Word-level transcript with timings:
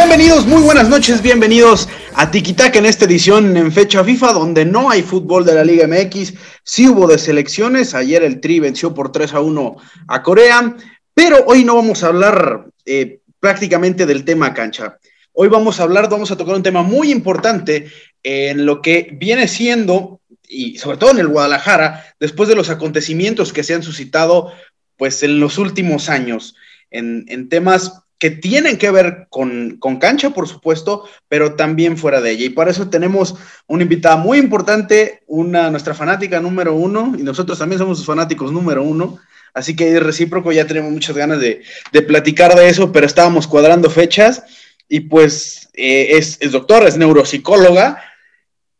Bienvenidos, 0.00 0.46
muy 0.46 0.62
buenas 0.62 0.88
noches, 0.88 1.22
bienvenidos 1.22 1.88
a 2.14 2.30
Tiquitaca 2.30 2.78
en 2.78 2.86
esta 2.86 3.04
edición 3.04 3.56
en 3.56 3.72
fecha 3.72 4.04
FIFA, 4.04 4.32
donde 4.32 4.64
no 4.64 4.90
hay 4.90 5.02
fútbol 5.02 5.44
de 5.44 5.56
la 5.56 5.64
Liga 5.64 5.88
MX, 5.88 6.34
sí 6.62 6.86
hubo 6.86 7.08
de 7.08 7.18
selecciones, 7.18 7.96
ayer 7.96 8.22
el 8.22 8.40
Tri 8.40 8.60
venció 8.60 8.94
por 8.94 9.10
3 9.10 9.34
a 9.34 9.40
1 9.40 9.76
a 10.06 10.22
Corea, 10.22 10.76
pero 11.12 11.38
hoy 11.46 11.64
no 11.64 11.74
vamos 11.74 12.04
a 12.04 12.06
hablar 12.06 12.68
eh, 12.86 13.22
prácticamente 13.40 14.06
del 14.06 14.24
tema 14.24 14.54
cancha. 14.54 14.98
Hoy 15.32 15.48
vamos 15.48 15.80
a 15.80 15.82
hablar, 15.82 16.08
vamos 16.08 16.30
a 16.30 16.36
tocar 16.36 16.54
un 16.54 16.62
tema 16.62 16.84
muy 16.84 17.10
importante 17.10 17.90
en 18.22 18.66
lo 18.66 18.80
que 18.80 19.10
viene 19.18 19.48
siendo, 19.48 20.20
y 20.48 20.78
sobre 20.78 20.98
todo 20.98 21.10
en 21.10 21.18
el 21.18 21.26
Guadalajara, 21.26 22.14
después 22.20 22.48
de 22.48 22.54
los 22.54 22.70
acontecimientos 22.70 23.52
que 23.52 23.64
se 23.64 23.74
han 23.74 23.82
suscitado 23.82 24.52
pues 24.96 25.24
en 25.24 25.40
los 25.40 25.58
últimos 25.58 26.08
años, 26.08 26.54
en, 26.88 27.24
en 27.26 27.48
temas 27.48 28.04
que 28.18 28.30
tienen 28.30 28.78
que 28.78 28.90
ver 28.90 29.28
con, 29.30 29.78
cancha, 30.00 30.30
por 30.30 30.48
supuesto, 30.48 31.04
pero 31.28 31.54
también 31.54 31.96
fuera 31.96 32.20
de 32.20 32.32
ella. 32.32 32.46
Y 32.46 32.50
para 32.50 32.70
eso 32.70 32.88
tenemos 32.88 33.36
una 33.66 33.84
invitada 33.84 34.16
muy 34.16 34.38
importante, 34.38 35.22
una 35.26 35.70
nuestra 35.70 35.94
fanática 35.94 36.40
número 36.40 36.74
uno, 36.74 37.14
y 37.16 37.22
nosotros 37.22 37.58
también 37.58 37.78
somos 37.78 37.98
sus 37.98 38.06
fanáticos 38.06 38.50
número 38.50 38.82
uno. 38.82 39.18
Así 39.54 39.76
que 39.76 39.96
es 39.96 40.02
recíproco, 40.02 40.52
ya 40.52 40.66
tenemos 40.66 40.90
muchas 40.92 41.16
ganas 41.16 41.40
de, 41.40 41.62
platicar 42.06 42.54
de 42.54 42.68
eso, 42.68 42.92
pero 42.92 43.06
estábamos 43.06 43.46
cuadrando 43.46 43.88
fechas. 43.88 44.42
Y 44.88 45.00
pues 45.00 45.68
eh, 45.74 46.16
es, 46.18 46.38
es 46.40 46.52
doctora, 46.52 46.88
es 46.88 46.96
neuropsicóloga. 46.96 48.02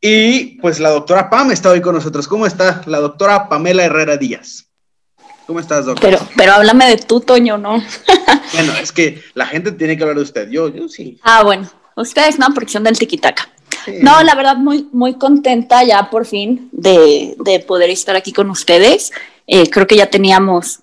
Y 0.00 0.60
pues 0.60 0.80
la 0.80 0.90
doctora 0.90 1.30
Pam 1.30 1.50
está 1.50 1.70
hoy 1.70 1.80
con 1.80 1.94
nosotros. 1.94 2.26
¿Cómo 2.28 2.46
está 2.46 2.82
la 2.86 2.98
doctora 2.98 3.48
Pamela 3.48 3.84
Herrera 3.84 4.16
Díaz? 4.16 4.67
¿Cómo 5.48 5.60
estás, 5.60 5.86
doctor? 5.86 6.10
Pero, 6.10 6.28
pero 6.36 6.52
háblame 6.52 6.90
de 6.90 6.98
tú, 6.98 7.20
Toño, 7.20 7.56
¿no? 7.56 7.82
bueno, 8.52 8.74
es 8.82 8.92
que 8.92 9.22
la 9.32 9.46
gente 9.46 9.72
tiene 9.72 9.96
que 9.96 10.02
hablar 10.02 10.18
de 10.18 10.22
usted. 10.22 10.50
Yo, 10.50 10.68
yo 10.68 10.90
sí. 10.90 11.18
Ah, 11.22 11.42
bueno. 11.42 11.66
Ustedes, 11.96 12.38
¿no? 12.38 12.48
Porque 12.52 12.70
son 12.70 12.84
del 12.84 12.98
tiquitaca. 12.98 13.48
No, 14.02 14.22
la 14.22 14.34
verdad, 14.34 14.56
muy, 14.58 14.90
muy 14.92 15.14
contenta 15.14 15.82
ya 15.84 16.10
por 16.10 16.26
fin 16.26 16.68
de, 16.70 17.34
de 17.42 17.60
poder 17.60 17.88
estar 17.88 18.14
aquí 18.14 18.30
con 18.30 18.50
ustedes. 18.50 19.10
Eh, 19.46 19.70
creo 19.70 19.86
que 19.86 19.96
ya 19.96 20.10
teníamos, 20.10 20.80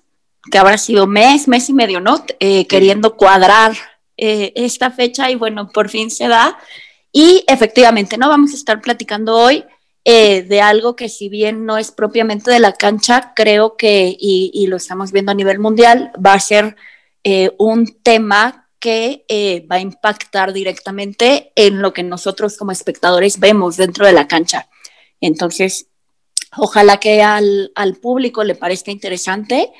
que 0.50 0.58
habrá 0.58 0.78
sido 0.78 1.06
mes, 1.06 1.46
mes 1.46 1.68
y 1.68 1.72
medio, 1.72 2.00
¿no? 2.00 2.24
Eh, 2.40 2.66
queriendo 2.66 3.16
cuadrar 3.16 3.76
eh, 4.16 4.52
esta 4.56 4.90
fecha 4.90 5.30
y 5.30 5.36
bueno, 5.36 5.68
por 5.68 5.90
fin 5.90 6.10
se 6.10 6.26
da. 6.26 6.58
Y 7.12 7.44
efectivamente, 7.46 8.18
¿no? 8.18 8.28
Vamos 8.28 8.50
a 8.50 8.56
estar 8.56 8.80
platicando 8.80 9.36
hoy 9.36 9.64
eh, 10.08 10.44
de 10.44 10.60
algo 10.60 10.94
que 10.94 11.08
si 11.08 11.28
bien 11.28 11.66
no 11.66 11.78
es 11.78 11.90
propiamente 11.90 12.48
de 12.52 12.60
la 12.60 12.74
cancha, 12.74 13.32
creo 13.34 13.76
que, 13.76 14.16
y, 14.16 14.64
lo 14.68 14.76
estamos 14.76 15.10
viendo 15.10 15.32
a 15.32 15.34
nivel 15.34 15.58
mundial, 15.58 16.12
va 16.24 16.34
a 16.34 16.38
ser 16.38 16.76
eh, 17.24 17.50
un 17.58 17.88
tema 18.04 18.68
que 18.78 19.24
eh, 19.26 19.66
va 19.66 19.76
a 19.76 19.80
impactar 19.80 20.52
directamente 20.52 21.50
en 21.56 21.82
lo 21.82 21.92
que 21.92 22.04
nosotros 22.04 22.56
como 22.56 22.70
espectadores 22.70 23.40
vemos 23.40 23.76
dentro 23.76 24.06
de 24.06 24.12
la 24.12 24.28
cancha. 24.28 24.68
Entonces, 25.20 25.88
ojalá 26.56 27.00
que 27.00 27.24
al, 27.24 27.72
público 28.00 28.44
le 28.44 28.54
parezca 28.54 28.92
interesante 28.92 29.72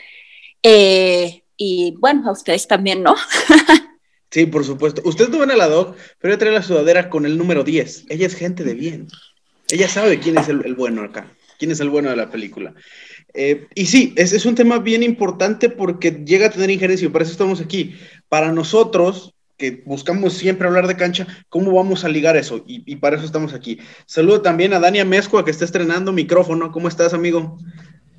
y 0.60 1.94
bueno, 2.00 2.28
a 2.28 2.32
ustedes 2.32 2.66
también, 2.66 3.04
¿no? 3.04 3.14
Sí, 4.28 4.44
por 4.44 4.64
supuesto. 4.64 5.02
Usted 5.04 5.28
no 5.28 5.38
ven 5.38 5.52
a 5.52 5.56
la 5.56 5.68
doc, 5.68 5.96
pero 6.18 6.34
ella 6.34 6.38
trae 6.38 6.52
la 6.52 6.62
sudadera 6.62 7.08
con 7.08 7.24
el 7.26 7.38
número 7.38 7.62
10. 7.62 8.06
Ella 8.08 8.26
es 8.26 8.34
gente 8.34 8.64
de 8.64 8.74
bien. 8.74 9.06
Ella 9.70 9.88
sabe 9.88 10.18
quién 10.18 10.38
es 10.38 10.48
el, 10.48 10.74
bueno 10.74 11.02
acá, 11.02 11.26
quién 11.58 11.70
es 11.70 11.80
el 11.80 11.90
bueno 11.90 12.10
de 12.10 12.16
la 12.16 12.30
película. 12.30 12.74
Eh, 13.34 13.66
y 13.74 13.86
sí, 13.86 14.14
es, 14.16 14.32
es, 14.32 14.46
un 14.46 14.54
tema 14.54 14.78
bien 14.78 15.02
importante 15.02 15.68
porque 15.68 16.22
llega 16.24 16.46
a 16.46 16.50
tener 16.50 16.70
injerencia, 16.70 17.06
y 17.06 17.10
por 17.10 17.22
eso 17.22 17.32
estamos 17.32 17.60
aquí. 17.60 17.94
Para 18.28 18.52
nosotros, 18.52 19.34
que 19.56 19.82
buscamos 19.86 20.34
siempre 20.34 20.66
hablar 20.66 20.86
de 20.86 20.96
cancha, 20.96 21.26
¿cómo 21.48 21.72
vamos 21.72 22.04
a 22.04 22.08
ligar 22.08 22.36
eso? 22.36 22.62
Y, 22.66 22.96
para 22.96 23.16
eso 23.16 23.24
estamos 23.24 23.54
aquí. 23.54 23.78
Saludo 24.04 24.42
también 24.42 24.72
a 24.74 24.80
Dania 24.80 25.04
Mezcua, 25.04 25.44
que 25.44 25.50
está 25.50 25.64
estrenando 25.64 26.12
micrófono. 26.12 26.70
¿Cómo 26.72 26.88
estás, 26.88 27.14
amigo? 27.14 27.58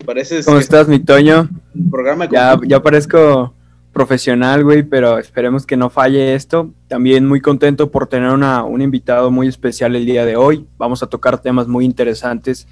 Pareces, 0.05 0.45
¿Cómo 0.45 0.59
estás, 0.59 0.87
mi 0.87 0.99
Toño? 0.99 1.49
programa 1.89 2.29
ya, 2.29 2.59
ya 2.65 2.81
parezco 2.81 3.53
profesional, 3.97 4.63
güey, 4.63 4.83
pero 4.83 5.17
esperemos 5.17 5.65
que 5.65 5.75
no 5.75 5.89
falle 5.89 6.35
esto. 6.35 6.71
También 6.87 7.27
muy 7.27 7.41
contento 7.41 7.89
por 7.89 8.05
tener 8.05 8.29
una, 8.29 8.63
un 8.63 8.83
invitado 8.83 9.31
muy 9.31 9.47
especial 9.47 9.95
el 9.95 10.05
día 10.05 10.23
de 10.23 10.35
hoy. 10.35 10.67
Vamos 10.77 11.01
a 11.01 11.07
tocar 11.07 11.41
temas 11.41 11.67
muy 11.67 11.83
interesantes 11.83 12.67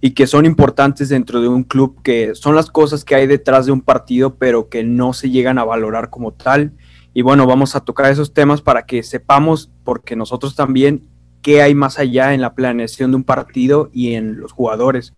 y 0.00 0.14
que 0.14 0.26
son 0.26 0.46
importantes 0.46 1.10
dentro 1.10 1.40
de 1.40 1.46
un 1.46 1.62
club, 1.62 2.02
que 2.02 2.34
son 2.34 2.56
las 2.56 2.72
cosas 2.72 3.04
que 3.04 3.14
hay 3.14 3.28
detrás 3.28 3.66
de 3.66 3.72
un 3.72 3.82
partido, 3.82 4.34
pero 4.34 4.68
que 4.68 4.82
no 4.82 5.12
se 5.12 5.30
llegan 5.30 5.58
a 5.58 5.64
valorar 5.64 6.10
como 6.10 6.32
tal. 6.32 6.72
Y 7.12 7.22
bueno, 7.22 7.46
vamos 7.46 7.76
a 7.76 7.84
tocar 7.84 8.10
esos 8.10 8.34
temas 8.34 8.60
para 8.60 8.84
que 8.84 9.04
sepamos, 9.04 9.70
porque 9.84 10.16
nosotros 10.16 10.56
también, 10.56 11.08
qué 11.40 11.62
hay 11.62 11.76
más 11.76 12.00
allá 12.00 12.34
en 12.34 12.40
la 12.40 12.56
planeación 12.56 13.12
de 13.12 13.18
un 13.18 13.22
partido 13.22 13.90
y 13.92 14.14
en 14.14 14.40
los 14.40 14.50
jugadores 14.50 15.14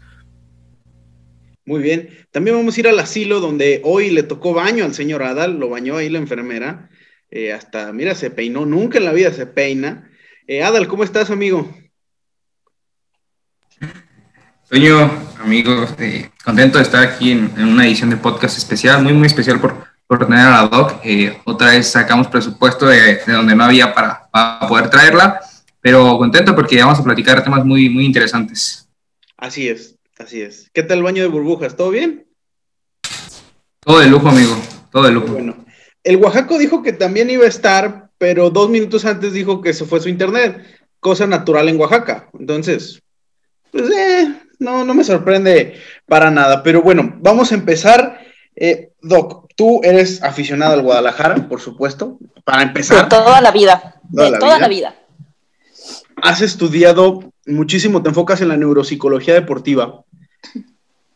muy 1.67 1.83
bien. 1.83 2.27
También 2.31 2.57
vamos 2.57 2.77
a 2.77 2.81
ir 2.81 2.89
al 2.89 2.99
asilo 2.99 3.41
donde 3.41 3.81
hoy 3.85 4.11
le 4.11 4.23
tocó 4.23 4.55
baño 4.55 4.85
al 4.85 4.95
señor 4.95 5.25
Adal, 5.25 5.59
lo 5.59 5.69
bañó 5.69 5.97
ahí 5.97 6.09
la 6.09 6.19
enfermera. 6.19 6.89
Eh, 7.29 7.53
hasta, 7.53 7.93
mira, 7.93 8.15
se 8.15 8.31
peinó, 8.31 8.65
nunca 8.65 8.99
en 8.99 9.05
la 9.05 9.13
vida 9.13 9.33
se 9.33 9.47
peina. 9.47 10.09
Eh, 10.47 10.63
Adal, 10.63 10.87
¿cómo 10.87 11.03
estás, 11.03 11.29
amigo? 11.31 11.69
Soy 14.63 14.81
yo, 14.81 15.11
amigo, 15.41 15.87
eh, 15.99 16.31
contento 16.45 16.79
de 16.79 16.85
estar 16.85 17.03
aquí 17.03 17.33
en, 17.33 17.53
una 17.59 17.87
edición 17.87 18.11
de 18.11 18.17
podcast 18.17 18.57
especial, 18.59 19.03
muy, 19.03 19.13
muy 19.13 19.27
especial 19.27 19.61
por, 19.61 19.87
por 20.07 20.25
tener 20.25 20.47
a 20.47 20.63
la 20.63 20.69
doc. 20.69 21.01
otra 21.45 21.71
vez 21.71 21.89
sacamos 21.89 22.29
presupuesto 22.29 22.87
de, 22.87 23.21
donde 23.27 23.57
no 23.57 23.65
había 23.65 23.93
para, 23.93 24.29
para, 24.31 24.69
poder 24.69 24.89
traerla, 24.89 25.41
pero 25.81 26.17
contento 26.17 26.55
porque 26.55 26.81
vamos 26.81 27.01
a 27.01 27.05
platicar 27.05 27.43
temas 27.43 27.65
muy, 27.65 27.89
muy 27.89 28.05
interesantes. 28.05 28.89
Así 29.37 29.69
es. 29.69 29.96
Así 30.19 30.41
es. 30.41 30.71
¿Qué 30.73 30.83
tal 30.83 30.99
el 30.99 31.05
baño 31.05 31.23
de 31.23 31.29
burbujas? 31.29 31.77
¿Todo 31.77 31.91
bien? 31.91 32.27
Todo 33.81 34.01
de 34.01 34.07
lujo, 34.07 34.29
amigo. 34.29 34.57
Todo 34.91 35.05
de 35.05 35.13
lujo. 35.13 35.29
Bueno, 35.29 35.65
el 36.03 36.17
Oaxaco 36.17 36.59
dijo 36.59 36.83
que 36.83 36.93
también 36.93 37.29
iba 37.31 37.45
a 37.45 37.49
estar, 37.49 38.11
pero 38.19 38.51
dos 38.51 38.71
minutos 38.71 39.05
antes 39.05 39.33
dijo 39.33 39.61
que 39.61 39.75
se 39.75 39.85
fue 39.85 40.01
su 40.01 40.09
internet. 40.09 40.63
Cosa 41.01 41.27
natural 41.27 41.69
en 41.69 41.79
Oaxaca. 41.79 42.29
Entonces, 42.39 43.03
pues 43.71 43.91
eh, 43.91 44.35
no, 44.59 44.85
no 44.85 44.95
me 44.95 45.05
sorprende 45.05 45.75
para 46.07 46.31
nada. 46.31 46.63
Pero 46.63 46.83
bueno, 46.83 47.15
vamos 47.21 47.53
a 47.53 47.55
empezar. 47.55 48.21
Eh, 48.55 48.93
Doc, 49.03 49.53
tú 49.55 49.81
eres 49.85 50.23
aficionado 50.23 50.73
al 50.73 50.83
Guadalajara, 50.83 51.47
por 51.49 51.61
supuesto, 51.61 52.19
para 52.45 52.63
empezar. 52.63 53.05
De 53.05 53.11
toda 53.11 53.41
la 53.43 53.51
vida. 53.51 54.01
de 54.09 54.39
toda 54.39 54.59
la 54.59 54.69
vida. 54.69 54.95
Has 56.17 56.41
estudiado 56.41 57.33
muchísimo, 57.47 58.03
te 58.03 58.09
enfocas 58.09 58.41
en 58.41 58.49
la 58.49 58.57
neuropsicología 58.57 59.35
deportiva 59.35 60.05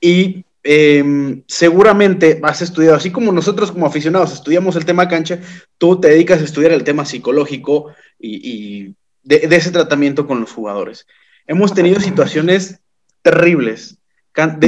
y 0.00 0.44
em, 0.62 1.43
seguramente 1.47 2.41
has 2.43 2.61
estudiado, 2.62 2.97
así 2.97 3.11
como 3.11 3.33
nosotros 3.33 3.72
como 3.72 3.87
aficionados 3.87 4.33
estudiamos 4.33 4.77
el 4.77 4.84
tema 4.84 5.09
cancha, 5.09 5.41
tú 5.78 5.99
te 5.99 6.09
dedicas 6.09 6.41
a 6.41 6.44
estudiar 6.44 6.72
el 6.72 6.84
tema 6.84 7.06
psicológico 7.06 7.94
y, 8.19 8.94
de, 9.22 9.49
ese 9.50 9.71
tratamiento 9.71 10.27
con 10.27 10.41
los 10.41 10.53
jugadores. 10.53 11.06
Hemos 11.47 11.72
tenido 11.75 11.99
situaciones 11.99 12.81
terribles 13.22 13.99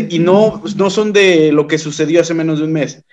y 0.09 0.19
no, 0.19 0.63
no 0.77 0.91
son 0.91 1.13
de 1.13 1.53
lo 1.53 1.67
que 1.67 1.79
sucedió 1.79 2.21
hace 2.23 2.35
menos 2.35 2.59
de 2.59 2.65
un 2.65 2.73
mes. 2.73 3.05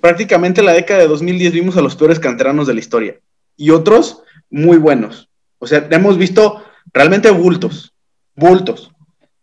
Prácticamente 0.00 0.60
en 0.60 0.66
la 0.66 0.72
década 0.72 1.00
de 1.00 1.08
2010 1.08 1.52
vimos 1.52 1.76
a 1.76 1.82
los 1.82 1.96
peores 1.96 2.18
canteranos 2.18 2.66
de 2.66 2.74
la 2.74 2.80
historia 2.80 3.20
y 3.56 3.70
otros 3.70 4.22
muy 4.50 4.76
buenos. 4.76 5.29
O 5.60 5.66
sea, 5.66 5.86
hemos 5.90 6.18
visto 6.18 6.64
realmente 6.92 7.30
bultos, 7.30 7.92
bultos, 8.34 8.90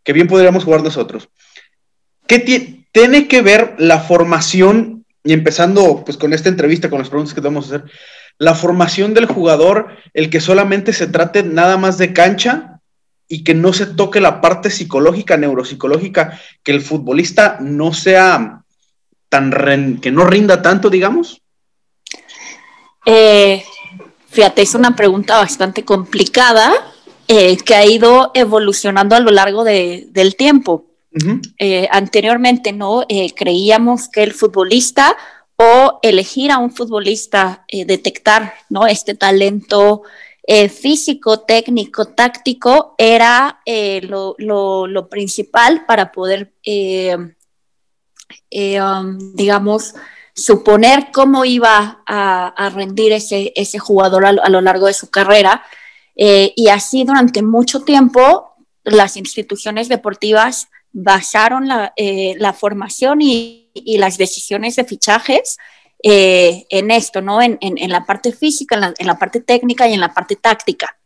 que 0.03 0.13
bien 0.13 0.27
podríamos 0.27 0.65
jugar 0.65 0.83
nosotros. 0.83 1.29
¿Qué 2.27 2.39
tiene 2.91 3.27
que 3.27 3.41
ver 3.41 3.75
la 3.77 3.99
formación, 3.99 5.05
y 5.23 5.31
empezando 5.31 6.03
pues 6.03 6.17
con 6.17 6.33
esta 6.33 6.49
entrevista, 6.49 6.89
con 6.89 6.99
las 6.99 7.09
preguntas 7.09 7.33
que 7.33 7.39
vamos 7.39 7.71
a 7.71 7.75
hacer, 7.75 7.91
la 8.39 8.55
formación 8.55 9.13
del 9.13 9.27
jugador, 9.27 9.95
el 10.13 10.29
que 10.29 10.41
solamente 10.41 10.91
se 10.91 11.07
trate 11.07 11.43
nada 11.43 11.77
más 11.77 11.97
de 11.97 12.13
cancha 12.13 12.81
y 13.27 13.43
que 13.43 13.53
no 13.53 13.73
se 13.73 13.85
toque 13.85 14.19
la 14.19 14.41
parte 14.41 14.69
psicológica, 14.69 15.37
neuropsicológica, 15.37 16.39
que 16.63 16.71
el 16.71 16.81
futbolista 16.81 17.57
no 17.61 17.93
sea 17.93 18.63
tan, 19.29 19.99
que 19.99 20.11
no 20.11 20.25
rinda 20.25 20.61
tanto, 20.61 20.89
digamos? 20.89 21.41
Eh, 23.05 23.63
fíjate, 24.37 24.61
es 24.61 24.75
una 24.75 24.95
pregunta 24.95 25.39
bastante 25.39 25.83
complicada 25.83 26.71
eh, 27.27 27.57
que 27.57 27.73
ha 27.73 27.83
ido 27.87 28.29
evolucionando 28.35 29.15
a 29.15 29.19
lo 29.19 29.31
largo 29.31 29.63
del 29.63 30.35
tiempo. 30.37 30.85
Eh, 31.57 31.87
anteriormente, 31.91 32.71
¿no? 32.71 33.03
Eh, 33.09 33.33
creíamos 33.33 34.07
que 34.09 34.21
el 34.21 34.33
futbolista 34.33 35.17
o 35.55 35.97
elegir 36.03 36.51
a 36.51 36.59
un 36.59 36.69
futbolista, 36.71 37.65
detectar, 37.67 38.53
¿no? 38.69 38.85
Este 38.85 39.15
talento 39.15 40.03
físico, 40.69 41.39
técnico, 41.39 42.05
táctico, 42.05 42.93
era 42.99 43.61
lo, 43.65 45.07
principal 45.09 45.83
para 45.87 46.11
poder, 46.11 46.53
um, 48.51 49.33
digamos, 49.33 49.95
suponer 50.37 51.07
cómo 51.11 51.45
iba 51.45 52.03
a, 52.05 52.69
rendir 52.69 53.11
ese, 53.11 53.79
jugador 53.79 54.25
a, 54.25 54.49
lo 54.49 54.61
largo 54.61 54.85
de 54.85 54.93
su 54.93 55.09
carrera. 55.09 55.63
Eh, 56.15 56.53
y 56.55 56.69
así 56.69 57.03
durante 57.03 57.41
mucho 57.41 57.81
tiempo 57.81 58.53
las 58.83 59.17
instituciones 59.17 59.89
deportivas 59.89 60.69
basaron 60.91 61.67
la, 61.67 61.91
eh, 61.95 62.37
formación 62.55 63.21
y, 63.21 63.63
las 63.97 64.17
decisiones 64.17 64.75
de 64.75 64.85
fichajes 64.85 65.57
eh, 66.03 66.65
en 66.69 66.91
esto, 66.91 67.21
¿no? 67.21 67.41
En, 67.41 67.57
la 67.89 68.05
parte 68.05 68.31
física, 68.31 68.93
en 68.97 69.07
la, 69.07 69.17
parte 69.17 69.41
técnica 69.41 69.87
y 69.87 69.93
en 69.93 69.99
la 69.99 70.13
parte 70.13 70.35
táctica. 70.35 70.97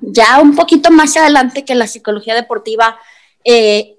Ya 0.00 0.40
un 0.40 0.54
poquito 0.54 0.90
más 0.90 1.16
adelante 1.18 1.64
que 1.64 1.74
la 1.74 1.86
psicología 1.86 2.34
deportiva 2.34 2.98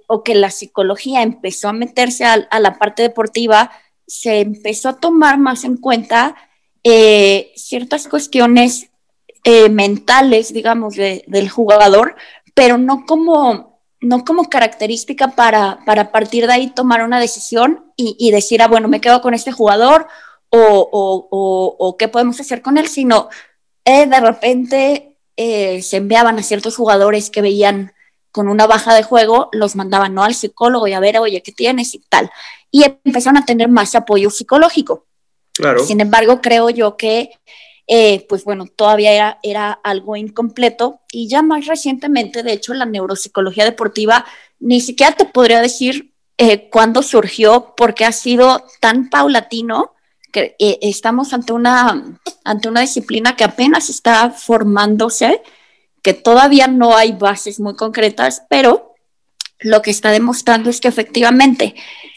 o 0.07 0.23
que 0.23 0.35
la 0.35 0.49
psicología 0.49 1.21
empezó 1.21 1.69
a 1.69 1.73
meterse 1.73 2.25
a 2.25 2.59
la 2.59 2.79
parte 2.79 3.03
deportiva, 3.03 3.71
se 4.07 4.41
empezó 4.41 4.89
a 4.89 4.99
tomar 4.99 5.37
más 5.37 5.63
en 5.63 5.77
cuenta 5.77 6.35
eh, 6.83 7.51
ciertas 7.55 8.07
cuestiones 8.07 8.89
eh, 9.43 9.69
mentales, 9.69 10.53
digamos, 10.53 10.95
del 10.95 11.49
jugador, 11.49 12.15
pero 12.53 12.77
no 12.77 13.05
como, 13.05 13.81
no 14.01 14.25
como 14.25 14.49
característica 14.49 15.29
para, 15.29 15.79
para 15.85 16.11
partir 16.11 16.47
de 16.47 16.53
ahí 16.53 16.67
tomar 16.67 17.03
una 17.03 17.19
decisión 17.19 17.91
y, 17.95 18.31
decir, 18.31 18.61
ah, 18.61 18.67
bueno, 18.67 18.87
me 18.87 19.01
quedo 19.01 19.21
con 19.21 19.33
este 19.33 19.51
jugador 19.51 20.07
o, 20.49 21.95
qué 21.97 22.07
podemos 22.07 22.39
hacer 22.39 22.61
con 22.61 22.77
él, 22.77 22.87
sino 22.87 23.29
eh, 23.85 24.05
de 24.05 24.19
repente 24.19 25.17
se 25.35 25.97
enviaban 25.97 26.37
a 26.37 26.43
ciertos 26.43 26.75
jugadores 26.75 27.29
que 27.29 27.41
veían 27.41 27.93
con 28.33 28.49
una 28.49 28.67
baja 28.67 28.93
de 28.93 29.03
juego, 29.03 29.47
los 29.53 29.77
mandaban 29.77 30.13
¿no? 30.13 30.23
al 30.23 30.35
psicólogo 30.35 30.87
y 30.87 30.93
a 30.93 30.99
ver, 30.99 31.17
oye, 31.19 31.41
¿qué 31.41 31.53
tienes? 31.53 31.93
y 31.95 31.99
tal 32.09 32.29
y 32.73 32.83
empezaron 33.05 33.37
a 33.37 33.45
tener 33.45 33.69
más 33.69 33.93
apoyo 33.93 34.31
psicológico. 34.31 35.05
Claro. 35.53 35.85
Sin 35.85 36.01
embargo, 36.01 36.41
creo 36.41 36.71
yo 36.71 36.97
que, 36.97 37.29
eh, 37.85 38.25
pues 38.27 38.43
bueno, 38.43 38.65
todavía 38.65 39.11
era, 39.11 39.39
era 39.43 39.71
algo 39.71 40.15
incompleto 40.15 40.99
y 41.11 41.29
ya 41.29 41.43
más 41.43 41.67
recientemente, 41.67 42.41
de 42.41 42.53
hecho, 42.53 42.73
la 42.73 42.87
neuropsicología 42.87 43.63
deportiva, 43.63 44.25
ni 44.59 44.81
siquiera 44.81 45.15
te 45.15 45.25
podría 45.25 45.61
decir 45.61 46.15
eh, 46.39 46.67
cuándo 46.69 47.03
surgió, 47.03 47.75
porque 47.77 48.05
ha 48.05 48.11
sido 48.11 48.65
tan 48.81 49.11
paulatino 49.11 49.93
que 50.31 50.55
eh, 50.57 50.79
estamos 50.81 51.31
ante 51.31 51.53
una, 51.53 52.19
ante 52.43 52.69
una 52.69 52.81
disciplina 52.81 53.35
que 53.35 53.43
apenas 53.43 53.91
está 53.91 54.31
formándose, 54.31 55.43
que 56.03 56.13
todavía 56.13 56.67
no 56.67 56.95
hay 56.95 57.13
bases 57.13 57.59
muy 57.59 57.75
concretas, 57.75 58.43
pero 58.49 58.93
lo 59.59 59.81
que 59.81 59.89
está 59.89 60.11
demostrando 60.11 60.69
es 60.69 60.81
que 60.81 60.89
efectivamente 60.89 61.73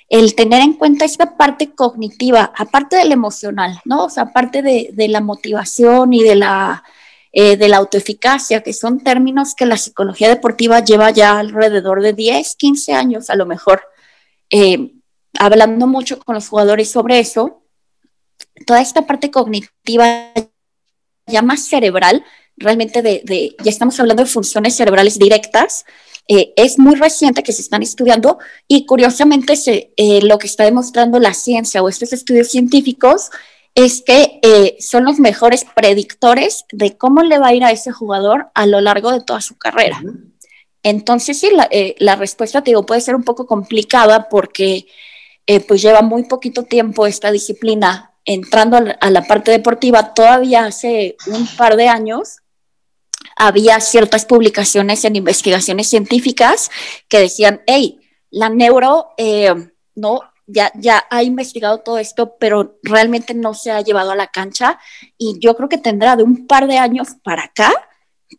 el 0.08 0.34
tener 0.34 0.60
en 0.60 0.74
cuenta 0.74 1.04
esta 1.04 1.36
parte 1.36 1.72
cognitiva, 1.74 2.52
aparte 2.56 2.96
del 2.96 3.12
emocional, 3.12 3.80
¿no? 3.84 4.04
O 4.04 4.10
sea, 4.10 4.24
aparte 4.24 4.62
de, 4.62 5.08
la 5.08 5.20
motivación 5.20 6.12
y 6.12 6.22
de 6.22 6.36
la, 6.36 6.84
eh, 7.32 7.56
de 7.56 7.68
la 7.68 7.78
autoeficacia, 7.78 8.62
que 8.62 8.72
son 8.72 9.00
términos 9.02 9.54
que 9.54 9.66
la 9.66 9.76
psicología 9.76 10.28
deportiva 10.28 10.80
lleva 10.80 11.10
ya 11.10 11.38
alrededor 11.38 12.02
de 12.02 12.12
10, 12.12 12.56
15 12.56 12.92
años 12.92 13.30
a 13.30 13.36
lo 13.36 13.46
mejor, 13.46 13.82
eh, 14.50 14.92
hablando 15.38 15.86
mucho 15.86 16.18
con 16.20 16.34
los 16.34 16.48
jugadores 16.48 16.90
sobre 16.90 17.18
eso, 17.18 17.62
toda 18.66 18.80
esta 18.80 19.06
parte 19.06 19.30
cognitiva 19.30 20.32
ya 21.26 21.42
más 21.42 21.62
cerebral, 21.66 22.24
realmente 22.56 23.02
de, 23.02 23.56
ya 23.62 23.70
estamos 23.70 23.98
hablando 24.00 24.22
de 24.24 24.28
funciones 24.28 24.74
cerebrales 24.74 25.18
directas, 25.18 25.84
eh, 26.28 26.52
es 26.56 26.78
muy 26.78 26.96
reciente 26.96 27.42
que 27.42 27.52
se 27.52 27.62
están 27.62 27.82
estudiando 27.82 28.38
y 28.66 28.84
curiosamente 28.84 29.54
se, 29.54 29.92
eh, 29.96 30.20
lo 30.22 30.38
que 30.38 30.48
está 30.48 30.64
demostrando 30.64 31.20
la 31.20 31.34
ciencia 31.34 31.82
o 31.82 31.88
estos 31.88 32.12
estudios 32.12 32.48
científicos 32.48 33.30
es 33.76 34.02
que 34.02 34.40
eh, 34.42 34.76
son 34.80 35.04
los 35.04 35.20
mejores 35.20 35.64
predictores 35.76 36.64
de 36.72 36.96
cómo 36.96 37.22
le 37.22 37.38
va 37.38 37.48
a 37.48 37.54
ir 37.54 37.62
a 37.62 37.70
ese 37.70 37.92
jugador 37.92 38.48
a 38.54 38.66
lo 38.66 38.80
largo 38.80 39.12
de 39.12 39.20
toda 39.20 39.40
su 39.40 39.56
carrera. 39.56 40.02
Entonces, 40.82 41.38
sí, 41.38 41.50
la, 41.52 41.68
la, 41.98 42.16
respuesta, 42.16 42.62
te 42.62 42.70
digo, 42.70 42.86
puede 42.86 43.00
ser 43.00 43.14
un 43.14 43.24
poco 43.24 43.46
complicada 43.46 44.28
porque 44.28 44.86
pues 45.68 45.82
lleva 45.82 46.02
muy 46.02 46.24
poquito 46.24 46.64
tiempo 46.64 47.06
esta 47.06 47.30
disciplina 47.30 48.12
entrando 48.24 48.78
a 49.00 49.10
la 49.10 49.22
parte 49.22 49.50
deportiva. 49.50 50.14
Todavía 50.14 50.64
hace 50.64 51.16
un 51.26 51.46
par 51.56 51.76
de 51.76 51.88
años 51.88 52.38
había 53.34 53.80
ciertas 53.80 54.24
publicaciones 54.24 55.04
en 55.04 55.16
investigaciones 55.16 55.88
científicas 55.88 56.70
que 57.08 57.18
decían, 57.18 57.62
hey, 57.66 57.98
la 58.30 58.48
neuro, 58.48 59.08
eh, 59.16 59.54
no, 59.94 60.20
ya, 60.46 60.70
ya 60.74 61.04
ha 61.10 61.22
investigado 61.22 61.78
todo 61.78 61.98
esto, 61.98 62.36
pero 62.38 62.78
realmente 62.82 63.34
no 63.34 63.54
se 63.54 63.70
ha 63.70 63.80
llevado 63.80 64.12
a 64.12 64.16
la 64.16 64.28
cancha 64.28 64.78
y 65.18 65.38
yo 65.40 65.56
creo 65.56 65.68
que 65.68 65.78
tendrá 65.78 66.16
de 66.16 66.22
un 66.22 66.46
par 66.46 66.66
de 66.66 66.78
años 66.78 67.08
para 67.22 67.44
acá 67.44 67.72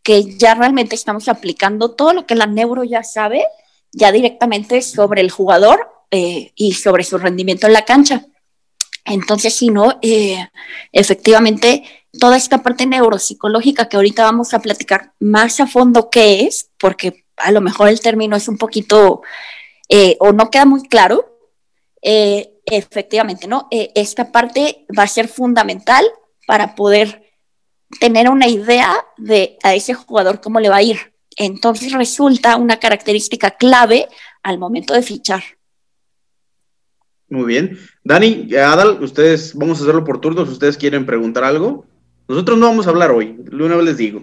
que 0.04 0.38
ya 0.38 0.56
realmente 0.56 0.96
estamos 0.96 1.28
aplicando 1.28 1.92
todo 1.92 2.14
lo 2.14 2.26
que 2.26 2.36
la 2.36 2.46
neuro 2.46 2.84
ya 2.84 3.04
sabe, 3.04 3.46
ya 3.92 4.12
directamente 4.12 4.82
sobre 4.82 5.22
el 5.22 5.32
jugador 5.32 5.90
eh, 6.12 6.52
y 6.56 6.74
sobre 6.74 7.04
su 7.04 7.18
rendimiento 7.18 7.68
en 7.68 7.74
la 7.74 7.86
cancha. 7.86 8.26
Entonces, 9.06 9.54
si 9.56 9.70
no, 9.70 10.00
eh, 10.02 10.50
efectivamente, 10.92 11.84
toda 12.18 12.38
esta 12.38 12.64
parte 12.64 12.86
neuropsicológica 12.86 13.88
que 13.88 13.98
ahorita 13.98 14.24
vamos 14.24 14.54
a 14.54 14.60
platicar 14.60 15.14
más 15.20 15.60
a 15.60 15.68
fondo 15.68 16.10
qué 16.10 16.42
es, 16.46 16.70
porque 16.80 17.26
a 17.38 17.52
lo 17.52 17.62
mejor 17.62 17.88
el 17.88 18.00
término 18.00 18.36
es 18.36 18.48
un 18.48 18.58
poquito 18.58 19.22
eh, 19.90 20.18
o 20.20 20.32
no 20.32 20.50
queda 20.50 20.66
muy 20.66 20.84
claro, 20.84 21.38
eh, 22.02 22.54
efectivamente, 22.66 23.48
¿no? 23.48 23.68
esta 23.72 24.32
parte 24.32 24.86
va 24.98 25.04
a 25.04 25.08
ser 25.08 25.28
fundamental 25.28 26.06
para 26.46 26.76
poder 26.76 27.24
tener 28.00 28.30
una 28.30 28.48
idea 28.48 29.06
de 29.18 29.58
a 29.64 29.74
ese 29.74 29.94
jugador 29.94 30.42
cómo 30.42 30.60
le 30.60 30.70
va 30.70 30.78
a 30.78 30.84
ir. 30.84 31.14
Entonces 31.38 31.94
resulta 31.94 32.58
una 32.58 32.80
característica 32.80 33.52
clave 33.52 34.08
al 34.44 34.58
momento 34.58 34.94
de 34.94 35.04
fichar. 35.04 35.44
Muy 37.30 37.46
bien. 37.46 37.78
Dani, 38.04 38.54
Adal, 38.56 39.04
ustedes, 39.04 39.54
vamos 39.54 39.80
a 39.80 39.84
hacerlo 39.84 40.04
por 40.04 40.22
turnos, 40.22 40.50
ustedes 40.50 40.78
quieren 40.78 41.06
preguntar 41.06 41.44
algo. 41.44 41.86
Nosotros 42.28 42.58
no 42.58 42.68
vamos 42.68 42.88
a 42.88 42.90
hablar 42.90 43.12
hoy, 43.12 43.36
de 43.38 43.56
una 43.56 43.76
vez 43.76 43.86
les 43.86 43.98
digo. 43.98 44.22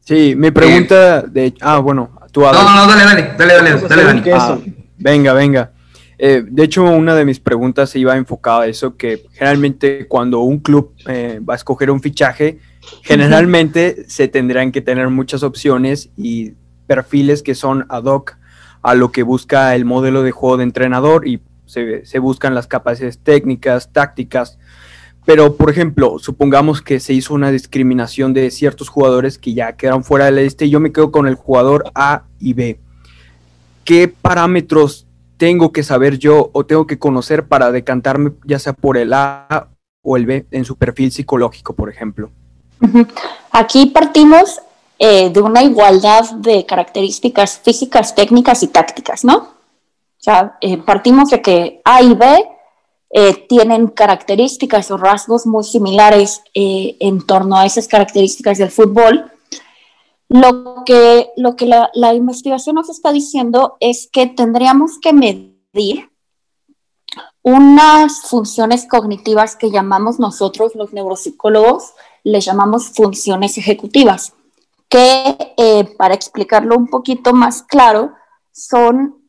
Sí, 0.00 0.34
mi 0.36 0.50
pregunta 0.50 1.22
de... 1.22 1.54
Ah, 1.60 1.78
bueno, 1.78 2.18
tú 2.32 2.46
Adal. 2.46 2.64
No, 2.64 2.74
no, 2.74 2.86
dale, 2.86 3.04
dale, 3.04 3.34
dale, 3.36 3.54
dale, 3.54 3.88
dale, 3.88 4.04
Dani. 4.04 4.22
Ah, 4.32 4.58
venga, 4.96 5.32
venga. 5.32 5.72
Eh, 6.18 6.44
de 6.46 6.64
hecho, 6.64 6.84
una 6.84 7.14
de 7.14 7.24
mis 7.24 7.40
preguntas 7.40 7.90
se 7.90 7.98
iba 7.98 8.16
enfocada 8.16 8.62
a 8.62 8.66
eso, 8.66 8.96
que 8.96 9.24
generalmente 9.32 10.06
cuando 10.06 10.40
un 10.40 10.58
club 10.58 10.92
eh, 11.06 11.40
va 11.48 11.54
a 11.54 11.56
escoger 11.56 11.90
un 11.90 12.02
fichaje, 12.02 12.58
generalmente 13.02 14.04
se 14.08 14.28
tendrán 14.28 14.70
que 14.70 14.82
tener 14.82 15.08
muchas 15.08 15.42
opciones 15.42 16.10
y 16.16 16.52
perfiles 16.86 17.42
que 17.42 17.54
son 17.54 17.86
ad 17.88 18.04
hoc 18.04 18.36
a 18.82 18.94
lo 18.94 19.12
que 19.12 19.22
busca 19.22 19.74
el 19.74 19.84
modelo 19.84 20.22
de 20.22 20.30
juego 20.30 20.58
de 20.58 20.64
entrenador 20.64 21.26
y 21.26 21.40
se, 21.64 22.18
buscan 22.18 22.54
las 22.54 22.66
capacidades 22.66 23.18
técnicas, 23.18 23.92
tácticas, 23.92 24.58
pero 25.24 25.56
por 25.56 25.70
ejemplo, 25.70 26.18
supongamos 26.18 26.82
que 26.82 27.00
se 27.00 27.12
hizo 27.12 27.34
una 27.34 27.50
discriminación 27.50 28.32
de 28.32 28.50
ciertos 28.50 28.88
jugadores 28.88 29.38
que 29.38 29.54
ya 29.54 29.76
quedaron 29.76 30.04
fuera 30.04 30.26
del 30.26 30.38
este 30.38 30.66
y 30.66 30.70
yo 30.70 30.80
me 30.80 30.92
quedo 30.92 31.10
con 31.10 31.26
el 31.26 31.34
jugador 31.34 31.90
A 31.94 32.24
y 32.38 32.54
B. 32.54 32.80
¿Qué 33.84 34.08
parámetros 34.08 35.06
tengo 35.36 35.72
que 35.72 35.82
saber 35.82 36.18
yo 36.18 36.50
o 36.52 36.66
tengo 36.66 36.86
que 36.86 36.98
conocer 36.98 37.46
para 37.46 37.70
decantarme 37.70 38.32
ya 38.44 38.58
sea 38.58 38.72
por 38.72 38.96
el 38.96 39.12
A 39.12 39.68
o 40.02 40.16
el 40.16 40.26
B 40.26 40.46
en 40.50 40.64
su 40.64 40.76
perfil 40.76 41.12
psicológico, 41.12 41.74
por 41.74 41.90
ejemplo? 41.90 42.30
Aquí 43.50 43.86
partimos 43.86 44.60
eh, 44.98 45.30
de 45.30 45.40
una 45.40 45.62
igualdad 45.62 46.30
de 46.36 46.64
características 46.66 47.58
físicas, 47.58 48.14
técnicas 48.14 48.62
y 48.62 48.68
tácticas, 48.68 49.24
¿no? 49.24 49.36
O 49.36 50.22
sea, 50.22 50.58
eh, 50.60 50.76
partimos 50.76 51.30
de 51.30 51.40
que 51.40 51.80
A 51.84 52.02
y 52.02 52.14
B 52.14 52.44
eh, 53.12 53.34
tienen 53.48 53.88
características 53.88 54.92
o 54.92 54.96
rasgos 54.96 55.44
muy 55.44 55.64
similares 55.64 56.42
eh, 56.54 56.96
en 57.00 57.26
torno 57.26 57.56
a 57.56 57.66
esas 57.66 57.88
características 57.88 58.58
del 58.58 58.70
fútbol. 58.70 59.32
Lo 60.28 60.84
que, 60.86 61.30
lo 61.36 61.56
que 61.56 61.66
la, 61.66 62.14
investigación 62.14 62.76
nos 62.76 62.88
está 62.88 63.10
diciendo 63.10 63.76
es 63.80 64.08
que 64.12 64.28
tendríamos 64.28 65.00
que 65.00 65.12
medir 65.12 66.08
unas 67.42 68.20
funciones 68.20 68.86
cognitivas 68.86 69.56
que 69.56 69.72
llamamos 69.72 70.20
nosotros 70.20 70.76
los 70.76 70.92
neuropsicólogos, 70.92 71.94
les 72.22 72.44
llamamos 72.44 72.90
funciones 72.90 73.58
ejecutivas, 73.58 74.34
que 74.88 75.96
para 75.98 76.14
explicarlo 76.14 76.76
un 76.76 76.86
poquito 76.86 77.32
más 77.32 77.64
claro, 77.64 78.12
son 78.52 79.24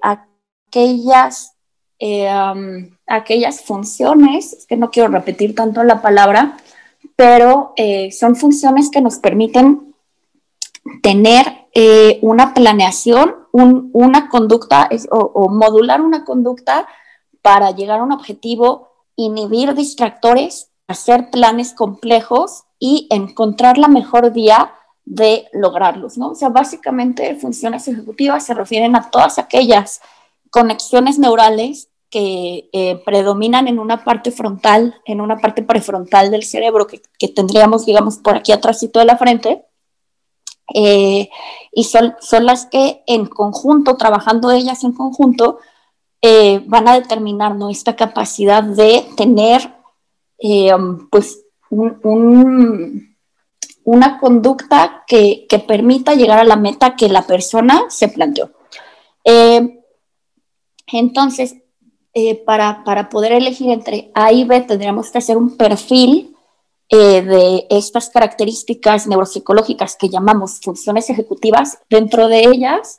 aquellas, 0.00 1.55
eh, 1.98 2.28
aquellas 3.06 3.62
funciones, 3.62 4.52
es 4.52 4.66
que 4.66 4.76
no 4.76 4.90
quiero 4.90 5.08
repetir 5.08 5.54
tanto 5.54 5.82
la 5.84 6.02
palabra, 6.02 6.56
pero 7.16 7.72
eh, 7.76 8.10
son 8.12 8.36
funciones 8.36 8.90
que 8.90 9.00
nos 9.00 9.16
permiten 9.16 9.94
tener 11.02 11.66
eh, 11.74 12.18
una 12.22 12.54
planeación, 12.54 13.34
una 13.52 14.28
conducta 14.28 14.88
o, 15.10 15.48
modular 15.48 16.02
una 16.02 16.24
conducta 16.24 16.86
para 17.40 17.70
llegar 17.70 18.00
a 18.00 18.02
un 18.02 18.12
objetivo, 18.12 18.90
inhibir 19.16 19.74
distractores, 19.74 20.70
hacer 20.88 21.30
planes 21.30 21.72
complejos 21.72 22.64
y 22.78 23.08
encontrar 23.10 23.78
la 23.78 23.88
mejor 23.88 24.32
vía 24.32 24.74
de 25.06 25.46
lograrlos, 25.52 26.18
¿no? 26.18 26.30
O 26.30 26.34
sea, 26.34 26.50
básicamente 26.50 27.34
funciones 27.36 27.88
ejecutivas 27.88 28.44
se 28.44 28.52
refieren 28.52 28.94
a 28.94 29.10
todas 29.10 29.38
aquellas 29.38 30.02
conexiones 30.56 31.18
neurales 31.18 31.90
que 32.08 32.70
eh, 32.72 32.96
predominan 33.04 33.68
en 33.68 33.78
una 33.78 34.04
parte 34.04 34.30
frontal, 34.30 34.94
en 35.04 35.20
una 35.20 35.36
parte 35.36 35.62
prefrontal 35.62 36.30
del 36.30 36.44
cerebro 36.44 36.86
que, 36.86 37.28
tendríamos, 37.28 37.84
digamos, 37.84 38.16
por 38.16 38.36
aquí 38.36 38.52
atrásito 38.52 38.98
de 38.98 39.04
la 39.04 39.18
frente, 39.18 39.66
eh, 40.74 41.28
y 41.72 41.84
son, 41.84 42.14
son 42.20 42.46
las 42.46 42.64
que 42.64 43.02
en 43.06 43.26
conjunto, 43.26 43.98
trabajando 43.98 44.50
ellas 44.50 44.82
en 44.82 44.92
conjunto, 44.92 45.58
eh, 46.22 46.62
van 46.66 46.88
a 46.88 46.94
determinar 46.94 47.54
nuestra 47.54 47.94
capacidad 47.94 48.62
de 48.62 49.06
tener, 49.14 49.74
pues, 51.10 51.44
un 51.68 53.16
una 53.86 54.18
conducta 54.18 55.04
que, 55.06 55.46
permita 55.66 56.14
llegar 56.14 56.40
a 56.40 56.44
la 56.44 56.56
meta 56.56 56.96
que 56.96 57.08
la 57.08 57.22
persona 57.22 57.84
se 57.88 58.08
planteó. 58.08 58.50
Eh, 59.24 59.84
entonces, 60.86 61.56
eh, 62.14 62.36
para, 62.36 63.08
poder 63.10 63.32
elegir 63.32 63.70
entre 63.70 64.10
A 64.14 64.32
y 64.32 64.44
B, 64.44 64.60
tendríamos 64.62 65.10
que 65.10 65.18
hacer 65.18 65.36
un 65.36 65.56
perfil 65.56 66.34
eh, 66.88 67.22
de 67.22 67.66
estas 67.70 68.10
características 68.10 69.06
neuropsicológicas 69.06 69.96
que 69.96 70.08
llamamos 70.08 70.60
funciones 70.60 71.10
ejecutivas. 71.10 71.78
Dentro 71.90 72.28
de 72.28 72.40
ellas, 72.40 72.98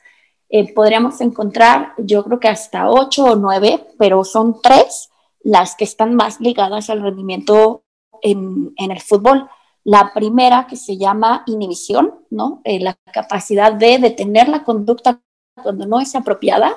podríamos 0.75 1.19
encontrar, 1.21 1.93
yo 1.97 2.23
creo 2.23 2.39
que 2.39 2.47
hasta 2.47 2.89
ocho 2.89 3.25
o 3.25 3.35
nueve, 3.35 3.85
pero 3.97 4.23
son 4.23 4.61
tres 4.61 5.09
las 5.47 5.75
que 5.75 5.85
están 5.85 6.13
más 6.15 6.41
ligadas 6.41 6.89
al 6.89 7.01
rendimiento 7.01 7.83
en, 8.21 8.73
el 8.77 9.01
fútbol. 9.01 9.49
La 9.83 10.11
primera 10.13 10.67
que 10.67 10.75
se 10.75 10.97
llama 10.97 11.43
inhibición, 11.45 12.15
¿no? 12.29 12.61
Eh, 12.65 12.79
la 12.79 12.97
capacidad 13.13 13.71
de 13.71 13.99
detener 13.99 14.49
la 14.49 14.63
conducta 14.63 15.21
cuando 15.63 15.85
no 15.85 16.01
es 16.01 16.15
apropiada. 16.15 16.75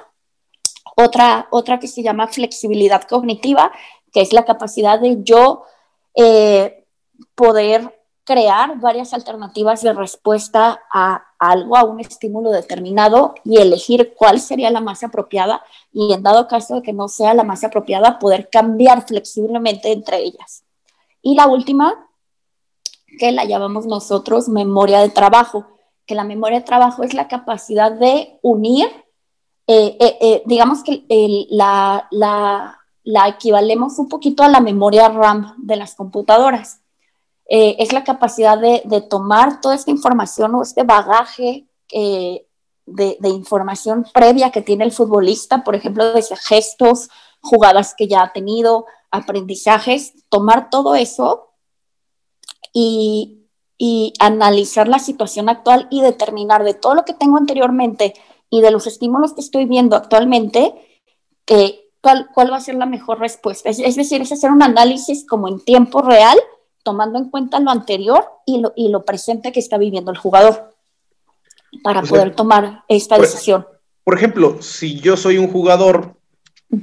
Otra, 0.96 1.48
otra 1.50 1.78
que 1.78 1.88
se 1.88 2.02
llama 2.02 2.28
flexibilidad 2.28 3.02
cognitiva, 3.04 3.72
que 4.12 4.20
es 4.20 4.32
la 4.32 4.44
capacidad 4.44 5.00
de 5.00 5.22
yo 5.22 5.64
eh, 6.14 6.84
poder 7.34 8.00
crear 8.24 8.78
varias 8.78 9.12
alternativas 9.12 9.82
de 9.82 9.92
respuesta 9.92 10.80
a 10.92 11.24
algo, 11.38 11.76
a 11.76 11.84
un 11.84 12.00
estímulo 12.00 12.50
determinado 12.52 13.34
y 13.44 13.58
elegir 13.58 14.14
cuál 14.16 14.40
sería 14.40 14.70
la 14.70 14.80
más 14.80 15.02
apropiada 15.02 15.64
y 15.92 16.12
en 16.12 16.22
dado 16.22 16.46
caso 16.46 16.76
de 16.76 16.82
que 16.82 16.92
no 16.92 17.08
sea 17.08 17.34
la 17.34 17.42
más 17.42 17.64
apropiada, 17.64 18.18
poder 18.18 18.48
cambiar 18.48 19.06
flexiblemente 19.06 19.90
entre 19.90 20.18
ellas. 20.18 20.64
Y 21.22 21.34
la 21.34 21.46
última 21.46 22.08
que 23.18 23.32
la 23.32 23.44
llamamos 23.44 23.86
nosotros 23.86 24.48
memoria 24.48 25.00
de 25.00 25.08
trabajo, 25.08 25.66
que 26.06 26.14
la 26.14 26.24
memoria 26.24 26.60
de 26.60 26.64
trabajo 26.64 27.02
es 27.02 27.14
la 27.14 27.26
capacidad 27.26 27.90
de 27.90 28.38
unir, 28.42 28.88
eh, 29.72 29.96
eh, 30.00 30.18
eh, 30.20 30.42
digamos 30.46 30.82
que 30.82 31.04
la, 31.48 32.08
la, 32.10 33.28
equivalemos 33.28 34.00
un 34.00 34.08
poquito 34.08 34.42
a 34.42 34.48
la 34.48 34.58
memoria 34.58 35.08
RAM 35.08 35.54
de 35.58 35.76
las 35.76 35.94
computadoras. 35.94 36.80
es 37.46 37.92
la 37.92 38.02
capacidad 38.02 38.58
de, 38.58 39.00
tomar 39.08 39.60
toda 39.60 39.76
esta 39.76 39.92
información 39.92 40.56
o 40.56 40.62
este 40.62 40.82
bagaje 40.82 41.68
de, 41.88 43.16
de, 43.20 43.28
información 43.28 44.04
previa 44.12 44.50
que 44.50 44.60
tiene 44.60 44.84
el 44.84 44.90
futbolista, 44.90 45.62
por 45.62 45.76
ejemplo, 45.76 46.14
desde 46.14 46.34
gestos, 46.34 47.08
jugadas 47.40 47.94
que 47.96 48.08
ya 48.08 48.24
ha 48.24 48.32
tenido, 48.32 48.86
aprendizajes, 49.12 50.14
tomar 50.30 50.68
todo 50.68 50.96
eso 50.96 51.52
y, 52.72 53.36
analizar 54.18 54.88
la 54.88 54.98
situación 54.98 55.48
actual 55.48 55.86
y 55.90 56.02
determinar 56.02 56.64
de 56.64 56.74
todo 56.74 56.94
lo 56.94 57.04
que 57.04 57.14
tengo 57.14 57.38
anteriormente 57.38 58.14
y 58.50 58.60
de 58.60 58.70
los 58.70 58.86
estímulos 58.86 59.32
que 59.32 59.40
estoy 59.40 59.64
viendo 59.64 59.96
actualmente, 59.96 60.74
eh, 61.46 61.80
cuál, 62.00 62.28
va 62.52 62.56
a 62.56 62.60
ser 62.60 62.74
la 62.74 62.86
mejor 62.86 63.20
respuesta. 63.20 63.70
Es, 63.70 63.96
decir, 63.96 64.20
es 64.20 64.32
hacer 64.32 64.50
un 64.50 64.62
análisis 64.62 65.26
como 65.26 65.48
en 65.48 65.60
tiempo 65.60 66.02
real, 66.02 66.38
tomando 66.82 67.18
en 67.18 67.30
cuenta 67.30 67.60
lo 67.60 67.70
anterior 67.70 68.24
y 68.46 68.60
lo, 68.60 68.72
y 68.74 68.88
lo 68.88 69.04
presente 69.04 69.52
que 69.52 69.60
está 69.60 69.78
viviendo 69.78 70.10
el 70.10 70.18
jugador 70.18 70.74
para 71.84 72.02
poder 72.02 72.34
tomar 72.34 72.84
esta 72.88 73.18
decisión. 73.18 73.66
Por 74.02 74.16
ejemplo, 74.16 74.60
si 74.60 74.98
yo 74.98 75.16
soy 75.16 75.38
un 75.38 75.48
jugador, 75.48 76.16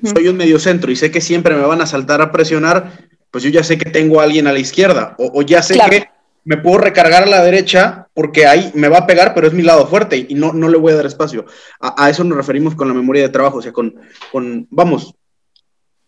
soy 0.04 0.30
un 0.30 0.38
mediocentro 0.38 0.92
y 0.92 0.96
sé 0.96 1.12
que 1.12 1.20
siempre 1.20 1.56
me 1.56 1.66
van 1.66 1.82
a 1.82 1.88
saltar 1.88 2.22
a 2.22 2.32
presionar, 2.32 3.10
pues 3.32 3.44
yo 3.44 3.50
ya 3.50 3.64
sé 3.64 3.78
que 3.78 3.90
tengo 3.90 4.22
a 4.22 4.24
alguien 4.24 4.48
a 4.48 4.54
la 4.54 4.60
izquierda, 4.60 5.16
o, 5.20 5.42
ya 5.42 5.62
sé 5.62 5.78
que 5.90 6.08
me 6.48 6.56
puedo 6.56 6.78
recargar 6.78 7.24
a 7.24 7.28
la 7.28 7.44
derecha 7.44 8.08
porque 8.14 8.48
ahí 8.48 8.72
me 8.74 8.88
va 8.88 9.00
a 9.00 9.06
pegar, 9.06 9.34
pero 9.34 9.48
es 9.48 9.54
mi 9.54 9.64
lado 9.64 9.86
fuerte 9.86 10.26
y 10.30 10.34
no, 10.34 10.54
no 10.54 10.70
le 10.70 10.78
voy 10.78 10.94
a 10.94 10.96
dar 10.96 11.06
espacio. 11.06 11.46
A, 11.82 12.10
eso 12.10 12.24
nos 12.24 12.38
referimos 12.38 12.74
con 12.74 12.88
la 12.88 12.94
memoria 12.94 13.24
de 13.24 13.30
trabajo, 13.30 13.58
o 13.58 13.62
sea, 13.62 13.74
con, 13.74 13.94
con 14.32 14.66
vamos, 14.70 15.14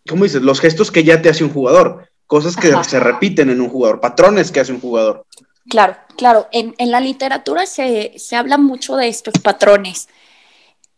¿cómo 0.08 0.24
dices? 0.24 0.42
Los 0.42 0.62
gestos 0.62 0.92
que 0.92 1.04
ya 1.04 1.22
te 1.22 1.28
hace 1.28 1.44
un 1.44 1.52
jugador, 1.52 2.08
cosas 2.26 2.56
que 2.56 2.74
se 2.86 3.02
repiten 3.02 3.50
en 3.50 3.60
un 3.60 3.68
jugador, 3.68 4.00
patrones 4.00 4.50
que 4.50 4.62
hace 4.62 4.72
un 4.72 4.80
jugador. 4.80 5.26
Claro, 5.70 5.98
claro. 6.16 6.48
En, 6.54 6.74
en 6.78 6.90
la 6.90 7.02
literatura 7.02 7.66
se, 7.66 8.14
se 8.16 8.38
habla 8.38 8.58
mucho 8.58 8.96
de 8.96 9.10
estos 9.10 9.34
patrones. 9.44 10.08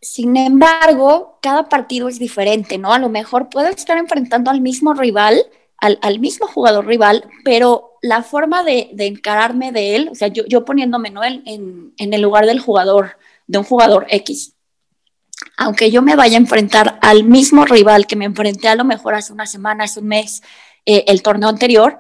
Sin 0.02 0.38
embargo, 0.38 1.40
cada 1.42 1.68
partido 1.68 2.10
es 2.10 2.20
diferente, 2.20 2.78
¿no? 2.78 2.94
A 2.94 3.00
lo 3.00 3.10
mejor 3.10 3.50
puedo 3.50 3.70
estar 3.70 3.98
enfrentando 3.98 4.52
al 4.52 4.62
mismo 4.62 4.94
rival, 4.94 5.44
al, 5.82 6.20
mismo 6.20 6.48
jugador 6.48 6.86
rival, 6.86 7.26
pero 7.44 7.98
la 8.02 8.24
forma 8.24 8.64
de, 8.64 8.92
encararme 8.98 9.72
de 9.72 9.96
él, 9.96 10.10
o 10.12 10.16
sea, 10.16 10.28
yo, 10.28 10.46
yo 10.46 10.64
poniéndome 10.64 11.10
¿no? 11.10 11.24
en, 11.24 11.94
el 11.98 12.22
lugar 12.22 12.46
del 12.46 12.60
jugador, 12.60 13.18
de 13.48 13.58
un 13.58 13.64
jugador 13.64 14.06
X, 14.10 14.54
aunque 15.58 15.90
yo 15.90 16.02
me 16.02 16.16
vaya 16.16 16.38
a 16.38 16.42
enfrentar 16.42 17.00
al 17.02 17.24
mismo 17.24 17.66
rival 17.66 18.06
que 18.06 18.16
me 18.16 18.26
enfrenté 18.26 18.68
a 18.68 18.76
lo 18.76 18.86
mejor 18.86 19.16
hace 19.16 19.34
una 19.34 19.48
semana, 19.48 19.86
hace 19.86 20.00
un 20.00 20.08
mes, 20.08 20.44
eh, 20.86 21.04
el 21.08 21.24
torneo 21.24 21.50
anterior, 21.50 21.98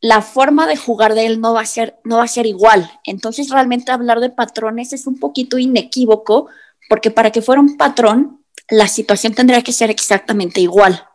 la 0.00 0.22
forma 0.22 0.68
de 0.68 0.76
jugar 0.76 1.14
de 1.14 1.26
él 1.26 1.40
no 1.40 1.54
va 1.54 1.62
a 1.62 1.66
ser, 1.66 1.98
no 2.04 2.18
va 2.18 2.24
a 2.24 2.28
ser 2.28 2.46
igual. 2.46 2.88
Entonces, 3.04 3.50
realmente 3.50 3.90
hablar 3.90 4.20
de 4.20 4.30
patrones 4.30 4.92
es 4.92 5.08
un 5.08 5.18
poquito 5.18 5.58
inequívoco, 5.58 6.48
porque 6.88 7.10
para 7.10 7.32
que 7.32 7.42
fuera 7.42 7.60
un 7.60 7.76
patrón, 7.76 8.44
la 8.70 8.86
situación 8.86 9.34
tendría 9.34 9.62
que 9.62 9.72
ser 9.72 9.90
exactamente 9.90 10.60
igual. 10.60 11.07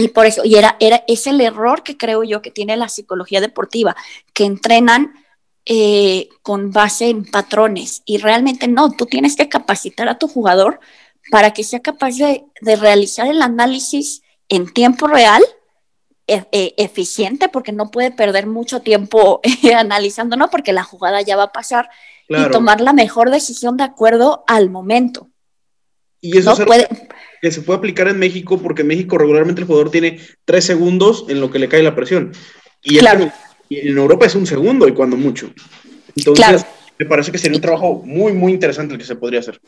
Y 0.00 0.08
por 0.08 0.24
eso, 0.24 0.42
y 0.44 0.56
era, 0.56 0.76
era, 0.80 1.04
es 1.06 1.26
el 1.26 1.40
error 1.40 1.82
que 1.82 1.98
creo 1.98 2.24
yo 2.24 2.40
que 2.40 2.50
tiene 2.50 2.76
la 2.76 2.88
psicología 2.88 3.40
deportiva, 3.40 3.94
que 4.32 4.44
entrenan 4.44 5.12
eh, 5.66 6.30
con 6.42 6.72
base 6.72 7.10
en 7.10 7.24
patrones 7.24 8.02
y 8.06 8.16
realmente 8.16 8.66
no, 8.66 8.90
tú 8.92 9.04
tienes 9.04 9.36
que 9.36 9.50
capacitar 9.50 10.08
a 10.08 10.18
tu 10.18 10.26
jugador 10.26 10.80
para 11.30 11.52
que 11.52 11.64
sea 11.64 11.80
capaz 11.80 12.16
de, 12.16 12.44
realizar 12.76 13.26
el 13.26 13.42
análisis 13.42 14.22
en 14.48 14.72
tiempo 14.72 15.06
real, 15.06 15.42
e, 16.26 16.46
e, 16.52 16.74
eficiente, 16.78 17.48
porque 17.48 17.72
no 17.72 17.90
puede 17.90 18.10
perder 18.10 18.46
mucho 18.46 18.80
tiempo 18.80 19.40
analizando, 19.76 20.36
¿no? 20.36 20.48
Porque 20.48 20.72
la 20.72 20.82
jugada 20.82 21.20
ya 21.20 21.36
va 21.36 21.44
a 21.44 21.52
pasar 21.52 21.90
y 22.28 22.50
tomar 22.50 22.80
la 22.80 22.92
mejor 22.92 23.30
decisión 23.30 23.76
de 23.76 23.84
acuerdo 23.84 24.44
al 24.46 24.70
momento. 24.70 25.29
Y 26.20 26.38
eso 26.38 26.54
no 26.58 26.66
puede 26.66 26.88
que 27.40 27.50
se 27.50 27.62
puede 27.62 27.78
aplicar 27.78 28.08
en 28.08 28.18
México 28.18 28.58
porque 28.58 28.82
en 28.82 28.88
México 28.88 29.16
regularmente 29.16 29.62
el 29.62 29.66
jugador 29.66 29.90
tiene 29.90 30.20
tres 30.44 30.64
segundos 30.64 31.24
en 31.28 31.40
lo 31.40 31.50
que 31.50 31.58
le 31.58 31.68
cae 31.68 31.82
la 31.82 31.94
presión. 31.94 32.32
Y 32.82 32.98
en 32.98 33.98
Europa 33.98 34.26
es 34.26 34.34
un 34.34 34.46
segundo 34.46 34.86
y 34.88 34.92
cuando 34.92 35.16
mucho. 35.16 35.50
Entonces, 36.16 36.66
me 36.98 37.06
parece 37.06 37.32
que 37.32 37.38
sería 37.38 37.56
un 37.56 37.62
trabajo 37.62 38.02
muy, 38.04 38.32
muy 38.32 38.52
interesante 38.52 38.94
el 38.94 39.00
que 39.00 39.06
se 39.06 39.16
podría 39.16 39.40
hacer. 39.40 39.60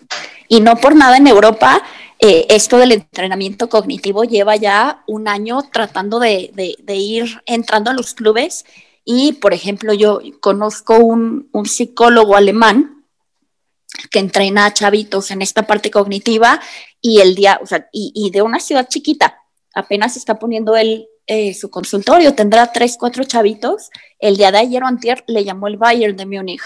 Y 0.48 0.60
no 0.60 0.76
por 0.76 0.94
nada 0.94 1.16
en 1.16 1.26
Europa, 1.26 1.82
eh, 2.18 2.46
esto 2.50 2.76
del 2.78 2.92
entrenamiento 2.92 3.68
cognitivo 3.68 4.24
lleva 4.24 4.56
ya 4.56 5.02
un 5.06 5.28
año 5.28 5.62
tratando 5.72 6.18
de, 6.18 6.50
de, 6.52 6.94
ir 6.94 7.40
entrando 7.46 7.90
a 7.90 7.94
los 7.94 8.12
clubes. 8.12 8.66
Y, 9.04 9.34
por 9.34 9.54
ejemplo, 9.54 9.94
yo 9.94 10.20
conozco 10.40 10.98
un, 10.98 11.48
un 11.52 11.66
psicólogo 11.66 12.36
alemán 12.36 13.01
que 14.10 14.18
entrena 14.18 14.66
a 14.66 14.74
chavitos 14.74 15.30
en 15.30 15.42
esta 15.42 15.66
parte 15.66 15.90
cognitiva 15.90 16.60
y 17.00 17.20
el 17.20 17.34
día, 17.34 17.58
o 17.62 17.66
sea, 17.66 17.88
y, 17.92 18.30
de 18.30 18.42
una 18.42 18.60
ciudad 18.60 18.88
chiquita, 18.88 19.38
apenas 19.74 20.16
está 20.16 20.38
poniendo 20.38 20.76
él 20.76 21.06
eh, 21.26 21.54
su 21.54 21.70
consultorio, 21.70 22.34
tendrá 22.34 22.72
tres, 22.72 22.96
cuatro 22.98 23.24
chavitos. 23.24 23.90
El 24.18 24.36
día 24.36 24.50
de 24.50 24.58
ayer 24.58 24.82
o 24.82 24.86
antier 24.86 25.24
le 25.26 25.44
llamó 25.44 25.68
el 25.68 25.76
Bayern 25.76 26.16
de 26.16 26.26
Múnich, 26.26 26.62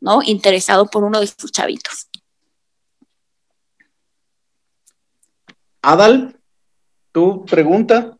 ¿no? 0.00 0.20
Interesado 0.22 0.86
por 0.86 1.04
uno 1.04 1.20
de 1.20 1.26
sus 1.26 1.52
chavitos. 1.52 2.08
Adal, 5.82 6.36
tu 7.12 7.44
pregunta. 7.46 8.16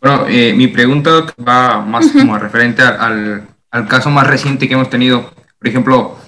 Bueno, 0.00 0.26
eh, 0.28 0.52
mi 0.54 0.68
pregunta 0.68 1.26
va 1.46 1.80
más 1.80 2.10
como 2.12 2.38
referente 2.38 2.82
al, 2.82 3.48
al, 3.70 3.88
caso 3.88 4.10
más 4.10 4.26
reciente 4.26 4.66
que 4.68 4.74
hemos 4.74 4.90
tenido. 4.90 5.32
Por 5.58 5.68
ejemplo, 5.68 6.18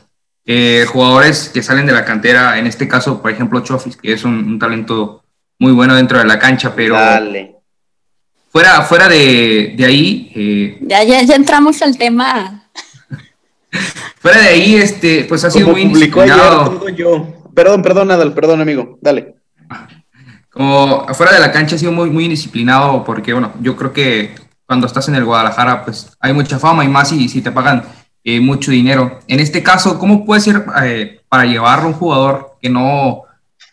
eh, 0.45 0.85
jugadores 0.89 1.51
que 1.53 1.63
salen 1.63 1.87
de 1.87 1.93
la 1.93 2.05
cantera, 2.05 2.59
en 2.59 2.67
este 2.67 2.89
caso, 2.89 3.23
por 3.23 3.31
ejemplo, 3.31 3.61
Chofis, 3.61 3.97
que 3.97 4.13
es 4.13 4.25
un, 4.25 4.59
talento 4.59 5.23
muy 5.59 5.73
bueno 5.73 5.95
dentro 5.95 6.19
de 6.19 6.25
la 6.25 6.39
cancha, 6.39 6.75
pero 6.75 6.97
fuera, 8.51 8.83
fuera 8.83 9.09
de, 9.09 9.77
ahí... 9.87 10.33
Eh, 10.35 10.79
ya, 10.83 11.05
ya, 11.05 11.23
ya 11.23 11.37
entramos 11.37 11.81
al 11.83 11.97
tema. 11.97 12.69
fuera 14.19 14.41
de 14.41 14.49
ahí, 14.49 14.75
este, 14.75 15.25
pues 15.29 15.45
ha 15.45 15.51
sido 15.51 15.69
muy 15.69 15.83
indisciplinado. 15.83 16.89
yo. 16.89 17.43
Perdón, 17.55 17.83
perdón, 17.83 18.11
Adal, 18.11 18.33
perdón, 18.35 18.61
amigo, 18.61 18.99
dale. 19.01 19.37
Como 20.51 21.07
fuera 21.15 21.33
de 21.33 21.41
la 21.41 21.53
cancha 21.53 21.77
ha 21.77 21.79
sido 21.79 21.93
muy, 21.93 22.11
muy 22.11 22.25
indisciplinado 22.25 23.05
porque, 23.05 23.33
bueno, 23.33 23.53
yo 23.61 23.77
creo 23.77 23.93
que 23.93 24.35
cuando 24.67 24.87
estás 24.87 25.09
en 25.09 25.15
el 25.15 25.25
Guadalajara, 25.25 25.85
pues 25.85 26.11
hay 26.19 26.33
mucha 26.33 26.59
fama 26.59 26.85
y 26.85 26.89
más 26.89 27.11
si, 27.11 27.29
si 27.29 27.43
te 27.43 27.53
pagan 27.53 27.85
eh, 28.25 28.41
mucho 28.41 28.71
dinero. 28.71 29.19
En 29.27 29.41
este 29.41 29.63
caso, 29.63 29.99
¿cómo 29.99 30.25
puede 30.25 30.41
ser 30.41 30.65
eh, 30.85 31.21
para 31.29 31.45
llevar 31.45 31.81
a 31.81 31.87
un 31.87 31.93
jugador 31.93 32.57
que 32.61 32.69
no 32.69 33.23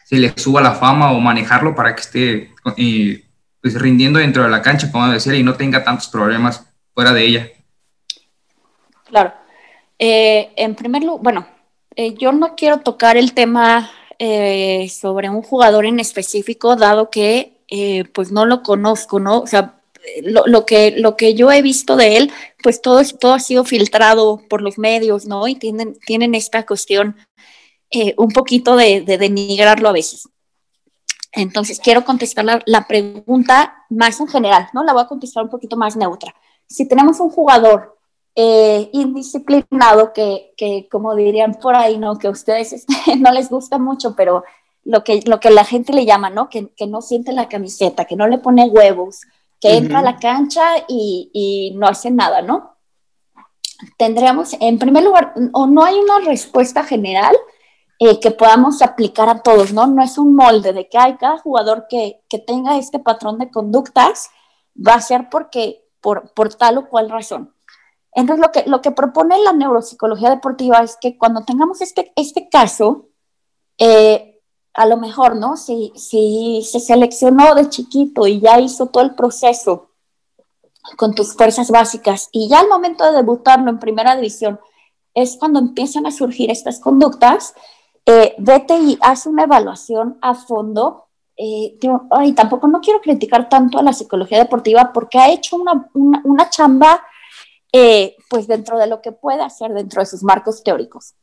se 0.06 0.18
le 0.18 0.34
suba 0.38 0.60
la 0.60 0.72
fama 0.72 1.12
o 1.12 1.20
manejarlo 1.20 1.76
para 1.76 1.94
que 1.94 2.02
esté 2.02 2.52
eh, 2.78 3.24
pues 3.62 3.80
rindiendo 3.80 4.18
dentro 4.18 4.42
de 4.42 4.50
la 4.50 4.64
cancha, 4.64 4.92
como 4.92 5.08
decía, 5.10 5.36
y 5.36 5.44
no 5.44 5.54
tenga 5.54 5.84
tantos 5.84 6.08
problemas 6.08 6.66
fuera 6.96 7.14
de 7.14 7.26
ella? 7.26 7.48
Claro. 9.06 9.34
en 10.00 10.76
primer 10.76 11.04
lugar, 11.04 11.24
bueno, 11.24 11.48
yo 12.18 12.32
no 12.32 12.56
quiero 12.56 12.80
tocar 12.80 13.18
el 13.18 13.34
tema 13.34 13.92
sobre 14.90 15.30
un 15.30 15.42
jugador 15.42 15.86
en 15.86 16.00
específico, 16.00 16.76
dado 16.76 17.10
que 17.10 17.54
pues 18.14 18.32
no 18.32 18.46
lo 18.46 18.64
conozco, 18.64 19.20
¿no? 19.20 19.40
O 19.40 19.48
sea, 19.48 19.79
lo, 20.24 20.66
que, 20.66 20.92
lo 20.92 21.16
que 21.16 21.34
yo 21.34 21.52
he 21.52 21.62
visto 21.62 21.96
de 21.96 22.18
él, 22.18 22.32
pues 22.64 22.82
todo, 22.82 23.02
todo 23.20 23.34
ha 23.34 23.40
sido 23.40 23.64
filtrado 23.64 24.42
por 24.50 24.62
los 24.62 24.78
medios, 24.78 25.26
¿no? 25.26 25.48
Y 25.48 25.56
tienen, 25.56 25.98
tienen 26.06 26.36
esta 26.36 26.66
cuestión 26.66 27.16
eh, 27.92 28.14
un 28.18 28.30
poquito 28.30 28.76
de, 28.76 29.02
denigrarlo 29.02 29.90
a 29.90 29.94
veces. 29.94 30.30
Entonces, 31.32 31.80
quiero 31.80 32.06
contestar 32.06 32.46
la, 32.66 32.88
pregunta 32.88 33.86
más 33.90 34.20
en 34.20 34.28
general, 34.28 34.68
¿no? 34.74 34.84
La 34.84 34.94
voy 34.94 35.04
a 35.04 35.08
contestar 35.08 35.44
un 35.44 35.50
poquito 35.50 35.76
más 35.76 35.96
neutra. 35.96 36.34
Si 36.68 36.88
tenemos 36.88 37.20
un 37.20 37.30
jugador 37.30 37.98
eh, 38.36 38.90
indisciplinado 38.94 40.14
que, 40.14 40.54
que, 40.56 40.88
como 40.90 41.16
dirían 41.16 41.56
por 41.56 41.76
ahí, 41.76 41.98
¿no? 41.98 42.18
Que 42.18 42.28
a 42.28 42.32
ustedes 42.32 42.86
no 43.20 43.32
les 43.32 43.50
gusta 43.50 43.80
mucho, 43.80 44.16
pero 44.16 44.44
lo 44.84 45.04
que, 45.04 45.22
lo 45.26 45.40
que 45.40 45.50
la 45.50 45.66
gente 45.66 45.94
le 45.94 46.06
llama, 46.06 46.30
¿no? 46.30 46.50
Que, 46.50 46.70
que 46.76 46.88
no 46.88 47.02
siente 47.02 47.34
la 47.34 47.50
camiseta, 47.50 48.06
que 48.06 48.16
no 48.16 48.28
le 48.28 48.38
pone 48.38 48.66
huevos, 48.66 49.22
que 49.60 49.76
entra 49.76 50.00
a 50.00 50.04
la 50.04 50.18
cancha 50.18 50.64
y, 50.88 51.74
no 51.76 51.88
hace 51.88 52.12
nada, 52.12 52.42
¿no? 52.42 52.78
Tendríamos, 53.98 54.56
en 54.60 54.78
primer 54.78 55.04
lugar, 55.04 55.34
o 55.54 55.68
no 55.68 55.84
hay 55.84 55.98
una 56.00 56.20
respuesta 56.20 56.84
general 56.84 57.36
eh, 58.00 58.20
que 58.20 58.32
podamos 58.32 58.82
aplicar 58.82 59.30
a 59.30 59.42
todos, 59.42 59.74
¿no? 59.74 59.88
No 59.88 60.04
es 60.04 60.18
un 60.18 60.36
molde 60.36 60.74
de 60.74 60.88
que 60.88 60.98
hay 60.98 61.16
cada 61.18 61.38
jugador 61.38 61.88
que, 61.90 62.22
tenga 62.46 62.78
este 62.78 63.00
patrón 63.00 63.38
de 63.38 63.52
conductas 63.52 64.30
va 64.76 64.94
a 64.94 65.02
ser 65.02 65.30
porque, 65.30 65.84
por, 66.02 66.34
por 66.34 66.54
tal 66.56 66.78
o 66.78 66.90
cual 66.90 67.10
razón. 67.10 67.54
Entonces, 68.14 68.46
lo 68.46 68.52
que, 68.52 68.70
lo 68.70 68.82
que 68.82 68.92
propone 68.92 69.38
la 69.40 69.54
neuropsicología 69.54 70.30
deportiva 70.30 70.80
es 70.80 70.98
que 71.00 71.18
cuando 71.18 71.44
tengamos 71.46 71.82
este, 71.82 72.12
este 72.16 72.50
caso, 72.50 73.10
eh, 73.78 74.29
a 74.80 74.86
lo 74.86 74.96
mejor, 74.96 75.36
¿no? 75.36 75.58
Si, 75.58 75.92
si 75.98 76.62
se 76.64 76.80
seleccionó 76.80 77.54
de 77.54 77.68
chiquito 77.68 78.28
y 78.28 78.40
ya 78.40 78.62
hizo 78.62 78.86
todo 78.86 79.04
el 79.04 79.14
proceso 79.14 79.90
con 80.96 81.14
tus 81.14 81.34
fuerzas 81.36 81.70
básicas 81.70 82.30
y 82.32 82.48
ya 82.48 82.62
al 82.62 82.70
momento 82.70 83.04
de 83.04 83.12
debutarlo 83.12 83.70
en 83.70 83.78
primera 83.78 84.16
división 84.16 84.58
es 85.14 85.36
cuando 85.38 85.60
empiezan 85.60 86.06
a 86.06 86.12
surgir 86.12 86.50
estas 86.50 86.80
conductas, 86.80 87.56
eh, 88.06 88.36
vete 88.38 88.80
y 88.80 88.98
haz 89.02 89.26
una 89.26 89.44
evaluación 89.44 90.18
a 90.22 90.34
fondo. 90.34 91.08
Eh, 91.36 91.78
tampoco 92.34 92.70
no 92.70 92.80
quiero 92.80 93.02
criticar 93.02 93.50
tanto 93.50 93.80
a 93.80 93.84
la 93.84 93.92
psicología 93.92 94.38
deportiva 94.38 94.94
porque 94.94 95.20
ha 95.20 95.30
hecho 95.30 95.58
una, 95.58 95.90
una, 95.94 96.50
chamba 96.50 97.04
eh, 97.74 98.16
pues 98.30 98.48
dentro 98.48 98.78
de 98.78 98.88
lo 98.88 99.02
que 99.02 99.12
puede 99.12 99.42
hacer 99.42 99.74
dentro 99.74 100.02
de 100.02 100.06
sus 100.06 100.24
marcos 100.24 100.64
teóricos. 100.64 101.16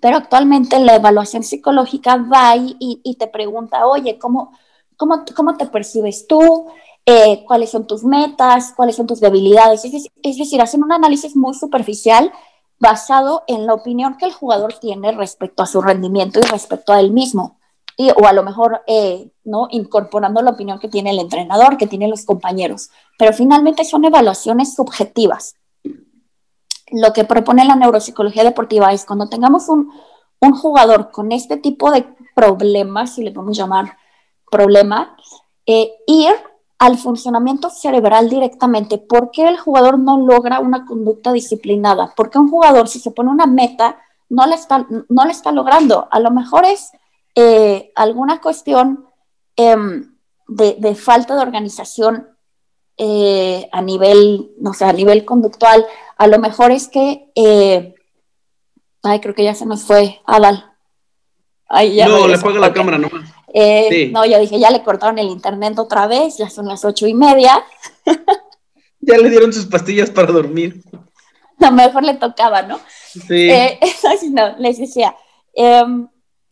Pero 0.00 0.16
actualmente 0.16 0.78
la 0.78 0.96
evaluación 0.96 1.42
psicológica 1.42 2.16
va 2.16 2.56
y, 2.56 3.16
te 3.18 3.26
pregunta, 3.26 3.86
oye, 3.86 4.18
¿cómo, 4.18 4.52
cómo, 4.96 5.24
cómo 5.36 5.56
te 5.56 5.66
percibes 5.66 6.26
tú? 6.26 6.66
Eh, 7.06 7.44
¿Cuáles 7.46 7.70
son 7.70 7.86
tus 7.86 8.02
metas? 8.02 8.72
¿Cuáles 8.74 8.96
son 8.96 9.06
tus 9.06 9.20
debilidades? 9.20 9.84
Es, 9.84 10.08
es 10.22 10.38
decir, 10.38 10.60
hacen 10.62 10.82
un 10.82 10.92
análisis 10.92 11.36
muy 11.36 11.54
superficial 11.54 12.32
basado 12.78 13.44
en 13.46 13.66
la 13.66 13.74
opinión 13.74 14.16
que 14.16 14.24
el 14.26 14.32
jugador 14.32 14.74
tiene 14.78 15.12
respecto 15.12 15.62
a 15.62 15.66
su 15.66 15.82
rendimiento 15.82 16.40
y 16.40 16.42
respecto 16.42 16.92
a 16.92 17.00
él 17.00 17.12
mismo. 17.12 17.58
Y, 17.96 18.10
o 18.10 18.26
a 18.26 18.32
lo 18.32 18.42
mejor 18.42 18.82
eh, 18.86 19.30
¿no? 19.44 19.68
incorporando 19.70 20.42
la 20.42 20.50
opinión 20.50 20.78
que 20.78 20.88
tiene 20.88 21.10
el 21.10 21.18
entrenador, 21.18 21.76
que 21.76 21.86
tienen 21.86 22.10
los 22.10 22.24
compañeros. 22.24 22.90
Pero 23.18 23.32
finalmente 23.32 23.84
son 23.84 24.04
evaluaciones 24.04 24.74
subjetivas 24.74 25.56
lo 26.94 27.12
que 27.12 27.24
propone 27.24 27.64
la 27.64 27.76
neuropsicología 27.76 28.44
deportiva 28.44 28.92
es 28.92 29.04
cuando 29.04 29.28
tengamos 29.28 29.68
un, 29.68 29.90
jugador 30.60 31.10
con 31.10 31.32
este 31.32 31.56
tipo 31.56 31.90
de 31.90 32.06
problemas, 32.34 33.14
si 33.14 33.24
le 33.24 33.32
podemos 33.32 33.56
llamar 33.56 33.96
problema, 34.50 35.16
eh, 35.64 35.90
ir 36.06 36.34
al 36.78 36.98
funcionamiento 36.98 37.70
cerebral 37.70 38.28
directamente. 38.28 38.98
¿Por 38.98 39.30
qué 39.30 39.48
el 39.48 39.58
jugador 39.58 39.98
no 39.98 40.18
logra 40.18 40.60
una 40.60 40.84
conducta 40.84 41.32
disciplinada? 41.32 42.12
Porque 42.14 42.38
un 42.38 42.50
jugador, 42.50 42.88
si 42.88 42.98
se 42.98 43.10
pone 43.10 43.30
una 43.30 43.46
meta, 43.46 43.96
no 44.28 44.44
la 44.44 44.54
está, 44.54 44.86
no 45.08 45.24
está 45.30 45.50
logrando. 45.50 46.08
A 46.10 46.20
lo 46.20 46.30
mejor 46.30 46.66
es 46.66 46.92
eh, 47.34 47.90
alguna 47.94 48.42
cuestión 48.42 49.06
em, 49.56 50.14
de, 50.46 50.76
de, 50.78 50.94
falta 50.94 51.36
de 51.36 51.40
organización 51.40 52.28
eh, 52.96 53.68
a 53.72 53.82
nivel, 53.82 54.52
no 54.58 54.72
sé, 54.72 54.84
a 54.84 54.92
nivel 54.92 55.24
conductual, 55.24 55.84
a 56.16 56.26
lo 56.26 56.38
mejor 56.38 56.70
es 56.70 56.88
que, 56.88 57.30
eh, 57.34 57.94
ay, 59.02 59.20
creo 59.20 59.34
que 59.34 59.44
ya 59.44 59.54
se 59.54 59.66
nos 59.66 59.82
fue 59.82 60.20
Adal. 60.26 60.72
no, 61.70 62.28
le 62.28 62.38
pongo 62.38 62.58
la 62.58 62.72
cámara 62.72 62.98
nomás. 62.98 63.30
Eh, 63.56 64.10
no, 64.12 64.26
yo 64.26 64.40
dije, 64.40 64.58
ya 64.58 64.70
le 64.70 64.82
cortaron 64.82 65.18
el 65.18 65.28
internet 65.28 65.78
otra 65.78 66.08
vez, 66.08 66.36
ya 66.38 66.50
son 66.50 66.66
las 66.66 66.84
ocho 66.84 67.06
y 67.06 67.14
media. 67.14 67.64
ya 69.00 69.16
le 69.16 69.30
dieron 69.30 69.52
sus 69.52 69.66
pastillas 69.66 70.10
para 70.10 70.32
dormir. 70.32 70.82
A 71.60 71.66
lo 71.66 71.72
mejor 71.72 72.02
le 72.02 72.14
tocaba, 72.14 72.62
¿no? 72.62 72.80
Sí. 73.14 73.48
no, 74.32 74.58
les 74.58 74.76
decía, 74.76 75.14
em, 75.52 76.08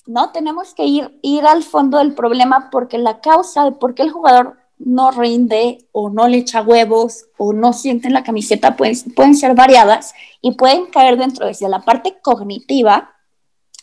no, 0.06 0.30
tenemos 0.30 0.74
que 0.74 0.84
ir, 0.84 1.18
ir 1.20 1.44
al 1.44 1.64
fondo 1.64 1.98
del 1.98 2.14
problema 2.14 2.68
porque 2.70 2.98
la 2.98 3.20
causa 3.20 3.64
de 3.64 3.72
por 3.72 3.96
qué 3.96 4.02
el 4.02 4.12
jugador 4.12 4.61
no 4.78 5.10
rinde 5.10 5.86
o 5.92 6.10
no 6.10 6.28
le 6.28 6.38
echa 6.38 6.62
huevos 6.62 7.26
o 7.38 7.52
no 7.52 7.72
siente 7.72 8.10
la 8.10 8.24
camiseta 8.24 8.76
pueden, 8.76 8.96
pueden 9.14 9.34
ser 9.34 9.54
variadas 9.54 10.14
y 10.40 10.52
pueden 10.52 10.86
caer 10.86 11.16
dentro 11.16 11.46
de 11.46 11.68
la 11.68 11.80
parte 11.80 12.18
cognitiva. 12.22 13.14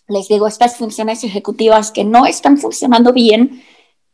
Les 0.08 0.28
digo, 0.28 0.48
estas 0.48 0.78
funciones 0.78 1.24
ejecutivas 1.24 1.92
que 1.92 2.04
no 2.04 2.26
están 2.26 2.58
funcionando 2.58 3.14
bien 3.14 3.64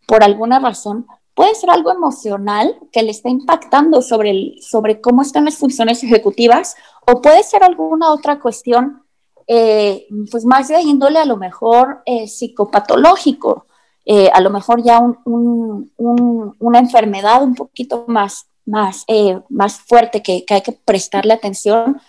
por 0.08 0.24
alguna 0.24 0.60
razón, 0.60 1.08
puede 1.34 1.56
ser 1.56 1.70
algo 1.70 1.92
emocional 1.92 2.78
que 2.92 3.04
le 3.04 3.12
está 3.12 3.30
impactando 3.30 4.02
sobre, 4.02 4.30
el, 4.30 4.56
sobre 4.62 5.02
cómo 5.02 5.22
están 5.22 5.46
las 5.46 5.58
funciones 5.58 6.04
ejecutivas 6.04 6.76
o 7.08 7.22
puede 7.22 7.44
ser 7.44 7.64
alguna 7.64 8.12
otra 8.12 8.40
cuestión, 8.40 9.04
eh, 9.48 10.08
pues 10.32 10.46
más 10.46 10.68
de 10.68 10.82
índole 10.82 11.20
a 11.20 11.26
lo 11.26 11.38
mejor 11.38 12.02
eh, 12.06 12.28
psicopatológico 12.28 13.66
eh, 14.06 14.30
a 14.32 14.40
lo 14.40 14.52
mejor 14.52 14.84
ya 14.84 15.02
una 15.26 16.80
enfermedad 16.80 17.44
un 17.44 17.56
poquito 17.56 18.06
más, 18.08 18.46
más, 18.66 19.04
eh, 19.08 19.40
más 19.50 19.80
fuerte 19.80 20.22
que, 20.22 20.46
hay 20.48 20.62
que 20.62 20.74
prestarle 20.74 21.34
atención, 21.34 22.00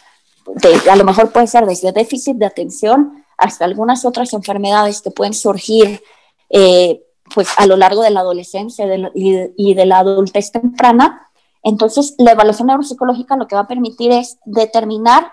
a 0.91 0.97
lo 0.97 1.05
mejor 1.05 1.33
puede 1.33 1.47
ser 1.47 1.65
desde 1.67 1.93
déficit 1.93 2.37
de 2.37 2.47
atención 2.47 3.25
hasta 3.39 3.65
algunas 3.65 4.05
otras 4.05 4.33
enfermedades 4.33 5.03
que 5.03 5.11
pueden 5.11 5.35
surgir 5.35 6.03
eh, 6.51 7.03
pues 7.35 7.49
a 7.57 7.67
lo 7.67 7.77
largo 7.77 8.03
de 8.03 8.11
la 8.11 8.21
adolescencia 8.21 8.87
y, 9.15 9.75
de 9.75 9.87
la 9.87 9.99
adultez 9.99 10.53
temprana. 10.53 11.29
Entonces, 11.63 12.15
la 12.19 12.33
evaluación 12.33 12.69
neuropsicológica 12.69 13.37
lo 13.37 13.49
que 13.49 13.57
va 13.57 13.63
a 13.63 13.69
permitir 13.69 14.13
es 14.13 14.39
determinar 14.45 15.33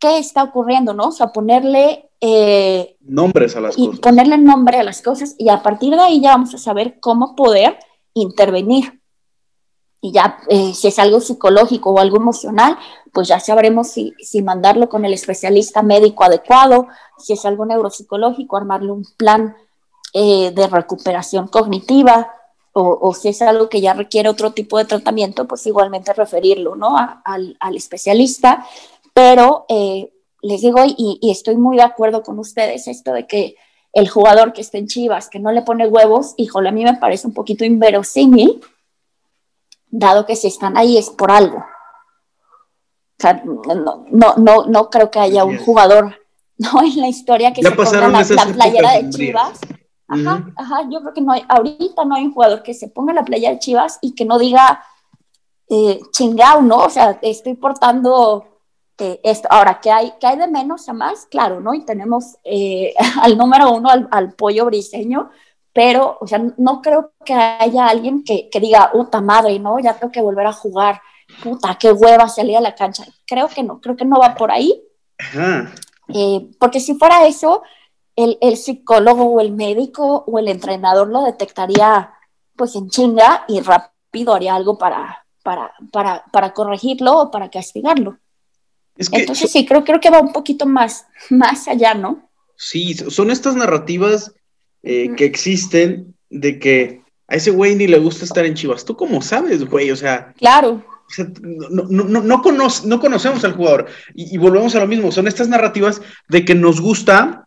qué 0.00 0.18
está 0.18 0.42
ocurriendo, 0.42 0.94
¿no? 0.94 1.08
O 1.08 1.12
sea, 1.12 1.28
ponerle... 1.28 2.07
Eh, 2.20 2.96
Nombres 3.00 3.54
a 3.56 3.60
las 3.60 3.78
y 3.78 3.88
Ponerle 3.88 4.38
nombre 4.38 4.78
a 4.78 4.82
las 4.82 5.02
cosas 5.02 5.34
y 5.38 5.48
a 5.48 5.62
partir 5.62 5.94
de 5.94 6.00
ahí 6.00 6.20
ya 6.20 6.30
vamos 6.30 6.54
a 6.54 6.58
saber 6.58 6.98
cómo 7.00 7.36
poder 7.36 7.78
intervenir. 8.14 9.00
Y 10.00 10.12
ya, 10.12 10.38
eh, 10.48 10.74
si 10.74 10.88
es 10.88 10.98
algo 10.98 11.20
psicológico 11.20 11.90
o 11.90 11.98
algo 11.98 12.16
emocional, 12.18 12.78
pues 13.12 13.26
ya 13.26 13.40
sabremos 13.40 13.88
si, 13.88 14.14
si 14.20 14.42
mandarlo 14.42 14.88
con 14.88 15.04
el 15.04 15.12
especialista 15.12 15.82
médico 15.82 16.22
adecuado, 16.22 16.86
si 17.18 17.32
es 17.32 17.44
algo 17.44 17.66
neuropsicológico, 17.66 18.56
armarle 18.56 18.92
un 18.92 19.04
plan 19.16 19.56
eh, 20.12 20.52
de 20.52 20.66
recuperación 20.68 21.48
cognitiva, 21.48 22.32
o, 22.80 23.12
si 23.12 23.30
es 23.30 23.42
algo 23.42 23.68
que 23.68 23.80
ya 23.80 23.92
requiere 23.92 24.28
otro 24.28 24.52
tipo 24.52 24.78
de 24.78 24.84
tratamiento, 24.84 25.48
pues 25.48 25.66
igualmente 25.66 26.12
referirlo 26.12 26.76
¿no? 26.76 26.96
al, 26.96 27.56
al, 27.58 27.76
especialista 27.76 28.64
pero 29.18 29.66
eh, 29.68 30.12
les 30.48 30.62
digo, 30.62 30.78
y, 30.86 31.18
estoy 31.30 31.56
muy 31.56 31.76
de 31.76 31.82
acuerdo 31.82 32.22
con 32.22 32.38
ustedes, 32.38 32.88
esto 32.88 33.12
de 33.12 33.26
que 33.26 33.56
el 33.92 34.08
jugador 34.08 34.54
que 34.54 34.62
está 34.62 34.78
en 34.78 34.86
Chivas, 34.86 35.28
que 35.28 35.38
no 35.38 35.52
le 35.52 35.60
pone 35.60 35.86
huevos, 35.86 36.32
híjole, 36.38 36.70
a 36.70 36.72
mí 36.72 36.84
me 36.84 36.94
parece 36.94 37.26
un 37.26 37.34
poquito 37.34 37.66
inverosímil, 37.66 38.60
dado 39.90 40.24
que 40.24 40.36
si 40.36 40.46
están 40.46 40.78
ahí 40.78 40.96
es 40.96 41.10
por 41.10 41.30
algo. 41.30 41.58
O 41.58 43.20
sea, 43.20 43.42
no, 43.44 44.06
no, 44.10 44.36
no, 44.36 44.64
no 44.66 44.90
creo 44.90 45.10
que 45.10 45.18
haya 45.18 45.44
un 45.44 45.58
jugador 45.58 46.14
no 46.56 46.82
en 46.82 46.98
la 46.98 47.08
historia 47.08 47.52
que 47.52 47.62
se 47.62 47.70
ponga 47.70 48.08
la, 48.08 48.24
playera 48.54 48.92
de 48.92 49.10
Chivas. 49.10 49.60
Ajá, 50.06 50.50
ajá, 50.56 50.88
yo 50.90 51.02
creo 51.02 51.12
que 51.12 51.20
no 51.20 51.32
hay, 51.32 51.44
ahorita 51.46 52.06
no 52.06 52.14
hay 52.14 52.24
un 52.24 52.32
jugador 52.32 52.62
que 52.62 52.72
se 52.72 52.88
ponga 52.88 53.12
la 53.12 53.24
playera 53.24 53.52
de 53.52 53.58
Chivas 53.58 53.98
y 54.00 54.14
que 54.14 54.24
no 54.24 54.38
diga 54.38 54.82
eh, 55.68 56.00
chingao, 56.12 56.62
¿no? 56.62 56.78
O 56.78 56.90
sea, 56.90 57.18
estoy 57.20 57.54
portando 57.54 58.46
eh, 58.98 59.20
esto. 59.22 59.48
Ahora, 59.50 59.80
¿qué 59.80 59.90
hay, 59.90 60.12
¿qué 60.20 60.26
hay 60.26 60.36
de 60.36 60.48
menos 60.48 60.88
a 60.88 60.92
más? 60.92 61.26
Claro, 61.26 61.60
¿no? 61.60 61.72
Y 61.74 61.84
tenemos 61.84 62.36
eh, 62.44 62.94
al 63.22 63.38
número 63.38 63.70
uno, 63.70 63.88
al, 63.90 64.34
pollo 64.34 64.66
briseño, 64.66 65.30
pero, 65.72 66.18
o 66.20 66.26
sea, 66.26 66.42
no 66.56 66.82
creo 66.82 67.12
que 67.24 67.32
haya 67.32 67.86
alguien 67.86 68.24
que, 68.24 68.48
que 68.50 68.60
diga, 68.60 68.90
puta 68.92 69.20
madre, 69.20 69.58
¿no? 69.58 69.78
Ya 69.78 69.94
tengo 69.94 70.10
que 70.10 70.20
volver 70.20 70.46
a 70.46 70.52
jugar, 70.52 71.00
puta, 71.42 71.76
qué 71.78 71.92
hueva 71.92 72.28
salir 72.28 72.56
a 72.56 72.60
la 72.60 72.74
cancha. 72.74 73.04
Creo 73.26 73.48
que 73.48 73.62
no, 73.62 73.80
creo 73.80 73.96
que 73.96 74.04
no 74.04 74.18
va 74.18 74.34
por 74.34 74.50
ahí. 74.50 74.82
Eh, 76.08 76.50
porque 76.58 76.80
si 76.80 76.94
fuera 76.94 77.26
eso, 77.26 77.62
el, 78.16 78.38
el, 78.40 78.56
psicólogo 78.56 79.24
o 79.26 79.40
el 79.40 79.52
médico 79.52 80.24
o 80.26 80.38
el 80.38 80.48
entrenador 80.48 81.08
lo 81.08 81.22
detectaría 81.22 82.12
pues 82.56 82.74
en 82.74 82.88
chinga 82.88 83.44
y 83.46 83.60
rápido 83.60 84.34
haría 84.34 84.54
algo 84.56 84.78
para, 84.78 85.24
para, 85.44 85.72
para, 85.92 86.24
para 86.32 86.52
corregirlo 86.52 87.18
o 87.18 87.30
para 87.30 87.50
castigarlo. 87.50 88.18
Entonces 88.98 89.50
sí, 89.50 89.64
creo, 89.64 89.84
creo 89.84 90.00
que 90.00 90.10
va 90.10 90.20
un 90.20 90.32
poquito 90.32 90.66
más, 90.66 91.06
más 91.30 91.68
allá, 91.68 91.94
¿no? 91.94 92.28
Sí, 92.56 92.94
son 92.94 93.30
estas 93.30 93.54
narrativas 93.54 94.32
eh, 94.82 95.10
que 95.16 95.24
existen 95.24 96.14
de 96.28 96.58
que 96.58 97.02
a 97.28 97.36
ese 97.36 97.50
güey 97.50 97.76
ni 97.76 97.86
le 97.86 97.98
gusta 97.98 98.24
estar 98.24 98.44
en 98.44 98.54
Chivas. 98.54 98.84
¿Tú 98.84 98.96
cómo 98.96 99.22
sabes, 99.22 99.64
güey? 99.64 99.90
O 99.90 99.96
sea... 99.96 100.32
Claro. 100.38 100.84
no, 101.70 101.84
no, 101.88 102.22
no, 102.22 102.22
no, 102.22 103.00
conocemos 103.00 103.44
al 103.44 103.52
jugador. 103.52 103.86
Y, 104.14 104.36
volvemos 104.38 104.74
a 104.74 104.80
lo 104.80 104.86
mismo. 104.86 105.12
Son 105.12 105.28
estas 105.28 105.48
narrativas 105.48 106.02
de 106.28 106.44
que 106.44 106.54
nos 106.54 106.80
gusta 106.80 107.44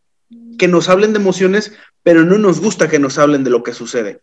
que 0.57 0.67
nos 0.67 0.89
hablen 0.89 1.11
de 1.11 1.19
emociones, 1.19 1.73
pero 2.03 2.23
no 2.23 2.37
nos 2.37 2.61
gusta 2.61 2.87
que 2.87 2.99
nos 2.99 3.17
hablen 3.17 3.43
de 3.43 3.49
lo 3.49 3.63
que 3.63 3.73
sucede. 3.73 4.21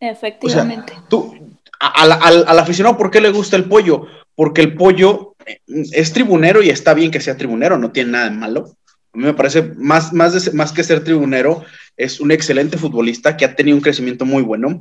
Efectivamente. 0.00 0.92
tú, 1.08 1.32
al, 1.78 2.58
aficionado, 2.58 2.98
¿por 2.98 3.10
qué 3.10 3.20
le 3.20 3.30
gusta 3.30 3.54
el 3.54 3.66
pollo? 3.66 4.06
Porque 4.34 4.62
el 4.62 4.74
pollo 4.74 5.35
es 5.66 6.12
tribunero 6.12 6.62
y 6.62 6.70
está 6.70 6.94
bien 6.94 7.10
que 7.10 7.20
sea 7.20 7.36
tribunero, 7.36 7.78
no 7.78 7.92
tiene 7.92 8.12
nada 8.12 8.30
de 8.30 8.36
malo. 8.36 8.76
A 9.12 9.18
mí 9.18 9.24
me 9.24 9.34
parece, 9.34 9.62
más, 9.62 10.12
más, 10.12 10.52
más 10.54 10.72
que 10.72 10.84
ser 10.84 11.02
tribunero, 11.02 11.64
es 11.96 12.20
un 12.20 12.30
excelente 12.30 12.76
futbolista 12.76 13.36
que 13.36 13.44
ha 13.44 13.56
tenido 13.56 13.76
un 13.76 13.82
crecimiento 13.82 14.24
muy 14.24 14.42
bueno. 14.42 14.80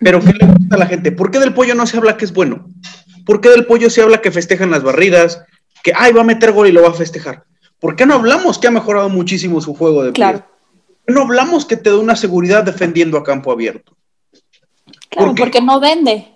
Pero 0.00 0.20
¿qué 0.20 0.32
le 0.32 0.46
gusta 0.46 0.76
a 0.76 0.78
la 0.78 0.86
gente? 0.86 1.12
¿Por 1.12 1.30
qué 1.30 1.38
del 1.38 1.54
pollo 1.54 1.74
no 1.74 1.86
se 1.86 1.96
habla 1.96 2.16
que 2.16 2.24
es 2.24 2.32
bueno? 2.32 2.68
¿Por 3.24 3.40
qué 3.40 3.50
del 3.50 3.66
pollo 3.66 3.90
se 3.90 4.02
habla 4.02 4.20
que 4.20 4.30
festejan 4.30 4.70
las 4.70 4.82
barridas? 4.82 5.44
Que, 5.82 5.92
ay, 5.94 6.12
va 6.12 6.22
a 6.22 6.24
meter 6.24 6.52
gol 6.52 6.68
y 6.68 6.72
lo 6.72 6.82
va 6.82 6.88
a 6.88 6.94
festejar. 6.94 7.44
¿Por 7.80 7.94
qué 7.94 8.06
no 8.06 8.14
hablamos 8.14 8.58
que 8.58 8.68
ha 8.68 8.72
mejorado 8.72 9.08
muchísimo 9.08 9.60
su 9.60 9.74
juego 9.74 10.02
de 10.02 10.12
claro. 10.12 10.38
¿Por 10.38 10.46
qué 11.06 11.12
no 11.12 11.22
hablamos 11.22 11.64
que 11.64 11.76
te 11.76 11.90
da 11.90 11.98
una 11.98 12.16
seguridad 12.16 12.64
defendiendo 12.64 13.16
a 13.16 13.24
campo 13.24 13.52
abierto? 13.52 13.96
Claro, 15.10 15.34
porque 15.36 15.60
no 15.60 15.78
vende. 15.78 16.34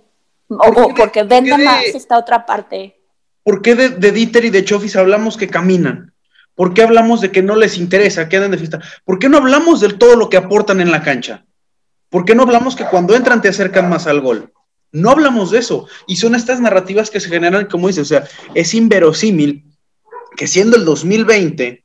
O, 0.49 0.95
porque 0.95 1.23
vende 1.25 1.57
más 1.59 1.85
esta 1.87 2.19
otra 2.19 2.47
parte. 2.47 3.02
¿Por 3.45 3.63
qué 3.63 3.75
de, 3.75 4.13
Dieter 4.13 4.45
y 4.45 4.51
de 4.51 4.65
Chofis 4.65 4.97
hablamos 4.97 5.37
que 5.37 5.49
caminan? 5.49 6.15
¿Por 6.55 6.75
qué 6.75 6.83
hablamos 6.83 7.21
de 7.21 7.31
que 7.31 7.43
no 7.43 7.57
les 7.57 7.79
interesa, 7.79 8.29
que 8.29 8.37
andan 8.37 8.53
de 8.53 8.59
fiesta? 8.59 8.81
¿Por 9.05 9.19
qué 9.19 9.29
no 9.29 9.39
hablamos 9.39 9.81
de 9.81 9.89
todo 9.89 10.17
lo 10.17 10.29
que 10.29 10.37
aportan 10.37 10.81
en 10.81 10.91
la 10.91 11.03
cancha? 11.03 11.45
¿Por 12.09 12.25
qué 12.25 12.35
no 12.35 12.43
hablamos 12.43 12.77
que 12.77 12.85
cuando 12.85 13.17
entran 13.17 13.41
te 13.41 13.49
acercan 13.49 13.89
más 13.89 14.07
al 14.07 14.21
gol? 14.21 14.53
No 14.93 15.11
hablamos 15.11 15.51
de 15.51 15.59
eso. 15.59 15.89
Y 16.07 16.17
son 16.17 16.35
estas 16.35 16.61
narrativas 16.61 17.11
que 17.11 17.21
se 17.21 17.31
generan, 17.31 17.67
como 17.67 17.89
dice, 17.89 18.03
o 18.03 18.05
sea, 18.05 18.25
es 18.55 18.75
inverosímil 18.75 19.65
que 20.37 20.47
siendo 20.47 20.77
el 20.77 20.85
2020, 20.85 21.83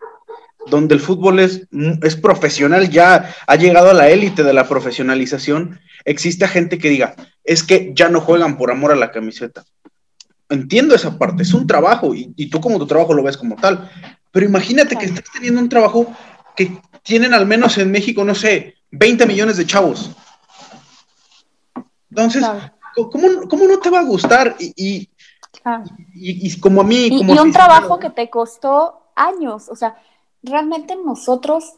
donde 0.67 0.95
el 0.95 1.01
fútbol 1.01 1.39
es, 1.39 1.67
es 2.03 2.15
profesional, 2.17 2.89
ya 2.89 3.33
ha 3.47 3.55
llegado 3.55 3.89
a 3.89 3.93
la 3.93 4.09
élite 4.09 4.43
de 4.43 4.53
la 4.53 4.67
profesionalización, 4.67 5.79
existe 6.03 6.47
gente 6.47 6.77
que 6.77 6.89
diga, 6.89 7.15
es 7.43 7.63
que 7.63 7.91
ya 7.95 8.09
no 8.09 8.19
juegan 8.19 8.57
por 8.57 8.69
amor 8.69 8.91
a 8.91 8.95
la 8.95 9.11
camiseta. 9.11 9.63
Entiendo 10.49 10.95
esa 10.95 11.17
parte, 11.17 11.43
es 11.43 11.53
un 11.53 11.67
trabajo 11.67 12.13
y, 12.13 12.49
tú 12.49 12.61
como 12.61 12.79
tu 12.79 12.87
trabajo 12.87 13.13
lo 13.13 13.23
ves 13.23 13.35
como 13.35 13.55
tal, 13.55 13.89
pero 14.31 14.45
imagínate 14.45 14.95
que 14.95 15.05
estás 15.05 15.25
teniendo 15.33 15.59
un 15.59 15.67
trabajo 15.67 16.07
que 16.55 16.79
tienen 17.03 17.33
al 17.33 17.45
menos 17.45 17.77
en 17.77 17.91
México, 17.91 18.23
no 18.23 18.33
sé, 18.33 18.75
20 18.91 19.25
millones 19.25 19.57
de 19.57 19.65
chavos. 19.65 20.11
Entonces, 22.09 22.45
¿cómo, 22.95 23.67
no 23.67 23.79
te 23.79 23.89
va 23.89 23.99
a 23.99 24.03
gustar? 24.03 24.55
Y, 24.59 25.09
y, 26.15 26.59
como 26.59 26.81
a 26.81 26.83
mí... 26.83 27.09
Como 27.09 27.35
y 27.35 27.39
un 27.39 27.51
trabajo 27.51 27.99
que 27.99 28.09
te 28.09 28.29
costó 28.29 29.11
años, 29.15 29.67
o 29.69 29.75
sea, 29.75 29.97
realmente 30.43 30.95
nosotros 30.95 31.73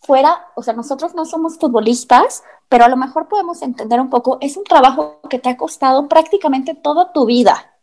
fuera, 0.00 0.46
o 0.54 0.62
sea, 0.62 0.74
nosotros 0.74 1.14
no 1.14 1.24
somos 1.24 1.58
futbolistas, 1.58 2.42
pero 2.68 2.84
a 2.84 2.88
lo 2.88 2.96
mejor 2.96 3.28
podemos 3.28 3.62
entender 3.62 4.00
un 4.00 4.10
poco, 4.10 4.38
es 4.40 4.56
un 4.56 4.64
trabajo 4.64 5.20
que 5.28 5.38
te 5.38 5.48
ha 5.48 5.56
costado 5.56 6.08
prácticamente 6.08 6.74
toda 6.74 7.12
tu 7.12 7.26
vida, 7.26 7.73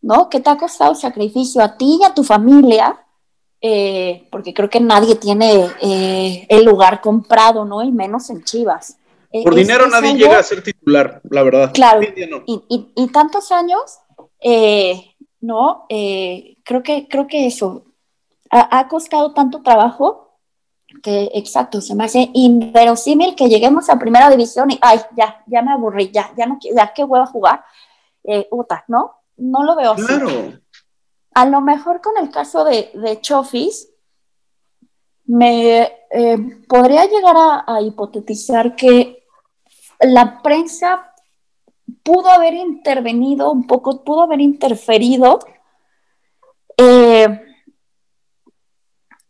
¿no? 0.00 0.28
Que 0.28 0.40
te 0.40 0.50
ha 0.50 0.56
costado 0.56 0.94
sacrificio 0.94 1.62
a 1.62 1.76
ti 1.76 1.98
y 2.00 2.04
a 2.04 2.14
tu 2.14 2.24
familia, 2.24 3.04
eh, 3.60 4.26
porque 4.30 4.54
creo 4.54 4.70
que 4.70 4.80
nadie 4.80 5.16
tiene 5.16 5.68
eh, 5.80 6.46
el 6.48 6.64
lugar 6.64 7.00
comprado, 7.00 7.64
¿no? 7.64 7.82
Y 7.82 7.90
menos 7.90 8.30
en 8.30 8.44
Chivas. 8.44 8.98
Eh, 9.32 9.44
Por 9.44 9.54
dinero 9.54 9.86
nadie 9.88 10.14
llega 10.14 10.38
a 10.38 10.42
ser 10.42 10.62
titular, 10.62 11.20
la 11.28 11.42
verdad. 11.42 11.72
Claro. 11.74 12.00
Y, 12.46 13.08
tantos 13.12 13.52
años, 13.52 13.98
¿no? 15.40 15.86
creo, 15.88 16.82
que, 16.82 17.08
creo 17.08 17.26
que 17.26 17.46
eso 17.46 17.84
ha, 18.50 18.78
ha 18.78 18.88
costado 18.88 19.34
tanto 19.34 19.62
trabajo 19.62 20.28
que 21.02 21.30
exacto, 21.34 21.80
se 21.80 21.94
me 21.94 22.04
hace 22.04 22.30
inverosímil 22.32 23.34
que 23.34 23.48
lleguemos 23.48 23.88
a 23.88 23.98
primera 23.98 24.30
división 24.30 24.70
y, 24.70 24.78
ay, 24.80 24.98
ya, 25.16 25.42
ya 25.46 25.62
me 25.62 25.72
aburrí, 25.72 26.10
ya, 26.10 26.32
ya 26.36 26.46
no 26.46 26.58
ya 26.60 26.92
qué 26.94 27.04
hueva 27.04 27.26
jugar, 27.26 27.64
eh, 28.24 28.48
¿no? 28.88 29.14
No 29.38 29.64
lo 29.64 29.76
veo 29.76 29.94
claro. 29.94 30.28
A 31.34 31.46
lo 31.46 31.60
mejor 31.60 32.00
con 32.00 32.16
el 32.18 32.30
caso 32.30 32.64
de, 32.64 32.90
de 32.94 33.20
Chofis, 33.20 33.88
me 35.28 35.82
eh, 36.10 36.38
podría 36.66 37.04
llegar 37.04 37.36
a, 37.36 37.80
hipotetizar 37.82 38.74
que 38.74 39.26
la 40.00 40.40
prensa 40.42 41.14
pudo 42.02 42.30
haber 42.30 42.54
intervenido 42.54 43.52
un 43.52 43.66
poco, 43.66 44.02
pudo 44.04 44.22
haber 44.22 44.40
interferido 44.40 45.38
eh, 46.78 47.44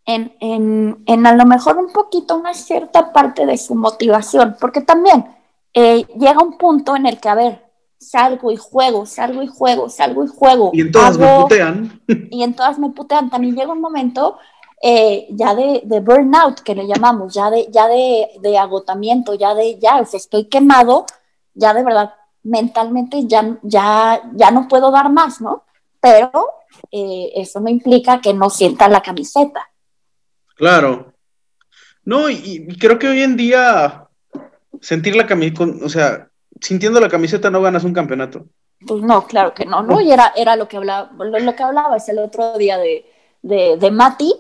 en, 0.07 1.27
a 1.27 1.35
lo 1.35 1.45
mejor 1.45 1.79
un 1.79 1.93
poquito 1.93 2.37
una 2.37 2.55
cierta 2.55 3.13
parte 3.13 3.45
de 3.45 3.59
su 3.59 3.75
motivación, 3.75 4.57
porque 4.61 4.81
también 4.81 5.27
eh, 5.75 6.07
llega 6.17 6.43
un 6.43 6.57
punto 6.57 6.97
en 6.97 7.07
el 7.07 7.21
que, 7.21 7.29
a 7.29 7.35
ver, 7.35 7.68
salgo 7.99 8.51
y 8.51 8.57
juego, 8.57 9.07
salgo 9.07 9.43
y 9.43 9.47
juego, 9.47 9.89
salgo 9.89 10.25
y 10.25 10.29
juego. 10.29 10.71
Y 10.73 10.83
en 10.83 10.93
todas 10.93 11.19
me 11.19 11.27
putean. 11.43 12.01
Y 12.31 12.43
en 12.43 12.55
todas 12.55 12.79
me 12.79 12.91
putean. 12.91 13.31
También 13.31 13.57
llega 13.57 13.73
un 13.73 13.81
momento 13.81 14.39
eh, 14.81 15.27
ya 15.31 15.55
de, 15.55 15.83
de, 15.85 16.01
burnout, 16.01 16.61
que 16.61 16.75
le 16.75 16.87
llamamos, 16.87 17.35
ya 17.35 17.51
de, 17.51 17.67
ya 17.71 17.89
de, 17.89 18.29
de 18.41 18.59
agotamiento, 18.59 19.35
ya 19.35 19.55
de, 19.55 19.79
ya, 19.79 19.99
estoy 20.13 20.45
quemado, 20.45 21.05
ya 21.55 21.75
de 21.75 21.83
verdad, 21.83 22.15
mentalmente 22.45 23.27
ya, 23.27 23.59
ya, 23.63 24.23
ya 24.35 24.51
no 24.53 24.69
puedo 24.69 24.93
dar 24.93 25.11
más, 25.11 25.41
¿no? 25.41 25.65
Pero 26.01 26.31
eh, 26.93 27.33
eso 27.35 27.59
no 27.59 27.69
implica 27.69 28.21
que 28.21 28.33
no 28.33 28.51
sienta 28.51 28.89
la 28.89 29.03
camiseta. 29.03 29.69
Claro. 30.55 31.13
No, 32.05 32.31
y, 32.31 32.69
creo 32.79 32.99
que 32.99 33.09
hoy 33.09 33.23
en 33.23 33.37
día 33.37 34.09
sentir 34.81 35.17
la 35.17 35.27
camiseta, 35.27 35.65
o 35.83 35.89
sea, 35.89 36.28
sintiendo 36.61 37.01
la 37.01 37.09
camiseta 37.09 37.51
no 37.51 37.61
ganas 37.61 37.85
un 37.85 37.93
campeonato. 37.93 38.47
Pues 38.87 39.03
no, 39.03 39.27
claro 39.27 39.55
que 39.55 39.67
no, 39.67 39.83
¿no? 39.83 40.01
Y 40.01 40.13
era, 40.13 40.33
era 40.37 40.57
lo 40.57 40.69
que 40.69 40.77
hablaba, 40.77 41.11
lo, 41.19 41.57
que 41.57 41.63
hablaba 41.63 41.97
es 41.97 42.09
el 42.09 42.19
otro 42.19 42.57
día 42.59 42.79
de, 42.79 43.05
de, 43.43 43.91
Mati, 43.91 44.33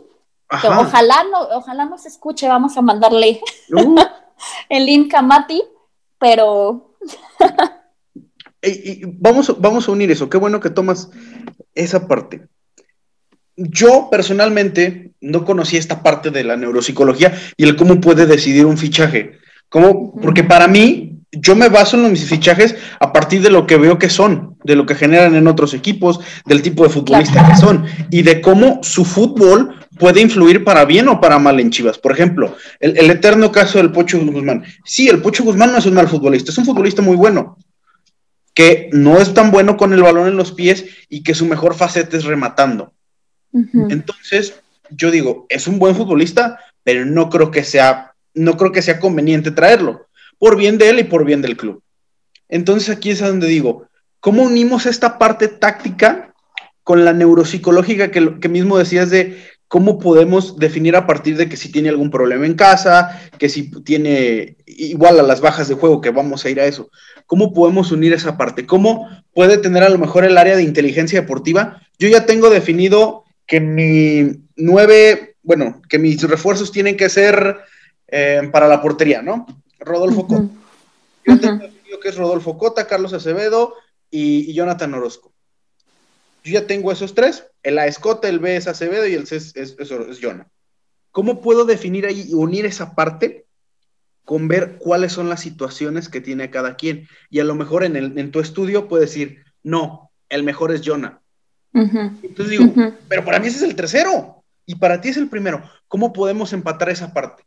que 0.60 0.68
ojalá 0.68 1.24
no, 1.24 1.40
ojalá 1.56 1.86
no 1.86 1.98
se 1.98 2.08
escuche, 2.08 2.46
vamos 2.48 2.76
a 2.76 2.82
mandarle 2.82 3.40
uh. 3.72 3.96
el 4.68 4.86
link 4.86 5.12
a 5.14 5.22
Mati, 5.22 5.62
pero 6.18 6.94
vamos, 9.18 9.60
vamos 9.60 9.88
a 9.88 9.92
unir 9.92 10.10
eso, 10.12 10.30
qué 10.30 10.38
bueno 10.38 10.60
que 10.60 10.70
tomas 10.70 11.10
esa 11.74 12.06
parte 12.06 12.48
yo 13.58 14.08
personalmente 14.10 15.12
no 15.20 15.44
conocía 15.44 15.80
esta 15.80 16.02
parte 16.02 16.30
de 16.30 16.44
la 16.44 16.56
neuropsicología 16.56 17.36
y 17.56 17.64
el 17.64 17.76
cómo 17.76 18.00
puede 18.00 18.26
decidir 18.26 18.64
un 18.64 18.78
fichaje. 18.78 19.32
¿Cómo? 19.68 20.14
Porque 20.20 20.44
para 20.44 20.68
mí, 20.68 21.17
yo 21.32 21.54
me 21.54 21.68
baso 21.68 21.96
en 21.96 22.10
mis 22.10 22.24
fichajes 22.24 22.74
a 23.00 23.12
partir 23.12 23.42
de 23.42 23.50
lo 23.50 23.66
que 23.66 23.76
veo 23.76 23.98
que 23.98 24.08
son, 24.08 24.56
de 24.64 24.76
lo 24.76 24.86
que 24.86 24.94
generan 24.94 25.34
en 25.34 25.46
otros 25.46 25.74
equipos, 25.74 26.20
del 26.46 26.62
tipo 26.62 26.84
de 26.84 26.90
futbolista 26.90 27.46
que 27.46 27.56
son 27.56 27.84
y 28.10 28.22
de 28.22 28.40
cómo 28.40 28.80
su 28.82 29.04
fútbol 29.04 29.74
puede 29.98 30.20
influir 30.20 30.64
para 30.64 30.84
bien 30.84 31.08
o 31.08 31.20
para 31.20 31.38
mal 31.38 31.60
en 31.60 31.70
Chivas. 31.70 31.98
Por 31.98 32.12
ejemplo, 32.12 32.56
el, 32.80 33.10
eterno 33.10 33.52
caso 33.52 33.78
del 33.78 33.92
Pocho 33.92 34.18
Guzmán. 34.18 34.64
Sí, 34.84 35.08
el 35.08 35.20
Pocho 35.20 35.44
Guzmán 35.44 35.72
no 35.72 35.78
es 35.78 35.86
un 35.86 35.94
mal 35.94 36.08
futbolista, 36.08 36.50
es 36.50 36.58
un 36.58 36.64
futbolista 36.64 37.02
muy 37.02 37.16
bueno, 37.16 37.58
que 38.54 38.88
no 38.92 39.18
es 39.18 39.34
tan 39.34 39.50
bueno 39.50 39.76
con 39.76 39.92
el 39.92 40.02
balón 40.02 40.28
en 40.28 40.36
los 40.36 40.52
pies 40.52 40.86
y 41.08 41.22
que 41.22 41.34
su 41.34 41.46
mejor 41.46 41.74
faceta 41.74 42.16
es 42.16 42.24
rematando. 42.24 42.92
Entonces, 43.88 44.54
yo 44.90 45.10
digo, 45.10 45.46
es 45.48 45.66
un 45.66 45.78
buen 45.78 45.94
futbolista, 45.94 46.58
pero 46.82 47.04
no 47.04 47.28
creo 47.28 47.50
que 47.50 47.64
sea, 47.64 48.14
no 48.34 48.56
creo 48.56 48.72
que 48.72 48.82
sea 48.82 49.00
conveniente 49.00 49.50
traerlo, 49.50 50.07
por 50.38 50.56
bien 50.56 50.78
de 50.78 50.90
él 50.90 50.98
y 51.00 51.04
por 51.04 51.24
bien 51.24 51.42
del 51.42 51.56
club. 51.56 51.82
Entonces 52.48 52.88
aquí 52.88 53.10
es 53.10 53.20
donde 53.20 53.46
digo, 53.46 53.88
¿cómo 54.20 54.42
unimos 54.42 54.86
esta 54.86 55.18
parte 55.18 55.48
táctica 55.48 56.34
con 56.82 57.04
la 57.04 57.12
neuropsicológica 57.12 58.10
que, 58.10 58.48
mismo 58.48 58.78
decías 58.78 59.10
de 59.10 59.36
cómo 59.68 59.98
podemos 59.98 60.56
definir 60.56 60.96
a 60.96 61.06
partir 61.06 61.36
de 61.36 61.46
que 61.46 61.58
si 61.58 61.70
tiene 61.70 61.90
algún 61.90 62.10
problema 62.10 62.46
en 62.46 62.54
casa, 62.54 63.20
que 63.38 63.50
si 63.50 63.70
tiene 63.82 64.56
igual 64.64 65.20
a 65.20 65.22
las 65.22 65.42
bajas 65.42 65.68
de 65.68 65.74
juego, 65.74 66.00
que 66.00 66.10
vamos 66.10 66.44
a 66.44 66.48
ir 66.48 66.58
a 66.60 66.64
eso, 66.64 66.88
¿cómo 67.26 67.52
podemos 67.52 67.92
unir 67.92 68.14
esa 68.14 68.38
parte? 68.38 68.64
¿Cómo 68.64 69.06
puede 69.34 69.58
tener 69.58 69.82
a 69.82 69.90
lo 69.90 69.98
mejor 69.98 70.24
el 70.24 70.38
área 70.38 70.56
de 70.56 70.62
inteligencia 70.62 71.20
deportiva? 71.20 71.82
Yo 71.98 72.08
ya 72.08 72.24
tengo 72.24 72.48
definido 72.48 73.24
que 73.46 73.60
mi 73.60 74.44
nueve, 74.56 75.36
bueno, 75.42 75.82
que 75.90 75.98
mis 75.98 76.22
refuerzos 76.22 76.72
tienen 76.72 76.96
que 76.96 77.10
ser 77.10 77.58
eh, 78.06 78.48
para 78.50 78.66
la 78.66 78.80
portería, 78.80 79.20
¿no? 79.20 79.46
Rodolfo 79.78 80.26
Cota. 80.26 80.48
Yo 81.24 81.40
tengo 81.40 81.58
definido 81.58 82.00
que 82.00 82.08
es 82.08 82.16
Rodolfo 82.16 82.58
Cota, 82.58 82.86
Carlos 82.86 83.12
Acevedo 83.12 83.74
y 84.10 84.52
Jonathan 84.54 84.94
Orozco. 84.94 85.32
Yo 86.44 86.52
ya 86.60 86.66
tengo 86.66 86.92
esos 86.92 87.14
tres. 87.14 87.46
El 87.62 87.78
A 87.78 87.86
es 87.86 87.98
Cota, 87.98 88.28
el 88.28 88.38
B 88.38 88.56
es 88.56 88.66
Acevedo 88.68 89.06
y 89.06 89.14
el 89.14 89.26
C 89.26 89.36
es, 89.36 89.54
es, 89.54 90.18
Jonah. 90.20 90.48
¿Cómo 91.10 91.40
puedo 91.40 91.64
definir 91.64 92.06
ahí 92.06 92.26
y 92.28 92.34
unir 92.34 92.64
esa 92.66 92.94
parte 92.94 93.46
con 94.24 94.48
ver 94.48 94.76
cuáles 94.78 95.12
son 95.12 95.28
las 95.28 95.40
situaciones 95.40 96.08
que 96.08 96.20
tiene 96.20 96.50
cada 96.50 96.76
quien? 96.76 97.08
Y 97.30 97.40
a 97.40 97.44
lo 97.44 97.54
mejor 97.54 97.84
en, 97.84 97.96
el, 97.96 98.18
en 98.18 98.30
tu 98.30 98.40
estudio 98.40 98.88
puedes 98.88 99.10
decir, 99.10 99.44
no, 99.62 100.10
el 100.28 100.42
mejor 100.42 100.72
es 100.72 100.82
Jonah. 100.84 101.20
Entonces 101.74 102.48
digo, 102.48 102.72
pero 103.08 103.24
para 103.24 103.38
mí 103.38 103.48
ese 103.48 103.58
es 103.58 103.62
el 103.62 103.76
tercero 103.76 104.42
y 104.66 104.76
para 104.76 105.00
ti 105.00 105.10
es 105.10 105.16
el 105.16 105.28
primero. 105.28 105.62
¿Cómo 105.86 106.12
podemos 106.12 106.52
empatar 106.52 106.88
esa 106.88 107.12
parte? 107.12 107.44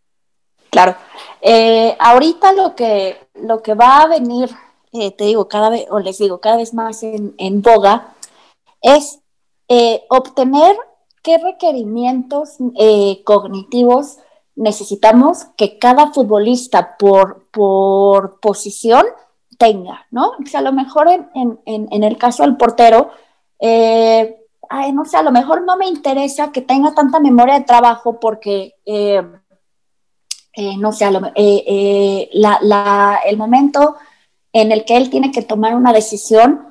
Claro. 0.72 0.96
Eh, 1.42 1.96
ahorita 2.00 2.54
lo 2.54 2.76
que, 2.76 3.18
lo 3.36 3.62
que 3.62 3.74
va 3.74 4.02
a 4.02 4.08
venir, 4.08 4.50
eh, 4.94 5.12
te 5.12 5.26
digo, 5.26 5.48
cada 5.50 5.70
vez, 5.70 5.86
o 5.90 6.00
les 6.00 6.18
digo, 6.18 6.40
cada 6.40 6.56
vez 6.56 6.74
más 6.74 7.04
en, 7.04 7.36
en 7.38 7.62
boga, 7.62 8.14
es 8.82 9.20
eh, 9.68 10.04
obtener 10.10 10.78
qué 11.24 11.38
requerimientos 11.38 12.56
cognitivos 13.26 14.18
necesitamos 14.56 15.46
que 15.58 15.78
cada 15.78 16.12
futbolista 16.14 16.98
por, 16.98 17.46
por 17.52 18.40
posición 18.40 19.06
tenga, 19.58 20.08
¿no? 20.10 20.30
O 20.30 20.46
sea, 20.46 20.62
a 20.62 20.64
lo 20.64 20.72
mejor 20.72 21.10
en, 21.10 21.60
en, 21.66 22.04
el 22.04 22.18
caso 22.18 22.44
del 22.44 22.58
portero, 22.58 23.12
no 23.60 25.06
sé, 25.06 25.18
a 25.18 25.24
lo 25.24 25.32
mejor 25.32 25.64
no 25.64 25.78
me 25.78 25.88
interesa 25.88 26.52
que 26.52 26.62
tenga 26.62 26.96
tanta 26.96 27.20
memoria 27.20 27.60
de 27.60 27.66
trabajo 27.66 28.20
porque, 28.20 28.76
no 30.78 30.92
sé, 30.92 31.10
la, 31.12 32.60
la, 32.62 33.20
el 33.26 33.38
momento 33.38 33.96
en 34.54 34.72
el 34.72 34.86
que 34.86 34.98
él 34.98 35.10
tiene 35.10 35.32
que 35.32 35.42
tomar 35.42 35.76
una 35.76 35.94
decisión, 35.94 36.68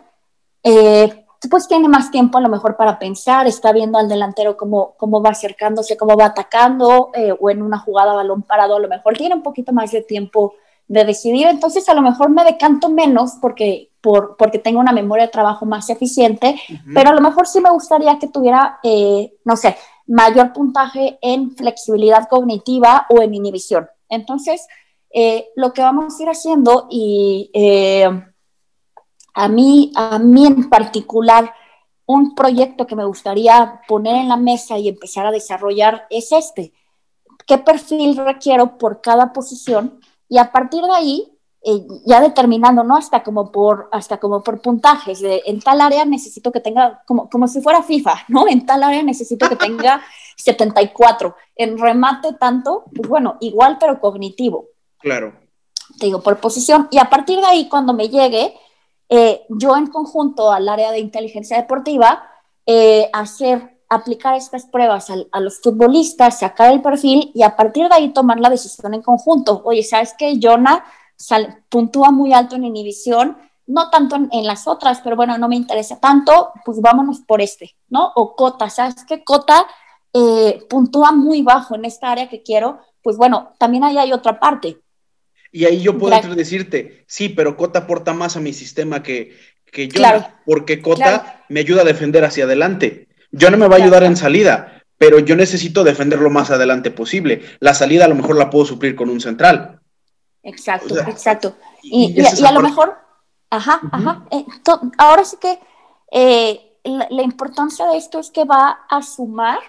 pues 1.48 1.68
tiene 1.68 1.88
más 1.88 2.10
tiempo 2.10 2.38
a 2.38 2.40
lo 2.40 2.48
mejor 2.48 2.76
para 2.76 2.98
pensar, 2.98 3.46
está 3.46 3.72
viendo 3.72 3.98
al 3.98 4.08
delantero 4.08 4.56
cómo, 4.56 4.94
cómo 4.98 5.22
va 5.22 5.30
acercándose, 5.30 5.96
cómo 5.96 6.16
va 6.16 6.26
atacando, 6.26 7.10
eh, 7.14 7.34
o 7.38 7.50
en 7.50 7.62
una 7.62 7.78
jugada 7.78 8.12
balón 8.12 8.42
parado, 8.42 8.76
a 8.76 8.80
lo 8.80 8.88
mejor 8.88 9.16
tiene 9.16 9.36
un 9.36 9.42
poquito 9.42 9.72
más 9.72 9.90
de 9.90 10.02
tiempo 10.02 10.54
de 10.86 11.04
decidir, 11.04 11.46
entonces 11.46 11.88
a 11.88 11.94
lo 11.94 12.02
mejor 12.02 12.30
me 12.30 12.44
decanto 12.44 12.90
menos 12.90 13.34
porque, 13.40 13.90
por, 14.00 14.36
porque 14.36 14.58
tengo 14.58 14.80
una 14.80 14.92
memoria 14.92 15.26
de 15.26 15.32
trabajo 15.32 15.64
más 15.64 15.88
eficiente, 15.88 16.60
pero 16.92 17.10
a 17.10 17.14
lo 17.14 17.20
mejor 17.20 17.46
sí 17.46 17.60
me 17.60 17.70
gustaría 17.70 18.18
que 18.18 18.26
tuviera, 18.26 18.80
eh, 18.82 19.32
no 19.44 19.56
sé, 19.56 19.76
mayor 20.10 20.52
puntaje 20.52 21.18
en 21.22 21.52
flexibilidad 21.52 22.28
cognitiva 22.28 23.06
o 23.10 23.22
en 23.22 23.34
inhibición. 23.34 23.88
Entonces, 24.08 24.66
eh, 25.10 25.48
lo 25.56 25.72
que 25.72 25.82
vamos 25.82 26.18
a 26.18 26.22
ir 26.22 26.28
haciendo 26.28 26.86
y 26.90 27.50
a 29.34 29.48
mí, 29.48 29.92
a 29.94 30.18
mí 30.18 30.46
en 30.46 30.68
particular, 30.68 31.52
un 32.06 32.34
proyecto 32.34 32.86
que 32.86 32.96
me 32.96 33.04
gustaría 33.04 33.80
poner 33.86 34.16
en 34.16 34.28
la 34.28 34.36
mesa 34.36 34.76
y 34.78 34.88
empezar 34.88 35.26
a 35.26 35.30
desarrollar 35.30 36.06
es 36.10 36.32
este. 36.32 36.72
¿Qué 37.46 37.58
perfil 37.58 38.16
requiero 38.16 38.78
por 38.78 39.00
cada 39.00 39.32
posición? 39.32 40.00
Y 40.28 40.38
a 40.38 40.50
partir 40.50 40.82
de 40.82 40.92
ahí, 40.92 41.38
eh, 41.62 41.86
ya 42.06 42.22
determinando, 42.22 42.82
¿no? 42.82 42.96
Hasta 42.96 43.22
como 43.22 43.52
por, 43.52 43.88
hasta 43.92 44.16
como 44.18 44.42
por 44.42 44.62
puntajes. 44.62 45.20
De, 45.20 45.42
en 45.44 45.60
tal 45.60 45.80
área 45.80 46.04
necesito 46.04 46.50
que 46.50 46.60
tenga, 46.60 47.02
como, 47.06 47.28
como 47.28 47.46
si 47.48 47.60
fuera 47.60 47.82
FIFA, 47.82 48.24
¿no? 48.28 48.48
En 48.48 48.64
tal 48.64 48.82
área 48.82 49.02
necesito 49.02 49.48
que 49.48 49.56
tenga 49.56 50.00
74. 50.36 51.36
En 51.56 51.78
remate 51.78 52.32
tanto, 52.34 52.84
pues 52.94 53.08
bueno, 53.08 53.36
igual 53.40 53.76
pero 53.78 54.00
cognitivo. 54.00 54.68
Claro. 54.98 55.34
Te 55.98 56.06
digo, 56.06 56.22
por 56.22 56.38
posición. 56.38 56.88
Y 56.90 56.98
a 56.98 57.10
partir 57.10 57.40
de 57.40 57.46
ahí, 57.46 57.68
cuando 57.68 57.92
me 57.92 58.08
llegue, 58.08 58.54
eh, 59.10 59.42
yo 59.50 59.76
en 59.76 59.88
conjunto 59.88 60.52
al 60.52 60.68
área 60.68 60.92
de 60.92 61.00
inteligencia 61.00 61.56
deportiva, 61.56 62.22
eh, 62.64 63.10
hacer, 63.12 63.80
aplicar 63.88 64.36
estas 64.36 64.64
pruebas 64.66 65.10
a, 65.10 65.40
los 65.40 65.60
futbolistas, 65.60 66.38
sacar 66.38 66.72
el 66.72 66.80
perfil 66.80 67.32
y 67.34 67.42
a 67.42 67.56
partir 67.56 67.88
de 67.88 67.94
ahí 67.96 68.12
tomar 68.12 68.38
la 68.40 68.48
decisión 68.48 68.94
en 68.94 69.02
conjunto. 69.02 69.60
Oye, 69.64 69.82
¿sabes 69.82 70.14
qué? 70.16 70.38
Jonah 70.40 70.84
puntúa 71.68 72.10
muy 72.10 72.32
alto 72.32 72.56
en 72.56 72.64
inhibición, 72.64 73.36
no 73.66 73.90
tanto 73.90 74.16
en, 74.16 74.46
las 74.46 74.66
otras, 74.66 75.00
pero 75.02 75.16
bueno, 75.16 75.38
no 75.38 75.48
me 75.48 75.56
interesa 75.56 76.00
tanto, 76.00 76.50
pues 76.64 76.80
vámonos 76.80 77.20
por 77.20 77.40
este, 77.40 77.76
¿no? 77.88 78.12
O 78.16 78.34
Cota, 78.34 78.68
¿sabes 78.68 79.04
qué? 79.06 79.22
Cota 79.22 79.66
eh, 80.12 80.60
puntúa 80.68 81.12
muy 81.12 81.42
bajo 81.42 81.74
en 81.76 81.84
esta 81.84 82.10
área 82.10 82.28
que 82.28 82.42
quiero, 82.42 82.80
pues 83.02 83.16
bueno, 83.16 83.52
también 83.58 83.84
ahí 83.84 83.96
hay 83.96 84.12
otra 84.12 84.40
parte 84.40 84.80
y 85.52 85.64
ahí 85.64 85.82
yo 85.82 85.98
puedo 85.98 86.34
decirte, 86.34 87.04
sí, 87.06 87.28
pero 87.28 87.56
Cota 87.56 87.80
aporta 87.80 88.12
más 88.12 88.36
a 88.36 88.40
mi 88.40 88.52
sistema 88.52 89.02
que, 89.02 89.36
que 89.70 89.88
yo, 89.88 90.02
porque 90.46 90.80
Cota 90.80 91.44
me 91.48 91.60
ayuda 91.60 91.82
a 91.82 91.84
defender 91.84 92.24
hacia 92.24 92.44
adelante. 92.44 93.08
Yo 93.32 93.50
no 93.50 93.56
me 93.56 93.66
va 93.66 93.76
a 93.76 93.78
ayudar 93.82 94.04
en 94.04 94.16
salida, 94.16 94.82
pero 94.96 95.18
yo 95.18 95.34
necesito 95.34 95.82
defender 95.82 96.20
lo 96.20 96.30
más 96.30 96.50
adelante 96.50 96.90
posible. 96.90 97.42
La 97.58 97.74
salida 97.74 98.04
a 98.04 98.08
lo 98.08 98.14
mejor 98.14 98.36
la 98.36 98.50
puedo 98.50 98.64
suplir 98.64 98.94
con 98.94 99.10
un 99.10 99.20
central. 99.20 99.79
Exacto, 100.42 100.98
exacto. 101.00 101.54
Y, 101.82 102.20
a 102.20 102.52
lo 102.52 102.60
mejor, 102.60 102.96
ajá, 103.50 103.80
ajá. 103.92 104.24
Eh, 104.30 104.46
ahora 104.98 105.24
sí 105.24 105.36
que 105.40 105.58
eh, 106.10 106.78
la, 106.84 107.06
la, 107.10 107.22
importancia 107.22 107.86
de 107.86 107.96
esto 107.96 108.18
es 108.18 108.30
que 108.30 108.44
va 108.44 108.80
a 108.88 109.02
sumar 109.02 109.60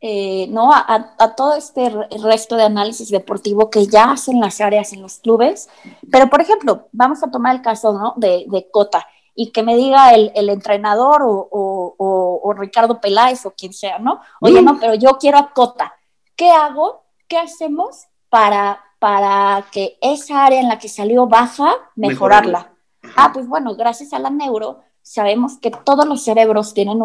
eh, 0.00 0.46
¿no? 0.50 0.70
A, 0.72 1.34
todo 1.36 1.54
este 1.54 1.90
resto 2.22 2.54
de 2.54 2.62
análisis 2.62 3.10
deportivo 3.10 3.68
que 3.68 3.84
ya 3.86 4.12
hacen 4.12 4.40
las 4.40 4.60
áreas 4.60 4.92
en 4.92 5.02
los 5.02 5.18
clubes. 5.18 5.68
Pero, 6.10 6.30
por 6.30 6.40
ejemplo, 6.40 6.88
vamos 6.92 7.22
a 7.24 7.30
tomar 7.32 7.56
el 7.56 7.62
caso 7.62 8.14
de, 8.16 8.68
Cota 8.70 9.04
y 9.34 9.50
que 9.50 9.64
me 9.64 9.76
diga 9.76 10.12
el, 10.12 10.48
entrenador 10.50 11.22
o, 11.24 12.54
Ricardo 12.56 13.00
Peláez 13.00 13.44
o 13.44 13.50
quien 13.50 13.72
sea, 13.72 13.98
¿no? 13.98 14.20
Oye, 14.40 14.62
no, 14.62 14.78
pero 14.78 14.94
yo 14.94 15.18
quiero 15.18 15.38
a 15.38 15.52
Cota. 15.52 15.92
¿Qué 16.36 16.48
hago? 16.50 17.02
¿Qué 17.26 17.36
hacemos 17.36 18.04
para, 18.28 18.80
para 18.98 19.66
que 19.70 19.98
esa 20.00 20.44
área 20.44 20.60
en 20.60 20.68
la 20.68 20.78
que 20.78 20.88
salió 20.88 21.26
baja, 21.26 21.72
mejorarla? 21.94 22.72
Ah, 23.16 23.30
pues 23.32 23.46
bueno, 23.46 23.74
gracias 23.74 24.12
a 24.12 24.18
la 24.18 24.30
neuro 24.30 24.80
sabemos 25.08 25.56
que 25.56 25.70
todos 25.70 26.06
los 26.06 26.22
cerebros 26.22 26.74
tienen 26.74 27.00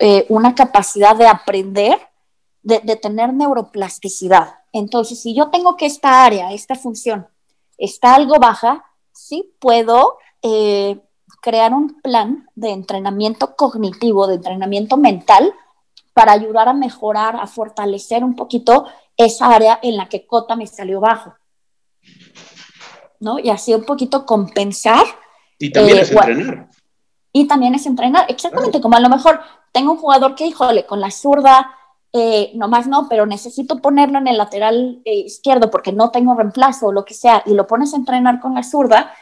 eh, 0.00 0.26
una 0.28 0.56
capacidad 0.56 1.14
de 1.14 1.28
aprender, 1.28 1.96
de, 2.62 2.80
tener 2.96 3.32
neuroplasticidad. 3.32 4.56
Entonces, 4.72 5.22
si 5.22 5.32
yo 5.32 5.48
tengo 5.50 5.76
que 5.76 5.86
esta 5.86 6.24
área, 6.24 6.52
esta 6.52 6.74
función, 6.74 7.28
está 7.78 8.16
algo 8.16 8.40
baja, 8.40 8.84
sí 9.12 9.54
puedo 9.60 10.18
eh, 10.42 10.98
crear 11.40 11.72
un 11.72 12.00
plan 12.00 12.48
de 12.56 12.70
entrenamiento 12.70 13.54
cognitivo, 13.54 14.26
de 14.26 14.34
entrenamiento 14.34 14.96
mental, 14.96 15.54
para 16.14 16.32
ayudar 16.32 16.68
a 16.68 16.72
mejorar, 16.72 17.36
a 17.36 17.46
fortalecer 17.46 18.24
un 18.24 18.34
poquito 18.34 18.86
esa 19.18 19.54
área 19.54 19.78
en 19.82 19.98
la 19.98 20.08
que 20.08 20.26
cota 20.26 20.56
me 20.56 20.66
salió 20.66 21.00
bajo. 21.00 21.34
¿No? 23.20 23.38
Y 23.38 23.50
así 23.50 23.74
un 23.74 23.84
poquito 23.84 24.24
compensar. 24.24 25.04
Y 25.58 25.70
también 25.70 25.98
es 25.98 26.10
eh, 26.10 26.14
entrenar 26.14 26.68
y 27.32 27.46
también 27.46 27.74
es 27.74 27.86
entrenar. 27.86 28.26
Exactamente, 28.28 28.80
como 28.80 28.96
a 28.96 29.00
lo 29.00 29.08
mejor 29.08 29.40
tengo 29.72 29.92
un 29.92 29.98
jugador 29.98 30.34
que, 30.34 30.46
híjole, 30.46 30.86
con 30.86 31.00
la 31.00 31.10
zurda, 31.10 31.70
eh, 32.12 32.52
nomás 32.54 32.86
no, 32.86 33.08
pero 33.08 33.26
necesito 33.26 33.78
ponerlo 33.78 34.18
en 34.18 34.28
el 34.28 34.38
lateral 34.38 35.02
eh, 35.04 35.14
izquierdo 35.20 35.70
porque 35.70 35.92
no 35.92 36.10
tengo 36.10 36.34
reemplazo 36.34 36.86
o 36.86 36.92
lo 36.92 37.04
que 37.04 37.14
sea, 37.14 37.42
y 37.46 37.54
lo 37.54 37.66
pones 37.66 37.92
a 37.92 37.96
entrenar 37.96 38.40
con 38.40 38.54
la 38.54 38.62
zurda, 38.62 39.12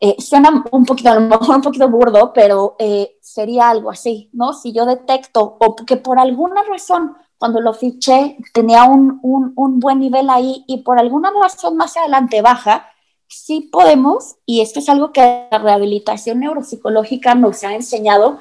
eh, 0.00 0.16
suena 0.18 0.64
un 0.70 0.84
poquito, 0.84 1.10
a 1.10 1.14
lo 1.14 1.22
mejor 1.22 1.56
un 1.56 1.62
poquito 1.62 1.88
burdo, 1.88 2.32
pero 2.34 2.76
eh, 2.78 3.16
sería 3.22 3.70
algo 3.70 3.90
así, 3.90 4.28
¿no? 4.32 4.52
Si 4.52 4.72
yo 4.72 4.84
detecto 4.84 5.56
o 5.58 5.74
que 5.74 5.96
por 5.96 6.18
alguna 6.18 6.62
razón 6.64 7.16
cuando 7.38 7.60
lo 7.60 7.74
fiché 7.74 8.38
tenía 8.52 8.84
un, 8.84 9.20
un, 9.22 9.80
buen 9.80 10.00
nivel 10.00 10.30
ahí 10.30 10.64
y 10.66 10.78
por 10.78 10.98
alguna 10.98 11.30
razón 11.30 11.76
más 11.76 11.96
adelante 11.96 12.40
baja, 12.42 12.88
sí 13.28 13.68
podemos, 13.72 14.36
y 14.46 14.60
esto 14.60 14.78
es 14.78 14.88
algo 14.88 15.12
que 15.12 15.48
la 15.50 15.58
rehabilitación 15.58 16.40
neuropsicológica 16.40 17.34
nos 17.34 17.62
ha 17.64 17.74
enseñado, 17.74 18.38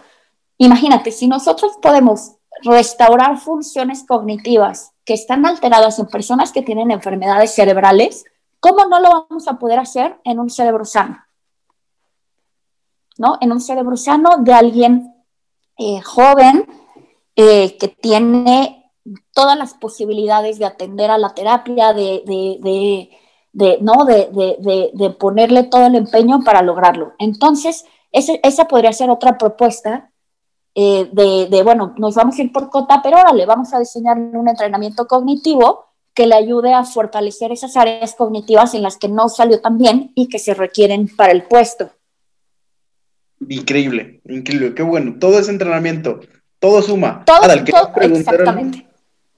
imagínate, 0.58 1.12
si 1.12 1.28
nosotros 1.28 1.74
podemos 1.82 2.36
restaurar 2.64 3.38
funciones 3.38 4.06
cognitivas 4.08 4.94
que 5.04 5.14
están 5.14 5.46
alteradas 5.46 6.00
en 6.00 6.08
personas 6.08 6.52
que 6.52 6.62
tienen 6.62 6.92
enfermedades 6.92 7.54
cerebrales, 7.54 8.24
¿cómo 8.60 8.86
no 8.86 9.00
lo 9.00 9.28
vamos 9.28 9.48
a 9.48 9.60
poder 9.60 9.80
hacer 9.80 10.20
en 10.24 10.40
un 10.40 10.50
cerebro 10.50 10.86
sano? 10.86 11.24
¿No? 13.18 13.38
En 13.42 13.52
un 13.52 13.62
cerebro 13.62 13.98
sano 13.98 14.38
de 14.40 14.54
alguien 14.54 15.14
eh, 15.78 16.02
joven 16.02 16.68
eh, 17.36 17.78
que 17.78 17.90
tiene 17.90 18.85
todas 19.34 19.58
las 19.58 19.74
posibilidades 19.74 20.60
de 20.60 20.66
atender 20.66 21.12
a 21.12 21.18
la 21.18 21.34
terapia, 21.34 21.94
de, 21.94 22.24
de, 23.54 23.80
¿no? 23.82 24.06
de, 24.06 25.16
ponerle 25.20 25.64
todo 25.64 25.86
el 25.88 25.96
empeño 25.96 26.44
para 26.44 26.62
lograrlo. 26.62 27.14
Entonces, 27.20 27.86
esa 28.12 28.68
podría 28.68 28.94
ser 28.94 29.10
otra 29.10 29.38
propuesta 29.38 30.12
eh, 30.78 31.10
de, 31.12 31.64
bueno, 31.64 31.94
nos 31.98 32.16
vamos 32.16 32.38
a 32.38 32.44
ir 32.44 32.52
por 32.52 32.70
cota, 32.70 33.02
pero 33.02 33.18
ahora 33.18 33.34
le 33.34 33.46
vamos 33.46 33.74
a 33.74 33.80
diseñar 33.80 34.18
un 34.18 34.50
entrenamiento 34.50 35.08
cognitivo 35.08 35.86
que 36.14 36.28
le 36.28 36.36
ayude 36.36 36.74
a 36.74 36.84
fortalecer 36.84 37.52
esas 37.52 37.78
áreas 37.78 38.16
cognitivas 38.16 38.74
en 38.74 38.82
las 38.82 38.98
que 38.98 39.08
no 39.08 39.30
salió 39.30 39.62
tan 39.62 39.78
bien 39.78 40.12
y 40.16 40.28
que 40.28 40.40
se 40.40 40.54
requieren 40.54 41.08
para 41.16 41.32
el 41.32 41.44
puesto. 41.44 41.92
Increíble, 43.48 44.22
increíble, 44.26 44.74
qué 44.74 44.84
bueno. 44.84 45.16
Todo 45.20 45.40
ese 45.40 45.52
entrenamiento, 45.52 46.20
todo 46.60 46.82
suma. 46.82 47.24
Todo, 47.26 47.52
exactamente. 47.54 48.88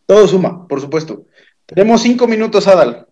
Todo 0.08 0.28
suma, 0.28 0.68
por 0.68 0.82
supuesto. 0.82 1.26
Tenemos 1.66 2.02
cinco 2.02 2.28
minutos, 2.28 2.68
Adal. 2.68 3.06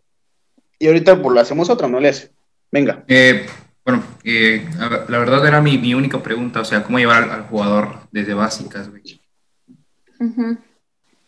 Y 0.79 0.87
ahorita 0.87 1.21
pues, 1.21 1.35
lo 1.35 1.41
hacemos 1.41 1.69
otra, 1.69 1.87
¿no 1.87 1.99
le 1.99 2.09
hace? 2.09 2.31
Venga. 2.71 3.03
Eh, 3.07 3.45
bueno, 3.83 4.01
eh, 4.23 4.67
la 4.79 5.19
verdad 5.19 5.45
era 5.45 5.61
mi, 5.61 5.93
única 5.93 6.23
pregunta, 6.23 6.61
o 6.61 6.65
sea, 6.65 6.83
¿cómo 6.83 6.97
llevar 6.97 7.29
al, 7.29 7.43
jugador 7.43 7.99
desde 8.11 8.33
básicas, 8.33 8.89
güey? 8.89 9.21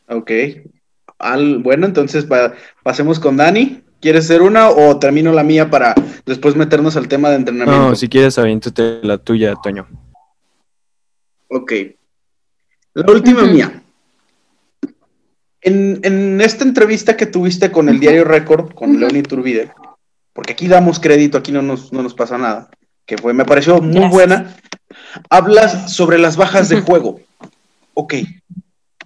Ok. 0.08 0.32
Al, 1.19 1.60
bueno, 1.60 1.86
entonces 1.86 2.25
pasemos 2.82 3.19
con 3.19 3.38
Dani. 3.38 3.84
¿Quieres 3.99 4.25
hacer 4.25 4.41
una 4.43 4.69
o 4.69 4.99
termino 4.99 5.34
la 5.34 5.43
mía 5.43 5.69
para 5.69 5.95
después 6.25 6.56
meternos 6.56 6.95
al 6.95 7.08
tema 7.08 7.30
de 7.30 7.36
entrenamiento? 7.38 7.89
No, 7.89 7.95
si 7.95 8.08
quieres, 8.08 8.38
aviéntate 8.38 8.99
la 9.01 9.17
tuya, 9.17 9.56
Toño. 9.62 9.88
Ok. 11.49 11.73
La 12.93 13.12
última 13.12 13.43
mía. 13.43 13.84
En, 15.67 16.39
esta 16.39 16.63
entrevista 16.63 17.17
que 17.17 17.25
tuviste 17.25 17.71
con 17.71 17.89
el 17.89 17.99
diario 17.99 18.23
Record, 18.23 18.73
con 18.73 18.97
Leoni 18.97 19.21
Turbide, 19.21 19.69
porque 20.32 20.53
aquí 20.53 20.69
damos 20.69 20.97
crédito, 20.97 21.38
aquí 21.38 21.51
no 21.51 21.62
nos, 21.62 22.13
pasa 22.13 22.38
nada, 22.38 22.69
que 23.06 23.17
fue, 23.17 23.34
me 23.34 23.43
pareció 23.43 23.82
muy 23.82 24.08
buena, 24.08 24.56
hablas 25.30 25.91
sobre 25.91 26.19
las 26.19 26.38
bajas 26.38 26.69
de 26.69 26.80
juego. 26.80 27.19
Ok, 27.93 28.13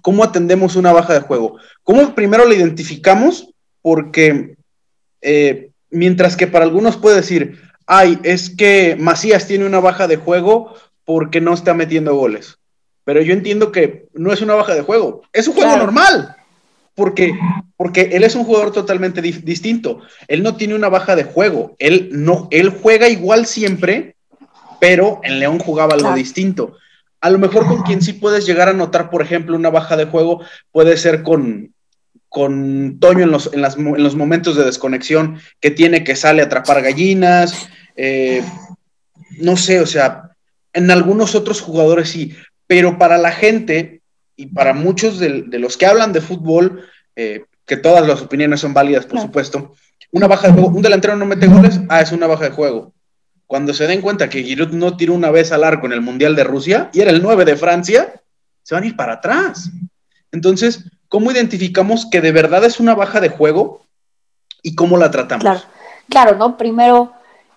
¿cómo 0.02 0.22
atendemos 0.22 0.76
una 0.76 0.92
baja 0.92 1.14
de 1.14 1.20
juego? 1.20 1.56
¿Cómo 1.82 2.14
primero 2.14 2.46
la 2.46 2.54
identificamos? 2.54 3.48
Porque 3.80 4.54
eh, 5.20 5.70
mientras 5.90 6.36
que 6.36 6.46
para 6.46 6.64
algunos 6.64 6.96
puede 6.96 7.16
decir, 7.16 7.60
ay, 7.86 8.20
es 8.22 8.50
que 8.50 8.96
Macías 9.00 9.48
tiene 9.48 9.66
una 9.66 9.80
baja 9.80 10.06
de 10.06 10.16
juego 10.16 10.76
porque 11.04 11.40
no 11.40 11.54
está 11.54 11.74
metiendo 11.74 12.14
goles. 12.14 12.58
Pero 13.02 13.20
yo 13.20 13.32
entiendo 13.32 13.72
que 13.72 14.06
no 14.14 14.32
es 14.32 14.42
una 14.42 14.54
baja 14.54 14.76
de 14.76 14.82
juego, 14.82 15.22
es 15.32 15.48
un 15.48 15.54
juego 15.54 15.76
normal 15.76 16.36
porque, 16.94 17.32
porque 17.76 18.10
él 18.12 18.24
es 18.24 18.34
un 18.34 18.44
jugador 18.44 18.72
totalmente 18.72 19.22
distinto. 19.22 20.00
Él 20.28 20.42
no 20.42 20.56
tiene 20.56 20.74
una 20.74 20.88
baja 20.88 21.16
de 21.16 21.24
juego. 21.24 21.74
Él, 21.78 22.10
no, 22.12 22.48
él 22.50 22.70
juega 22.70 23.08
igual 23.08 23.46
siempre, 23.46 24.16
pero 24.80 25.20
en 25.22 25.38
León 25.38 25.58
jugaba 25.58 25.94
algo 25.94 26.12
distinto. 26.14 26.76
A 27.20 27.30
lo 27.30 27.38
mejor 27.38 27.66
con 27.66 27.82
quien 27.82 28.02
sí 28.02 28.14
puedes 28.14 28.46
llegar 28.46 28.68
a 28.68 28.72
notar, 28.72 29.08
por 29.08 29.22
ejemplo, 29.22 29.56
una 29.56 29.70
baja 29.70 29.96
de 29.96 30.06
juego 30.06 30.42
puede 30.72 30.96
ser 30.96 31.22
con, 31.22 31.72
con 32.28 32.98
Toño 32.98 33.24
en 33.24 33.30
los, 33.30 33.50
en, 33.52 33.62
los 34.02 34.16
momentos 34.16 34.56
de 34.56 34.64
desconexión 34.64 35.38
que 35.60 35.70
tiene 35.70 36.02
que 36.02 36.16
sale 36.16 36.42
a 36.42 36.46
atrapar 36.46 36.82
gallinas. 36.82 37.68
Eh, 37.96 38.42
no 39.38 39.56
sé, 39.56 39.80
o 39.80 39.86
sea, 39.86 40.32
en 40.72 40.90
algunos 40.90 41.34
otros 41.34 41.60
jugadores 41.60 42.10
sí, 42.10 42.34
pero 42.66 42.98
para 42.98 43.18
la 43.18 43.32
gente 43.32 44.01
y 44.36 44.46
para 44.46 44.72
muchos 44.74 45.18
de, 45.18 45.44
los 45.58 45.76
que 45.76 45.86
hablan 45.86 46.12
de 46.12 46.20
fútbol, 46.20 46.84
eh, 47.16 47.44
que 47.66 47.76
todas 47.76 48.06
las 48.06 48.22
opiniones 48.22 48.60
son 48.60 48.74
válidas, 48.74 49.06
por 49.06 49.20
supuesto, 49.20 49.74
una 50.10 50.26
baja 50.26 50.48
de 50.48 50.54
juego, 50.54 50.68
un 50.68 50.82
delantero 50.82 51.16
no 51.16 51.26
mete 51.26 51.46
goles, 51.46 51.80
ah, 51.88 52.00
es 52.00 52.12
una 52.12 52.26
baja 52.26 52.44
de 52.44 52.50
juego. 52.50 52.92
Cuando 53.46 53.74
se 53.74 53.86
den 53.86 54.00
cuenta 54.00 54.28
que 54.28 54.42
Giroud 54.42 54.72
no 54.72 54.96
tiró 54.96 55.14
una 55.14 55.30
vez 55.30 55.52
al 55.52 55.64
arco 55.64 55.86
en 55.86 55.92
el 55.92 56.00
Mundial 56.00 56.34
de 56.34 56.44
Rusia 56.44 56.90
y 56.92 57.00
era 57.00 57.10
el 57.10 57.22
9 57.22 57.44
de 57.44 57.56
Francia, 57.56 58.20
se 58.62 58.74
van 58.74 58.84
a 58.84 58.86
ir 58.86 58.96
para 58.96 59.14
atrás. 59.14 59.70
Entonces, 60.30 60.84
¿cómo 61.08 61.30
identificamos 61.30 62.06
que 62.06 62.20
de 62.20 62.32
verdad 62.32 62.64
es 62.64 62.80
una 62.80 62.94
baja 62.94 63.20
de 63.20 63.28
juego 63.28 63.86
y 64.62 64.74
cómo 64.74 64.96
la 64.96 65.10
tratamos? 65.10 65.42
Claro, 65.42 65.60
claro, 66.08 66.36
¿no? 66.36 66.56
Primero, 66.56 67.12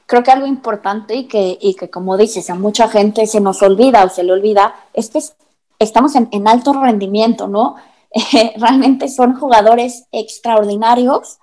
creo 0.06 0.24
que 0.24 0.32
algo 0.32 0.48
importante 0.48 1.16
y 1.16 1.28
que, 1.28 1.58
y 1.62 1.76
que 1.76 1.90
como 1.90 2.18
dices, 2.18 2.50
a 2.50 2.56
mucha 2.56 2.90
gente 2.90 3.26
se 3.28 3.40
nos 3.40 3.62
olvida 3.62 4.04
o 4.04 4.10
se 4.10 4.24
le 4.24 4.34
olvida, 4.34 4.76
es 4.94 5.10
que 5.10 5.20
estamos 5.80 6.16
en, 6.16 6.48
alto 6.48 6.74
rendimiento, 6.74 7.48
¿no? 7.48 7.76
realmente 8.58 9.08
son 9.10 9.36
jugadores 9.36 10.08
extraordinarios 10.12 11.40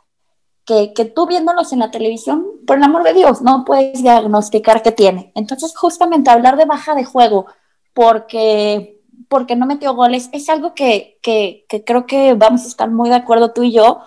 que, 0.65 0.93
que, 0.95 1.05
tú 1.05 1.27
viéndolos 1.27 1.73
en 1.73 1.81
la 1.81 1.91
televisión, 1.91 2.47
por 2.67 2.77
el 2.77 2.85
amor 2.85 3.03
de 3.03 3.15
Dios, 3.15 3.43
no 3.43 3.65
puedes 3.65 4.03
diagnosticar 4.03 4.83
qué 4.83 4.93
tiene. 4.93 5.33
Entonces, 5.35 5.77
justamente 5.77 6.31
hablar 6.31 6.57
de 6.57 6.65
baja 6.65 6.95
de 6.95 7.05
juego 7.05 7.47
porque, 7.95 9.01
porque 9.29 9.57
no 9.57 9.67
metió 9.67 9.95
goles 9.95 10.31
es 10.33 10.49
algo 10.49 10.75
que, 10.75 11.19
que, 11.23 11.67
que 11.69 11.85
creo 11.85 12.07
que 12.07 12.35
vamos 12.35 12.65
a 12.65 12.69
estar 12.69 12.91
muy 12.91 13.09
de 13.09 13.17
acuerdo 13.17 13.53
tú 13.53 13.63
y 13.63 13.73
yo. 13.73 14.01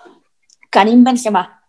Karim 0.69 1.03
Benzema. 1.03 1.63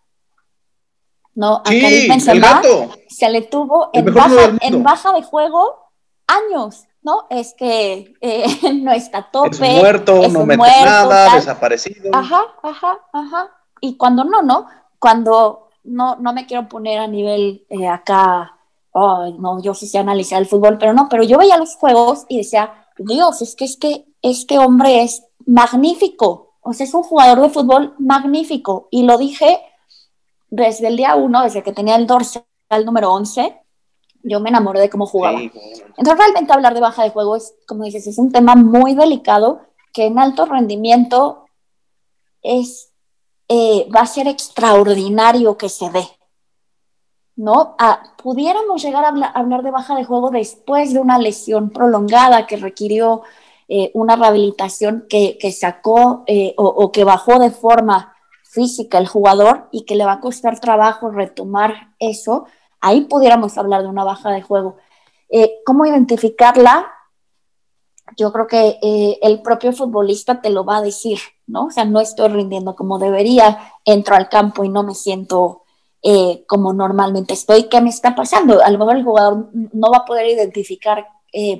No, 1.35 1.57
a 1.57 1.63
Karim 1.63 2.09
Benzema 2.09 2.61
se 3.07 3.29
le 3.29 3.43
tuvo 3.43 3.89
en 3.93 4.13
baja, 4.13 4.57
en 4.61 4.83
baja 4.83 5.13
de 5.13 5.21
juego 5.21 5.91
años. 6.25 6.85
¿No? 7.07 7.25
Es 7.29 7.53
que 7.53 8.13
eh, 8.19 8.45
no 8.83 8.91
está 8.91 9.19
a 9.19 9.31
tope. 9.31 9.49
Es 9.51 9.59
muerto, 9.59 10.27
no 10.27 10.45
mete 10.45 10.61
nada, 10.61 11.35
desaparecido. 11.35 12.11
Ajá, 12.13 12.41
ajá, 12.61 12.99
ajá. 13.13 13.49
Y 13.79 13.95
cuando 13.95 14.25
no, 14.25 14.41
¿no? 14.41 14.67
Cuando 14.99 15.69
no, 15.85 16.17
no 16.17 16.33
me 16.33 16.45
quiero 16.45 16.67
poner 16.67 16.99
a 16.99 17.07
nivel 17.07 17.65
eh, 17.69 17.87
acá, 17.87 18.53
no, 18.93 19.61
yo 19.61 19.73
sí 19.73 19.87
sé 19.87 19.99
analizar 19.99 20.41
el 20.41 20.47
fútbol, 20.47 20.77
pero 20.79 20.93
no, 20.93 21.07
pero 21.07 21.23
yo 21.23 21.37
veía 21.37 21.57
los 21.57 21.75
juegos 21.75 22.25
y 22.27 22.37
decía, 22.37 22.87
Dios, 22.97 23.41
es 23.41 23.55
que, 23.55 23.65
es 23.65 23.77
que 23.77 24.05
este 24.21 24.57
hombre 24.57 25.03
es 25.03 25.23
magnífico. 25.45 26.55
O 26.61 26.73
sea, 26.73 26.85
es 26.85 26.93
un 26.93 27.03
jugador 27.03 27.41
de 27.41 27.49
fútbol 27.49 27.93
magnífico. 27.99 28.89
Y 28.91 29.03
lo 29.03 29.17
dije 29.17 29.61
desde 30.49 30.87
el 30.87 30.97
día 30.97 31.15
uno, 31.15 31.43
desde 31.43 31.63
que 31.63 31.71
tenía 31.71 31.95
el 31.95 32.07
dorsal 32.07 32.43
número 32.83 33.13
11, 33.13 33.61
yo 34.27 34.39
me 34.39 34.49
enamoré 34.49 34.79
de 34.79 34.89
cómo 34.89 35.05
jugaba. 35.05 35.39
Entonces, 35.39 36.17
realmente 36.17 36.53
hablar 36.53 36.73
de 36.73 36.81
baja 36.81 37.03
de 37.03 37.09
juego 37.09 37.35
es, 37.35 37.55
como 37.67 37.83
dices, 37.83 38.07
es 38.07 38.17
un 38.17 38.31
tema 38.31 38.55
muy 38.55 38.93
delicado 38.93 39.61
que 39.93 40.05
en 40.05 40.19
alto 40.19 40.45
rendimiento 40.45 41.45
es, 42.41 42.91
eh, 43.47 43.87
va 43.95 44.01
a 44.01 44.05
ser 44.05 44.27
extraordinario 44.27 45.57
que 45.57 45.69
se 45.69 45.89
dé. 45.89 46.07
¿No? 47.35 47.75
Ah, 47.77 48.01
pudiéramos 48.21 48.81
llegar 48.81 49.05
a 49.05 49.09
hablar, 49.09 49.61
de 49.61 49.71
baja 49.71 49.95
de 49.95 50.03
juego 50.03 50.31
después 50.31 50.91
de 50.91 50.99
una 50.99 51.19
lesión 51.19 51.69
prolongada 51.69 52.47
que 52.47 52.57
requirió 52.57 53.21
eh, 53.67 53.91
una 53.93 54.15
rehabilitación 54.15 55.05
que, 55.07 55.37
sacó 55.51 56.23
eh, 56.25 56.55
o, 56.57 56.65
o 56.65 56.91
que 56.91 57.03
bajó 57.03 57.37
de 57.37 57.51
forma 57.51 58.15
física 58.43 58.97
el 58.97 59.07
jugador 59.07 59.67
y 59.71 59.85
que 59.85 59.95
le 59.95 60.05
va 60.05 60.13
a 60.13 60.19
costar 60.19 60.59
trabajo 60.59 61.11
retomar 61.11 61.93
eso 61.99 62.47
ahí 62.81 63.01
pudiéramos 63.01 63.57
hablar 63.57 63.81
de 63.81 63.89
una 63.89 64.03
baja 64.03 64.31
de 64.31 64.41
juego. 64.41 64.77
Eh, 65.29 65.59
¿Cómo 65.65 65.85
identificarla? 65.85 66.91
Yo 68.15 68.31
creo 68.31 68.47
que 68.47 68.79
eh, 68.81 69.19
el 69.21 69.41
propio 69.41 69.73
futbolista 69.73 70.41
te 70.41 70.49
lo 70.49 70.63
va 70.63 70.77
a 70.77 70.81
decir, 70.81 71.19
¿no? 71.45 71.65
O 71.65 71.71
sea, 71.71 71.85
no 71.85 71.99
estoy 71.99 72.29
rindiendo 72.29 72.75
como 72.75 72.99
debería, 72.99 73.73
entro 73.83 74.15
al 74.15 74.29
campo 74.29 74.63
y 74.63 74.69
no 74.69 74.83
me 74.83 74.95
siento 74.95 75.63
eh, 76.01 76.45
como 76.47 76.71
normalmente 76.71 77.33
estoy. 77.33 77.63
¿Qué 77.63 77.81
me 77.81 77.89
está 77.89 78.15
pasando? 78.15 78.63
A 78.63 78.69
lo 78.69 78.79
mejor 78.79 78.95
el 78.95 79.03
jugador 79.03 79.49
no 79.53 79.91
va 79.91 79.99
a 79.99 80.05
poder 80.05 80.27
identificar 80.27 81.07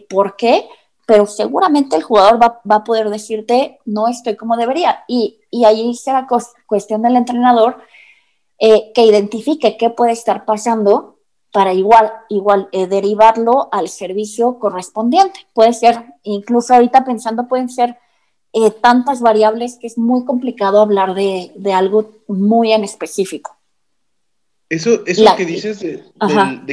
por 0.10 0.36
qué, 0.38 0.68
pero 1.06 1.28
seguramente 1.28 1.96
el 1.96 2.02
jugador 2.02 2.42
va, 2.42 2.62
a 2.76 2.84
poder 2.84 3.10
decirte, 3.12 3.80
no 3.86 4.08
estoy 4.08 4.36
como 4.36 4.58
debería. 4.58 5.04
Y, 5.08 5.40
y 5.52 5.66
ahí 5.66 5.94
será 5.94 6.26
cuestión 6.66 7.04
del 7.04 7.16
entrenador 7.16 7.78
que 8.60 9.04
identifique 9.04 9.78
qué 9.78 9.90
puede 9.90 10.14
estar 10.14 10.46
pasando 10.46 11.18
para 11.52 11.74
igual, 11.74 12.12
igual 12.30 12.70
eh, 12.72 12.88
derivarlo 12.88 13.70
al 13.72 13.90
servicio 13.90 14.60
correspondiente. 14.60 15.40
Puede 15.54 15.74
ser, 15.74 16.06
incluso 16.24 16.74
ahorita 16.74 17.06
pensando, 17.06 17.48
pueden 17.48 17.70
ser 17.70 17.98
eh, 18.54 18.72
tantas 18.82 19.22
variables 19.22 19.78
que 19.80 19.88
es 19.88 19.98
muy 19.98 20.26
complicado 20.26 20.80
hablar 20.80 21.14
de, 21.16 21.52
algo 21.74 22.12
muy 22.28 22.74
en 22.74 22.84
específico. 22.84 23.58
Eso, 24.70 25.06
eso 25.06 25.26
que 25.38 25.46
dices 25.46 25.80
de, 25.80 26.04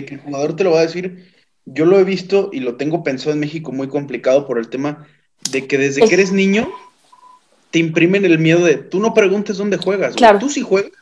que 0.04 0.14
el 0.14 0.20
jugador 0.20 0.56
te 0.56 0.64
lo 0.64 0.72
va 0.72 0.80
a 0.80 0.86
decir, 0.86 1.32
yo 1.64 1.86
lo 1.86 1.98
he 1.98 2.04
visto 2.04 2.50
y 2.52 2.60
lo 2.60 2.76
tengo 2.76 3.02
pensado 3.04 3.32
en 3.32 3.40
México 3.40 3.72
muy 3.72 3.88
complicado 3.88 4.46
por 4.46 4.58
el 4.58 4.68
tema 4.68 5.06
de 5.50 5.66
que 5.66 5.78
desde 5.78 6.06
que 6.06 6.14
eres 6.14 6.32
niño 6.32 6.68
te 7.70 7.78
imprimen 7.78 8.24
el 8.24 8.38
miedo 8.38 8.64
de 8.64 8.76
tú 8.76 9.00
no 9.00 9.14
preguntes 9.14 9.56
dónde 9.56 9.76
juegas. 9.76 10.14
Claro. 10.16 10.40
Tú 10.40 10.50
sí 10.50 10.60
juegas, 10.60 10.92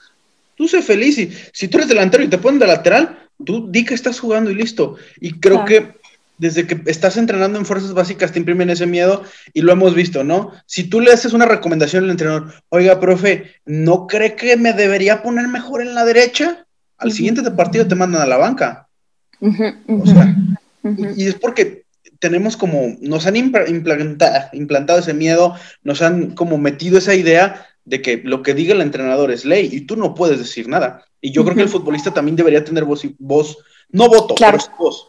tú 0.63 0.69
sé 0.69 0.81
feliz 0.81 1.19
y 1.19 1.33
si 1.53 1.67
tú 1.67 1.79
eres 1.79 1.89
delantero 1.89 2.23
y 2.23 2.29
te 2.29 2.39
ponen 2.39 2.61
de 2.61 2.69
lateral, 2.69 3.19
tú 3.45 3.69
di 3.69 3.85
que 3.85 3.95
estás 3.95 4.21
jugando 4.21 4.49
y 4.49 4.55
listo. 4.55 4.95
Y 5.21 5.41
creo 5.41 5.65
que 5.65 5.95
desde 6.39 6.69
que 6.69 6.81
estás 6.87 7.17
entrenando 7.17 7.59
en 7.59 7.67
fuerzas 7.67 7.93
básicas 7.95 8.31
te 8.31 8.39
imprimen 8.39 8.71
ese 8.71 8.87
miedo 8.87 9.25
y 9.53 9.63
lo 9.63 9.73
hemos 9.73 9.93
visto, 9.97 10.23
¿no? 10.23 10.53
Si 10.67 10.85
tú 10.85 11.01
le 11.01 11.13
haces 11.13 11.33
una 11.33 11.47
recomendación 11.47 12.05
al 12.05 12.11
entrenador, 12.11 12.53
oiga, 12.69 13.01
profe, 13.01 13.51
¿no 13.67 14.07
cree 14.07 14.37
que 14.37 14.57
me 14.57 14.73
debería 14.73 15.21
poner 15.21 15.49
mejor 15.49 15.83
en 15.83 15.97
la 15.97 16.05
derecha? 16.05 16.65
Al 16.97 17.11
siguiente 17.11 17.43
partido 17.51 17.89
te 17.89 17.97
mandan 17.97 18.23
a 18.23 18.27
la 18.27 18.37
banca. 18.37 18.87
o 19.41 20.07
sea, 20.07 20.37
y, 21.17 21.27
es 21.27 21.35
porque 21.35 21.87
tenemos 22.21 22.57
como, 22.57 22.97
nos 23.01 23.27
han 23.27 23.35
implantado 23.35 25.01
ese 25.01 25.13
miedo, 25.13 25.57
nos 25.83 26.03
han 26.03 26.37
como 26.37 26.57
metido 26.57 26.99
esa 26.99 27.17
idea 27.17 27.67
de 27.85 28.03
que 28.03 28.21
lo 28.25 28.43
que 28.43 28.55
diga 28.55 28.75
el 28.75 28.81
entrenador 28.81 29.31
es 29.31 29.45
ley 29.45 29.69
y 29.73 29.83
tú 29.83 29.97
no 29.97 30.15
puedes 30.15 30.39
decir 30.39 30.69
nada. 30.69 31.05
Y 31.21 31.33
yo 31.33 31.45
creo 31.45 31.57
que 31.57 31.63
el 31.63 31.69
futbolista 31.69 32.13
también 32.13 32.37
debería 32.37 32.65
tener 32.65 32.85
voz, 32.85 33.03
voz 33.19 33.59
no 33.91 34.09
voto, 34.09 34.35
claro. 34.35 34.59
pero 34.59 34.77
voz. 34.79 35.09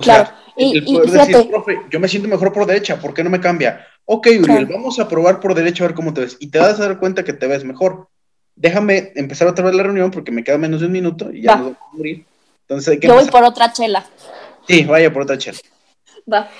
claro. 0.00 0.30
el, 0.56 0.84
poder 0.84 1.10
decir, 1.10 1.50
profe, 1.50 1.78
yo 1.90 1.98
me 1.98 2.08
siento 2.08 2.28
mejor 2.28 2.52
por 2.52 2.66
derecha, 2.66 3.00
¿por 3.00 3.14
qué 3.14 3.24
no 3.24 3.30
me 3.30 3.40
cambia? 3.40 3.86
Ok, 4.04 4.28
Uriel, 4.40 4.66
vamos 4.66 4.98
a 4.98 5.08
probar 5.08 5.40
por 5.40 5.54
derecha 5.54 5.84
a 5.84 5.88
ver 5.88 5.96
cómo 5.96 6.12
te 6.12 6.22
ves. 6.22 6.36
Y 6.40 6.48
te 6.48 6.58
vas 6.58 6.78
a 6.78 6.88
dar 6.88 6.98
cuenta 6.98 7.24
que 7.24 7.32
te 7.32 7.46
ves 7.46 7.64
mejor. 7.64 8.08
Déjame 8.54 9.12
empezar 9.14 9.48
otra 9.48 9.64
vez 9.64 9.74
la 9.74 9.82
reunión 9.82 10.10
porque 10.10 10.30
me 10.30 10.44
queda 10.44 10.58
menos 10.58 10.80
de 10.80 10.86
un 10.86 10.92
minuto 10.92 11.32
y 11.32 11.42
ya 11.42 11.56
no 11.56 11.64
voy 11.64 11.72
a 11.72 11.96
morir. 11.96 12.24
Entonces 12.68 13.00
Yo 13.00 13.14
voy 13.14 13.26
por 13.26 13.44
otra 13.44 13.72
chela. 13.72 14.04
Sí, 14.66 14.84
vaya 14.84 15.12
por 15.12 15.22
otra 15.22 15.38
chela. 15.38 15.58
Va. 16.30 16.50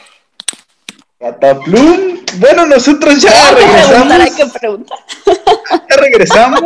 Cataplum. 1.23 2.19
Bueno, 2.39 2.67
nosotros 2.67 3.23
ya 3.23 3.55
regresamos. 3.55 4.13
hay 4.13 4.31
que 4.31 4.59
preguntar. 4.59 4.99
Ya 5.89 5.97
regresamos. 5.97 6.61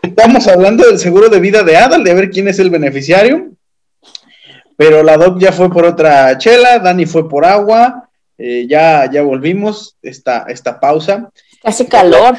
Estamos 0.00 0.46
hablando 0.48 0.86
del 0.86 0.98
seguro 0.98 1.28
de 1.28 1.38
vida 1.38 1.62
de 1.62 1.76
Adal, 1.76 2.02
de 2.02 2.14
ver 2.14 2.30
quién 2.30 2.48
es 2.48 2.58
el 2.58 2.70
beneficiario. 2.70 3.50
Pero 4.76 5.02
la 5.02 5.16
doc 5.16 5.38
ya 5.38 5.52
fue 5.52 5.70
por 5.70 5.84
otra 5.84 6.38
chela, 6.38 6.78
Dani 6.78 7.04
fue 7.04 7.28
por 7.28 7.44
agua. 7.44 8.08
Eh, 8.38 8.66
ya, 8.68 9.10
ya 9.10 9.22
volvimos 9.22 9.96
esta, 10.00 10.46
esta 10.48 10.80
pausa. 10.80 11.30
Hace 11.62 11.86
calor. 11.86 12.38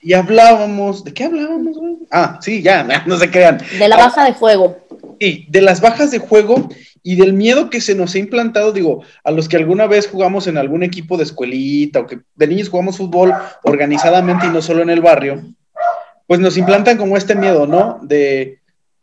Y 0.00 0.14
hablábamos, 0.14 1.04
¿de 1.04 1.12
qué 1.12 1.24
hablábamos? 1.24 1.76
Ah, 2.10 2.38
sí, 2.40 2.62
ya, 2.62 2.84
no 3.06 3.18
se 3.18 3.30
crean. 3.30 3.58
De 3.78 3.88
la 3.88 3.96
baja 3.96 4.24
de 4.24 4.32
juego. 4.32 4.78
Sí, 5.24 5.46
de 5.48 5.62
las 5.62 5.80
bajas 5.80 6.10
de 6.10 6.18
juego 6.18 6.68
y 7.02 7.16
del 7.16 7.32
miedo 7.32 7.70
que 7.70 7.80
se 7.80 7.94
nos 7.94 8.14
ha 8.14 8.18
implantado, 8.18 8.72
digo, 8.72 9.04
a 9.24 9.30
los 9.30 9.48
que 9.48 9.56
alguna 9.56 9.86
vez 9.86 10.06
jugamos 10.06 10.46
en 10.48 10.58
algún 10.58 10.82
equipo 10.82 11.16
de 11.16 11.22
escuelita 11.22 12.00
o 12.00 12.06
que 12.06 12.20
de 12.34 12.46
niños 12.46 12.68
jugamos 12.68 12.98
fútbol 12.98 13.32
organizadamente 13.62 14.44
y 14.44 14.50
no 14.50 14.60
solo 14.60 14.82
en 14.82 14.90
el 14.90 15.00
barrio, 15.00 15.42
pues 16.26 16.40
nos 16.40 16.58
implantan 16.58 16.98
como 16.98 17.16
este 17.16 17.34
miedo, 17.36 17.66
¿no? 17.66 18.00
De, 18.02 18.58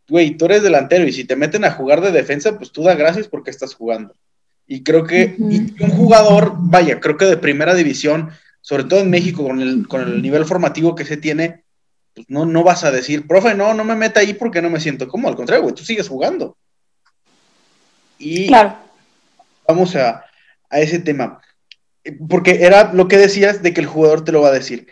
güey, 0.08 0.38
tú 0.38 0.46
eres 0.46 0.62
delantero 0.62 1.08
y 1.08 1.12
si 1.12 1.24
te 1.24 1.36
meten 1.36 1.66
a 1.66 1.72
jugar 1.72 2.02
de 2.02 2.12
defensa, 2.12 2.56
pues 2.56 2.72
tú 2.72 2.84
da 2.84 2.94
gracias 2.94 3.28
porque 3.28 3.50
estás 3.50 3.74
jugando. 3.74 4.14
Y 4.68 4.84
creo 4.84 5.06
que 5.06 5.36
un 5.40 5.90
jugador, 5.90 6.54
vaya, 6.56 7.00
creo 7.00 7.18
que 7.18 7.26
de 7.26 7.38
primera 7.38 7.74
división, 7.74 8.30
sobre 8.62 8.84
todo 8.84 9.00
en 9.00 9.10
México, 9.10 9.42
con 9.42 9.60
el, 9.60 9.88
con 9.88 10.02
el 10.02 10.22
nivel 10.22 10.46
formativo 10.46 10.94
que 10.94 11.04
se 11.04 11.18
tiene, 11.18 11.64
pues 12.14 12.26
no, 12.30 12.46
no 12.46 12.64
vas 12.64 12.84
a 12.84 12.92
decir, 12.92 13.28
profe, 13.28 13.56
no, 13.56 13.74
no 13.74 13.84
me 13.84 13.96
meta 13.96 14.20
ahí 14.20 14.34
porque 14.34 14.62
no 14.62 14.70
me 14.70 14.80
siento 14.80 15.08
como, 15.08 15.28
al 15.28 15.36
contrario, 15.36 15.64
güey, 15.64 15.76
tú 15.76 15.84
sigues 15.84 16.10
jugando. 16.10 16.58
Y 18.18 18.48
claro. 18.48 18.76
vamos 19.68 19.96
a, 19.96 20.26
ese 20.72 21.00
tema. 21.00 21.42
Porque 22.30 22.64
era 22.66 22.94
lo 22.94 23.08
que 23.08 23.18
decías 23.18 23.62
de 23.62 23.74
que 23.74 23.82
el 23.82 23.88
jugador 23.88 24.24
te 24.24 24.32
lo 24.32 24.42
va 24.42 24.50
a 24.50 24.54
decir. 24.54 24.88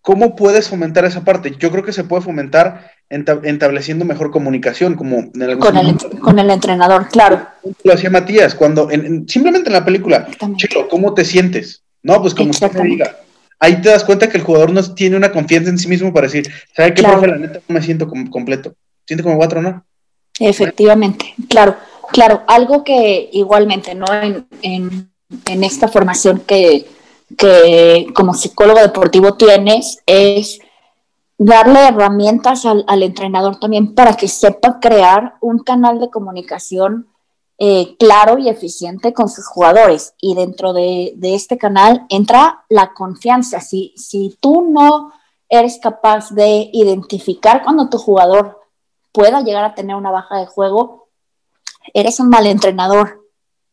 ¿Cómo 0.00 0.36
puedes 0.36 0.68
fomentar 0.68 1.04
esa 1.04 1.24
parte? 1.24 1.54
Yo 1.58 1.70
creo 1.70 1.82
que 1.82 1.92
se 1.92 2.04
puede 2.04 2.22
fomentar 2.22 2.90
estableciendo 3.08 4.04
mejor 4.04 4.30
comunicación, 4.30 4.96
como 4.96 5.30
con, 5.32 5.76
el, 5.76 6.18
con 6.20 6.38
el 6.38 6.50
entrenador, 6.50 7.08
claro. 7.08 7.46
Lo 7.84 7.92
hacía 7.92 8.10
Matías, 8.10 8.54
cuando 8.54 8.88
simplemente 9.26 9.68
en 9.68 9.72
la 9.72 9.84
película, 9.84 10.28
Chico, 10.56 10.88
¿cómo 10.88 11.14
te 11.14 11.24
sientes? 11.24 11.82
No, 12.02 12.20
pues 12.20 12.34
como 12.34 12.50
usted 12.50 12.72
me 12.72 12.84
diga. 12.84 13.16
Ahí 13.58 13.80
te 13.80 13.88
das 13.88 14.04
cuenta 14.04 14.28
que 14.28 14.36
el 14.36 14.42
jugador 14.42 14.72
no 14.72 14.82
tiene 14.94 15.16
una 15.16 15.32
confianza 15.32 15.70
en 15.70 15.78
sí 15.78 15.88
mismo 15.88 16.12
para 16.12 16.26
decir, 16.26 16.50
¿sabe 16.76 16.94
qué, 16.94 17.02
profe? 17.02 17.26
La 17.28 17.36
neta 17.36 17.60
no 17.66 17.74
me 17.74 17.82
siento 17.82 18.08
completo. 18.30 18.74
Siente 19.06 19.22
como 19.22 19.36
cuatro, 19.36 19.62
¿no? 19.62 19.84
Efectivamente, 20.38 21.34
claro. 21.48 21.76
Claro, 22.12 22.42
algo 22.46 22.84
que 22.84 23.28
igualmente, 23.32 23.94
¿no? 23.94 24.06
En, 24.12 24.46
en, 24.62 25.64
esta 25.64 25.88
formación 25.88 26.42
que, 26.46 26.86
que, 27.36 28.06
como 28.14 28.34
psicólogo 28.34 28.80
deportivo 28.80 29.34
tienes 29.34 29.98
es 30.06 30.60
darle 31.38 31.88
herramientas 31.88 32.64
al, 32.66 33.02
entrenador 33.02 33.58
también 33.58 33.94
para 33.94 34.14
que 34.14 34.28
sepa 34.28 34.78
crear 34.80 35.34
un 35.40 35.58
canal 35.58 35.98
de 35.98 36.10
comunicación 36.10 37.08
eh, 37.56 37.96
claro 37.98 38.38
y 38.38 38.48
eficiente 38.48 39.12
con 39.12 39.28
sus 39.28 39.46
jugadores. 39.46 40.14
Y 40.20 40.34
dentro 40.34 40.72
de, 40.72 41.14
este 41.22 41.56
canal 41.56 42.04
entra 42.08 42.64
la 42.68 42.92
confianza. 42.94 43.60
Si, 43.60 43.94
si 43.96 44.36
tú 44.40 44.62
no 44.62 45.12
eres 45.48 45.78
capaz 45.78 46.30
de 46.30 46.70
identificar 46.72 47.62
cuando 47.62 47.88
tu 47.88 47.98
jugador 47.98 48.60
pueda 49.12 49.42
llegar 49.42 49.64
a 49.64 49.74
tener 49.74 49.94
una 49.94 50.10
baja 50.10 50.38
de 50.38 50.46
juego, 50.46 51.08
eres 51.92 52.18
un 52.18 52.28
mal 52.28 52.46
entrenador, 52.46 53.24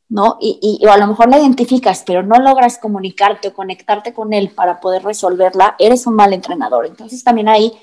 ¿no? 0.10 0.38
Y, 0.40 0.80
y, 0.80 0.88
a 0.88 0.98
lo 0.98 1.08
mejor 1.08 1.30
la 1.30 1.40
identificas, 1.40 2.04
pero 2.06 2.22
no 2.22 2.36
logras 2.38 2.78
comunicarte 2.78 3.48
o 3.48 3.54
conectarte 3.54 4.14
con 4.14 4.34
él 4.34 4.52
para 4.52 4.80
poder 4.80 5.04
resolverla, 5.04 5.76
eres 5.80 6.06
un 6.06 6.14
mal 6.16 6.34
entrenador. 6.34 6.86
Entonces 6.86 7.24
también 7.24 7.50
ahí, 7.50 7.74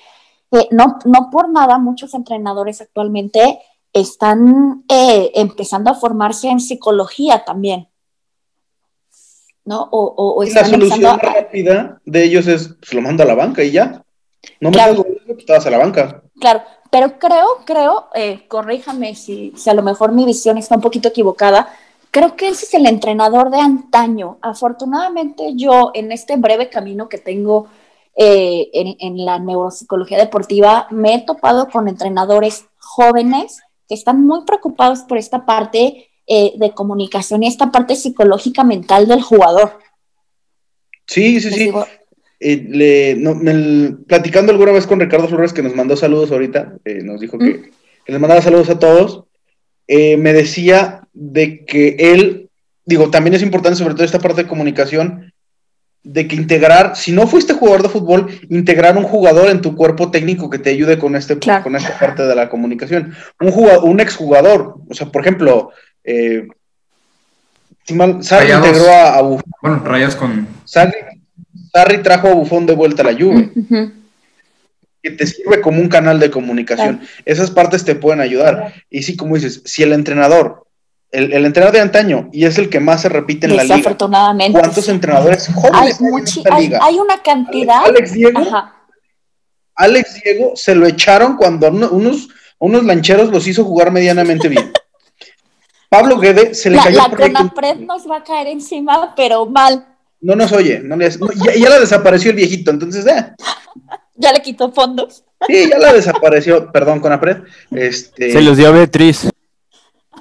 eh, 0.53 0.69
no, 0.71 0.99
no 1.07 1.31
por 1.33 1.49
nada, 1.49 1.79
muchos 1.79 2.15
entrenadores 2.15 2.81
actualmente 2.81 3.61
están 3.93 4.85
eh, 4.89 5.33
empezando 5.35 5.91
a 5.91 5.95
formarse 5.95 6.49
en 6.49 6.61
psicología 6.61 7.45
también. 7.45 7.89
¿no? 9.65 9.89
O, 9.91 10.35
o, 10.37 10.45
la 10.45 10.65
solución 10.65 11.19
rápida 11.19 12.01
de 12.05 12.25
ellos 12.25 12.47
es, 12.47 12.69
pues 12.81 12.95
lo 12.95 13.03
mando 13.03 13.23
a 13.23 13.27
la 13.27 13.35
banca 13.35 13.63
y 13.63 13.71
ya. 13.71 14.03
No 14.61 14.71
me 14.71 14.75
claro. 14.75 15.05
que 15.05 15.33
estabas 15.39 15.67
a 15.67 15.71
la 15.71 15.79
banca. 15.79 16.23
Claro, 16.41 16.63
pero 16.91 17.19
creo, 17.19 17.47
creo, 17.67 18.09
eh, 18.15 18.47
corríjame 18.49 19.15
si, 19.15 19.53
si 19.57 19.69
a 19.69 19.75
lo 19.75 19.83
mejor 19.83 20.13
mi 20.13 20.25
visión 20.25 20.57
está 20.57 20.77
un 20.77 20.81
poquito 20.81 21.09
equivocada, 21.09 21.69
creo 22.11 22.35
que 22.35 22.49
ese 22.49 22.65
es 22.65 22.75
el 22.75 22.87
entrenador 22.87 23.51
de 23.51 23.61
antaño. 23.61 24.39
Afortunadamente 24.41 25.53
yo 25.55 25.91
en 25.95 26.13
este 26.13 26.37
breve 26.37 26.71
camino 26.71 27.09
que 27.09 27.19
tengo 27.19 27.69
eh, 28.21 28.71
en, 28.73 29.25
la 29.25 29.39
neuropsicología 29.39 30.19
deportiva 30.19 30.89
me 30.91 31.15
he 31.15 31.21
topado 31.21 31.69
con 31.69 31.87
entrenadores 31.87 32.67
jóvenes 32.79 33.61
que 33.89 33.95
están 33.95 34.25
muy 34.25 34.45
preocupados 34.45 35.01
por 35.01 35.19
esta 35.19 35.47
parte 35.47 36.09
eh, 36.27 36.53
de 36.57 36.73
comunicación 36.73 37.43
y 37.43 37.47
esta 37.47 37.73
parte 37.73 37.97
psicológica 37.97 38.63
mental 38.63 39.09
del 39.09 39.23
jugador. 39.23 39.79
Sí, 41.07 41.41
sí, 41.41 41.51
sí. 41.51 41.73
Eh, 42.41 42.67
le, 42.69 43.97
platicando 44.07 44.53
alguna 44.53 44.73
vez 44.73 44.87
con 44.87 45.01
Ricardo 45.01 45.27
Flores, 45.27 45.53
que 45.53 45.63
nos 45.63 45.75
mandó 45.75 45.97
saludos 45.97 46.31
ahorita, 46.31 46.75
eh, 46.85 47.03
nos 47.03 47.21
dijo 47.21 47.39
que, 47.39 47.47
mm. 47.47 47.63
les 48.09 48.21
mandaba 48.21 48.43
saludos 48.43 48.69
a 48.69 48.79
todos, 48.79 49.25
me 49.89 50.35
decía 50.35 51.09
de 51.15 51.65
que 51.65 51.97
él, 51.99 52.51
digo, 52.85 53.11
también 53.11 53.35
es 53.35 53.43
importante 53.43 53.79
sobre 53.79 53.95
todo 53.95 54.05
esta 54.05 54.21
parte 54.21 54.43
de 54.43 54.49
comunicación, 54.49 55.28
de 56.03 56.27
que 56.27 56.37
integrar, 56.37 56.97
si 56.97 57.13
no 57.13 57.27
fuiste 57.27 57.55
jugador 57.55 57.83
de 57.83 57.89
fútbol, 57.89 58.29
integrar 58.49 58.97
un 58.97 59.05
jugador 59.05 59.51
en 59.51 59.61
tu 59.61 59.77
cuerpo 59.77 60.11
técnico 60.11 60.49
que 60.49 60.59
te 60.59 60.71
ayude 60.71 60.99
con, 60.99 61.17
este, 61.17 61.39
con 61.63 61.77
esta 61.77 61.99
parte 61.99 62.23
de 62.23 62.35
la 62.35 62.49
comunicación. 62.49 63.15
Un, 63.41 63.51
jugador, 63.51 63.85
un 63.85 64.01
exjugador, 64.01 64.77
o 64.89 64.95
sea, 64.95 65.09
por 65.09 65.23
ejemplo, 65.23 65.71
eh, 66.05 66.49
Sarri 68.21 68.53
integró 68.53 68.91
a, 68.91 69.23
Bueno, 69.23 69.83
rayas 69.85 70.15
con... 70.15 70.47
Sarri 70.65 72.03
trajo 72.03 72.29
a 72.29 72.35
Bufón 72.35 72.67
de 72.67 72.75
vuelta 72.75 73.03
a 73.03 73.07
la 73.07 73.13
lluvia. 73.13 73.51
Que 75.03 75.11
te 75.11 75.27
sirve 75.27 75.61
como 75.61 75.81
un 75.81 75.89
canal 75.89 76.21
de 76.21 76.31
comunicación. 76.31 77.01
Esas 77.25 77.51
partes 77.51 77.85
te 77.85 77.95
pueden 77.95 78.21
ayudar. 78.21 78.75
Y 78.91 79.03
sí, 79.03 79.17
como 79.17 79.37
dices, 79.37 79.63
si 79.65 79.83
el 79.83 79.93
entrenador, 79.93 80.67
el, 81.11 81.45
entrenador 81.45 81.75
de 81.75 81.81
antaño, 81.81 82.29
y 82.33 82.45
es 82.45 82.59
el 82.59 82.69
que 82.69 82.81
más 82.81 83.03
se 83.03 83.09
repite 83.09 83.47
en 83.47 83.57
la 83.57 83.65
liga. 83.65 83.97
¿Cuántos 84.53 84.89
entrenadores 84.89 85.49
jóvenes 85.55 86.01
hay, 86.01 86.09
en 86.09 86.19
esta 86.19 86.59
liga? 86.59 86.81
Hay, 86.83 86.99
una 86.99 87.23
cantidad. 87.23 87.85
Alex 87.85 88.13
Diego, 88.13 88.41
Alex 89.75 90.23
Diego 90.23 90.53
se 90.55 90.75
lo 90.75 90.87
echaron 90.87 91.37
cuando 91.37 91.69
unos 91.69 92.29
unos 92.59 92.85
lancheros 92.85 93.31
los 93.31 93.47
hizo 93.47 93.65
jugar 93.65 93.93
medianamente 93.93 94.49
bien. 94.49 94.73
Pablo 95.89 96.19
Guede 96.19 96.55
se 96.55 96.71
le 96.71 96.77
la, 96.77 96.85
cayó 96.85 96.99
la 96.99 97.11
Conapred 97.11 97.77
nos 97.79 98.09
va 98.09 98.19
a 98.19 98.25
caer 98.25 98.49
encima, 98.49 99.15
pero 99.17 99.47
mal. 99.47 99.87
No 100.21 100.35
nos 100.35 100.53
oye, 100.53 100.81
no 100.81 100.97
les, 100.97 101.19
ya, 101.19 101.55
ya, 101.55 101.71
la 101.71 101.79
desapareció 101.79 102.31
el 102.31 102.37
viejito, 102.37 102.71
entonces, 102.71 103.07
eh. 103.07 103.33
ya 104.17 104.33
le 104.33 104.43
quitó 104.43 104.71
fondos. 104.73 105.25
Sí, 105.47 105.69
ya 105.71 105.79
la 105.79 105.93
desapareció, 105.93 106.71
perdón, 106.73 107.01
Conapred. 107.01 107.39
Este... 107.71 108.33
Se 108.33 108.43
los 108.43 108.57
dio 108.57 108.69
a 108.69 108.73
Beatriz. 108.73 109.31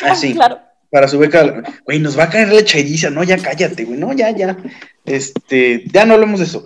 Ah, 0.03 0.15
sí. 0.15 0.33
claro. 0.33 0.59
Para 0.97 1.07
su 1.07 1.19
beca, 1.19 1.61
güey, 1.85 1.99
nos 1.99 2.17
va 2.17 2.23
a 2.23 2.29
caer 2.31 2.51
la 2.51 2.65
chairiza, 2.65 3.11
no, 3.11 3.23
ya 3.23 3.37
cállate, 3.37 3.83
güey, 3.83 3.99
no, 3.99 4.13
ya, 4.13 4.31
ya. 4.31 4.57
Este, 5.05 5.83
ya 5.93 6.07
no 6.07 6.15
hablemos 6.15 6.39
de 6.39 6.47
eso. 6.47 6.65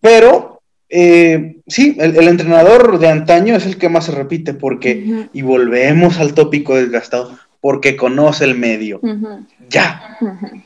Pero, 0.00 0.62
eh, 0.88 1.56
sí, 1.66 1.94
el, 2.00 2.26
entrenador 2.26 2.98
de 2.98 3.10
antaño 3.10 3.54
es 3.54 3.66
el 3.66 3.76
que 3.76 3.90
más 3.90 4.06
se 4.06 4.12
repite, 4.12 4.54
porque, 4.54 5.28
y 5.30 5.42
volvemos 5.42 6.18
al 6.18 6.32
tópico 6.32 6.74
desgastado, 6.74 7.38
porque 7.60 7.96
conoce 7.96 8.44
el 8.44 8.56
medio. 8.56 8.98
Ya. 9.68 10.16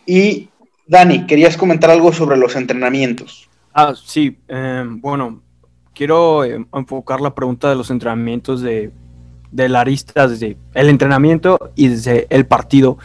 Y, 0.06 0.50
Dani, 0.86 1.26
querías 1.26 1.56
comentar 1.56 1.90
algo 1.90 2.12
sobre 2.12 2.36
los 2.36 2.54
entrenamientos. 2.54 3.50
Ah, 3.74 3.92
sí, 3.96 4.38
eh, 4.46 4.84
bueno, 4.86 5.42
quiero 5.96 6.44
eh, 6.44 6.64
enfocar 6.72 7.20
la 7.20 7.34
pregunta 7.34 7.70
de 7.70 7.74
los 7.74 7.90
entrenamientos 7.90 8.62
de 8.62 8.92
de 9.50 9.68
la 9.68 9.80
arista 9.80 10.28
desde 10.28 10.56
el 10.74 10.88
entrenamiento 10.88 11.72
y 11.74 11.88
desde 11.88 12.26
el 12.30 12.46
partido, 12.46 12.98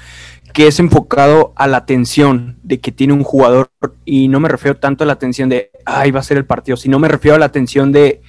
que 0.53 0.67
es 0.67 0.79
enfocado 0.79 1.53
a 1.55 1.67
la 1.67 1.77
atención 1.77 2.57
de 2.63 2.79
que 2.79 2.91
tiene 2.91 3.13
un 3.13 3.23
jugador, 3.23 3.69
y 4.05 4.27
no 4.27 4.39
me 4.39 4.49
refiero 4.49 4.77
tanto 4.77 5.03
a 5.03 5.07
la 5.07 5.13
atención 5.13 5.49
de, 5.49 5.71
ay, 5.85 6.11
va 6.11 6.21
a 6.21 6.23
ser 6.23 6.37
el 6.37 6.45
partido, 6.45 6.77
sino 6.77 6.99
me 6.99 7.07
refiero 7.07 7.35
a 7.35 7.39
la 7.39 7.45
atención 7.45 7.91
de 7.91 8.21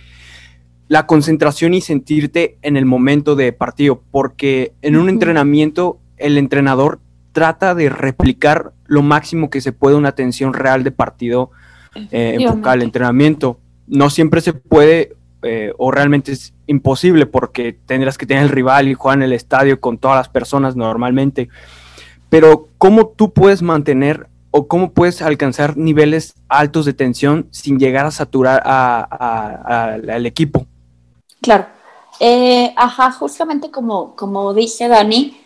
la 0.88 1.06
concentración 1.06 1.74
y 1.74 1.80
sentirte 1.80 2.58
en 2.62 2.76
el 2.76 2.86
momento 2.86 3.36
de 3.36 3.52
partido, 3.52 4.02
porque 4.10 4.72
en 4.82 4.96
un 4.96 5.08
entrenamiento 5.08 5.98
el 6.16 6.38
entrenador 6.38 7.00
trata 7.32 7.74
de 7.74 7.90
replicar 7.90 8.72
lo 8.86 9.02
máximo 9.02 9.50
que 9.50 9.60
se 9.60 9.72
puede 9.72 9.96
una 9.96 10.08
atención 10.08 10.54
real 10.54 10.84
de 10.84 10.90
partido 10.90 11.50
eh, 12.10 12.36
enfocada 12.40 12.72
al 12.72 12.82
entrenamiento. 12.82 13.60
No 13.86 14.10
siempre 14.10 14.40
se 14.40 14.52
puede 14.52 15.16
eh, 15.43 15.72
o 15.78 15.91
realmente 15.91 16.32
es 16.32 16.55
imposible 16.66 17.26
porque 17.26 17.72
tendrás 17.72 18.18
que 18.18 18.26
tener 18.26 18.45
el 18.45 18.49
rival 18.49 18.89
y 18.89 18.95
jugar 18.95 19.18
en 19.18 19.22
el 19.24 19.32
estadio 19.32 19.80
con 19.80 19.99
todas 19.99 20.16
las 20.16 20.28
personas 20.28 20.76
normalmente. 20.76 21.49
Pero 22.28 22.68
¿cómo 22.78 23.09
tú 23.09 23.32
puedes 23.32 23.62
mantener 23.62 24.28
o 24.51 24.66
cómo 24.66 24.93
puedes 24.93 25.22
alcanzar 25.22 25.76
niveles 25.76 26.34
altos 26.49 26.87
de 26.87 26.95
tensión 26.95 27.49
sin 27.51 27.78
llegar 27.78 28.07
a 28.07 28.11
saturar 28.11 28.62
al 28.64 30.26
equipo? 30.26 30.66
Claro. 31.41 31.66
Eh, 32.18 32.72
ajá, 32.76 33.12
justamente 33.12 33.70
como, 33.70 34.16
como 34.16 34.55
dice 34.55 34.89
Dani, 34.89 35.37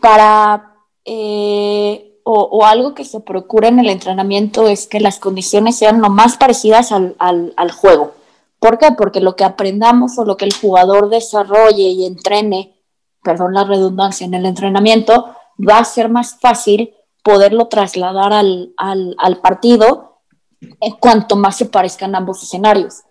para 0.00 0.74
eh, 1.04 2.18
o, 2.24 2.64
algo 2.64 2.94
que 2.94 3.04
se 3.04 3.20
procura 3.20 3.68
en 3.68 3.78
el 3.78 3.88
entrenamiento 3.88 4.68
es 4.68 4.86
que 4.86 5.00
las 5.00 5.18
condiciones 5.18 5.76
sean 5.78 6.00
lo 6.02 6.10
más 6.10 6.36
parecidas 6.36 6.92
al, 6.92 7.16
al 7.18 7.70
juego. 7.72 8.12
¿Por 8.60 8.78
qué? 8.78 8.92
Porque 8.92 9.20
lo 9.20 9.34
que 9.34 9.44
aprendamos 9.44 10.18
o 10.18 10.24
lo 10.24 10.36
que 10.36 10.44
el 10.44 10.54
jugador 10.54 11.08
desarrolle 11.08 11.82
y 11.82 12.04
entrene, 12.04 12.78
perdón 13.24 13.54
la 13.54 13.64
redundancia, 13.64 14.26
en 14.26 14.34
el 14.34 14.44
entrenamiento, 14.44 15.34
va 15.58 15.78
a 15.78 15.84
ser 15.84 16.10
más 16.10 16.38
fácil 16.38 16.94
poderlo 17.22 17.68
trasladar 17.68 18.32
al, 18.32 19.40
partido 19.42 20.20
en 20.60 20.92
cuanto 20.92 21.36
más 21.36 21.56
se 21.56 21.66
parezcan 21.66 22.14
ambos 22.14 22.42
escenarios. 22.42 23.02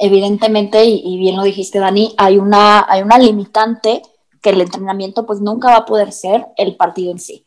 Evidentemente, 0.00 0.82
y, 0.84 1.18
bien 1.18 1.36
lo 1.36 1.42
dijiste 1.42 1.78
Dani, 1.78 2.14
hay 2.16 2.38
una, 2.38 2.86
hay 2.88 3.02
una 3.02 3.18
limitante 3.18 4.00
que 4.40 4.50
el 4.50 4.62
entrenamiento 4.62 5.26
pues 5.26 5.42
nunca 5.42 5.68
va 5.68 5.76
a 5.76 5.86
poder 5.86 6.10
ser 6.10 6.46
el 6.56 6.76
partido 6.76 7.12
en 7.12 7.18
sí. 7.18 7.44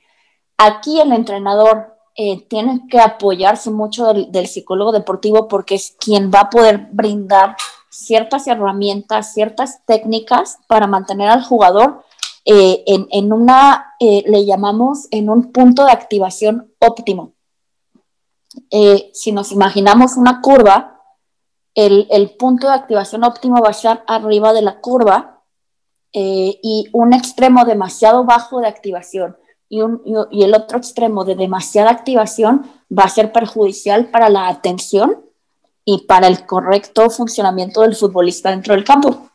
Aquí 0.57 0.99
el 1.01 1.11
entrenador 1.11 1.94
eh, 2.17 2.47
tienen 2.47 2.87
que 2.87 2.97
apoyarse 3.01 3.69
mucho 3.71 4.13
del, 4.13 4.47
psicólogo 4.47 4.93
deportivo 4.93 5.49
porque 5.49 5.75
es 5.75 5.97
quien 5.99 6.31
va 6.33 6.41
a 6.41 6.49
poder 6.49 6.87
brindar 6.93 7.57
ciertas 7.89 8.47
herramientas, 8.47 9.33
ciertas 9.33 9.85
técnicas 9.85 10.59
para 10.69 10.87
mantener 10.87 11.27
al 11.27 11.43
jugador 11.43 12.05
eh, 12.45 12.85
en, 12.87 13.33
una, 13.33 13.95
eh, 13.99 14.23
le 14.27 14.45
llamamos, 14.45 15.09
en 15.11 15.29
un 15.29 15.51
punto 15.51 15.83
de 15.83 15.91
activación 15.91 16.71
óptimo. 16.79 17.33
si 19.11 19.33
nos 19.33 19.51
imaginamos 19.51 20.15
una 20.15 20.39
curva, 20.39 21.01
el, 21.73 22.07
el, 22.09 22.29
punto 22.37 22.67
de 22.67 22.75
activación 22.75 23.25
óptimo 23.25 23.61
va 23.61 23.67
a 23.67 23.71
estar 23.71 24.05
arriba 24.07 24.53
de 24.53 24.61
la 24.61 24.79
curva 24.79 25.41
y 26.13 26.87
un 26.93 27.11
extremo 27.11 27.65
demasiado 27.65 28.23
bajo 28.23 28.61
de 28.61 28.67
activación 28.67 29.35
y, 29.69 29.79
el 30.43 30.53
otro 30.53 30.77
extremo 30.77 31.25
de 31.25 31.35
demasiada 31.35 31.91
activación 31.91 32.65
va 32.95 33.03
a 33.03 33.09
ser 33.09 33.31
perjudicial 33.31 34.07
para 34.07 34.29
la 34.29 34.47
atención 34.47 35.25
y 35.83 36.05
para 36.05 36.27
el 36.27 36.45
correcto 36.45 37.09
funcionamiento 37.09 37.81
del 37.81 37.95
futbolista 37.95 38.51
dentro 38.51 38.73
del 38.73 38.83
campo. 38.83 39.29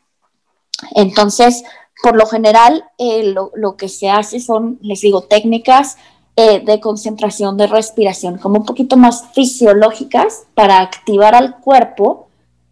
Entonces, 0.95 1.63
por 2.01 2.15
lo 2.15 2.25
general, 2.25 2.83
eh, 2.97 3.33
lo, 3.33 3.77
que 3.77 3.87
se 3.87 4.09
hace 4.09 4.39
son, 4.39 4.79
les 4.81 5.01
digo, 5.01 5.21
técnicas 5.21 5.97
eh, 6.35 6.59
de 6.59 6.79
concentración, 6.79 7.57
de 7.57 7.67
respiración, 7.67 8.37
como 8.37 8.59
un 8.59 8.65
poquito 8.65 8.97
más 8.97 9.25
fisiológicas 9.33 10.45
para 10.55 10.79
activar 10.79 11.35
al 11.35 11.59
cuerpo 11.59 12.27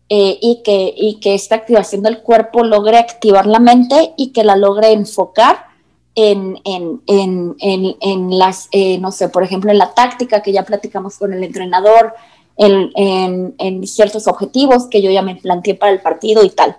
eh, 0.07 0.39
y, 0.41 0.64
que, 0.64 0.93
y 0.97 1.20
que 1.20 1.36
esta 1.36 1.55
activación 1.55 2.01
del 2.01 2.22
cuerpo 2.24 2.64
logre 2.64 2.97
activar 2.97 3.45
la 3.45 3.60
mente 3.60 4.14
y 4.18 4.32
que 4.32 4.43
la 4.43 4.55
logre 4.55 4.91
enfocar 4.91 5.68
en, 6.16 6.60
en, 6.66 7.01
en, 7.07 7.95
en 8.01 8.38
las, 8.38 8.68
eh, 8.72 8.97
no 8.97 9.12
sé, 9.12 9.30
por 9.30 9.43
ejemplo, 9.43 9.72
en 9.72 9.78
la 9.78 9.93
táctica 9.93 10.41
que 10.41 10.51
ya 10.51 10.64
platicamos 10.64 11.18
con 11.18 11.34
el 11.34 11.43
entrenador, 11.43 12.14
en, 12.60 13.88
ciertos 13.88 14.28
objetivos 14.28 14.88
que 14.88 15.01
yo 15.01 15.12
ya 15.12 15.22
me 15.22 15.36
planteé 15.36 15.76
para 15.76 15.91
el 15.91 16.01
partido 16.01 16.43
y 16.43 16.49
tal. 16.49 16.78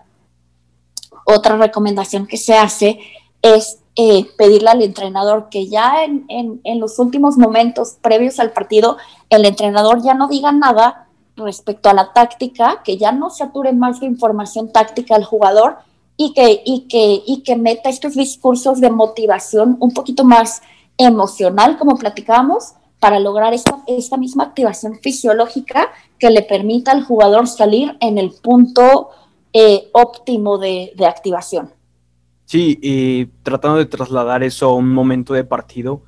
Otra 1.24 1.57
recomendación 1.57 2.26
que 2.26 2.37
se 2.37 2.55
hace 2.55 3.01
es 3.43 3.78
eh, 3.97 4.26
pedirle 4.37 4.70
al 4.70 4.83
entrenador 4.83 5.49
que 5.51 5.68
ya 5.68 6.05
en, 6.05 6.61
los 6.78 6.99
últimos 6.99 7.39
momentos 7.39 7.97
previos 8.01 8.39
al 8.41 8.53
partido, 8.53 8.99
el 9.31 9.45
entrenador 9.45 10.03
ya 10.03 10.14
no 10.14 10.28
diga 10.28 10.53
nada 10.53 11.09
respecto 11.37 11.89
a 11.89 11.95
la 11.95 12.12
táctica, 12.12 12.83
que 12.85 12.99
ya 12.99 13.12
no 13.12 13.31
sature 13.31 13.72
más 13.72 14.01
de 14.01 14.07
información 14.07 14.72
táctica 14.72 15.14
al 15.14 15.24
jugador, 15.24 15.78
y 16.22 16.34
que, 16.34 16.62
y 16.66 16.86
que, 16.86 17.22
y 17.26 17.42
que 17.44 17.56
meta 17.56 17.88
estos 17.88 18.14
discursos 18.14 18.78
de 18.78 18.90
motivación 18.90 19.78
un 19.80 19.94
poquito 19.94 20.22
más 20.22 20.60
emocional, 20.98 21.78
como 21.78 21.96
platicábamos, 21.96 22.74
para 22.98 23.18
lograr 23.18 23.54
esta, 23.54 23.78
esta 23.86 24.18
misma 24.18 24.44
activación 24.44 24.98
fisiológica 25.02 25.88
que 26.18 26.28
le 26.28 26.42
permita 26.42 26.92
al 26.92 27.04
jugador 27.04 27.48
salir 27.48 27.96
en 28.02 28.18
el 28.18 28.32
punto 28.32 29.08
eh, 29.54 29.88
óptimo 29.92 30.58
de, 30.58 30.92
de, 30.94 31.06
activación. 31.06 31.70
Sí, 32.44 32.78
y 32.82 33.24
tratando 33.42 33.78
de 33.78 33.86
trasladar 33.86 34.42
eso 34.42 34.66
a 34.66 34.74
un 34.74 34.92
momento 34.92 35.32
de 35.32 35.44
partido, 35.44 36.02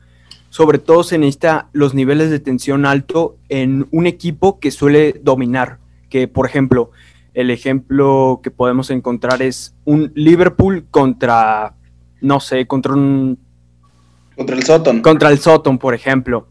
sobre 0.50 0.78
todo 0.78 1.04
se 1.04 1.16
necesita 1.16 1.70
los 1.72 1.94
niveles 1.94 2.28
de 2.28 2.38
tensión 2.38 2.84
alto 2.84 3.36
en 3.48 3.88
un 3.90 4.06
equipo 4.06 4.60
que 4.60 4.72
suele 4.72 5.14
dominar, 5.22 5.78
que 6.10 6.28
por 6.28 6.44
ejemplo, 6.44 6.90
el 7.34 7.50
ejemplo 7.50 8.40
que 8.42 8.50
podemos 8.50 8.90
encontrar 8.90 9.42
es 9.42 9.74
un 9.84 10.12
Liverpool 10.14 10.86
contra, 10.90 11.74
no 12.20 12.40
sé, 12.40 12.66
contra 12.66 12.92
un... 12.92 13.38
Contra 14.36 14.56
el 14.56 14.62
Soton. 14.62 15.00
Contra 15.02 15.30
el 15.30 15.38
Soton, 15.38 15.78
por 15.78 15.94
ejemplo. 15.94 16.46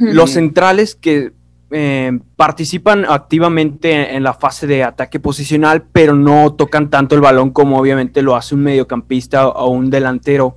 Los 0.00 0.30
centrales 0.30 0.94
que 0.94 1.32
eh, 1.70 2.18
participan 2.36 3.04
activamente 3.04 4.14
en 4.14 4.22
la 4.22 4.32
fase 4.32 4.66
de 4.66 4.84
ataque 4.84 5.20
posicional, 5.20 5.82
pero 5.92 6.14
no 6.14 6.54
tocan 6.54 6.88
tanto 6.88 7.14
el 7.14 7.20
balón 7.20 7.50
como 7.50 7.78
obviamente 7.78 8.22
lo 8.22 8.36
hace 8.36 8.54
un 8.54 8.62
mediocampista 8.62 9.48
o 9.48 9.68
un 9.70 9.90
delantero. 9.90 10.56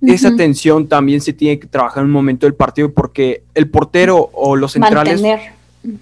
Esa 0.00 0.36
tensión 0.36 0.86
también 0.86 1.20
se 1.20 1.32
tiene 1.32 1.58
que 1.58 1.66
trabajar 1.66 2.02
en 2.02 2.06
un 2.06 2.12
momento 2.12 2.46
del 2.46 2.54
partido 2.54 2.92
porque 2.92 3.42
el 3.54 3.68
portero 3.68 4.30
o 4.32 4.54
los 4.54 4.72
centrales 4.72 5.20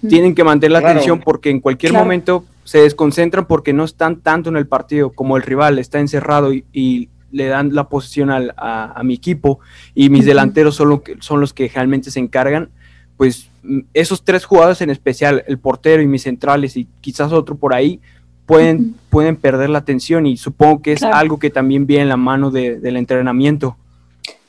tienen 0.07 0.35
que 0.35 0.43
mantener 0.43 0.71
la 0.73 0.79
atención 0.79 1.19
porque 1.19 1.49
en 1.49 1.61
cualquier 1.61 1.93
momento 1.93 2.43
se 2.67 2.79
desconcentran 2.79 3.45
porque 3.45 3.71
no 3.71 3.85
están 3.85 4.19
tanto 4.19 4.49
en 4.49 4.57
el 4.57 4.67
partido 4.67 5.11
como 5.13 5.37
el 5.37 5.43
rival 5.43 5.79
está 5.79 5.99
encerrado 5.99 6.51
y, 6.53 7.09
le 7.29 7.47
dan 7.47 7.75
la 7.75 7.89
posición 7.89 8.29
a, 8.31 9.01
mi 9.03 9.13
equipo 9.13 9.59
y 9.93 10.09
mis 10.09 10.25
delanteros 10.25 10.75
son, 10.75 11.03
son 11.19 11.41
los 11.41 11.53
que 11.53 11.67
realmente 11.67 12.09
se 12.09 12.19
encargan, 12.19 12.69
pues 13.17 13.49
mm, 13.63 13.79
esos 13.93 14.23
tres 14.23 14.45
jugadores 14.45 14.79
en 14.81 14.89
especial, 14.89 15.43
el 15.45 15.59
portero 15.59 16.01
y 16.01 16.07
mis 16.07 16.23
centrales 16.23 16.77
y 16.77 16.87
quizás 17.01 17.33
otro 17.33 17.55
por 17.55 17.73
ahí, 17.73 17.99
pueden, 18.45 18.95
pueden 19.09 19.35
perder 19.35 19.69
la 19.69 19.79
atención 19.79 20.25
y 20.25 20.37
supongo 20.37 20.81
que 20.81 20.93
es 20.93 21.03
algo 21.03 21.37
que 21.37 21.49
también 21.49 21.85
viene 21.85 22.03
en 22.03 22.09
la 22.09 22.17
mano 22.17 22.49
del 22.49 22.97
entrenamiento. 22.97 23.75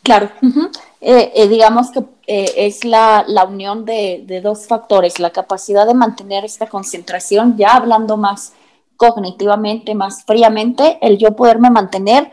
Claro, 0.02 0.30
eh, 1.00 1.32
eh, 1.34 1.48
digamos 1.48 1.90
que 1.90 2.04
eh, 2.30 2.66
es 2.66 2.84
la, 2.84 3.24
unión 3.48 3.86
de, 3.86 4.40
dos 4.44 4.66
factores, 4.66 5.18
la 5.18 5.30
capacidad 5.30 5.86
de 5.86 5.94
mantener 5.94 6.44
esta 6.44 6.68
concentración, 6.68 7.56
ya 7.56 7.74
hablando 7.74 8.18
más 8.18 8.52
cognitivamente, 8.96 9.94
más 9.94 10.24
fríamente, 10.24 10.98
el 11.00 11.16
yo 11.16 11.34
poderme 11.34 11.70
mantener 11.70 12.30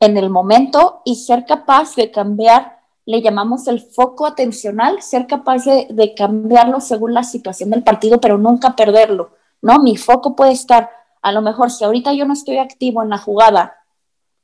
en 0.00 0.18
el 0.18 0.28
momento 0.28 1.00
y 1.06 1.16
ser 1.16 1.46
capaz 1.46 1.94
de 1.94 2.10
cambiar, 2.10 2.78
le 3.06 3.22
llamamos 3.22 3.66
el 3.68 3.80
foco 3.80 4.26
atencional, 4.26 5.00
ser 5.00 5.26
capaz 5.26 5.64
de, 5.64 6.14
cambiarlo 6.14 6.82
según 6.82 7.14
la 7.14 7.22
situación 7.22 7.70
del 7.70 7.82
partido, 7.82 8.20
pero 8.20 8.36
nunca 8.36 8.76
perderlo, 8.76 9.30
¿no? 9.62 9.78
Mi 9.78 9.96
foco 9.96 10.36
puede 10.36 10.52
estar, 10.52 10.90
a 11.22 11.32
lo 11.32 11.40
mejor 11.40 11.70
si 11.70 11.84
ahorita 11.84 12.12
yo 12.12 12.26
no 12.26 12.34
estoy 12.34 12.58
activo 12.58 13.02
en 13.02 13.08
la 13.08 13.16
jugada, 13.16 13.78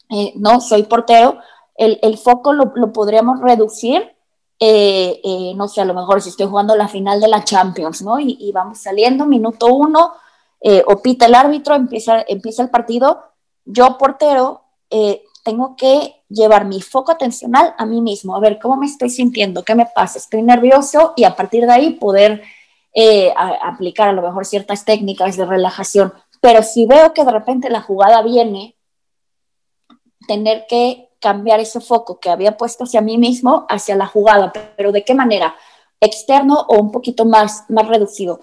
eh, 0.08 0.32
no 0.36 0.62
soy 0.62 0.84
portero, 0.84 1.40
el, 1.76 2.16
foco 2.16 2.54
lo, 2.54 2.92
podríamos 2.92 3.40
reducir, 3.40 4.13
eh, 4.58 5.20
eh, 5.22 5.52
no 5.56 5.68
sé, 5.68 5.80
a 5.80 5.84
lo 5.84 5.94
mejor 5.94 6.22
si 6.22 6.30
estoy 6.30 6.46
jugando 6.46 6.76
la 6.76 6.88
final 6.88 7.20
de 7.20 7.28
la 7.28 7.44
Champions, 7.44 8.02
¿no? 8.02 8.18
Y, 8.20 8.50
vamos 8.52 8.78
saliendo, 8.78 9.26
minuto 9.26 9.66
uno, 9.66 10.12
o 10.86 11.02
pita 11.02 11.26
el 11.26 11.34
árbitro, 11.34 11.74
empieza, 11.74 12.24
empieza 12.26 12.62
el 12.62 12.70
partido, 12.70 13.22
yo 13.64 13.98
portero 13.98 14.62
tengo 15.44 15.76
que 15.76 16.24
llevar 16.28 16.64
mi 16.64 16.80
foco 16.80 17.12
atencional 17.12 17.74
a 17.78 17.86
mí 17.86 18.00
mismo, 18.00 18.34
a 18.34 18.40
ver 18.40 18.58
cómo 18.58 18.76
me 18.76 18.86
estoy 18.86 19.10
sintiendo, 19.10 19.62
qué 19.62 19.74
me 19.74 19.86
pasa, 19.86 20.18
estoy 20.18 20.42
nervioso 20.42 21.12
y 21.16 21.24
a 21.24 21.36
partir 21.36 21.66
de 21.66 21.72
ahí 21.72 21.90
poder 21.90 22.42
eh, 22.94 23.32
aplicar 23.62 24.08
a 24.08 24.12
lo 24.12 24.22
mejor 24.22 24.46
ciertas 24.46 24.84
técnicas 24.84 25.36
de 25.36 25.44
relajación. 25.44 26.14
Pero 26.40 26.62
si 26.62 26.86
veo 26.86 27.12
que 27.12 27.24
de 27.24 27.30
repente 27.30 27.68
la 27.70 27.82
jugada 27.82 28.22
viene, 28.22 28.76
tener 30.26 30.64
que 30.66 31.10
cambiar 31.24 31.58
ese 31.58 31.80
foco 31.80 32.20
que 32.20 32.28
había 32.28 32.58
puesto 32.58 32.84
hacia 32.84 33.00
mí 33.00 33.16
mismo, 33.16 33.64
hacia 33.70 33.96
la 33.96 34.06
jugada, 34.06 34.52
pero 34.76 34.92
¿de 34.92 35.04
qué 35.04 35.14
manera? 35.14 35.56
¿Externo 35.98 36.66
o 36.68 36.78
un 36.78 36.92
poquito 36.92 37.24
más, 37.24 37.64
más 37.70 37.88
reducido? 37.88 38.40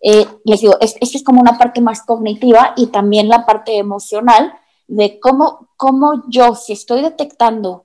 Eh, 0.00 0.26
les 0.46 0.62
digo, 0.62 0.78
esta 0.80 0.98
es 1.02 1.22
como 1.22 1.42
una 1.42 1.58
parte 1.58 1.82
más 1.82 2.00
cognitiva 2.06 2.72
y 2.74 2.86
también 2.86 3.28
la 3.28 3.44
parte 3.44 3.76
emocional, 3.76 4.54
de 4.88 5.20
cómo, 5.20 5.68
cómo 5.76 6.22
yo, 6.26 6.54
si 6.54 6.72
estoy 6.72 7.02
detectando 7.02 7.84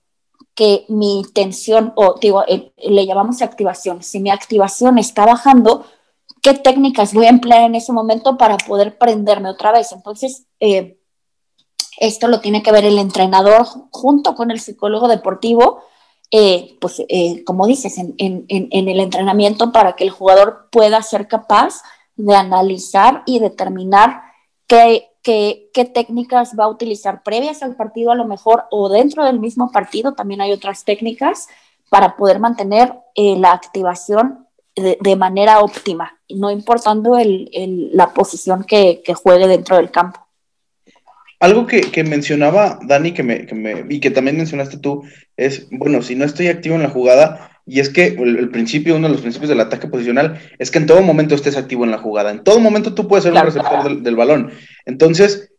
que 0.55 0.85
mi 0.87 1.25
tensión, 1.33 1.91
o 1.97 2.15
digo, 2.21 2.45
le 2.47 3.05
llamamos 3.05 3.41
activación, 3.41 4.01
si 4.01 4.21
mi 4.21 4.29
activación 4.29 4.97
está 4.97 5.25
bajando, 5.25 5.85
¿qué 6.41 6.53
técnicas 6.53 7.13
voy 7.13 7.25
a 7.25 7.31
emplear 7.31 7.63
en 7.63 7.75
ese 7.75 7.91
momento 7.91 8.37
para 8.37 8.55
poder 8.55 8.97
prenderme 8.97 9.49
otra 9.49 9.73
vez? 9.73 9.91
Entonces, 9.91 10.45
eh, 10.61 10.96
esto 11.97 12.27
lo 12.27 12.39
tiene 12.39 12.63
que 12.63 12.71
ver 12.71 12.85
el 12.85 12.97
entrenador 12.97 13.65
junto 13.91 14.35
con 14.35 14.51
el 14.51 14.59
psicólogo 14.59 15.07
deportivo, 15.07 15.81
eh, 16.31 16.77
pues 16.81 17.01
como 17.45 17.67
dices, 17.67 17.97
en, 17.97 18.45
el 18.47 18.99
entrenamiento 18.99 19.71
para 19.71 19.93
que 19.93 20.03
el 20.03 20.09
jugador 20.09 20.67
pueda 20.71 21.01
ser 21.01 21.27
capaz 21.27 21.81
de 22.17 22.35
analizar 22.35 23.23
y 23.25 23.39
determinar 23.39 24.23
qué, 24.67 25.09
técnicas 25.93 26.53
va 26.59 26.65
a 26.65 26.69
utilizar 26.69 27.23
previas 27.23 27.61
al 27.63 27.75
partido 27.75 28.11
a 28.11 28.15
lo 28.15 28.25
mejor 28.25 28.65
o 28.71 28.89
dentro 28.89 29.23
del 29.25 29.39
mismo 29.39 29.71
partido, 29.71 30.13
también 30.13 30.41
hay 30.41 30.51
otras 30.51 30.83
técnicas 30.83 31.47
para 31.89 32.15
poder 32.15 32.39
mantener 32.39 32.93
eh, 33.15 33.37
la 33.37 33.51
activación 33.51 34.47
de, 34.75 35.15
manera 35.15 35.61
óptima, 35.61 36.19
no 36.29 36.51
importando 36.51 37.17
la 37.17 38.13
posición 38.13 38.63
que, 38.63 39.01
juegue 39.23 39.47
dentro 39.47 39.77
del 39.77 39.89
campo. 39.89 40.26
Algo 41.39 41.67
que, 41.67 42.03
mencionaba 42.03 42.79
Dani 42.83 43.11
que 43.11 43.23
me, 43.23 43.45
que 43.45 43.53
me, 43.53 43.85
y 43.89 43.99
que 43.99 44.11
también 44.11 44.37
mencionaste 44.37 44.77
tú 44.77 45.03
es, 45.35 45.67
bueno, 45.69 46.01
si 46.01 46.15
no 46.15 46.25
estoy 46.25 46.47
activo 46.47 46.75
en 46.75 46.83
la 46.83 46.89
jugada, 46.89 47.57
y 47.67 47.81
es 47.81 47.89
que 47.89 48.07
el, 48.07 48.49
principio, 48.49 48.95
uno 48.95 49.07
de 49.07 49.13
los 49.13 49.21
principios 49.21 49.49
del 49.49 49.59
ataque 49.59 49.87
posicional 49.87 50.39
es 50.57 50.71
que 50.71 50.77
en 50.79 50.85
todo 50.85 51.01
momento 51.01 51.35
estés 51.35 51.57
activo 51.57 51.83
en 51.83 51.91
la 51.91 51.97
jugada. 51.97 52.31
En 52.31 52.43
todo 52.43 52.61
momento 52.61 52.95
tú 52.95 53.09
puedes 53.09 53.25
ser 53.25 53.33
un 53.33 53.43
receptor 53.43 54.01
del, 54.01 54.15
balón. 54.15 54.51
Entonces, 54.85 55.51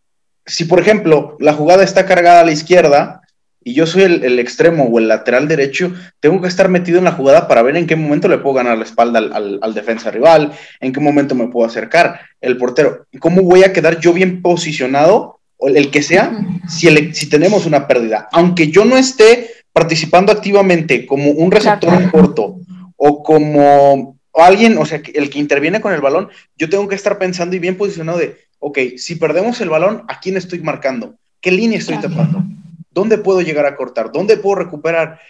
si 0.46 0.64
por 0.64 0.80
ejemplo 0.80 1.36
la 1.38 1.52
jugada 1.52 1.84
está 1.84 2.06
cargada 2.06 2.40
a 2.40 2.44
la 2.46 2.52
izquierda 2.52 3.20
y 3.62 3.74
yo 3.74 3.86
soy 3.86 4.04
el, 4.04 4.38
extremo 4.38 4.84
o 4.84 4.98
el 4.98 5.06
lateral 5.06 5.48
derecho, 5.48 5.92
tengo 6.20 6.40
que 6.40 6.48
estar 6.48 6.70
metido 6.70 6.96
en 6.96 7.04
la 7.04 7.12
jugada 7.12 7.46
para 7.46 7.60
ver 7.60 7.76
en 7.76 7.86
qué 7.86 7.94
momento 7.94 8.26
le 8.26 8.38
puedo 8.38 8.54
ganar 8.54 8.78
la 8.78 8.84
espalda 8.84 9.18
al, 9.18 9.74
defensa 9.74 10.10
rival, 10.10 10.52
en 10.80 10.94
qué 10.94 11.00
momento 11.00 11.34
me 11.34 11.48
puedo 11.48 11.66
acercar 11.66 12.20
el 12.40 12.56
portero, 12.56 13.06
cómo 13.20 13.42
voy 13.42 13.64
a 13.64 13.74
quedar 13.74 14.00
yo 14.00 14.14
bien 14.14 14.40
posicionado, 14.40 15.37
o 15.58 15.68
el 15.68 15.90
que 15.90 16.02
sea, 16.02 16.32
si, 16.68 16.88
si 17.12 17.28
tenemos 17.28 17.66
una 17.66 17.86
pérdida. 17.86 18.28
Aunque 18.32 18.70
yo 18.70 18.84
no 18.84 18.96
esté 18.96 19.50
participando 19.72 20.32
activamente 20.32 21.04
como 21.04 21.30
un 21.30 21.50
receptor 21.50 21.94
en 21.94 22.10
corto 22.10 22.60
o 22.96 23.22
como 23.22 24.18
alguien, 24.34 24.78
o 24.78 24.86
sea, 24.86 25.02
el 25.14 25.30
que 25.30 25.38
interviene 25.38 25.80
con 25.80 25.92
el 25.92 26.00
balón, 26.00 26.28
yo 26.56 26.68
tengo 26.68 26.88
que 26.88 26.94
estar 26.94 27.18
pensando 27.18 27.56
y 27.56 27.58
bien 27.58 27.76
posicionado 27.76 28.18
de, 28.18 28.36
ok, 28.60 28.78
si 28.96 29.16
perdemos 29.16 29.60
el 29.60 29.68
balón, 29.68 30.04
¿a 30.08 30.20
quién 30.20 30.36
estoy 30.36 30.60
marcando? 30.60 31.16
¿Qué 31.40 31.50
línea 31.50 31.78
estoy 31.78 31.98
tapando? 31.98 32.44
¿Dónde 32.90 33.18
puedo 33.18 33.42
llegar 33.42 33.66
a 33.66 33.76
cortar? 33.76 34.10
¿Dónde 34.12 34.36
puedo 34.36 34.56
recuperar? 34.56 35.20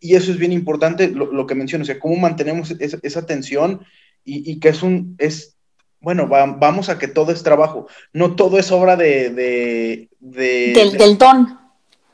Y 0.00 0.14
eso 0.14 0.30
es 0.32 0.38
bien 0.38 0.52
importante, 0.52 1.08
lo, 1.08 1.46
que 1.46 1.54
menciono, 1.54 1.82
o 1.82 1.86
sea, 1.86 1.98
cómo 1.98 2.16
mantenemos 2.16 2.74
esa, 2.80 3.26
tensión 3.26 3.82
y, 4.24 4.58
que 4.60 4.70
es 4.70 4.82
un, 4.82 5.14
es, 5.18 5.57
bueno, 6.00 6.28
vamos 6.28 6.88
a 6.88 6.98
que 6.98 7.08
todo 7.08 7.32
es 7.32 7.42
trabajo, 7.42 7.88
no 8.12 8.36
todo 8.36 8.58
es 8.58 8.70
obra 8.70 8.96
de... 8.96 9.30
de, 9.30 10.08
del, 10.20 10.96
del 10.96 11.18
don. 11.18 11.58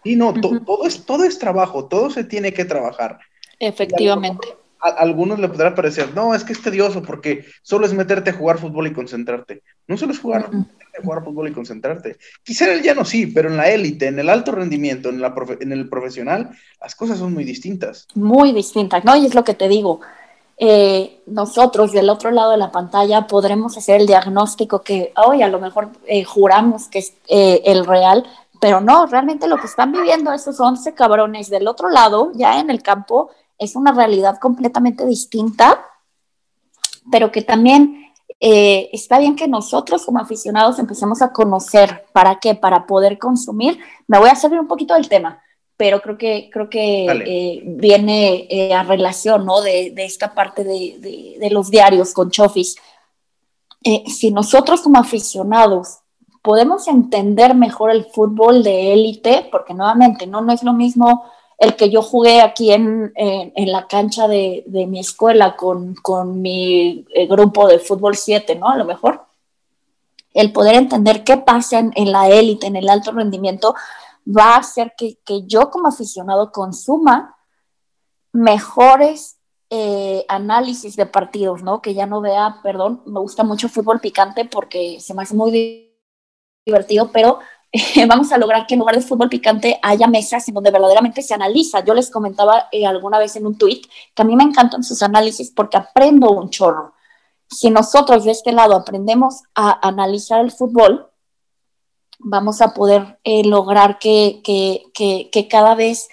Sí, 0.03 0.17
no, 0.17 0.35
todo, 0.35 0.87
es, 0.87 1.07
todo 1.07 1.25
es 1.25 1.39
trabajo, 1.39 1.87
todo 1.87 2.11
se 2.11 2.25
tiene 2.25 2.53
que 2.53 2.65
trabajar. 2.65 3.19
Efectivamente. 3.59 4.49
A, 4.81 4.89
algunos 4.89 5.39
le 5.39 5.49
podrá 5.49 5.75
parecer, 5.75 6.15
no, 6.15 6.35
es 6.35 6.45
que 6.45 6.53
es 6.53 6.63
tedioso 6.63 7.03
porque 7.03 7.47
solo 7.63 7.87
es 7.87 7.95
meterte 7.95 8.31
a 8.31 8.35
jugar 8.35 8.59
fútbol 8.59 8.87
y 8.87 8.93
concentrarte. 8.93 9.63
No 9.87 9.97
solo 9.97 10.13
es 10.13 10.19
jugar, 10.19 10.51
jugar 11.03 11.25
fútbol 11.25 11.49
y 11.49 11.53
concentrarte. 11.53 12.19
Quizá 12.43 12.67
en 12.67 12.73
el 12.73 12.83
llano 12.83 13.07
sí, 13.07 13.27
pero 13.29 13.49
en 13.49 13.57
la 13.57 13.71
élite, 13.71 14.07
en 14.07 14.19
el 14.19 14.29
alto 14.29 14.53
rendimiento, 14.53 15.09
en, 15.09 15.23
la 15.23 15.35
en 15.61 15.73
el 15.73 15.89
profesional, 15.89 16.51
las 16.83 16.95
cosas 16.95 17.19
son 17.19 17.33
muy 17.33 17.45
distintas. 17.45 18.07
Muy 18.15 18.53
distintas, 18.53 19.05
¿no? 19.05 19.17
Y 19.17 19.25
es 19.25 19.35
lo 19.35 19.45
que 19.45 19.55
te 19.55 19.69
digo. 19.69 20.01
Eh, 20.57 21.23
nosotros 21.27 21.91
del 21.91 22.09
otro 22.09 22.31
lado 22.31 22.53
de 22.53 22.57
la 22.57 22.71
pantalla 22.71 23.27
podremos 23.27 23.77
hacer 23.77 24.01
el 24.01 24.07
diagnóstico 24.07 24.83
que 24.83 25.13
hoy 25.17 25.43
a 25.43 25.49
lo 25.49 25.59
mejor 25.59 25.91
eh, 26.07 26.23
juramos 26.23 26.87
que 26.89 27.01
es 27.01 27.15
eh, 27.29 27.63
el 27.65 27.85
real, 27.85 28.25
pero 28.61 28.81
no, 28.81 29.07
realmente 29.07 29.49
lo 29.49 29.57
que 29.57 29.67
están 29.67 29.91
viviendo 29.91 30.33
esos 30.33 30.61
11 30.61 30.95
cabrones 30.95 31.51
del 31.51 31.67
otro 31.67 31.89
lado, 31.89 32.31
ya 32.35 32.61
en 32.61 32.71
el 32.71 32.83
campo, 32.83 33.31
es 33.59 33.75
una 33.75 33.93
realidad 33.93 34.39
completamente 34.39 35.05
distinta, 35.05 35.85
pero 37.11 37.31
que 37.33 37.43
también 37.43 38.01
está 38.41 39.19
bien 39.19 39.37
que 39.37 39.49
nosotros 39.49 40.05
como 40.05 40.19
aficionados 40.19 40.79
empecemos 40.79 41.23
a 41.23 41.33
conocer 41.33 42.05
para 42.13 42.41
qué, 42.41 42.55
para 42.55 42.87
poder 42.87 43.17
consumir. 43.19 43.79
Me 44.07 44.19
voy 44.19 44.29
a 44.29 44.35
salir 44.35 44.61
un 44.61 44.67
poquito 44.67 44.93
del 44.93 45.09
tema, 45.09 45.43
pero 45.77 46.01
creo 46.01 46.17
que, 46.17 46.51
creo 46.53 46.71
que 46.71 47.07
eh, 47.07 47.63
viene 47.65 48.47
eh, 48.49 48.73
a 48.73 48.83
relación 48.83 49.45
¿no? 49.45 49.61
de, 49.61 49.91
de 49.91 50.05
esta 50.05 50.35
parte 50.35 50.65
de, 50.65 50.97
de, 50.99 51.37
de, 51.41 51.51
los 51.51 51.71
diarios 51.71 52.13
con 52.13 52.31
Chofis. 52.31 52.77
si 54.07 54.31
nosotros 54.31 54.83
como 54.83 54.99
aficionados 54.99 55.99
podemos 56.43 56.87
entender 56.89 57.55
mejor 57.55 57.91
el 57.91 58.05
fútbol 58.05 58.63
de 58.63 58.93
élite, 58.93 59.49
porque 59.51 59.75
nuevamente 59.75 60.27
no, 60.27 60.43
no 60.43 60.53
es 60.53 60.63
lo 60.63 60.75
mismo 60.75 61.25
el 61.59 61.77
que 61.77 61.91
yo 61.91 62.03
jugué 62.03 62.41
aquí 62.41 62.73
en, 62.73 63.13
en, 63.15 63.73
la 63.73 63.87
cancha 63.87 64.29
de, 64.29 64.65
de, 64.67 64.87
mi 64.87 65.01
escuela 65.01 65.57
con, 65.57 65.95
con 65.95 66.43
mi 66.43 67.07
eh, 67.15 67.27
grupo 67.27 67.67
de 67.69 67.79
fútbol 67.79 68.17
7, 68.17 68.57
¿no? 68.57 68.69
A 68.69 68.77
lo 68.77 68.85
mejor. 68.85 69.25
El 70.33 70.53
poder 70.53 70.75
entender 70.75 71.23
qué 71.23 71.37
pasa 71.37 71.79
en, 71.79 71.93
en 71.95 72.11
la 72.11 72.29
élite, 72.29 72.67
en 72.67 72.77
el 72.77 72.89
alto 72.89 73.13
rendimiento, 73.13 73.75
va 74.27 74.55
a 74.55 74.59
hacer 74.59 74.95
que, 74.97 75.19
que 75.25 75.47
yo 75.47 75.71
como 75.71 75.89
aficionado 75.89 76.53
consuma 76.53 77.37
mejores 78.33 79.39
eh, 79.71 80.25
análisis 80.29 80.97
de 80.97 81.07
partidos, 81.07 81.63
¿no? 81.63 81.81
Que 81.81 81.95
ya 81.95 82.07
no 82.07 82.21
vea, 82.21 82.61
perdón, 82.63 83.03
me 83.07 83.21
gusta 83.21 83.43
mucho 83.45 83.69
fútbol 83.69 84.01
picante 84.01 84.45
porque 84.45 85.01
se 85.01 85.15
me 85.15 85.23
hace 85.23 85.35
muy 85.35 85.91
divertido, 86.65 87.11
pero 87.13 87.41
vamos 88.09 88.31
a 88.31 88.39
lograr 88.39 88.67
que 88.67 88.75
en 88.75 88.81
lugar 88.81 88.95
de 88.95 89.03
fútbol 89.03 89.29
picante 89.29 89.79
haya 89.83 90.07
mesas 90.07 90.47
en 90.49 90.55
donde 90.55 90.71
verdaderamente 90.71 91.23
se 91.23 91.35
analiza. 91.35 91.85
Yo 91.85 91.95
les 91.95 92.11
comentaba 92.11 92.69
eh, 92.71 92.87
alguna 92.87 93.19
vez 93.19 93.37
en 93.37 93.47
un 93.47 93.59
tweet 93.59 93.83
que 94.15 94.23
a 94.23 94.25
mí 94.25 94.37
me 94.37 94.45
encantan 94.45 94.85
sus 94.85 95.03
análisis 95.03 95.51
porque 95.51 95.77
aprendo 95.77 96.31
un 96.31 96.51
chorro. 96.51 96.95
Si 97.49 97.71
nosotros 97.71 98.25
de 98.25 98.33
este 98.33 98.53
lado 98.53 98.77
aprendemos 98.77 99.43
a 99.55 99.87
analizar 99.87 100.41
el 100.41 100.53
fútbol, 100.53 101.11
vamos 102.25 102.61
a 102.61 102.75
poder 102.75 103.19
eh, 103.23 103.45
lograr 103.45 103.99
que, 103.99 104.41
cada 105.51 105.75
vez 105.75 106.09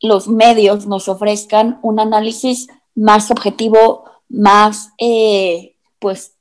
los 0.00 0.26
medios 0.26 0.86
nos 0.86 1.08
ofrezcan 1.08 1.78
un 1.82 2.00
análisis 2.00 2.68
más 2.94 3.30
objetivo, 3.30 4.04
más, 4.28 4.90
pues, 6.00 6.34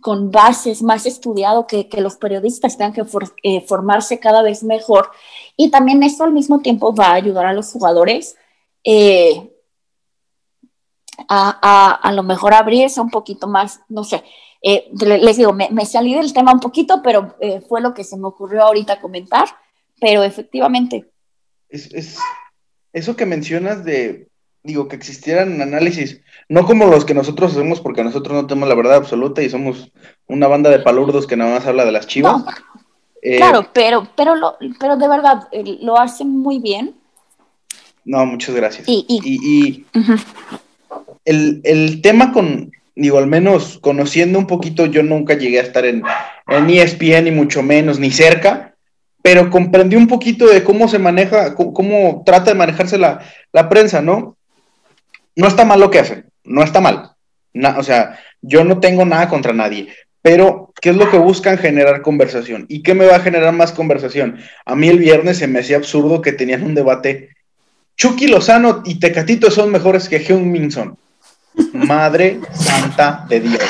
con 0.00 0.30
bases, 0.30 0.82
más 0.82 1.04
estudiado, 1.04 1.66
que, 1.66 1.88
los 1.98 2.16
periodistas 2.16 2.78
tengan 2.78 2.92
que 2.92 3.04
eh, 3.42 3.60
formarse 3.62 4.20
cada 4.20 4.42
vez 4.42 4.62
mejor. 4.62 5.10
Y 5.56 5.70
también 5.70 6.02
esto 6.02 6.24
al 6.24 6.32
mismo 6.32 6.60
tiempo 6.60 6.94
va 6.94 7.08
a 7.08 7.14
ayudar 7.14 7.46
a 7.46 7.52
los 7.52 7.72
jugadores 7.72 8.36
eh, 8.84 9.52
a, 11.28 11.90
a, 11.90 12.12
lo 12.12 12.22
mejor 12.22 12.54
abrirse 12.54 13.00
un 13.00 13.10
poquito 13.10 13.48
más, 13.48 13.80
no 13.88 14.04
sé. 14.04 14.22
Eh, 14.62 14.88
les 15.00 15.36
digo, 15.36 15.52
me, 15.52 15.86
salí 15.86 16.14
del 16.14 16.32
tema 16.32 16.52
un 16.52 16.60
poquito, 16.60 17.02
pero 17.02 17.36
eh, 17.40 17.60
fue 17.68 17.80
lo 17.80 17.94
que 17.94 18.04
se 18.04 18.16
me 18.16 18.26
ocurrió 18.26 18.62
ahorita 18.62 19.00
comentar, 19.00 19.48
pero 20.00 20.22
efectivamente. 20.22 21.10
Es, 21.68 21.92
es, 21.92 22.18
eso 22.92 23.16
que 23.16 23.26
mencionas 23.26 23.84
de, 23.84 24.28
digo, 24.62 24.88
que 24.88 24.96
existieran 24.96 25.62
análisis, 25.62 26.20
no 26.48 26.66
como 26.66 26.86
los 26.86 27.04
que 27.04 27.14
nosotros 27.14 27.52
hacemos, 27.52 27.80
porque 27.80 28.04
nosotros 28.04 28.34
no 28.34 28.46
tenemos 28.46 28.68
la 28.68 28.74
verdad 28.74 28.96
absoluta 28.96 29.42
y 29.42 29.48
somos 29.48 29.92
una 30.26 30.48
banda 30.48 30.70
de 30.70 30.80
palurdos 30.80 31.26
que 31.26 31.36
nada 31.36 31.54
más 31.54 31.66
habla 31.66 31.84
de 31.84 31.92
las 31.92 32.06
chivas. 32.06 32.42
Eh, 33.22 33.38
claro, 33.38 33.68
pero, 33.72 34.08
pero, 34.16 34.34
lo, 34.34 34.56
pero 34.78 34.96
de 34.96 35.08
verdad, 35.08 35.48
lo 35.80 35.98
hacen 35.98 36.30
muy 36.30 36.58
bien. 36.58 36.94
No, 38.04 38.24
muchas 38.24 38.54
gracias. 38.54 38.86
Y, 38.88 39.84
el, 41.24 42.00
tema 42.02 42.32
con, 42.32 42.70
digo, 42.96 43.18
al 43.18 43.26
menos 43.26 43.78
conociendo 43.80 44.38
un 44.38 44.46
poquito, 44.46 44.86
yo 44.86 45.02
nunca 45.02 45.34
llegué 45.34 45.60
a 45.60 45.62
estar 45.62 45.84
en, 45.84 46.02
en 46.48 46.70
ESPN, 46.70 47.24
ni 47.24 47.30
mucho 47.30 47.62
menos, 47.62 48.00
ni 48.00 48.10
cerca, 48.10 48.74
pero 49.22 49.50
comprendí 49.50 49.96
un 49.96 50.08
poquito 50.08 50.46
de 50.46 50.64
cómo 50.64 50.88
se 50.88 50.98
maneja, 50.98 51.54
cómo, 51.54 52.22
trata 52.24 52.52
de 52.52 52.56
manejarse 52.56 52.96
la, 52.96 53.20
prensa, 53.68 54.00
¿no? 54.00 54.36
No 55.34 55.46
está 55.46 55.64
mal 55.64 55.78
lo 55.80 55.90
que 55.90 55.98
hacen, 55.98 56.26
no 56.44 56.62
está 56.62 56.80
mal. 56.80 57.12
o 57.76 57.82
sea, 57.82 58.18
yo 58.40 58.64
no 58.64 58.80
tengo 58.80 59.04
nada 59.04 59.28
contra 59.28 59.52
nadie, 59.52 59.88
pero 60.22 60.72
¿qué 60.80 60.90
es 60.90 60.96
lo 60.96 61.10
que 61.10 61.18
buscan? 61.18 61.58
Generar 61.58 62.02
conversación. 62.02 62.64
¿Y 62.68 62.82
qué 62.82 62.94
me 62.94 63.06
va 63.06 63.16
a 63.16 63.20
generar 63.20 63.52
más 63.52 63.72
conversación? 63.72 64.38
A 64.64 64.74
mí 64.74 64.88
el 64.88 64.98
viernes 64.98 65.38
se 65.38 65.48
me 65.48 65.60
hacía 65.60 65.76
absurdo 65.76 66.22
que 66.22 66.32
tenían 66.32 66.62
un 66.62 66.74
debate. 66.74 67.30
Chucky 67.96 68.28
Lozano 68.28 68.82
y 68.84 69.00
Tecatito 69.00 69.50
son 69.50 69.70
mejores 69.70 70.08
que 70.08 70.16
Heung 70.16 70.46
Minson. 70.46 70.96
Madre 71.72 72.40
santa 72.52 73.24
de 73.28 73.40
Dios. 73.40 73.60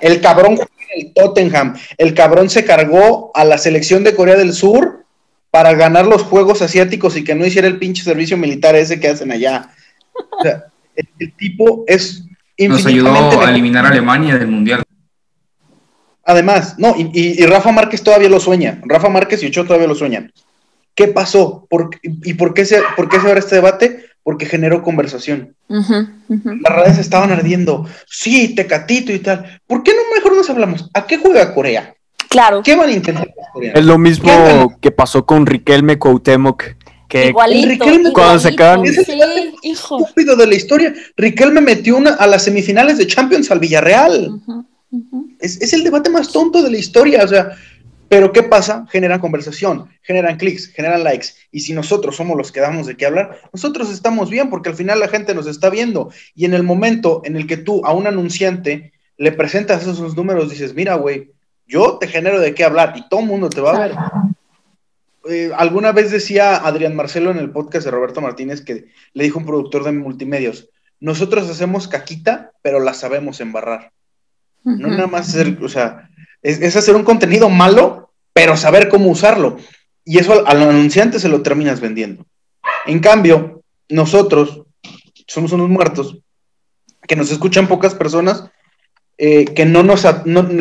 El 0.00 0.20
cabrón 0.20 0.56
juega 0.56 0.72
en 0.94 1.06
el 1.06 1.12
Tottenham. 1.14 1.76
El 1.98 2.14
cabrón 2.14 2.50
se 2.50 2.64
cargó 2.64 3.30
a 3.34 3.44
la 3.44 3.58
selección 3.58 4.04
de 4.04 4.14
Corea 4.14 4.36
del 4.36 4.52
Sur 4.52 5.04
para 5.50 5.74
ganar 5.74 6.06
los 6.06 6.22
Juegos 6.22 6.62
Asiáticos 6.62 7.16
y 7.16 7.24
que 7.24 7.34
no 7.34 7.44
hiciera 7.44 7.68
el 7.68 7.78
pinche 7.78 8.02
servicio 8.02 8.36
militar 8.36 8.74
ese 8.74 8.98
que 8.98 9.08
hacen 9.08 9.32
allá. 9.32 9.70
O 10.14 10.42
sea, 10.42 10.64
el, 10.96 11.32
tipo 11.34 11.84
es 11.86 12.24
Nos 12.58 12.86
ayudó 12.86 13.40
a 13.40 13.50
eliminar 13.50 13.84
a 13.84 13.88
Alemania 13.88 14.38
del 14.38 14.48
Mundial. 14.48 14.82
Además, 16.24 16.76
no, 16.78 16.94
y, 16.96 17.44
Rafa 17.46 17.72
Márquez 17.72 18.02
todavía 18.02 18.28
lo 18.28 18.40
sueña. 18.40 18.80
Rafa 18.84 19.08
Márquez 19.08 19.42
y 19.42 19.46
Ochoa 19.46 19.64
todavía 19.64 19.88
lo 19.88 19.94
sueñan. 19.94 20.32
¿Qué 20.94 21.08
pasó? 21.08 21.66
¿Y 22.02 22.34
por 22.34 22.54
qué, 22.54 22.64
se, 22.64 22.82
por 22.96 23.08
qué 23.08 23.18
se 23.18 23.26
abre 23.26 23.40
este 23.40 23.56
debate? 23.56 24.04
Porque 24.22 24.46
generó 24.46 24.82
conversación. 24.82 25.54
Las 25.68 26.72
redes 26.74 26.98
estaban 26.98 27.30
ardiendo. 27.30 27.86
Sí, 28.06 28.54
Tecatito 28.54 29.12
y 29.12 29.18
tal. 29.18 29.60
¿Por 29.66 29.82
qué 29.82 29.92
no 29.92 30.02
mejor 30.14 30.36
nos 30.36 30.48
hablamos? 30.48 30.88
¿A 30.94 31.06
qué 31.06 31.18
juega 31.18 31.54
Corea? 31.54 31.94
Claro. 32.28 32.62
¿Qué 32.62 32.76
van 32.76 32.88
a 32.88 32.92
intentar 32.92 33.28
Corea? 33.52 33.72
Es 33.74 33.84
lo 33.84 33.98
mismo 33.98 34.76
que 34.80 34.90
pasó 34.90 35.26
con 35.26 35.46
Riquelme 35.46 35.98
Cuauhtémoc. 35.98 36.64
Que 37.08 37.28
igualito, 37.28 37.68
Riquelme, 37.68 38.12
cuando 38.12 38.38
se 38.38 38.48
acaban... 38.48 38.86
Es 38.86 39.06
el 39.08 39.54
hijo. 39.62 39.98
estúpido 39.98 40.34
de 40.36 40.46
la 40.46 40.54
historia. 40.54 40.94
Riquelme 41.16 41.60
metió 41.60 41.96
una 41.96 42.14
a 42.14 42.26
las 42.26 42.44
semifinales 42.44 42.96
de 42.96 43.06
Champions 43.06 43.50
al 43.50 43.58
Villarreal. 43.58 44.40
Es, 45.40 45.60
es, 45.60 45.72
el 45.72 45.84
debate 45.84 46.08
más 46.08 46.32
tonto 46.32 46.62
de 46.62 46.70
la 46.70 46.78
historia. 46.78 47.24
O 47.24 47.28
sea, 47.28 47.50
pero 48.12 48.30
¿qué 48.30 48.42
pasa? 48.42 48.84
Generan 48.90 49.20
conversación, 49.20 49.88
generan 50.02 50.36
clics, 50.36 50.66
generan 50.66 51.02
likes. 51.02 51.28
Y 51.50 51.60
si 51.60 51.72
nosotros 51.72 52.14
somos 52.14 52.36
los 52.36 52.52
que 52.52 52.60
damos 52.60 52.86
de 52.86 52.94
qué 52.94 53.06
hablar, 53.06 53.40
nosotros 53.54 53.90
estamos 53.90 54.28
bien 54.28 54.50
porque 54.50 54.68
al 54.68 54.74
final 54.74 55.00
la 55.00 55.08
gente 55.08 55.34
nos 55.34 55.46
está 55.46 55.70
viendo. 55.70 56.12
Y 56.34 56.44
en 56.44 56.52
el 56.52 56.62
momento 56.62 57.22
en 57.24 57.36
el 57.36 57.46
que 57.46 57.56
tú 57.56 57.80
a 57.86 57.94
un 57.94 58.06
anunciante 58.06 58.92
le 59.16 59.32
presentas 59.32 59.86
esos 59.86 60.14
números, 60.14 60.50
dices, 60.50 60.74
mira, 60.74 60.96
güey, 60.96 61.32
yo 61.66 61.96
te 61.96 62.06
genero 62.06 62.38
de 62.38 62.54
qué 62.54 62.64
hablar 62.64 62.92
y 62.96 63.08
todo 63.08 63.20
el 63.20 63.26
mundo 63.28 63.48
te 63.48 63.62
va 63.62 63.76
a 63.76 63.80
ver. 63.80 63.94
Eh, 65.30 65.50
alguna 65.56 65.92
vez 65.92 66.10
decía 66.10 66.56
Adrián 66.56 66.94
Marcelo 66.94 67.30
en 67.30 67.38
el 67.38 67.50
podcast 67.50 67.86
de 67.86 67.92
Roberto 67.92 68.20
Martínez 68.20 68.60
que 68.60 68.88
le 69.14 69.24
dijo 69.24 69.38
un 69.38 69.46
productor 69.46 69.84
de 69.84 69.92
multimedios, 69.92 70.68
nosotros 71.00 71.48
hacemos 71.48 71.88
caquita, 71.88 72.52
pero 72.60 72.78
la 72.78 72.92
sabemos 72.92 73.40
embarrar. 73.40 73.90
No 74.64 74.88
nada 74.88 75.06
más 75.06 75.30
hacer, 75.30 75.58
o 75.62 75.68
sea, 75.70 76.10
es, 76.42 76.76
hacer 76.76 76.96
un 76.96 77.04
contenido 77.04 77.48
malo, 77.48 78.01
pero 78.32 78.56
saber 78.56 78.88
cómo 78.88 79.10
usarlo. 79.10 79.56
Y 80.04 80.18
eso 80.18 80.46
al, 80.46 80.62
anunciante 80.62 81.20
se 81.20 81.28
lo 81.28 81.42
terminas 81.42 81.80
vendiendo. 81.80 82.26
En 82.86 82.98
cambio, 82.98 83.62
nosotros 83.88 84.62
somos 85.26 85.52
unos 85.52 85.68
muertos, 85.68 86.18
que 87.06 87.16
nos 87.16 87.30
escuchan 87.30 87.68
pocas 87.68 87.94
personas, 87.94 88.44
eh, 89.18 89.44
que, 89.44 89.66
no 89.66 89.82
nos, 89.82 90.04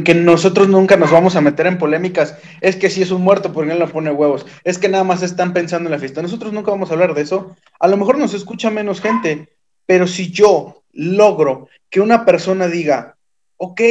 que 0.03 0.13
nosotros 0.13 0.67
nunca 0.67 0.97
nos 0.97 1.09
vamos 1.09 1.35
a 1.35 1.41
meter 1.41 1.67
en 1.67 1.77
polémicas. 1.77 2.37
Es 2.59 2.75
que 2.75 2.89
si 2.89 3.01
es 3.01 3.11
un 3.11 3.21
muerto, 3.21 3.51
porque 3.53 3.71
él 3.71 3.79
no 3.79 3.87
pone 3.87 4.11
huevos? 4.11 4.45
Es 4.63 4.77
que 4.77 4.89
nada 4.89 5.03
más 5.03 5.23
están 5.23 5.53
pensando 5.53 5.87
en 5.87 5.91
la 5.91 5.99
fiesta. 5.99 6.21
Nosotros 6.21 6.53
nunca 6.53 6.71
vamos 6.71 6.89
a 6.89 6.93
hablar 6.93 7.13
de 7.13 7.21
eso. 7.21 7.55
A 7.79 7.87
lo 7.87 7.97
mejor 7.97 8.17
nos 8.17 8.33
escucha 8.33 8.69
menos 8.69 9.01
gente, 9.01 9.49
pero 9.85 10.05
si 10.07 10.31
yo 10.31 10.83
logro 10.93 11.69
que 11.89 12.01
una 12.01 12.25
persona 12.25 12.67
diga, 12.67 13.17
ok, 13.57 13.81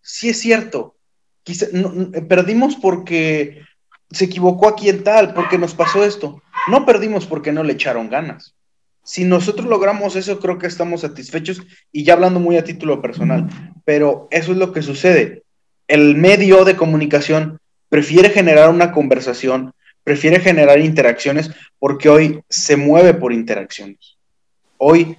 sí 0.00 0.28
es 0.28 0.38
cierto, 0.38 0.96
Quizá, 1.42 1.66
perdimos 2.28 2.76
porque 2.76 3.62
se 4.10 4.26
equivocó 4.26 4.68
aquí 4.68 4.88
en 4.88 5.02
tal, 5.02 5.34
porque 5.34 5.58
nos 5.58 5.74
pasó 5.74 6.04
esto. 6.04 6.42
No 6.68 6.86
perdimos 6.86 7.26
porque 7.26 7.52
no 7.52 7.64
le 7.64 7.72
echaron 7.72 8.08
ganas. 8.08 8.54
Si 9.04 9.24
nosotros 9.24 9.66
logramos 9.66 10.14
eso, 10.14 10.38
creo 10.38 10.58
que 10.58 10.68
estamos 10.68 11.00
satisfechos 11.00 11.62
y 11.90 12.04
ya 12.04 12.12
hablando 12.12 12.38
muy 12.38 12.56
a 12.56 12.64
título 12.64 13.02
personal, 13.02 13.48
pero 13.84 14.28
eso 14.30 14.52
es 14.52 14.58
lo 14.58 14.72
que 14.72 14.82
sucede. 14.82 15.42
El 15.88 16.16
medio 16.16 16.64
de 16.64 16.76
comunicación 16.76 17.58
prefiere 17.88 18.30
generar 18.30 18.70
una 18.70 18.92
conversación, 18.92 19.72
prefiere 20.04 20.38
generar 20.38 20.78
interacciones 20.78 21.50
porque 21.80 22.08
hoy 22.08 22.40
se 22.48 22.76
mueve 22.76 23.14
por 23.14 23.32
interacciones. 23.32 24.16
Hoy 24.78 25.16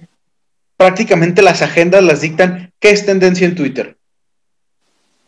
prácticamente 0.76 1.42
las 1.42 1.60
agendas 1.60 2.02
las 2.02 2.22
dictan 2.22 2.72
qué 2.80 2.90
es 2.90 3.04
tendencia 3.04 3.46
en 3.46 3.54
Twitter. 3.54 3.98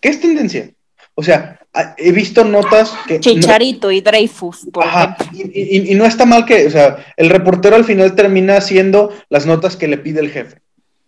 ¿Qué 0.00 0.08
es 0.08 0.20
tendencia? 0.20 0.70
O 1.18 1.22
sea, 1.22 1.58
he 1.96 2.12
visto 2.12 2.44
notas 2.44 2.92
que... 3.08 3.20
Chicharito 3.20 3.90
y 3.90 4.02
Dreyfus, 4.02 4.68
por 4.70 4.84
ejemplo. 4.84 5.26
Y, 5.32 5.94
no 5.94 6.04
está 6.04 6.26
mal 6.26 6.44
que, 6.44 6.66
o 6.66 6.70
sea, 6.70 6.98
el 7.16 7.30
reportero 7.30 7.74
al 7.74 7.84
final 7.84 8.14
termina 8.14 8.58
haciendo 8.58 9.10
las 9.30 9.46
notas 9.46 9.76
que 9.76 9.88
le 9.88 9.96
pide 9.96 10.20
el 10.20 10.30
jefe. 10.30 10.60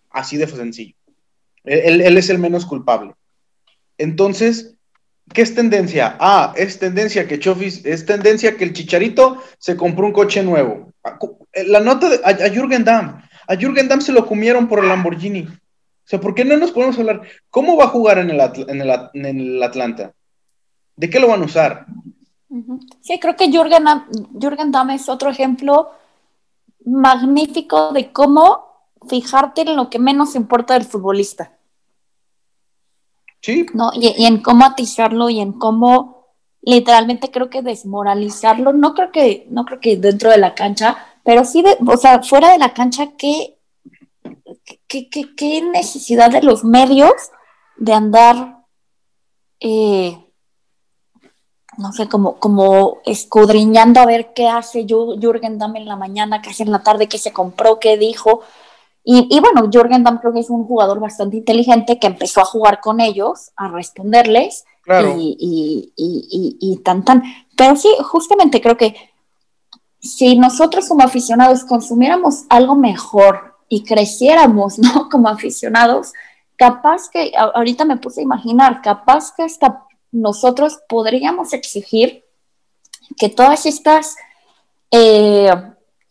Así 0.09 0.37
de 0.37 0.47
sencillo. 0.47 0.95
Él, 1.63 2.17
es 2.17 2.31
el 2.31 2.39
menos 2.39 2.65
culpable. 2.65 3.13
Entonces, 3.99 4.73
¿qué 5.31 5.43
es 5.43 5.53
tendencia? 5.53 6.17
Ah, 6.19 6.53
es 6.57 6.79
tendencia 6.79 7.27
que 7.27 7.37
Chofis, 7.37 7.85
es 7.85 8.07
tendencia 8.07 8.57
que 8.57 8.63
el 8.63 8.73
Chicharito 8.73 9.37
se 9.59 9.77
compró 9.77 10.07
un 10.07 10.13
coche 10.13 10.41
nuevo. 10.41 10.91
La 11.67 11.81
nota 11.81 12.09
de, 12.09 12.19
a, 12.23 12.29
a 12.29 12.49
Jürgen 12.49 12.83
Damm. 12.83 13.21
A 13.47 13.55
Jürgen 13.55 13.87
Damm 13.87 14.01
se 14.01 14.11
lo 14.11 14.25
comieron 14.25 14.67
por 14.67 14.79
el 14.79 14.87
Lamborghini. 14.87 15.47
O 16.09 16.13
sea, 16.17 16.19
¿por 16.19 16.33
qué 16.33 16.43
no 16.43 16.57
nos 16.57 16.71
podemos 16.71 16.97
hablar? 16.97 17.21
¿Cómo 17.51 17.77
va 17.77 17.83
a 17.83 17.89
jugar 17.89 18.17
en 18.17 18.31
el, 18.31 18.41
en 18.63 19.25
el, 19.25 19.61
Atlanta? 19.61 20.11
¿De 20.95 21.07
qué 21.07 21.19
lo 21.19 21.27
van 21.27 21.43
a 21.43 21.45
usar? 21.45 21.85
Sí, 23.01 23.19
creo 23.19 23.35
que 23.35 23.51
Jürgen, 23.51 23.85
Jürgen 24.41 24.71
Damm 24.71 24.89
es 24.89 25.07
otro 25.07 25.29
ejemplo 25.29 25.91
magnífico 26.83 27.93
de 27.93 28.11
cómo 28.11 28.89
fijarte 29.07 29.61
en 29.61 29.75
lo 29.75 29.91
que 29.91 29.99
menos 29.99 30.33
importa 30.33 30.73
del 30.73 30.85
futbolista. 30.85 31.51
Sí. 33.39 33.67
¿no? 33.75 33.91
Y, 33.93 34.25
en 34.25 34.41
cómo 34.41 34.65
atizarlo 34.65 35.29
y 35.29 35.39
en 35.39 35.53
cómo 35.53 36.33
literalmente 36.63 37.29
creo 37.29 37.51
que 37.51 37.61
desmoralizarlo. 37.61 38.73
No 38.73 38.95
creo 38.95 39.11
que, 39.11 39.45
no 39.51 39.63
creo 39.63 39.79
que 39.79 39.95
dentro 39.97 40.31
de 40.31 40.39
la 40.39 40.55
cancha, 40.55 40.97
pero 41.23 41.45
sí, 41.45 41.61
de, 41.61 41.77
o 41.85 41.97
sea, 41.97 42.23
fuera 42.23 42.51
de 42.51 42.57
la 42.57 42.73
cancha, 42.73 43.11
¿qué, 43.15 43.58
¿qué, 44.87 45.61
necesidad 45.61 46.31
de 46.31 46.41
los 46.41 46.63
medios 46.63 47.13
de 47.77 47.93
andar, 47.93 48.65
eh, 49.59 50.17
no 51.77 51.91
sé, 51.93 52.07
como, 52.07 52.35
como 52.35 52.97
escudriñando 53.05 54.01
a 54.01 54.05
ver 54.05 54.33
qué 54.33 54.47
hace 54.47 54.85
Jürgen 54.85 55.57
Damm 55.57 55.75
en 55.75 55.85
la 55.85 55.95
mañana, 55.95 56.41
qué 56.41 56.49
hace 56.49 56.63
en 56.63 56.71
la 56.71 56.83
tarde, 56.83 57.07
qué 57.07 57.17
se 57.17 57.33
compró, 57.33 57.79
qué 57.79 57.97
dijo? 57.97 58.41
Y, 59.03 59.39
bueno, 59.39 59.69
Jürgen 59.71 60.03
Damm 60.03 60.19
creo 60.19 60.33
que 60.33 60.41
es 60.41 60.51
un 60.51 60.67
jugador 60.67 60.99
bastante 60.99 61.37
inteligente 61.37 61.97
que 61.97 62.05
empezó 62.05 62.41
a 62.41 62.45
jugar 62.45 62.79
con 62.79 62.99
ellos, 62.99 63.51
a 63.55 63.67
responderles 63.67 64.65
y, 65.17 65.91
y, 65.95 66.57
y, 66.59 66.77
tan 66.77 67.03
tan. 67.03 67.23
Pero 67.57 67.75
sí, 67.75 67.89
justamente 68.03 68.61
creo 68.61 68.77
que 68.77 68.95
si 69.99 70.37
nosotros 70.37 70.87
como 70.87 71.03
aficionados 71.03 71.63
consumiéramos 71.63 72.45
algo 72.49 72.75
mejor 72.75 73.48
y 73.69 73.83
creciéramos, 73.83 74.77
¿no? 74.79 75.07
Como 75.09 75.29
aficionados, 75.29 76.13
capaz 76.57 77.09
que, 77.09 77.31
ahorita 77.37 77.85
me 77.85 77.97
puse 77.97 78.19
a 78.19 78.23
imaginar, 78.23 78.81
capaz 78.81 79.33
que 79.35 79.43
hasta 79.43 79.85
nosotros 80.11 80.79
podríamos 80.89 81.53
exigir 81.53 82.25
que 83.17 83.29
todas 83.29 83.65
estas, 83.65 84.15
eh, 84.91 85.51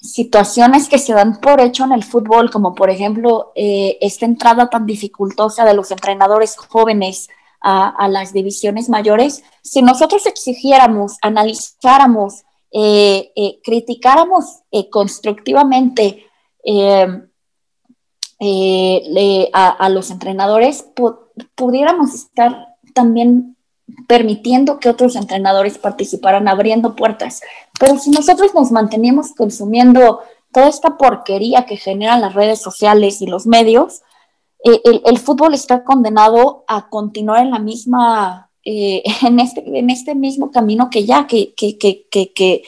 situaciones 0.01 0.89
que 0.89 0.99
se 0.99 1.13
dan 1.13 1.41
por 1.41 1.61
hecho 1.61 1.85
en 1.85 1.93
el 1.93 2.05
fútbol, 2.05 2.51
como 2.51 2.75
por 2.75 2.91
ejemplo 2.91 3.53
eh, 3.55 3.99
esta 4.01 4.27
entrada 4.27 4.71
tan 4.71 4.87
dificultosa 4.87 5.65
de 5.65 5.75
los 5.75 5.91
entrenadores 5.91 6.57
jóvenes 6.57 7.29
a, 7.61 8.07
las 8.09 8.33
divisiones 8.33 8.89
mayores, 8.89 9.43
si 9.63 9.83
nosotros 9.83 10.27
exigiéramos, 10.27 11.17
analizáramos, 11.23 12.45
eh, 12.71 13.33
eh, 13.35 13.61
criticáramos 13.65 14.61
constructivamente 14.91 16.25
a, 18.41 19.89
los 19.89 20.11
entrenadores, 20.11 20.86
pudiéramos 21.55 22.14
estar 22.14 22.76
también 22.95 23.57
permitiendo 24.07 24.78
que 24.78 24.89
otros 24.89 25.16
entrenadores 25.16 25.78
participaran, 25.78 26.49
abriendo 26.49 26.95
puertas. 26.95 27.41
Pero 27.78 27.99
si 27.99 28.11
nosotros 28.11 28.55
nos 28.55 28.70
mantenemos 28.70 29.34
consumiendo 29.34 30.20
toda 30.53 30.68
esta 30.68 30.97
porquería 30.97 31.66
que 31.66 31.76
generan 31.76 32.20
las 32.20 32.34
redes 32.34 32.61
sociales 32.61 33.20
y 33.22 33.26
los 33.26 33.47
medios, 33.47 34.03
eh, 34.64 34.80
el, 35.05 35.18
fútbol 35.18 35.55
está 35.55 35.84
condenado 35.84 36.64
a 36.66 36.89
continuar 36.89 37.43
en 37.43 37.51
la 37.51 37.59
misma, 37.59 38.51
eh, 38.64 39.03
en, 39.22 39.41
este, 39.41 39.78
en 39.78 39.91
este 39.91 40.14
mismo 40.14 40.51
camino 40.51 40.91
que 40.91 41.05
ya, 41.05 41.26
que, 41.26 41.55
que, 41.55 41.78
que, 41.78 42.07
que, 42.11 42.62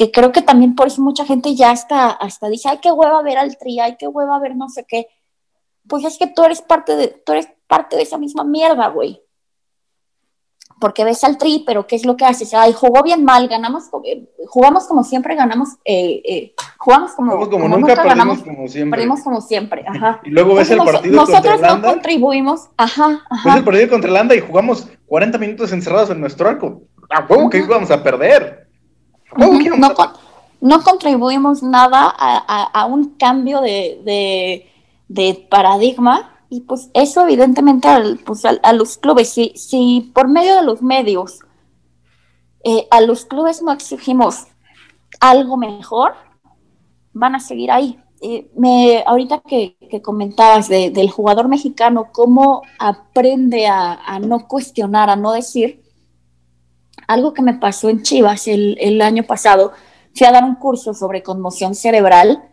que 0.00 0.10
creo 0.10 0.32
que 0.32 0.40
también 0.40 0.74
por 0.74 0.86
eso 0.86 1.02
mucha 1.02 1.26
gente 1.26 1.54
ya 1.54 1.72
hasta, 1.72 2.08
hasta 2.08 2.48
dice, 2.48 2.70
ay, 2.70 2.78
qué 2.80 2.90
hueva 2.90 3.20
ver 3.20 3.36
al 3.36 3.58
tri, 3.58 3.80
ay, 3.80 3.96
qué 3.98 4.08
hueva 4.08 4.38
ver 4.38 4.56
no 4.56 4.70
sé 4.70 4.86
qué. 4.88 5.08
Pues 5.86 6.06
es 6.06 6.16
que 6.16 6.26
tú 6.26 6.42
eres 6.42 6.62
parte 6.62 6.96
de, 6.96 7.08
tú 7.08 7.32
eres 7.32 7.48
parte 7.66 7.96
de 7.96 8.02
esa 8.04 8.16
misma 8.16 8.42
mierda, 8.42 8.88
güey 8.88 9.22
porque 10.80 11.04
ves 11.04 11.22
al 11.24 11.36
tri, 11.36 11.62
pero 11.66 11.86
¿qué 11.86 11.94
es 11.94 12.06
lo 12.06 12.16
que 12.16 12.24
haces? 12.24 12.54
Ay, 12.54 12.72
jugó 12.72 13.02
bien 13.02 13.22
mal, 13.22 13.46
ganamos, 13.48 13.90
jugamos 14.46 14.86
como 14.86 15.04
siempre, 15.04 15.34
ganamos, 15.34 15.74
eh, 15.84 16.22
eh, 16.24 16.54
jugamos 16.78 17.12
como, 17.12 17.50
como, 17.50 17.68
nunca, 17.68 18.02
perdimos 18.02 18.42
como 18.42 18.66
siempre. 18.66 18.96
Perdimos 18.96 19.20
como 19.20 19.40
siempre, 19.42 19.84
ajá. 19.86 20.22
Y 20.24 20.30
luego 20.30 20.54
ves 20.54 20.70
el 20.70 20.78
partido 20.78 21.18
contra 21.18 21.40
Nosotros 21.40 21.60
no 21.60 21.82
contribuimos, 21.82 22.70
ajá, 22.78 23.22
ajá. 23.28 23.48
Ves 23.50 23.56
el 23.58 23.64
partido 23.64 23.88
contra 23.90 24.10
Holanda 24.10 24.34
y 24.34 24.40
jugamos 24.40 24.88
40 25.04 25.36
minutos 25.36 25.70
encerrados 25.72 26.08
en 26.08 26.20
nuestro 26.22 26.48
arco. 26.48 26.80
¿A 27.10 27.26
huevo 27.26 27.50
que 27.50 27.58
íbamos 27.58 27.90
a 27.90 28.02
perder? 28.02 28.59
No, 29.36 29.90
no, 30.60 30.82
contribuimos 30.82 31.62
nada 31.62 32.12
a, 32.16 32.86
un 32.86 33.16
cambio 33.16 33.60
de, 33.60 34.00
de, 34.04 34.70
de 35.08 35.46
paradigma 35.50 36.40
y 36.48 36.62
pues 36.62 36.90
eso 36.94 37.22
evidentemente 37.22 37.88
pues, 38.26 38.44
a, 38.44 38.72
los 38.72 38.98
clubes, 38.98 39.28
si, 39.28 39.52
si, 39.54 40.10
por 40.12 40.28
medio 40.28 40.56
de 40.56 40.64
los 40.64 40.82
medios 40.82 41.38
eh, 42.64 42.86
a 42.90 43.00
los 43.00 43.24
clubes 43.24 43.62
no 43.62 43.72
exigimos 43.72 44.46
algo 45.20 45.56
mejor, 45.56 46.14
van 47.12 47.34
a 47.34 47.40
seguir 47.40 47.70
ahí. 47.70 47.98
Eh, 48.20 48.50
me, 48.54 49.02
ahorita 49.06 49.40
que, 49.40 49.76
comentabas 50.02 50.68
del 50.68 51.10
jugador 51.10 51.48
mexicano, 51.48 52.08
cómo 52.12 52.62
aprende 52.78 53.66
a, 53.66 54.18
no 54.20 54.46
cuestionar, 54.46 55.08
a 55.08 55.16
no 55.16 55.32
decir, 55.32 55.82
algo 57.10 57.34
que 57.34 57.42
me 57.42 57.54
pasó 57.54 57.88
en 57.88 58.02
Chivas 58.02 58.46
el, 58.46 58.76
el 58.80 59.02
año 59.02 59.24
pasado, 59.24 59.72
fui 60.14 60.26
a 60.26 60.32
dar 60.32 60.44
un 60.44 60.54
curso 60.54 60.94
sobre 60.94 61.24
conmoción 61.24 61.74
cerebral 61.74 62.44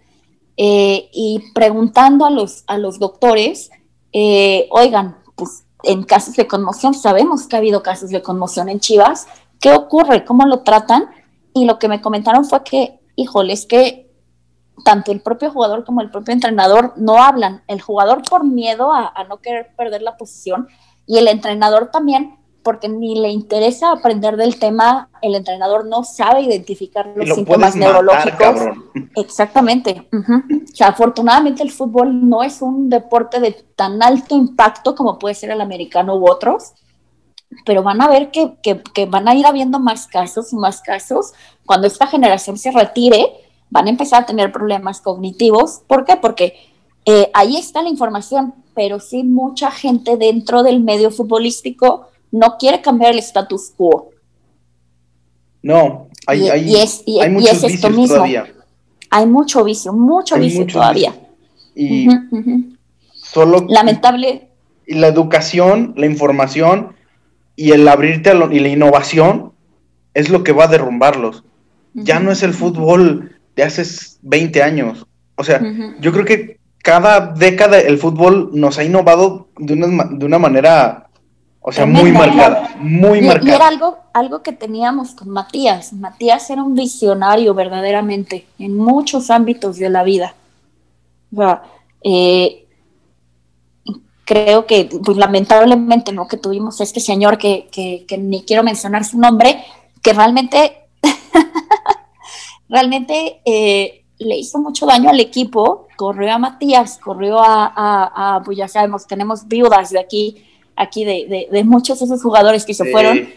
eh, 0.57 1.09
y 1.13 1.43
preguntando 1.53 2.25
a 2.25 2.31
los, 2.31 2.63
a 2.65 2.79
los 2.79 2.97
doctores, 2.97 3.69
eh, 4.11 4.67
oigan, 4.71 5.17
pues 5.35 5.65
en 5.83 6.03
casos 6.03 6.35
de 6.35 6.47
conmoción, 6.47 6.95
sabemos 6.95 7.45
que 7.45 7.55
ha 7.55 7.59
habido 7.59 7.83
casos 7.83 8.09
de 8.09 8.23
conmoción 8.23 8.67
en 8.67 8.79
Chivas, 8.79 9.27
¿qué 9.61 9.73
ocurre? 9.73 10.25
¿Cómo 10.25 10.43
lo 10.47 10.61
tratan? 10.61 11.09
Y 11.53 11.65
lo 11.65 11.77
que 11.77 11.87
me 11.87 12.01
comentaron 12.01 12.43
fue 12.43 12.63
que, 12.63 12.99
híjole, 13.15 13.53
es 13.53 13.67
que 13.67 14.11
tanto 14.83 15.11
el 15.11 15.21
propio 15.21 15.51
jugador 15.51 15.85
como 15.85 16.01
el 16.01 16.09
propio 16.09 16.33
entrenador 16.33 16.93
no 16.97 17.21
hablan. 17.21 17.63
El 17.67 17.81
jugador 17.81 18.23
por 18.27 18.43
miedo 18.43 18.91
a, 18.91 19.11
a 19.15 19.23
no 19.25 19.37
querer 19.37 19.75
perder 19.75 20.01
la 20.01 20.17
posición 20.17 20.67
y 21.05 21.19
el 21.19 21.27
entrenador 21.27 21.91
también 21.91 22.37
porque 22.67 22.89
ni 22.89 23.17
le 23.17 23.29
interesa 23.29 23.93
aprender 23.93 24.35
del 24.35 24.59
tema, 24.59 25.07
el 25.21 25.35
entrenador 25.35 25.85
no 25.85 26.03
sabe 26.03 26.41
identificar 26.41 27.09
los 27.15 27.33
síntomas 27.33 27.77
neurológicos. 27.77 28.59
Exactamente. 29.15 30.05
O 30.11 30.75
sea, 30.75 30.89
afortunadamente 30.89 31.63
el 31.63 31.71
fútbol 31.71 32.27
no 32.27 32.43
es 32.43 32.61
un 32.61 32.89
deporte 32.89 33.39
de 33.39 33.53
tan 33.77 34.03
alto 34.03 34.35
impacto 34.35 34.95
como 34.95 35.17
puede 35.17 35.33
ser 35.33 35.51
el 35.51 35.61
americano 35.61 36.17
u 36.17 36.29
otros, 36.29 36.73
pero 37.65 37.83
van 37.83 38.01
a 38.01 38.09
ver 38.09 38.31
que, 38.31 38.57
que, 38.61 39.05
van 39.05 39.29
a 39.29 39.33
ir 39.33 39.45
habiendo 39.45 39.79
más 39.79 40.05
casos 40.05 40.51
y 40.51 40.57
más 40.57 40.81
casos. 40.81 41.31
Cuando 41.65 41.87
esta 41.87 42.05
generación 42.05 42.57
se 42.57 42.71
retire, 42.71 43.31
van 43.69 43.87
a 43.87 43.91
empezar 43.91 44.23
a 44.23 44.25
tener 44.25 44.51
problemas 44.51 44.99
cognitivos. 44.99 45.83
¿Por 45.87 46.03
qué? 46.03 46.17
Porque 46.17 46.53
eh, 47.05 47.31
ahí 47.33 47.55
está 47.55 47.81
la 47.81 47.87
información, 47.87 48.55
pero 48.75 48.99
sí 48.99 49.23
mucha 49.23 49.71
gente 49.71 50.17
dentro 50.17 50.63
del 50.63 50.81
medio 50.81 51.11
futbolístico 51.11 52.07
no 52.31 52.57
quiere 52.57 52.81
cambiar 52.81 53.13
el 53.13 53.19
status 53.19 53.71
quo. 53.75 54.11
No, 55.61 56.07
hay, 56.27 56.49
hay, 56.49 57.29
muchos 57.29 57.61
vicios 57.63 58.09
todavía. 58.09 58.53
Hay 59.09 59.25
mucho 59.25 59.63
vicio, 59.63 59.93
mucho 59.93 60.37
vicio 60.37 60.65
todavía. 60.65 61.13
Y 61.75 62.07
solo... 63.13 63.65
Lamentable. 63.67 64.49
Y 64.85 64.95
la 64.95 65.07
educación, 65.07 65.93
la 65.97 66.05
información 66.05 66.95
y 67.55 67.71
el 67.71 67.87
abrirte 67.87 68.29
a 68.29 68.33
lo, 68.33 68.51
y 68.51 68.59
la 68.59 68.69
innovación 68.69 69.53
es 70.13 70.29
lo 70.29 70.43
que 70.43 70.51
va 70.51 70.65
a 70.65 70.67
derrumbarlos. 70.67 71.43
Ya 71.93 72.19
no 72.19 72.31
es 72.31 72.43
el 72.43 72.53
fútbol 72.53 73.37
de 73.55 73.63
hace 73.63 73.83
20 74.21 74.63
años. 74.63 75.07
O 75.35 75.43
sea, 75.43 75.61
yo 75.99 76.11
creo 76.11 76.25
que 76.25 76.59
cada 76.83 77.33
década 77.33 77.79
el 77.79 77.97
fútbol 77.97 78.51
nos 78.53 78.77
ha 78.77 78.83
innovado 78.83 79.49
de 79.57 79.73
una, 79.73 80.05
de 80.05 80.25
una 80.25 80.39
manera 80.39 81.06
o 81.69 81.71
sea, 81.73 81.85
muy 81.85 82.13
marcada, 82.13 82.77
muy 82.79 83.19
marcada. 83.19 83.51
Y 83.51 83.53
era 83.53 83.67
algo, 83.67 83.97
algo 84.13 84.41
que 84.41 84.53
teníamos 84.53 85.11
con 85.11 85.27
Matías. 85.27 85.91
Matías 85.91 86.49
era 86.49 86.63
un 86.63 86.75
visionario 86.75 87.53
verdaderamente 87.53 88.47
en 88.57 88.77
muchos 88.77 89.29
ámbitos 89.29 89.75
de 89.75 89.89
la 89.89 90.03
vida. 90.03 90.33
O 91.33 91.35
sea, 91.35 91.63
eh, 92.05 92.67
creo 94.23 94.65
que, 94.65 94.87
pues 95.03 95.17
lamentablemente, 95.17 96.13
¿no? 96.13 96.25
Que 96.29 96.37
tuvimos 96.37 96.79
este 96.79 97.01
señor 97.01 97.37
que, 97.37 97.67
que, 97.69 98.17
ni 98.17 98.43
quiero 98.43 98.63
mencionar 98.63 99.03
su 99.03 99.19
nombre, 99.19 99.61
que 100.01 100.13
realmente, 100.13 100.87
realmente 102.69 103.41
eh, 103.43 104.05
le 104.19 104.37
hizo 104.37 104.59
mucho 104.59 104.85
daño 104.85 105.09
al 105.09 105.19
equipo. 105.19 105.89
Corrió 105.97 106.31
a 106.31 106.37
Matías, 106.37 106.97
corrió 106.97 107.39
a, 107.39 107.65
a, 107.75 108.35
a, 108.37 108.41
pues 108.41 108.57
ya 108.57 108.69
sabemos, 108.69 109.05
tenemos 109.05 109.49
viudas 109.49 109.89
de 109.89 109.99
aquí 109.99 110.45
aquí 110.77 111.03
de, 111.03 111.47
de, 111.51 111.63
muchos 111.63 111.99
de 111.99 112.05
esos 112.05 112.21
jugadores 112.21 112.65
que 112.65 112.73
se 112.73 112.89
fueron. 112.91 113.27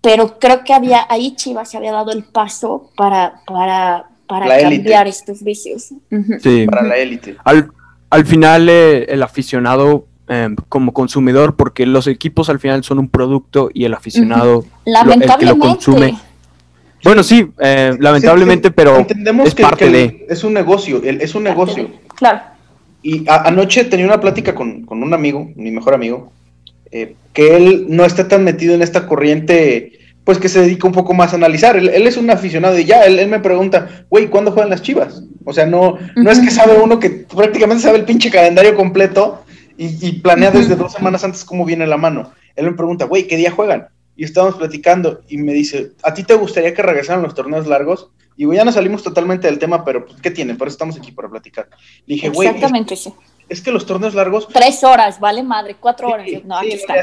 Pero 0.00 0.38
creo 0.38 0.64
que 0.64 0.74
había 0.74 1.06
ahí 1.08 1.34
Chivas 1.36 1.70
se 1.70 1.76
había 1.76 1.92
dado 1.92 2.10
el 2.10 2.24
paso 2.24 2.90
para, 2.96 3.40
para, 3.46 4.08
para 4.26 4.60
cambiar 4.60 5.06
estos 5.06 5.42
vicios. 5.42 5.90
Sí, 6.40 6.66
para 6.66 6.82
la 6.82 6.96
élite. 6.96 7.36
Al, 7.44 7.70
al 8.10 8.26
final 8.26 8.68
eh, 8.68 9.04
el 9.08 9.22
aficionado 9.22 10.06
em, 10.26 10.56
como 10.68 10.92
consumidor, 10.92 11.56
porque 11.56 11.86
los 11.86 12.06
equipos 12.08 12.50
al 12.50 12.58
final 12.58 12.82
son 12.82 12.98
un 12.98 13.08
producto 13.08 13.70
y 13.72 13.84
el 13.84 13.94
aficionado 13.94 14.64
el 14.84 15.36
que 15.38 15.46
lo 15.46 15.58
consume. 15.58 16.18
Bueno, 17.04 17.22
sí, 17.22 17.48
eh, 17.60 17.96
lamentablemente, 18.00 18.72
pero 18.72 18.96
entendemos 18.96 19.46
es 19.46 19.54
que, 19.54 19.62
parte 19.62 19.88
de... 19.88 20.26
Es 20.28 20.42
un 20.42 20.52
negocio, 20.52 21.00
es 21.04 21.34
un 21.36 21.44
negocio. 21.44 21.88
Claro. 22.16 22.57
Y 23.02 23.24
anoche 23.28 23.84
tenía 23.84 24.06
una 24.06 24.20
plática 24.20 24.54
con, 24.54 24.86
un 24.88 25.14
amigo, 25.14 25.50
mi 25.54 25.70
mejor 25.70 25.94
amigo, 25.94 26.32
eh, 26.90 27.14
que 27.32 27.56
él 27.56 27.86
no 27.88 28.04
está 28.04 28.28
tan 28.28 28.44
metido 28.44 28.74
en 28.74 28.82
esta 28.82 29.06
corriente, 29.06 29.92
pues 30.24 30.38
que 30.38 30.48
se 30.48 30.60
dedica 30.60 30.86
un 30.86 30.92
poco 30.92 31.14
más 31.14 31.32
a 31.32 31.36
analizar. 31.36 31.76
Él, 31.76 31.88
es 31.88 32.16
un 32.16 32.30
aficionado 32.30 32.78
y 32.78 32.84
ya, 32.84 33.04
él, 33.04 33.28
me 33.28 33.40
pregunta, 33.40 34.04
güey, 34.10 34.28
¿cuándo 34.28 34.52
juegan 34.52 34.70
las 34.70 34.82
chivas? 34.82 35.22
O 35.44 35.52
sea, 35.52 35.66
no, 35.66 35.96
no 36.16 36.30
es 36.30 36.40
que 36.40 36.50
sabe 36.50 36.78
uno 36.78 36.98
que 36.98 37.10
prácticamente 37.10 37.82
sabe 37.82 37.98
el 37.98 38.04
pinche 38.04 38.30
calendario 38.30 38.74
completo 38.74 39.44
y, 39.78 40.20
planea 40.20 40.50
desde 40.50 40.74
dos 40.74 40.92
semanas 40.92 41.22
antes 41.22 41.44
cómo 41.44 41.64
viene 41.64 41.86
la 41.86 41.96
mano. 41.96 42.32
Él 42.56 42.66
me 42.66 42.72
pregunta, 42.72 43.04
güey, 43.04 43.28
¿qué 43.28 43.36
día 43.36 43.52
juegan? 43.52 43.86
Y 44.16 44.24
estábamos 44.24 44.56
platicando 44.56 45.20
y 45.28 45.38
me 45.38 45.52
dice, 45.52 45.92
¿a 46.02 46.12
ti 46.12 46.24
te 46.24 46.34
gustaría 46.34 46.74
que 46.74 46.82
regresaran 46.82 47.22
los 47.22 47.34
torneos 47.34 47.68
largos? 47.68 48.10
Y 48.40 48.46
ya 48.54 48.64
no 48.64 48.70
salimos 48.70 49.02
totalmente 49.02 49.48
del 49.48 49.58
tema, 49.58 49.84
pero 49.84 50.06
pues, 50.06 50.20
¿qué 50.20 50.30
tienen? 50.30 50.56
Por 50.56 50.68
eso 50.68 50.74
estamos 50.76 50.96
aquí 50.96 51.10
para 51.10 51.28
platicar. 51.28 51.68
Le 52.06 52.14
dije, 52.14 52.28
güey. 52.28 52.46
Exactamente, 52.46 52.94
sí. 52.94 53.12
Es 53.48 53.60
que 53.60 53.72
los 53.72 53.84
torneos 53.84 54.14
largos. 54.14 54.46
Tres 54.46 54.84
horas, 54.84 55.18
vale 55.18 55.42
madre, 55.42 55.74
cuatro 55.74 56.06
horas. 56.08 56.28
no, 56.44 56.56
aquí 56.56 56.70
está. 56.70 56.94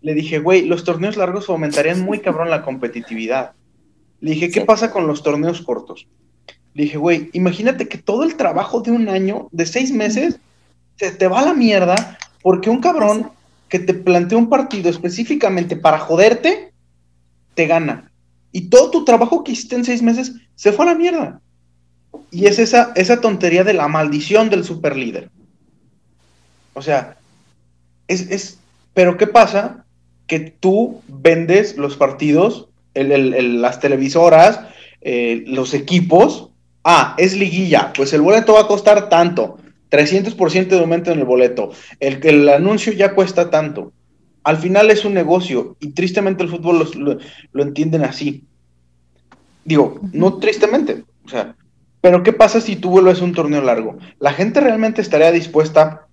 Le 0.00 0.14
dije, 0.14 0.38
güey, 0.38 0.64
los 0.64 0.82
torneos 0.82 1.18
largos 1.18 1.44
fomentarían 1.44 2.00
muy 2.00 2.20
cabrón 2.22 2.48
la 2.48 2.62
competitividad. 2.62 3.52
Le 4.20 4.30
dije, 4.30 4.50
¿qué 4.50 4.62
pasa 4.62 4.90
con 4.90 5.06
los 5.06 5.22
torneos 5.22 5.60
cortos? 5.60 6.06
Le 6.72 6.84
dije, 6.84 6.96
güey, 6.96 7.28
imagínate 7.34 7.86
que 7.86 7.98
todo 7.98 8.22
el 8.22 8.36
trabajo 8.36 8.80
de 8.80 8.90
un 8.90 9.10
año, 9.10 9.48
de 9.52 9.66
seis 9.66 9.92
meses, 9.92 10.40
se 10.96 11.10
te 11.10 11.28
va 11.28 11.40
a 11.40 11.44
la 11.44 11.52
mierda 11.52 12.16
porque 12.40 12.70
un 12.70 12.80
cabrón 12.80 13.32
que 13.68 13.80
te 13.80 13.92
plantea 13.92 14.38
un 14.38 14.48
partido 14.48 14.88
específicamente 14.88 15.76
para 15.76 15.98
joderte, 15.98 16.72
te 17.52 17.66
gana 17.66 18.10
y 18.54 18.68
todo 18.68 18.88
tu 18.92 19.04
trabajo 19.04 19.42
que 19.42 19.50
hiciste 19.50 19.74
en 19.74 19.84
seis 19.84 20.00
meses 20.00 20.32
se 20.54 20.72
fue 20.72 20.84
a 20.84 20.90
la 20.90 20.94
mierda. 20.94 21.40
Y 22.30 22.46
es 22.46 22.60
esa, 22.60 22.92
esa 22.94 23.20
tontería 23.20 23.64
de 23.64 23.74
la 23.74 23.88
maldición 23.88 24.48
del 24.48 24.62
superlíder. 24.62 25.28
O 26.72 26.80
sea, 26.80 27.16
es, 28.06 28.30
es, 28.30 28.60
pero 28.94 29.16
¿qué 29.16 29.26
pasa? 29.26 29.84
Que 30.28 30.38
tú 30.38 31.02
vendes 31.08 31.76
los 31.76 31.96
partidos, 31.96 32.68
las 32.94 33.80
televisoras, 33.80 34.60
eh, 35.00 35.42
los 35.48 35.74
equipos. 35.74 36.50
Ah, 36.84 37.16
es 37.18 37.36
liguilla, 37.36 37.92
pues 37.92 38.12
el 38.12 38.22
boleto 38.22 38.54
va 38.54 38.60
a 38.60 38.68
costar 38.68 39.08
tanto. 39.08 39.58
300% 39.90 40.68
de 40.68 40.78
aumento 40.78 41.10
en 41.10 41.18
el 41.18 41.24
boleto. 41.24 41.72
El, 41.98 42.24
el 42.24 42.48
anuncio 42.48 42.92
ya 42.92 43.14
cuesta 43.16 43.50
tanto. 43.50 43.92
Al 44.44 44.58
final 44.58 44.90
es 44.90 45.04
un 45.04 45.14
negocio 45.14 45.76
y 45.80 45.92
tristemente 45.92 46.42
el 46.42 46.50
fútbol 46.50 46.86
lo, 47.52 47.62
entienden 47.62 48.04
así. 48.04 48.44
Digo, 49.64 50.00
no 50.12 50.34
tristemente, 50.38 51.04
o 51.24 51.28
sea, 51.28 51.56
pero 52.02 52.22
¿qué 52.22 52.34
pasa 52.34 52.60
si 52.60 52.76
tú 52.76 52.90
vuelves 52.90 53.22
un 53.22 53.32
torneo 53.32 53.62
largo? 53.62 53.96
¿La 54.20 54.34
gente 54.34 54.60
realmente 54.60 55.00
estaría 55.00 55.32
dispuesta 55.32 56.06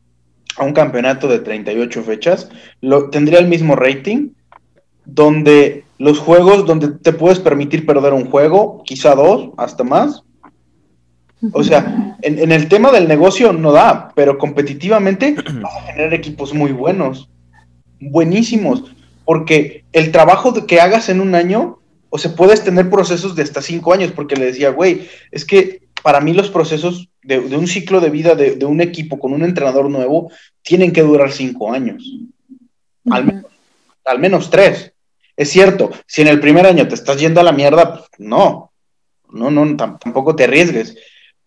a 0.56 0.64
un 0.64 0.72
campeonato 0.72 1.28
de 1.28 1.40
38 1.40 2.04
fechas? 2.04 2.50
Lo, 2.80 3.10
¿Tendría 3.10 3.40
el 3.40 3.50
mismo 3.50 3.76
rating? 3.76 4.30
Donde 5.04 5.84
los 5.98 6.20
juegos, 6.20 6.66
donde 6.66 6.88
te 6.88 7.12
puedes 7.12 7.40
permitir 7.40 7.86
perder 7.86 8.14
un 8.14 8.30
juego, 8.30 8.82
quizá 8.86 9.16
dos, 9.16 9.50
hasta 9.58 9.84
más. 9.84 10.24
O 11.54 11.64
sea, 11.64 12.18
en, 12.22 12.52
el 12.52 12.70
tema 12.70 12.92
del 12.92 13.08
negocio 13.08 13.52
no 13.52 13.72
da, 13.72 14.12
pero 14.16 14.38
competitivamente 14.38 15.36
vas 15.62 15.76
a 15.76 15.86
tener 15.88 16.14
equipos 16.14 16.54
muy 16.54 16.72
buenos, 16.72 17.31
buenísimos, 18.02 18.84
porque 19.24 19.86
el 19.94 20.12
trabajo 20.12 20.66
que 20.66 20.82
hagas 20.82 21.08
en 21.10 21.22
un 21.22 21.36
año, 21.36 21.80
o 22.10 22.18
sea, 22.18 22.36
puedes 22.36 22.64
tener 22.64 22.90
procesos 22.90 23.36
de 23.36 23.44
hasta 23.44 23.62
cinco 23.62 23.94
años, 23.94 24.12
porque 24.12 24.36
le 24.36 24.46
decía, 24.46 24.72
güey, 24.72 25.08
es 25.32 25.46
que 25.46 25.84
para 26.04 26.20
mí 26.20 26.34
los 26.34 26.50
procesos 26.50 27.10
de, 27.22 27.40
un 27.40 27.68
ciclo 27.68 28.02
de 28.02 28.10
vida 28.10 28.36
de, 28.36 28.66
un 28.66 28.82
equipo 28.82 29.20
con 29.20 29.34
un 29.34 29.44
entrenador 29.44 29.90
nuevo 29.90 30.32
tienen 30.64 30.92
que 30.92 31.04
durar 31.04 31.32
cinco 31.32 31.72
años, 31.72 32.04
al, 33.10 33.46
al 34.04 34.20
menos 34.20 34.50
tres. 34.50 34.94
Es 35.38 35.50
cierto, 35.50 35.92
si 36.06 36.22
en 36.22 36.28
el 36.28 36.40
primer 36.40 36.66
año 36.66 36.88
te 36.88 36.96
estás 36.96 37.18
yendo 37.18 37.40
a 37.40 37.44
la 37.44 37.52
mierda, 37.52 37.94
pues 37.98 38.10
no, 38.18 38.72
no, 39.32 39.50
no, 39.50 39.78
tampoco 39.78 40.36
te 40.36 40.44
arriesgues 40.44 40.98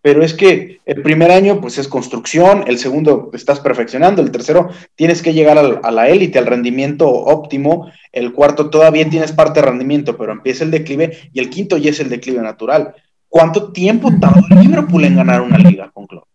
pero 0.04 0.22
es 0.22 0.34
que 0.34 0.82
el 0.84 1.00
primer 1.00 1.30
año 1.30 1.62
pues 1.62 1.78
es 1.78 1.88
construcción, 1.88 2.64
el 2.66 2.76
segundo 2.76 3.30
estás 3.32 3.60
perfeccionando, 3.60 4.20
el 4.20 4.30
tercero 4.30 4.68
tienes 4.96 5.22
que 5.22 5.32
llegar 5.32 5.56
a 5.56 5.90
la 5.90 6.08
élite, 6.10 6.38
al 6.38 6.44
rendimiento 6.44 7.08
óptimo, 7.08 7.90
el 8.12 8.34
cuarto 8.34 8.68
todavía 8.68 9.08
tienes 9.08 9.32
parte 9.32 9.60
de 9.60 9.66
rendimiento, 9.66 10.18
pero 10.18 10.32
empieza 10.32 10.62
el 10.62 10.70
declive 10.70 11.30
y 11.32 11.40
el 11.40 11.48
quinto 11.48 11.78
ya 11.78 11.88
es 11.88 12.00
el 12.00 12.10
declive 12.10 12.42
natural. 12.42 12.94
¿Cuánto 13.30 13.72
tiempo 13.72 14.10
tardó 14.20 14.42
Liverpool 14.60 15.04
en 15.04 15.16
ganar 15.16 15.40
una 15.40 15.56
liga 15.56 15.90
con 15.90 16.06
Klopp? 16.06 16.28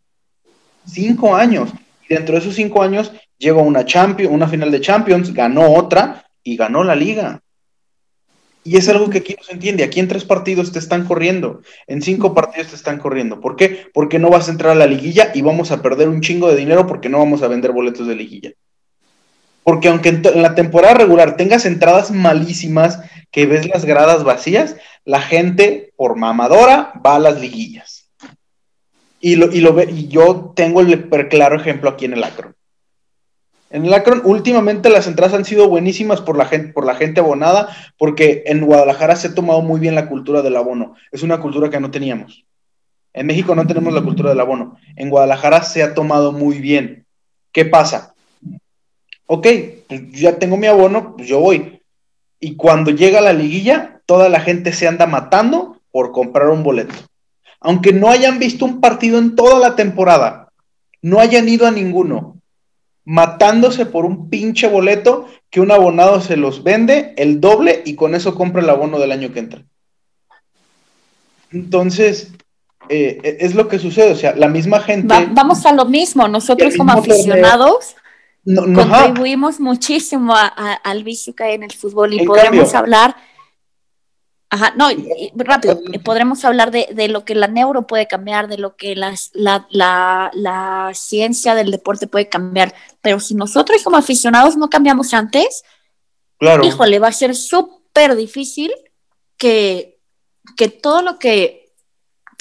Cinco 0.88 1.36
años. 1.36 1.70
Y 2.10 2.16
dentro 2.16 2.34
de 2.34 2.42
esos 2.42 2.56
cinco 2.56 2.82
años 2.82 3.12
llegó 3.38 3.62
una, 3.62 3.86
Champions, 3.86 4.34
una 4.34 4.48
final 4.48 4.72
de 4.72 4.82
Champions, 4.82 5.32
ganó 5.32 5.76
otra 5.76 6.26
y 6.44 6.58
ganó 6.58 6.84
la 6.84 6.96
liga. 6.96 7.40
Y 8.64 8.78
es 8.78 8.90
algo 8.90 9.10
que 9.10 9.20
aquí 9.20 9.36
no 9.38 9.44
se 9.44 9.54
entiende. 9.54 9.84
Aquí 9.84 10.00
en 10.00 10.08
tres 10.08 10.26
partidos 10.26 10.72
te 10.72 10.80
están 10.80 11.06
corriendo, 11.06 11.62
en 11.88 12.02
cinco 12.02 12.34
partidos 12.34 12.68
te 12.68 12.76
están 12.76 13.00
corriendo. 13.00 13.40
¿Por 13.40 13.56
qué? 13.56 13.88
Porque 13.94 14.20
no 14.20 14.30
vas 14.30 14.48
a 14.48 14.52
entrar 14.52 14.72
a 14.72 14.76
la 14.76 14.86
liguilla 14.86 15.32
y 15.34 15.42
vamos 15.42 15.72
a 15.72 15.82
perder 15.82 16.10
un 16.10 16.22
chingo 16.22 16.50
de 16.50 16.58
dinero 16.58 16.86
porque 16.86 17.10
no 17.10 17.20
vamos 17.20 17.42
a 17.42 17.48
vender 17.48 17.72
boletos 17.72 18.08
de 18.08 18.16
liguilla. 18.16 18.52
Porque 19.64 19.88
aunque 19.88 20.10
en, 20.10 20.42
la 20.42 20.56
temporada 20.56 20.94
regular 20.94 21.38
tengas 21.38 21.66
entradas 21.66 22.12
malísimas, 22.12 23.00
que 23.32 23.46
ves 23.46 23.68
las 23.68 23.86
gradas 23.86 24.24
vacías, 24.24 24.76
la 25.06 25.22
gente 25.22 25.94
por 25.96 26.16
mamadora 26.16 26.94
va 27.06 27.16
a 27.16 27.20
las 27.20 27.40
liguillas. 27.40 28.10
Y, 29.22 29.36
lo, 29.36 29.52
y, 29.52 29.60
lo 29.62 29.74
ve, 29.74 29.88
y 29.92 30.08
yo 30.08 30.54
tengo 30.56 30.82
el 30.82 31.10
claro 31.30 31.56
ejemplo 31.56 31.90
aquí 31.90 32.06
en 32.06 32.14
el 32.14 32.24
Acro. 32.24 32.56
En 33.70 33.86
el 33.86 33.94
Akron, 33.94 34.22
últimamente 34.26 34.90
las 34.90 35.06
entradas 35.06 35.36
han 35.36 35.46
sido 35.46 35.70
buenísimas 35.70 36.22
por 36.22 36.38
la 36.38 36.46
gente, 36.46 36.74
por 36.74 36.86
la 36.86 36.96
gente 36.96 37.20
abonada, 37.20 37.70
porque 37.98 38.44
en 38.48 38.66
Guadalajara 38.66 39.16
se 39.16 39.28
ha 39.28 39.36
tomado 39.36 39.62
muy 39.62 39.80
bien 39.80 39.94
la 39.94 40.08
cultura 40.08 40.42
del 40.42 40.58
abono. 40.58 40.96
Es 41.12 41.22
una 41.22 41.40
cultura 41.40 41.70
que 41.70 41.80
no 41.80 41.92
teníamos. 41.92 42.46
En 43.14 43.28
México 43.28 43.54
no 43.54 43.68
tenemos 43.68 43.94
la 43.94 44.02
cultura 44.02 44.30
del 44.30 44.40
abono. 44.40 44.78
En 44.96 45.10
Guadalajara 45.10 45.62
se 45.62 45.84
ha 45.84 45.94
tomado 45.94 46.32
muy 46.32 46.60
bien. 46.60 47.06
¿Qué 47.52 47.66
pasa? 47.66 48.16
Ok, 49.28 49.48
pues 49.88 50.12
ya 50.14 50.40
tengo 50.40 50.58
mi 50.58 50.66
abono, 50.66 51.16
pues 51.16 51.28
yo 51.28 51.40
voy. 51.40 51.82
Y 52.40 52.56
cuando 52.56 52.90
llega 52.90 53.22
la 53.22 53.34
liguilla, 53.34 54.02
toda 54.08 54.30
la 54.30 54.40
gente 54.40 54.74
se 54.74 54.88
anda 54.88 55.06
matando 55.06 55.78
por 55.92 56.12
comprar 56.12 56.50
un 56.50 56.64
boleto. 56.64 56.96
Aunque 57.60 57.94
no 57.94 58.10
hayan 58.10 58.40
visto 58.40 58.66
un 58.66 58.82
partido 58.82 59.20
en 59.20 59.36
toda 59.36 59.60
la 59.60 59.76
temporada, 59.76 60.50
no 61.02 61.20
hayan 61.20 61.48
ido 61.50 61.68
a 61.68 61.72
ninguno, 61.72 62.39
matándose 63.10 63.88
por 63.88 64.06
un 64.06 64.30
pinche 64.30 64.68
boleto 64.68 65.26
que 65.50 65.60
un 65.60 65.72
abonado 65.72 66.22
se 66.22 66.38
los 66.38 66.64
vende 66.64 67.16
el 67.18 67.42
doble 67.42 67.82
y 67.84 67.96
con 67.96 68.14
eso 68.14 68.36
compra 68.36 68.62
el 68.62 68.70
abono 68.70 69.00
del 69.00 69.12
año 69.12 69.34
que 69.34 69.40
entra. 69.40 69.64
Entonces, 71.52 72.32
eh, 72.88 73.38
es 73.40 73.56
lo 73.56 73.68
que 73.68 73.80
sucede, 73.80 74.12
o 74.12 74.16
sea, 74.16 74.36
la 74.36 74.48
misma 74.48 74.80
gente... 74.80 75.28
vamos 75.32 75.66
a 75.66 75.74
lo 75.74 75.86
mismo, 75.86 76.28
nosotros 76.28 76.78
como 76.78 76.92
aficionados 76.92 77.96
contribuimos 78.46 79.60
muchísimo 79.60 80.36
al 80.84 81.04
vicio 81.04 81.34
que 81.34 81.46
hay 81.46 81.56
en 81.56 81.64
el 81.64 81.72
fútbol 81.72 82.14
y 82.14 82.24
podemos 82.24 82.76
hablar 82.76 83.16
Ajá, 84.52 84.74
no, 84.76 84.88
rápido, 85.36 85.80
podremos 86.04 86.44
hablar 86.44 86.72
de, 86.72 86.88
de, 86.92 87.08
lo 87.08 87.24
que 87.24 87.36
la 87.36 87.48
neuro 87.48 87.86
puede 87.86 88.08
cambiar, 88.08 88.48
de 88.48 88.58
lo 88.58 88.76
que 88.76 88.96
las, 88.96 89.30
la, 89.34 89.68
la, 89.70 90.32
la, 90.34 90.92
ciencia 90.96 91.54
del 91.54 91.70
deporte 91.70 92.08
puede 92.08 92.30
cambiar, 92.30 92.74
pero 93.02 93.20
si 93.20 93.36
nosotros 93.36 93.84
como 93.84 93.98
aficionados 93.98 94.58
no 94.58 94.68
cambiamos 94.68 95.14
antes, 95.14 95.64
claro. 96.40 96.66
híjole, 96.66 96.98
va 96.98 97.10
a 97.10 97.14
ser 97.14 97.36
súper 97.36 98.16
difícil 98.16 98.72
que, 99.38 100.00
que 100.58 100.68
todo 100.68 101.04
lo 101.04 101.20
que 101.20 101.60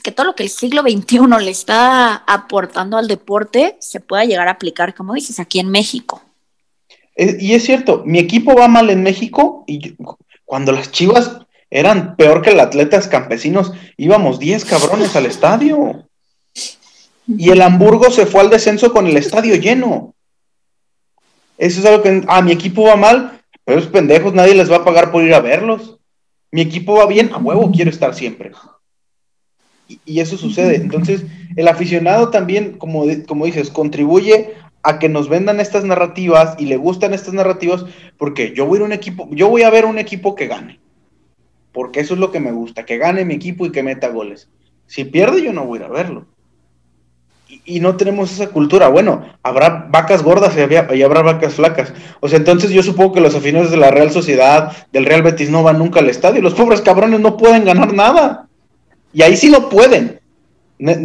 que 0.03 0.13
todo 0.13 0.27
lo 0.27 0.35
que 0.35 0.45
el 0.45 0.49
siglo 0.49 0.83
XXI 0.83 1.19
le 1.41 1.51
está 1.51 2.15
aportando 2.15 2.97
al 2.97 3.09
deporte 3.09 3.77
se 3.81 4.01
pueda 4.01 4.25
llegar 4.25 4.49
a 4.49 4.53
aplicar, 4.53 4.95
como 4.95 5.13
dices, 5.13 5.41
aquí 5.41 5.59
en 5.59 5.71
México. 5.71 6.23
y 7.17 7.53
es 7.53 7.65
cierto, 7.65 8.03
mi 8.07 8.21
equipo 8.21 8.55
va 8.55 8.69
mal 8.69 8.89
en 8.91 9.03
México 9.03 9.65
y 9.67 9.97
cuando 10.45 10.73
las 10.73 10.93
Chivas 10.93 11.47
eran 11.71 12.16
peor 12.16 12.43
que 12.43 12.51
el 12.51 12.61
Atletas 12.61 13.09
Campesinos. 13.09 13.73
Íbamos 13.97 14.39
10 14.39 14.64
cabrones 14.64 15.14
al 15.16 15.27
estadio. 15.27 16.09
Y 17.27 17.51
el 17.51 17.61
Hamburgo 17.61 18.11
se 18.11 18.27
fue 18.27 18.41
al 18.41 18.51
descenso 18.51 18.93
con 18.93 19.07
el 19.07 19.16
estadio 19.16 19.55
lleno. 19.57 20.14
Eso 21.59 21.81
es 21.81 21.87
algo 21.87 22.03
que, 22.03 22.23
ah, 22.29 22.41
mi 22.41 22.53
equipo 22.53 22.85
va 22.85 22.97
mal, 22.97 23.43
pero 23.64 23.79
esos 23.79 23.91
pendejos 23.91 24.33
nadie 24.33 24.55
les 24.55 24.71
va 24.71 24.77
a 24.77 24.85
pagar 24.85 25.11
por 25.11 25.23
ir 25.23 25.35
a 25.35 25.41
verlos. 25.41 25.99
Mi 26.51 26.62
equipo 26.62 26.95
va 26.95 27.07
bien, 27.07 27.31
a 27.35 27.39
huevo 27.39 27.71
quiero 27.71 27.91
estar 27.91 28.14
siempre. 28.14 28.53
Y, 30.07 30.21
eso 30.21 30.39
sucede. 30.39 30.77
Entonces, 30.77 31.25
el 31.57 31.69
aficionado 31.69 32.31
también, 32.31 32.79
como, 32.79 33.05
como 33.27 33.45
dices, 33.45 33.71
contribuye 33.71 34.55
a 34.83 34.99
que 34.99 35.09
nos 35.09 35.29
vendan 35.29 35.61
estas 35.61 35.85
narrativas 35.85 36.55
y 36.59 36.66
le 36.66 36.77
gustan 36.77 37.12
estas 37.12 37.35
narrativas, 37.35 37.85
porque 38.16 38.55
yo 38.55 38.64
voy 38.64 38.81
a 38.81 38.85
un 38.85 38.93
equipo, 38.93 39.29
yo 39.33 39.49
voy 39.49 39.62
a 39.62 39.71
ver 39.71 39.85
un 39.85 39.99
equipo 39.99 40.35
que 40.35 40.47
gane 40.47 40.81
porque 41.79 42.01
eso 42.01 42.14
es 42.14 42.18
lo 42.18 42.33
que 42.33 42.41
me 42.41 42.51
gusta, 42.51 42.85
que 42.85 42.99
gane 42.99 43.24
mi 43.24 43.35
equipo 43.35 43.64
y 43.64 43.70
que 43.70 43.85
meta 43.85 44.09
goles. 44.09 44.49
Si 44.89 45.05
pierde, 45.05 45.45
yo 45.45 45.53
no 45.53 45.64
voy 45.64 45.79
a 45.79 45.83
ir 45.83 45.87
a 45.87 45.91
verlo. 45.91 46.26
Y, 47.64 47.79
no 47.79 47.97
tenemos 47.97 48.33
esa 48.33 48.49
cultura. 48.49 48.89
Bueno, 48.89 49.22
habrá 49.45 49.87
vacas 49.89 50.24
gordas 50.24 50.57
y, 50.57 51.03
habrá 51.05 51.22
vacas 51.22 51.55
flacas. 51.55 51.95
O 52.18 52.26
sea, 52.26 52.39
entonces 52.39 52.72
yo 52.72 52.83
supongo 52.83 53.12
que 53.12 53.20
los 53.20 53.37
aficionados 53.37 53.70
de 53.70 53.76
la 53.76 53.93
Real 53.93 54.11
Sociedad, 54.11 54.72
del 54.93 55.07
Real 55.07 55.22
Betis, 55.22 55.51
no 55.51 55.62
van 55.62 55.79
nunca 55.79 56.01
al 56.01 56.09
estadio. 56.09 56.43
Los 56.43 56.55
pobres 56.55 56.81
cabrones 56.81 57.20
no 57.20 57.37
pueden 57.37 57.64
ganar 57.64 57.95
nada. 57.95 58.49
Y 59.12 59.22
ahí 59.22 59.37
sí 59.37 59.49
no 59.49 59.68
pueden. 59.68 60.18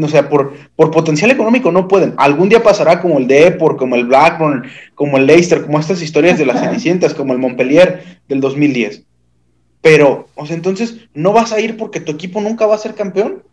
O 0.03 0.07
sea, 0.07 0.28
por, 0.28 0.53
por 0.76 0.89
potencial 0.89 1.30
económico 1.30 1.71
no 1.71 1.88
pueden. 1.88 2.15
Algún 2.17 2.49
día 2.49 2.63
pasará 2.63 2.99
como 2.99 3.19
el 3.19 3.28
Depor, 3.28 3.78
como 3.78 3.95
el 3.95 4.07
Blackburn, 4.07 4.63
como 4.95 5.17
el 5.17 5.28
Leicester, 5.28 5.61
como 5.61 5.80
estas 5.80 6.01
historias 6.01 6.39
de 6.39 6.47
las 6.47 6.61
Cenicientas, 6.61 7.13
como 7.13 7.32
el 7.34 7.38
Montpellier 7.38 8.19
del 8.28 8.41
2010 8.41 9.03
pero, 9.84 10.29
o 10.36 10.45
sea, 10.45 10.55
entonces, 10.55 10.95
¿no 11.13 11.34
vas 11.34 11.51
a 11.51 11.59
ir 11.59 11.75
porque 11.75 11.99
tu 11.99 12.13
equipo 12.13 12.39
nunca 12.39 12.65
va 12.65 12.75
a 12.75 12.77
ser 12.77 12.95
campeón? 12.95 13.43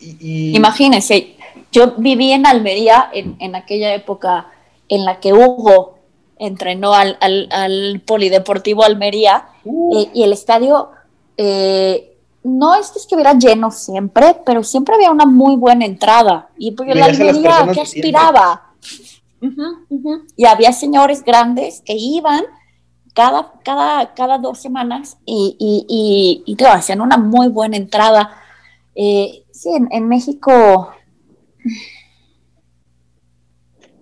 Y, 0.00 0.56
Imagínense, 0.56 1.36
yo 1.70 1.94
viví 1.98 2.32
en 2.32 2.44
Almería 2.44 3.10
en, 3.12 3.54
aquella 3.54 3.94
época 3.94 4.48
en 4.88 5.04
la 5.04 5.20
que 5.20 5.32
Hugo 5.32 5.98
entrenó 6.36 6.94
al, 6.94 8.02
Polideportivo 8.04 8.82
Almería 8.82 9.50
uh. 9.64 9.98
eh, 9.98 10.10
y 10.12 10.24
el 10.24 10.32
estadio 10.32 10.88
eh, 11.36 12.16
no 12.42 12.74
es 12.74 12.90
que 12.90 12.98
estuviera 12.98 13.34
lleno 13.34 13.70
siempre, 13.70 14.34
pero 14.44 14.64
siempre 14.64 14.96
había 14.96 15.12
una 15.12 15.26
muy 15.26 15.54
buena 15.54 15.84
entrada. 15.84 16.48
Y 16.58 16.72
porque 16.72 16.96
la 16.96 17.04
Almería 17.04 17.68
que 17.72 17.82
aspiraba. 17.82 18.72
Y 20.36 20.44
había 20.44 20.72
señores 20.72 21.22
grandes 21.22 21.82
que 21.82 21.94
iban 21.94 22.42
cada, 23.14 23.52
cada, 23.64 24.12
cada 24.14 24.38
dos 24.38 24.58
semanas 24.60 25.18
y, 25.24 25.56
y, 25.58 26.42
y, 26.44 26.64
hacían 26.64 27.00
una 27.00 27.16
muy 27.16 27.48
buena 27.48 27.76
entrada. 27.76 28.30
Eh, 28.94 29.44
sí, 29.52 29.70
en, 29.90 30.08
México... 30.08 30.90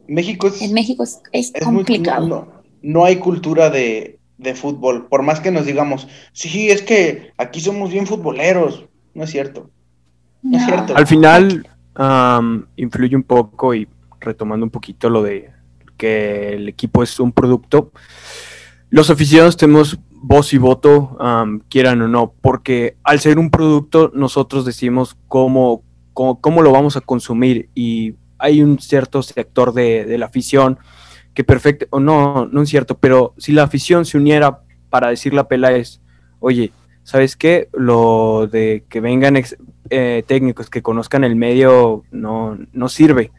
México 0.09 0.49
es, 0.49 0.63
en 0.63 0.75
México 0.75 1.05
es, 1.05 1.53
complicado. 1.63 2.49
no, 2.83 3.05
hay 3.05 3.17
cultura 3.17 3.71
de, 3.71 4.19
fútbol, 4.57 5.07
por 5.07 5.23
más 5.23 5.39
que 5.39 5.53
nos 5.53 5.67
digamos, 5.67 6.09
sí, 6.33 6.71
es 6.71 6.83
que 6.83 7.31
aquí 7.39 7.61
somos 7.61 7.93
bien 7.93 8.07
futboleros, 8.07 8.87
no 9.15 9.25
es 9.25 9.31
cierto. 9.31 9.71
No, 10.43 10.59
es 10.59 10.65
cierto. 10.65 10.97
Al 10.97 11.07
final 11.07 11.69
influye 12.77 13.15
un 13.15 13.23
poco 13.23 13.75
y 13.75 13.87
retomando 14.21 14.65
un 14.65 14.71
poquito 14.71 15.11
lo 15.11 15.23
de 15.23 15.51
que 15.97 16.55
el 16.55 16.69
equipo 16.69 17.03
es 17.03 17.21
un 17.21 17.31
producto, 17.31 17.93
los 18.93 19.09
aficionados 19.09 19.57
tenemos 19.57 19.99
voz 20.13 20.53
y 20.53 20.59
voto, 20.59 21.17
quieran 21.71 22.03
o 22.03 22.09
no, 22.09 22.35
porque 22.43 22.99
al 23.03 23.21
ser 23.21 23.39
un 23.39 23.51
producto 23.51 24.13
nosotros 24.15 24.67
decimos 24.67 25.17
cómo, 25.29 25.83
cómo, 26.13 26.61
lo 26.61 26.73
vamos 26.73 26.99
a 26.99 27.01
consumir 27.01 27.71
y 27.75 28.17
hay 28.39 28.63
un 28.63 28.79
cierto 28.79 29.23
sector 29.23 29.73
de, 29.73 30.19
la 30.19 30.27
afición 30.27 30.79
que 31.33 31.43
perfecto, 31.43 31.87
o 31.89 32.01
no, 32.01 32.45
no 32.45 32.61
es 32.61 32.69
cierto, 32.69 32.99
pero 32.99 33.33
si 33.39 33.53
la 33.53 33.63
afición 33.63 34.05
se 34.05 34.19
uniera 34.19 34.61
para 34.91 35.09
decir 35.09 35.33
la 35.33 35.49
pela 35.49 35.73
es, 35.73 36.03
oye, 36.39 36.71
¿sabes 37.03 37.35
qué? 37.35 37.71
Lo 37.73 38.47
de 38.47 38.85
que 38.91 39.01
vengan 39.01 39.43
eh, 39.89 40.23
técnicos 40.27 40.69
que 40.69 40.83
conozcan 40.83 41.25
el 41.25 41.35
medio 41.35 42.05
no, 42.11 42.59
no 42.75 42.91
sirve, 42.91 43.33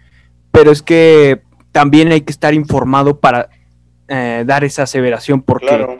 pero 0.51 0.71
es 0.71 0.81
que 0.81 1.43
también 1.71 2.11
hay 2.11 2.21
que 2.21 2.31
estar 2.31 2.55
informado 2.55 3.19
para 3.19 3.49
eh, 4.07 4.43
dar 4.45 4.63
esa 4.63 4.83
aseveración, 4.83 5.41
porque 5.41 5.97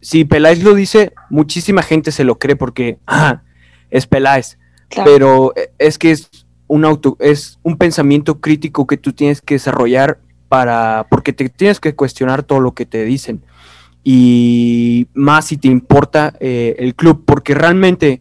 si 0.00 0.24
Peláez 0.24 0.62
lo 0.62 0.74
dice, 0.74 1.12
muchísima 1.30 1.82
gente 1.82 2.12
se 2.12 2.24
lo 2.24 2.38
cree 2.38 2.56
porque 2.56 2.98
es 3.90 4.06
Peláez, 4.06 4.58
pero 5.04 5.52
eh, 5.56 5.70
es 5.78 5.98
que 5.98 6.10
es 6.10 6.30
un 6.66 6.84
auto, 6.84 7.16
es 7.20 7.58
un 7.62 7.76
pensamiento 7.76 8.40
crítico 8.40 8.86
que 8.86 8.96
tú 8.96 9.12
tienes 9.12 9.40
que 9.40 9.54
desarrollar 9.54 10.18
para, 10.48 11.06
porque 11.10 11.32
te 11.32 11.48
tienes 11.48 11.80
que 11.80 11.94
cuestionar 11.94 12.42
todo 12.42 12.60
lo 12.60 12.72
que 12.72 12.86
te 12.86 13.04
dicen. 13.04 13.42
Y 14.04 15.06
más 15.14 15.46
si 15.46 15.56
te 15.56 15.68
importa 15.68 16.34
eh, 16.40 16.74
el 16.78 16.94
club, 16.94 17.24
porque 17.24 17.54
realmente 17.54 18.20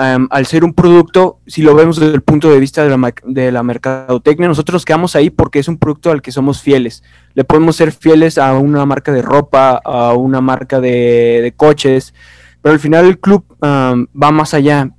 al 0.00 0.46
ser 0.46 0.64
un 0.64 0.72
producto, 0.72 1.40
si 1.46 1.60
lo 1.62 1.74
vemos 1.74 2.00
desde 2.00 2.14
el 2.14 2.22
punto 2.22 2.50
de 2.50 2.58
vista 2.58 2.82
de 2.82 2.96
la, 2.96 3.14
de 3.24 3.52
la 3.52 3.62
mercadotecnia, 3.62 4.48
nosotros 4.48 4.74
nos 4.74 4.84
quedamos 4.86 5.14
ahí 5.14 5.28
porque 5.28 5.58
es 5.58 5.68
un 5.68 5.76
producto 5.76 6.10
al 6.10 6.22
que 6.22 6.32
somos 6.32 6.62
fieles. 6.62 7.02
Le 7.34 7.44
podemos 7.44 7.76
ser 7.76 7.92
fieles 7.92 8.38
a 8.38 8.54
una 8.54 8.86
marca 8.86 9.12
de 9.12 9.20
ropa, 9.20 9.80
a 9.84 10.14
una 10.14 10.40
marca 10.40 10.80
de, 10.80 11.52
coches, 11.56 12.14
pero 12.62 12.72
al 12.72 12.80
final 12.80 13.06
el 13.06 13.18
club 13.18 13.44
va 13.62 14.30
más 14.30 14.54
allá. 14.54 14.90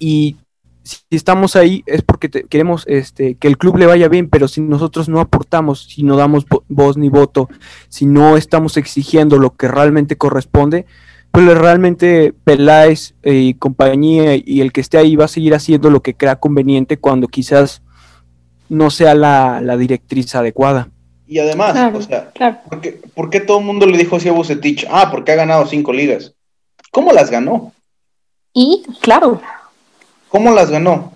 Y 0.00 0.36
si 0.82 0.98
estamos 1.10 1.54
ahí 1.54 1.84
es 1.86 2.02
porque 2.02 2.28
queremos 2.28 2.84
este, 2.88 3.36
que 3.36 3.46
el 3.46 3.56
club 3.56 3.76
le 3.76 3.86
vaya 3.86 4.08
bien, 4.08 4.28
pero 4.28 4.48
si 4.48 4.60
nosotros 4.60 5.08
no 5.08 5.20
aportamos, 5.20 5.84
si 5.84 6.02
no 6.02 6.16
damos 6.16 6.44
voz 6.68 6.96
ni 6.96 7.08
voto, 7.08 7.48
si 7.88 8.06
no 8.06 8.36
estamos 8.36 8.76
exigiendo 8.76 9.38
lo 9.38 9.54
que 9.54 9.68
realmente 9.68 10.16
corresponde, 10.16 10.86
pues 11.44 11.56
realmente 11.56 12.34
Peláez 12.42 13.14
eh, 13.22 13.32
y 13.34 13.54
compañía 13.54 14.34
y 14.34 14.60
el 14.60 14.72
que 14.72 14.80
esté 14.80 14.98
ahí 14.98 15.14
va 15.14 15.26
a 15.26 15.28
seguir 15.28 15.54
haciendo 15.54 15.88
lo 15.88 16.02
que 16.02 16.14
crea 16.14 16.40
conveniente 16.40 16.96
cuando 16.96 17.28
quizás 17.28 17.80
no 18.68 18.90
sea 18.90 19.14
la, 19.14 19.76
directriz 19.76 20.34
adecuada. 20.34 20.88
Y 21.28 21.38
además, 21.38 21.76
o 21.94 22.02
sea, 22.02 22.32
¿por, 23.14 23.30
qué, 23.30 23.38
todo 23.40 23.60
el 23.60 23.66
mundo 23.66 23.86
le 23.86 23.96
dijo 23.96 24.16
así 24.16 24.28
a 24.28 24.32
Bucetich? 24.32 24.84
Ah, 24.90 25.12
porque 25.12 25.30
ha 25.30 25.36
ganado 25.36 25.64
cinco 25.66 25.92
ligas. 25.92 26.34
¿Cómo 26.90 27.12
las 27.12 27.30
ganó? 27.30 27.72
Y, 28.52 28.82
claro. 29.00 29.40
¿Cómo 30.30 30.52
las 30.52 30.70
ganó? 30.70 31.12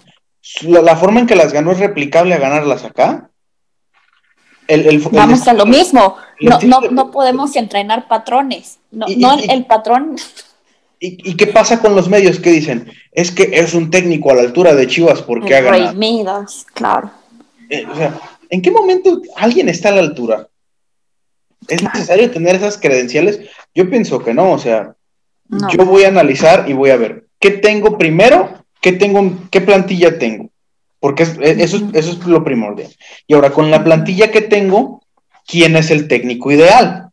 ¿La, 0.63 0.95
forma 0.95 1.19
en 1.19 1.27
que 1.27 1.35
las 1.35 1.53
ganó 1.53 1.73
es 1.73 1.81
replicable 1.81 2.35
a 2.35 2.39
ganarlas 2.39 2.85
acá? 2.85 3.29
Vamos 5.11 5.49
a 5.49 5.53
lo 5.53 5.67
mismo. 5.67 6.17
No, 6.43 6.59
no, 6.63 6.81
no, 6.91 7.11
podemos 7.11 7.57
entrenar 7.57 8.09
patrones. 8.09 8.79
No, 8.91 9.07
no 9.17 9.35
el 9.35 9.67
patrón. 9.67 10.17
¿Y, 11.05 11.35
qué 11.35 11.49
pasa 11.49 11.81
con 11.81 11.97
los 11.97 12.09
medios 12.09 12.39
que 12.39 12.51
dicen? 12.51 12.93
Es 13.11 13.33
que 13.33 13.51
es 13.53 13.75
un 13.75 13.91
técnico 13.91 14.31
a 14.31 14.35
la 14.35 14.43
altura 14.43 14.73
de 14.75 14.87
Chivas 14.87 15.21
porque 15.23 15.57
ha 15.57 15.61
ganado. 15.61 16.47
claro. 16.75 17.11
Eh, 17.69 17.85
o 17.91 17.97
sea, 17.97 18.21
¿en 18.49 18.63
qué 18.63 18.71
momento 18.71 19.21
alguien 19.37 19.69
está 19.69 19.89
a 19.89 19.93
la 19.93 20.03
altura? 20.03 20.49
¿Es 21.67 21.83
necesario 21.83 22.31
tener 22.31 22.55
esas 22.55 22.79
credenciales? 22.79 23.41
Yo 23.75 23.91
pienso 23.91 24.21
que 24.21 24.33
no, 24.33 24.53
o 24.53 24.59
sea, 24.59 24.95
yo 25.49 25.85
voy 25.85 26.05
a 26.05 26.09
analizar 26.09 26.69
y 26.69 26.73
voy 26.73 26.91
a 26.91 26.97
ver 26.97 27.27
qué 27.41 27.51
tengo 27.51 27.99
primero, 27.99 28.65
qué 28.81 28.93
tengo, 28.93 29.39
qué 29.51 29.61
plantilla 29.61 30.19
tengo, 30.19 30.51
porque 31.01 31.25
e, 31.25 31.63
eso, 31.63 31.91
eso 31.93 32.13
es 32.13 32.27
lo 32.27 32.45
primordial. 32.45 32.95
Y 33.27 33.35
ahora 33.35 33.51
con 33.51 33.71
la 33.71 33.83
plantilla 33.83 34.31
que 34.31 34.43
tengo, 34.43 35.02
¿quién 35.47 35.77
es 35.77 35.91
el 35.91 36.09
técnico 36.09 36.51
ideal? 36.51 37.11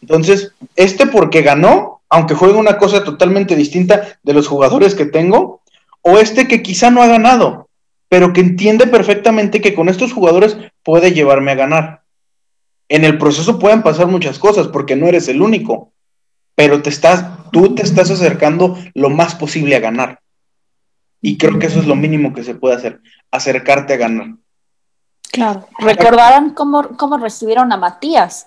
Entonces, 0.00 0.52
este 0.76 1.06
porque 1.06 1.42
ganó, 1.42 2.02
aunque 2.08 2.34
juegue 2.34 2.54
una 2.54 2.78
cosa 2.78 3.04
totalmente 3.04 3.56
distinta 3.56 4.18
de 4.22 4.32
los 4.32 4.48
jugadores 4.48 4.94
que 4.94 5.06
tengo, 5.06 5.62
o 6.02 6.18
este 6.18 6.48
que 6.48 6.62
quizá 6.62 6.90
no 6.90 7.02
ha 7.02 7.06
ganado, 7.06 7.68
pero 8.08 8.32
que 8.32 8.40
entiende 8.40 8.86
perfectamente 8.86 9.60
que 9.60 9.74
con 9.74 9.88
estos 9.88 10.12
jugadores 10.12 10.56
puede 10.82 11.12
llevarme 11.12 11.52
a 11.52 11.56
ganar. 11.56 12.02
En 12.88 13.04
el 13.04 13.18
proceso 13.18 13.58
pueden 13.58 13.82
pasar 13.82 14.06
muchas 14.06 14.38
cosas 14.38 14.68
porque 14.68 14.96
no 14.96 15.06
eres 15.06 15.28
el 15.28 15.42
único, 15.42 15.92
pero 16.54 16.80
te 16.80 16.90
estás, 16.90 17.26
tú 17.52 17.74
te 17.74 17.82
estás 17.82 18.10
acercando 18.10 18.78
lo 18.94 19.10
más 19.10 19.34
posible 19.34 19.76
a 19.76 19.80
ganar. 19.80 20.20
Y 21.20 21.36
creo 21.36 21.58
que 21.58 21.66
eso 21.66 21.80
es 21.80 21.86
lo 21.86 21.96
mínimo 21.96 22.32
que 22.32 22.44
se 22.44 22.54
puede 22.54 22.76
hacer, 22.76 23.00
acercarte 23.30 23.94
a 23.94 23.98
ganar. 23.98 24.28
Claro, 25.30 25.66
recordarán 25.78 26.50
cómo, 26.50 26.88
cómo 26.96 27.18
recibieron 27.18 27.72
a 27.72 27.76
Matías 27.76 28.46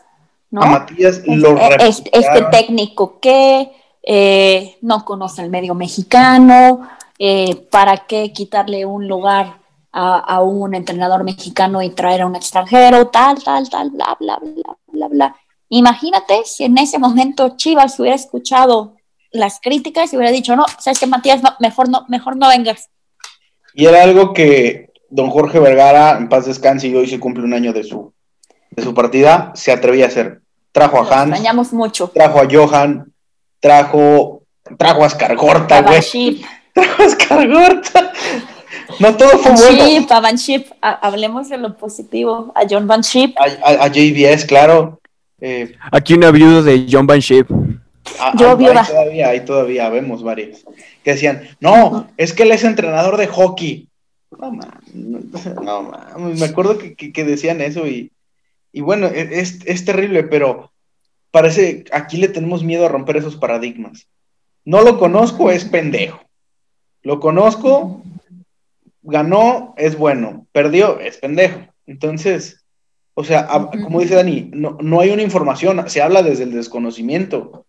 ¿no? 0.51 0.61
A 0.61 0.65
Matías 0.65 1.21
lo 1.25 1.57
este, 1.57 2.11
este 2.13 2.41
técnico 2.51 3.19
que 3.19 3.71
eh, 4.03 4.77
no 4.82 5.03
conoce 5.05 5.41
el 5.41 5.49
medio 5.49 5.73
mexicano, 5.73 6.88
eh, 7.17 7.55
¿para 7.71 8.05
qué 8.05 8.32
quitarle 8.34 8.86
un 8.86 9.07
lugar 9.07 9.59
a, 9.93 10.41
un 10.41 10.73
entrenador 10.73 11.23
mexicano 11.23 11.82
y 11.82 11.89
traer 11.89 12.21
a 12.21 12.27
un 12.27 12.36
extranjero? 12.36 13.07
Tal, 13.07 13.43
tal, 13.43 13.69
tal, 13.69 13.89
bla, 13.91 14.15
bla, 14.19 14.39
bla, 14.41 14.77
bla, 14.88 15.07
bla. 15.07 15.36
Imagínate 15.69 16.43
si 16.45 16.65
en 16.65 16.77
ese 16.77 16.99
momento 16.99 17.55
Chivas 17.55 17.99
hubiera 17.99 18.15
escuchado 18.15 18.95
las 19.32 19.59
críticas 19.61 20.11
y 20.11 20.17
hubiera 20.17 20.32
dicho, 20.32 20.55
no, 20.55 20.65
sabes 20.79 20.99
que 20.99 21.07
Matías, 21.07 21.41
mejor 21.59 21.89
no, 21.89 22.05
mejor 22.09 22.36
no 22.36 22.49
vengas. 22.49 22.89
Y 23.73 23.86
era 23.86 24.03
algo 24.03 24.34
que 24.34 24.90
don 25.12 25.30
Jorge 25.30 25.59
Vergara, 25.59 26.18
en 26.18 26.30
paz 26.30 26.45
descanse, 26.45 26.88
y 26.88 26.95
hoy 26.95 27.07
se 27.07 27.20
cumple 27.20 27.43
un 27.43 27.53
año 27.53 27.74
de 27.74 27.84
su, 27.84 28.14
de 28.72 28.82
su 28.82 28.93
partida, 28.93 29.52
se 29.53 29.72
atrevía 29.72 30.06
a 30.06 30.07
hacer. 30.07 30.41
Trajo 30.72 30.99
a 30.99 31.02
Hans. 31.02 31.31
Extrañamos 31.31 31.73
mucho. 31.73 32.10
Trajo 32.14 32.40
a 32.40 32.48
Johan. 32.49 33.11
Trajo. 33.60 34.44
Trajo 34.77 35.03
a 35.03 35.10
Scargorta, 35.10 35.81
güey. 35.81 36.41
Trajo 36.73 37.03
a 37.03 37.10
Scargorta. 37.10 38.14
No 38.99 39.15
todo 39.18 39.30
fue 39.38 39.52
bueno. 39.53 40.07
a 40.10 40.19
Van 40.19 40.35
Ship. 40.35 40.65
hablemos 40.81 41.49
de 41.49 41.57
lo 41.57 41.76
positivo. 41.77 42.52
A 42.56 42.61
John 42.69 42.88
Van 42.88 43.02
Ship. 43.02 43.35
A, 43.38 43.88
JBS, 43.88 44.45
claro. 44.45 44.99
Eh, 45.40 45.76
Aquí 45.91 46.14
una 46.14 46.31
viuda 46.31 46.61
de 46.61 46.88
John 46.90 47.07
Van 47.07 47.19
Ship. 47.19 47.48
Yo 48.38 48.56
viuda. 48.57 48.81
Ahí 48.81 48.88
todavía, 48.88 49.30
ahí 49.30 49.40
todavía 49.41 49.90
vemos 49.90 50.23
varios. 50.23 50.64
Que 51.03 51.11
decían, 51.11 51.49
no, 51.60 52.07
es 52.18 52.34
que 52.34 52.44
él 52.44 52.52
es 52.52 52.64
entrenador 52.64 53.18
de 53.18 53.27
hockey. 53.27 53.90
No, 54.40 54.52
man, 54.52 54.80
no, 55.64 55.84
man. 55.84 56.34
Me 56.40 56.45
acuerdo 56.45 56.78
que, 56.78 56.95
que 56.95 57.24
decían 57.24 57.62
eso 57.62 57.88
y 57.88 58.12
y 58.72 58.82
bueno, 58.82 59.08
e, 59.08 59.40
es, 59.40 59.86
terrible, 59.86 60.24
pero 60.24 60.72
parece, 61.32 61.86
aquí 61.91 62.18
le 62.18 62.30
tenemos 62.30 62.64
miedo 62.64 62.86
a 62.86 62.90
romper 62.90 63.18
esos 63.18 63.36
paradigmas. 63.36 64.08
No 64.64 64.82
lo 64.82 64.98
conozco, 64.98 65.52
es 65.52 65.66
pendejo. 65.66 66.22
Lo 67.03 67.20
conozco, 67.20 68.03
ganó, 69.02 69.74
es 69.78 69.98
bueno. 69.98 70.48
Perdió, 70.52 70.99
es 70.99 71.18
pendejo. 71.18 71.60
Entonces, 71.86 72.64
o 73.14 73.24
sea, 73.24 73.48
como 73.48 73.99
dice 73.99 74.16
Dani, 74.16 74.49
no, 74.53 74.78
no 74.82 75.02
hay 75.02 75.10
una 75.10 75.24
información, 75.24 75.90
se 75.90 76.02
habla 76.02 76.24
desde 76.24 76.44
el 76.44 76.53
desconocimiento, 76.53 77.66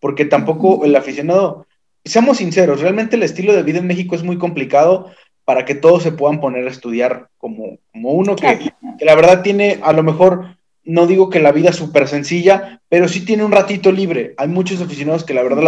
porque 0.00 0.24
tampoco 0.24 0.84
el 0.84 0.96
aficionado, 0.96 1.66
seamos 2.04 2.38
sinceros, 2.38 2.80
realmente 2.80 3.16
el 3.16 3.22
estilo 3.22 3.52
de 3.52 3.64
vida 3.64 3.78
en 3.78 3.86
México 3.86 4.14
es 4.14 4.22
muy 4.22 4.38
complicado 4.38 5.10
para 5.48 5.64
que 5.64 5.74
todos 5.74 6.02
se 6.02 6.12
puedan 6.12 6.42
poner 6.42 6.66
a 6.66 6.70
estudiar 6.70 7.30
como, 7.38 7.78
como 7.90 8.10
uno 8.10 8.36
que, 8.36 8.70
la 9.00 9.14
verdad 9.14 9.40
tiene, 9.40 9.78
a 9.82 9.94
lo 9.94 10.02
mejor, 10.02 10.58
no 10.84 11.06
digo 11.06 11.30
que 11.30 11.40
la 11.40 11.52
vida 11.52 11.70
es 11.70 11.76
súper 11.76 12.06
sencilla, 12.06 12.82
pero 12.90 13.08
sí 13.08 13.24
tiene 13.24 13.44
un 13.44 13.52
ratito 13.52 13.90
libre. 13.90 14.34
Hay 14.36 14.48
muchos 14.48 14.82
aficionados 14.82 15.24
que 15.24 15.32
la 15.32 15.42
verdad 15.42 15.62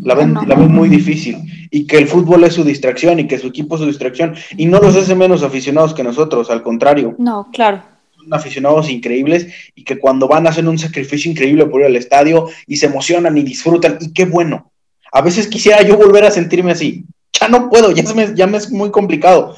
la, 0.00 0.14
ven, 0.14 0.38
la 0.46 0.54
ven 0.54 0.72
muy 0.72 0.88
difícil 0.88 1.68
y 1.70 1.86
que 1.86 1.98
el 1.98 2.08
fútbol 2.08 2.44
es 2.44 2.54
su 2.54 2.64
distracción 2.64 3.18
y 3.20 3.26
que 3.26 3.36
su 3.36 3.48
equipo 3.48 3.74
es 3.74 3.82
su 3.82 3.86
distracción 3.86 4.34
y 4.56 4.64
no 4.64 4.78
los 4.78 4.96
hace 4.96 5.14
menos 5.14 5.42
aficionados 5.42 5.92
que 5.92 6.02
nosotros, 6.02 6.48
al 6.48 6.62
contrario. 6.62 7.14
No, 7.18 7.50
claro. 7.52 7.82
Son 8.16 8.32
aficionados 8.32 8.88
increíbles 8.88 9.48
y 9.74 9.84
que 9.84 9.98
cuando 9.98 10.28
van 10.28 10.46
hacen 10.46 10.66
un 10.66 10.78
sacrificio 10.78 11.30
increíble 11.30 11.66
por 11.66 11.82
ir 11.82 11.88
al 11.88 11.96
estadio 11.96 12.48
y 12.66 12.76
se 12.78 12.86
emocionan 12.86 13.36
y 13.36 13.42
disfrutan 13.42 13.98
y 14.00 14.14
qué 14.14 14.24
bueno. 14.24 14.72
A 15.12 15.20
veces 15.20 15.46
quisiera 15.46 15.82
yo 15.82 15.98
volver 15.98 16.24
a 16.24 16.30
sentirme 16.30 16.72
así 16.72 17.04
ya 17.40 17.48
no 17.48 17.68
puedo, 17.68 17.92
ya, 17.92 18.46
me, 18.46 18.56
es 18.56 18.70
muy 18.70 18.90
complicado. 18.90 19.54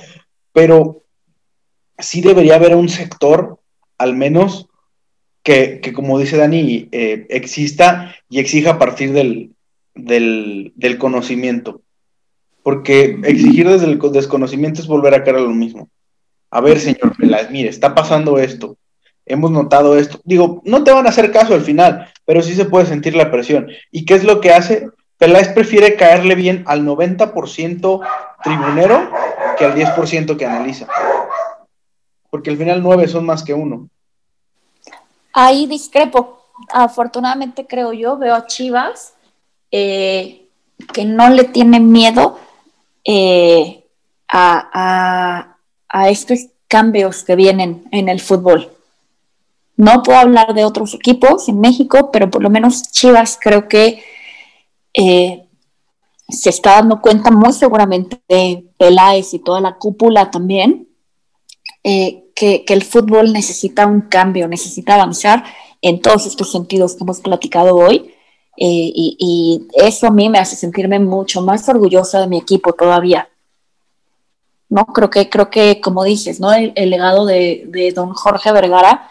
Pero 0.53 1.03
sí 1.99 2.21
debería 2.21 2.57
haber 2.57 2.75
un 2.75 2.89
sector, 2.89 3.59
al 3.99 4.15
menos, 4.17 4.69
que, 5.43 5.81
como 5.95 6.19
dice 6.19 6.37
Dani, 6.37 6.89
eh, 6.93 7.27
exista 7.31 8.15
y 8.29 8.39
exija 8.39 8.73
a 8.73 8.79
partir 8.79 9.13
del, 9.13 9.53
del, 9.95 10.99
conocimiento. 10.99 11.81
Porque 12.63 13.19
exigir 13.25 13.69
desde 13.69 13.87
el 13.87 13.99
desconocimiento 14.13 14.81
es 14.81 14.87
volver 14.87 15.15
a 15.15 15.25
caer 15.25 15.37
a 15.37 15.41
lo 15.41 15.51
mismo. 15.51 15.89
A 16.51 16.61
ver, 16.61 16.79
señor 16.81 17.17
Peláez, 17.17 17.51
mire, 17.51 17.69
está 17.69 17.95
pasando 17.95 18.39
esto. 18.39 18.77
Hemos 19.25 19.51
notado 19.51 19.99
esto. 19.99 20.21
Digo, 20.25 20.63
no 20.65 20.85
te 20.85 20.93
van 20.93 21.07
a 21.07 21.11
hacer 21.11 21.31
caso 21.31 21.55
al 21.55 21.63
final, 21.63 22.11
pero 22.25 22.43
sí 22.43 22.55
se 22.55 22.65
puede 22.65 22.87
sentir 22.87 23.15
la 23.15 23.31
presión. 23.31 23.69
¿Y 23.91 24.05
qué 24.05 24.15
es 24.15 24.25
lo 24.25 24.41
que 24.41 24.53
hace? 24.53 24.89
Peláez 25.19 25.49
prefiere 25.49 25.97
caerle 25.97 26.37
bien 26.37 26.63
al 26.67 26.83
90% 26.83 28.01
tribunero 28.43 29.11
que 29.59 29.65
al 29.65 29.75
10% 29.75 30.37
que 30.37 30.47
analiza. 30.47 30.87
Porque 32.31 32.51
al 32.51 32.57
final 32.57 32.83
nueve 32.83 33.09
son 33.09 33.27
más 33.27 33.43
que 33.43 33.53
uno. 33.53 33.89
Ahí 35.33 35.67
discrepo. 35.67 36.45
Afortunadamente 36.73 37.67
creo 37.67 37.93
yo, 37.93 38.17
veo 38.17 38.35
a 38.35 38.47
Chivas 38.47 39.15
eh, 39.71 40.49
que 40.93 41.05
no 41.05 41.31
le 41.31 41.45
tiene 41.45 41.81
miedo 41.81 42.39
eh, 43.05 43.85
a, 44.29 45.55
estos 46.09 46.47
cambios 46.69 47.25
que 47.25 47.35
vienen 47.35 47.89
en 47.91 48.09
el 48.09 48.21
fútbol. 48.21 48.71
No 49.77 50.03
puedo 50.03 50.19
hablar 50.19 50.55
de 50.55 50.65
otros 50.65 50.95
equipos 50.95 51.49
en 51.49 51.61
México, 51.61 52.11
pero 52.11 52.31
por 52.31 52.43
lo 52.43 52.51
menos 52.51 52.91
Chivas 52.91 53.39
creo 53.41 53.69
que 53.69 54.03
eh, 54.95 55.47
se 56.29 56.51
está 56.51 56.75
dando 56.75 57.01
cuenta 57.01 57.31
muy 57.31 57.53
seguramente 57.53 58.21
de 58.29 58.67
Peláez 58.79 59.33
y 59.35 59.39
toda 59.39 59.61
la 59.61 59.77
cúpula 59.77 60.31
también, 60.31 60.89
que, 62.39 62.65
el 62.69 62.85
fútbol 62.85 63.33
necesita 63.33 63.87
un 63.87 64.03
cambio, 64.03 64.47
necesita 64.47 64.95
avanzar 64.95 65.45
en 65.83 66.01
todos 66.01 66.27
estos 66.27 66.53
sentidos 66.53 66.95
que 66.95 67.05
hemos 67.05 67.21
platicado 67.21 67.77
hoy. 67.77 68.15
Eh, 68.57 68.93
y, 68.95 69.69
eso 69.75 70.09
a 70.09 70.11
mí 70.11 70.29
me 70.29 70.39
hace 70.39 70.57
sentirme 70.57 70.99
mucho 70.99 71.43
más 71.43 71.69
orgullosa 71.69 72.21
de 72.21 72.27
mi 72.27 72.39
equipo 72.39 72.73
todavía. 72.73 73.29
No, 74.69 74.85
creo 74.87 75.11
que, 75.11 75.31
creo 75.31 75.51
que 75.51 75.81
como 75.81 76.05
dices, 76.05 76.41
¿no? 76.41 76.53
El, 76.53 76.91
legado 76.91 77.25
de, 77.25 77.93
don 77.95 78.13
Jorge 78.13 78.53
Vergara, 78.53 79.11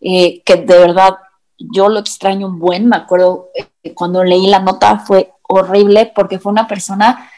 eh, 0.00 0.42
que 0.44 0.56
de 0.56 0.78
verdad 0.78 1.16
yo 1.58 1.88
lo 1.88 1.98
extraño 1.98 2.46
un 2.46 2.58
buen, 2.58 2.88
me 2.88 2.96
acuerdo 2.96 3.48
eh, 3.54 3.66
cuando 3.94 4.24
leí 4.24 4.46
la 4.46 4.60
nota 4.60 4.98
fue 4.98 5.32
horrible 5.42 6.12
porque 6.14 6.38
fue 6.38 6.52
una 6.52 6.68
persona 6.68 7.30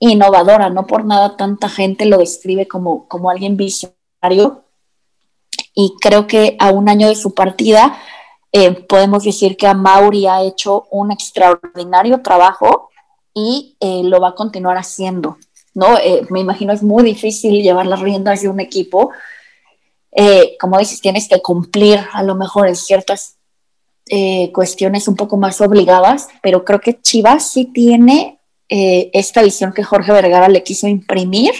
innovadora, 0.00 0.70
no 0.70 0.86
por 0.86 1.04
nada 1.04 1.36
tanta 1.36 1.68
gente 1.68 2.06
lo 2.06 2.18
describe 2.18 2.66
como, 2.66 3.06
como 3.06 3.30
alguien 3.30 3.56
visionario. 3.56 4.64
Y 5.74 5.94
creo 6.00 6.26
que 6.26 6.56
a 6.58 6.70
un 6.70 6.88
año 6.88 7.08
de 7.08 7.14
su 7.14 7.34
partida, 7.34 7.98
eh, 8.52 8.72
podemos 8.72 9.22
decir 9.24 9.56
que 9.56 9.66
a 9.66 9.74
Mauri 9.74 10.26
ha 10.26 10.42
hecho 10.42 10.86
un 10.90 11.12
extraordinario 11.12 12.20
trabajo 12.22 12.90
y 13.32 13.76
eh, 13.78 14.02
lo 14.04 14.20
va 14.20 14.30
a 14.30 14.34
continuar 14.34 14.76
haciendo. 14.76 15.38
¿no? 15.74 15.96
Eh, 15.98 16.26
me 16.30 16.40
imagino 16.40 16.72
es 16.72 16.82
muy 16.82 17.04
difícil 17.04 17.62
llevar 17.62 17.86
las 17.86 18.00
riendas 18.00 18.42
de 18.42 18.48
un 18.48 18.58
equipo. 18.58 19.12
como 20.60 20.78
dices, 20.78 21.00
tienes 21.00 21.28
que 21.28 21.40
cumplir 21.40 22.00
a 22.12 22.22
lo 22.24 22.34
mejor 22.34 22.66
en 22.66 22.74
ciertas 22.74 23.36
cuestiones 24.52 25.06
un 25.06 25.16
poco 25.16 25.36
más 25.36 25.60
obligadas, 25.60 26.28
pero 26.42 26.64
creo 26.64 26.80
que 26.80 27.00
Chivas 27.00 27.52
sí 27.52 27.66
tiene 27.66 28.40
esta 28.68 29.42
visión 29.42 29.72
que 29.72 29.84
Jorge 29.84 30.12
Vergara 30.12 30.48
le 30.48 30.62
quiso 30.62 30.88
imprimir 30.88 31.52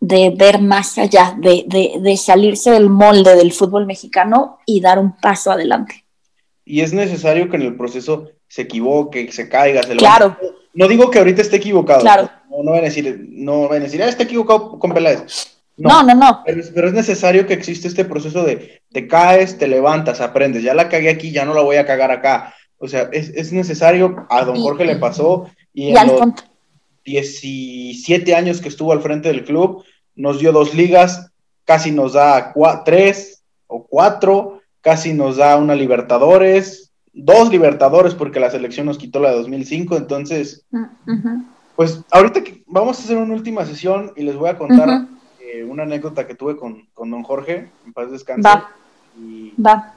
de 0.00 0.30
ver 0.30 0.60
más 0.60 0.98
allá, 0.98 1.36
de, 1.38 1.64
de, 2.00 2.16
salirse 2.16 2.70
del 2.70 2.90
molde 2.90 3.34
del 3.34 3.52
fútbol 3.52 3.86
mexicano 3.86 4.58
y 4.66 4.80
dar 4.80 4.98
un 4.98 5.16
paso 5.16 5.50
adelante. 5.50 6.04
Y 6.64 6.80
es 6.80 6.92
necesario 6.92 7.48
que 7.48 7.56
en 7.56 7.62
el 7.62 7.76
proceso 7.76 8.28
se 8.48 8.62
equivoque, 8.62 9.30
se 9.32 9.48
caiga, 9.48 9.82
se 9.82 9.96
Claro. 9.96 10.36
No 10.74 10.88
digo 10.88 11.10
que 11.10 11.18
ahorita 11.18 11.42
esté 11.42 11.56
equivocado. 11.56 12.00
Claro. 12.00 12.30
No, 12.50 12.62
no 12.62 12.72
van 12.72 12.80
a 12.80 12.84
decir, 12.84 13.26
no 13.30 13.68
van 13.68 13.80
a 13.80 13.84
decir, 13.84 14.02
ah, 14.02 14.08
está 14.08 14.24
equivocado 14.24 14.78
con 14.78 14.92
Peláez. 14.92 15.55
No, 15.76 16.02
no, 16.02 16.14
no. 16.14 16.42
Pero, 16.44 16.88
es 16.88 16.92
necesario 16.92 17.46
que 17.46 17.54
existe 17.54 17.86
este 17.86 18.04
proceso 18.04 18.44
de 18.44 18.80
te 18.92 19.06
caes, 19.06 19.58
te 19.58 19.68
levantas, 19.68 20.20
aprendes. 20.20 20.62
Ya 20.62 20.74
la 20.74 20.88
cagué 20.88 21.10
aquí, 21.10 21.32
ya 21.32 21.44
no 21.44 21.54
la 21.54 21.62
voy 21.62 21.76
a 21.76 21.86
cagar 21.86 22.10
acá. 22.10 22.54
O 22.78 22.88
sea, 22.88 23.08
es, 23.12 23.52
necesario, 23.52 24.26
a 24.30 24.44
don 24.44 24.60
Jorge 24.60 24.84
le 24.84 24.96
pasó 24.96 25.50
y, 25.72 25.88
en 25.88 26.06
los 26.06 26.20
17 27.04 28.34
años 28.34 28.60
que 28.60 28.68
estuvo 28.68 28.92
al 28.92 29.00
frente 29.00 29.28
del 29.28 29.44
club, 29.44 29.84
nos 30.14 30.40
dio 30.40 30.52
dos 30.52 30.74
ligas, 30.74 31.30
casi 31.64 31.90
nos 31.90 32.14
da 32.14 32.52
tres 32.84 33.42
o 33.66 33.86
cuatro, 33.86 34.60
casi 34.80 35.12
nos 35.12 35.36
da 35.36 35.56
una 35.56 35.74
Libertadores, 35.74 36.92
dos 37.12 37.50
Libertadores 37.50 38.14
porque 38.14 38.40
la 38.40 38.50
selección 38.50 38.86
nos 38.86 38.98
quitó 38.98 39.20
la 39.20 39.30
de 39.30 39.36
2005, 39.36 39.96
entonces, 39.96 40.66
pues 41.76 42.02
ahorita 42.10 42.42
que 42.42 42.62
vamos 42.66 42.98
a 42.98 43.02
hacer 43.02 43.16
una 43.16 43.34
última 43.34 43.64
sesión 43.64 44.12
y 44.16 44.22
les 44.22 44.36
voy 44.36 44.50
a 44.50 44.58
contar 44.58 45.06
una 45.76 45.84
anécdota 45.84 46.26
que 46.26 46.34
tuve 46.34 46.56
con, 46.56 46.88
don 46.96 47.22
Jorge, 47.22 47.70
en 47.84 47.92
paz 47.92 48.10
descanse. 48.10 48.42
Va, 48.42 48.70
va. 49.64 49.94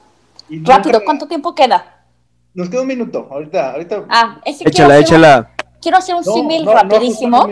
Rápido, 0.48 1.00
¿cuánto 1.04 1.26
tiempo 1.26 1.54
queda? 1.54 2.04
Nos 2.52 2.68
queda 2.68 2.82
un 2.82 2.88
minuto, 2.88 3.28
ahorita, 3.30 3.72
ahorita. 3.72 4.04
Ah, 4.08 4.40
ese 4.44 4.68
échala, 4.68 4.98
échala. 4.98 5.50
quiero 5.80 5.98
hacer 5.98 6.14
un 6.14 6.24
símil 6.24 6.66
rapidísimo. 6.66 7.46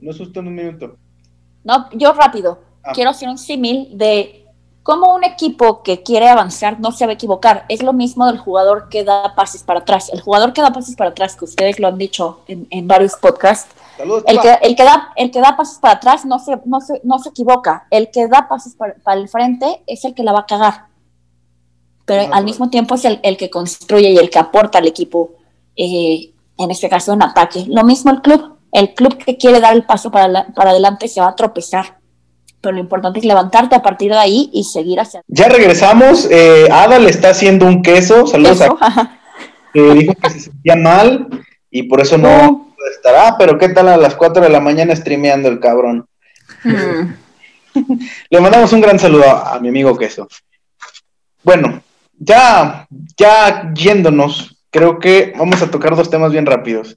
No 0.00 0.10
es 0.10 0.18
justo 0.18 0.40
en 0.40 0.46
un 0.46 0.54
minuto. 0.54 0.96
No, 1.64 1.88
yo 1.92 2.12
rápido. 2.12 2.60
Ah. 2.84 2.92
Quiero 2.94 3.10
hacer 3.10 3.28
un 3.28 3.38
símil 3.38 3.96
de 3.96 4.46
cómo 4.82 5.14
un 5.14 5.24
equipo 5.24 5.82
que 5.82 6.02
quiere 6.02 6.28
avanzar 6.28 6.80
no 6.80 6.92
se 6.92 7.06
va 7.06 7.12
a 7.12 7.14
equivocar. 7.14 7.64
Es 7.68 7.82
lo 7.82 7.92
mismo 7.92 8.26
del 8.26 8.38
jugador 8.38 8.88
que 8.88 9.04
da 9.04 9.34
pases 9.34 9.62
para 9.62 9.80
atrás. 9.80 10.10
El 10.12 10.20
jugador 10.20 10.52
que 10.52 10.62
da 10.62 10.72
pases 10.72 10.96
para 10.96 11.10
atrás, 11.10 11.36
que 11.36 11.44
ustedes 11.44 11.78
lo 11.78 11.88
han 11.88 11.98
dicho 11.98 12.40
en, 12.46 12.86
varios 12.86 13.14
podcasts, 13.16 13.74
el, 13.98 14.40
que, 14.40 14.58
el, 14.62 14.76
que 14.76 14.84
da, 14.84 15.12
el 15.16 15.30
que 15.30 15.40
da 15.40 15.56
pases 15.56 15.78
para 15.78 15.94
atrás 15.94 16.24
no 16.24 16.38
se, 16.38 16.58
no 16.64 16.80
se, 16.80 17.00
no 17.04 17.18
se 17.18 17.30
equivoca. 17.30 17.86
El 17.90 18.10
que 18.10 18.28
da 18.28 18.48
pases 18.48 18.74
para, 18.74 18.94
el 19.14 19.28
frente 19.28 19.82
es 19.86 20.04
el 20.04 20.14
que 20.14 20.22
la 20.22 20.32
va 20.32 20.40
a 20.40 20.46
cagar. 20.46 20.86
Pero 22.04 22.34
al 22.34 22.44
mismo 22.44 22.68
tiempo 22.68 22.96
es 22.96 23.04
el, 23.04 23.20
el, 23.22 23.36
que 23.36 23.50
construye 23.50 24.10
y 24.10 24.18
el 24.18 24.28
que 24.28 24.38
aporta 24.38 24.78
al 24.78 24.86
equipo, 24.86 25.32
eh, 25.76 26.32
en 26.58 26.70
este 26.70 26.88
caso 26.88 27.12
en 27.12 27.22
ataque. 27.22 27.64
Lo 27.68 27.84
mismo 27.84 28.10
el 28.10 28.20
club 28.20 28.52
el 28.72 28.94
club 28.94 29.18
que 29.18 29.36
quiere 29.36 29.60
dar 29.60 29.74
el 29.74 29.84
paso 29.84 30.10
para, 30.10 30.46
para 30.54 30.70
adelante 30.70 31.06
se 31.06 31.20
va 31.20 31.28
a 31.28 31.36
tropezar. 31.36 31.98
Pero 32.60 32.74
lo 32.74 32.80
importante 32.80 33.18
es 33.18 33.24
levantarte 33.24 33.76
a 33.76 33.82
partir 33.82 34.10
de 34.10 34.18
ahí 34.18 34.50
y 34.52 34.64
seguir 34.64 34.98
hacia 34.98 35.20
Ya 35.28 35.48
regresamos. 35.48 36.26
Eh, 36.30 36.68
Ada 36.70 36.98
le 36.98 37.10
está 37.10 37.30
haciendo 37.30 37.66
un 37.66 37.82
queso. 37.82 38.26
Saludos 38.26 38.62
a 38.62 39.18
que 39.72 39.94
dijo 39.94 40.14
que 40.14 40.30
se 40.30 40.40
sentía 40.40 40.76
mal 40.76 41.28
y 41.70 41.84
por 41.84 42.00
eso 42.00 42.18
no 42.18 42.71
estará. 42.90 43.36
Pero 43.38 43.58
¿qué 43.58 43.68
tal 43.68 43.88
a 43.88 43.96
las 43.96 44.14
4 44.14 44.42
de 44.42 44.48
la 44.48 44.60
mañana 44.60 44.96
streameando 44.96 45.48
el 45.48 45.60
cabrón? 45.60 46.06
Mm. 46.64 47.12
le 48.30 48.40
mandamos 48.40 48.72
un 48.72 48.80
gran 48.80 48.98
saludo 48.98 49.28
a, 49.28 49.58
mi 49.60 49.68
amigo 49.68 49.96
queso. 49.96 50.28
Bueno, 51.42 51.82
ya, 52.18 52.86
ya 53.16 53.72
yéndonos, 53.74 54.62
creo 54.70 54.98
que 54.98 55.32
vamos 55.36 55.62
a 55.62 55.70
tocar 55.70 55.96
dos 55.96 56.10
temas 56.10 56.32
bien 56.32 56.46
rápidos. 56.46 56.96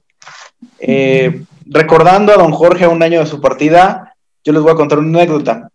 Eh, 0.78 1.42
recordando 1.66 2.32
a 2.32 2.36
don 2.36 2.52
Jorge 2.52 2.84
a 2.84 2.88
un 2.88 3.02
año 3.02 3.18
de 3.20 3.26
su 3.26 3.40
partida, 3.40 4.14
yo 4.44 4.52
les 4.52 4.62
voy 4.62 4.72
a 4.72 4.76
contar 4.76 4.98
una 4.98 5.18
anécdota. 5.18 5.70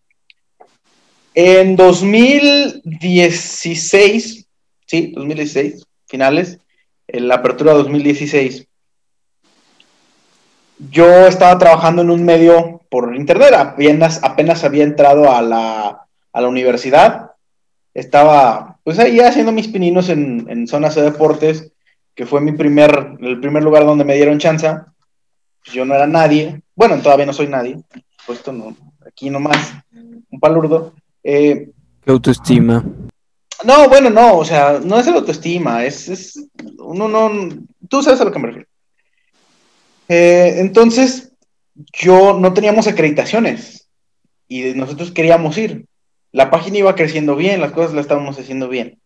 En 1.33 1.75
2016, 1.75 4.47
sí, 4.85 5.13
2016, 5.15 5.83
finales, 6.07 6.59
en 7.07 7.27
la 7.27 7.35
apertura 7.35 7.73
2016, 7.73 8.67
yo 10.89 11.27
estaba 11.27 11.57
trabajando 11.57 12.01
en 12.01 12.09
un 12.09 12.23
medio 12.23 12.81
por 12.89 13.15
internet, 13.15 13.53
apenas, 13.55 14.23
apenas 14.23 14.63
había 14.63 14.83
entrado 14.83 15.31
a 15.31 15.41
la, 15.41 16.07
a 16.33 16.41
la 16.41 16.47
universidad, 16.47 17.31
estaba 17.93 18.79
pues 18.83 18.99
ahí 18.99 19.19
haciendo 19.19 19.51
mis 19.51 19.67
pininos 19.67 20.09
en, 20.09 20.47
en 20.49 20.67
zonas 20.67 20.95
de 20.95 21.03
deportes, 21.03 21.71
que 22.15 22.25
fue 22.25 22.41
mi 22.41 22.51
primer, 22.53 23.17
el 23.19 23.39
primer 23.39 23.63
lugar 23.63 23.85
donde 23.85 24.03
me 24.03 24.15
dieron 24.15 24.39
chance 24.39 24.67
yo 25.65 25.85
no 25.85 25.93
era 25.93 26.07
nadie, 26.07 26.61
bueno, 26.75 26.99
todavía 27.01 27.25
no 27.25 27.33
soy 27.33 27.47
nadie, 27.47 27.77
puesto 28.25 28.51
no, 28.51 28.75
aquí 29.05 29.29
nomás, 29.29 29.73
un 29.91 30.39
palurdo. 30.39 30.93
Eh, 31.23 31.69
¿Qué 32.03 32.11
autoestima? 32.11 32.83
No, 33.63 33.87
bueno, 33.87 34.09
no, 34.09 34.37
o 34.37 34.45
sea, 34.45 34.79
no 34.83 34.97
es 34.97 35.05
el 35.05 35.15
autoestima, 35.15 35.85
es, 35.85 36.09
es 36.09 36.47
uno 36.79 37.07
no, 37.07 37.31
tú 37.87 38.01
sabes 38.01 38.21
a 38.21 38.25
lo 38.25 38.31
que 38.31 38.39
me 38.39 38.47
refiero. 38.47 38.67
Eh, 40.13 40.59
entonces, 40.59 41.31
yo 41.93 42.37
no 42.37 42.53
teníamos 42.53 42.87
acreditaciones 42.87 43.87
y 44.47 44.73
nosotros 44.73 45.11
queríamos 45.11 45.57
ir. 45.57 45.85
La 46.33 46.51
página 46.51 46.79
iba 46.79 46.95
creciendo 46.95 47.35
bien, 47.35 47.61
las 47.61 47.71
cosas 47.71 47.93
las 47.93 48.03
estábamos 48.03 48.37
haciendo 48.37 48.67
bien 48.67 49.01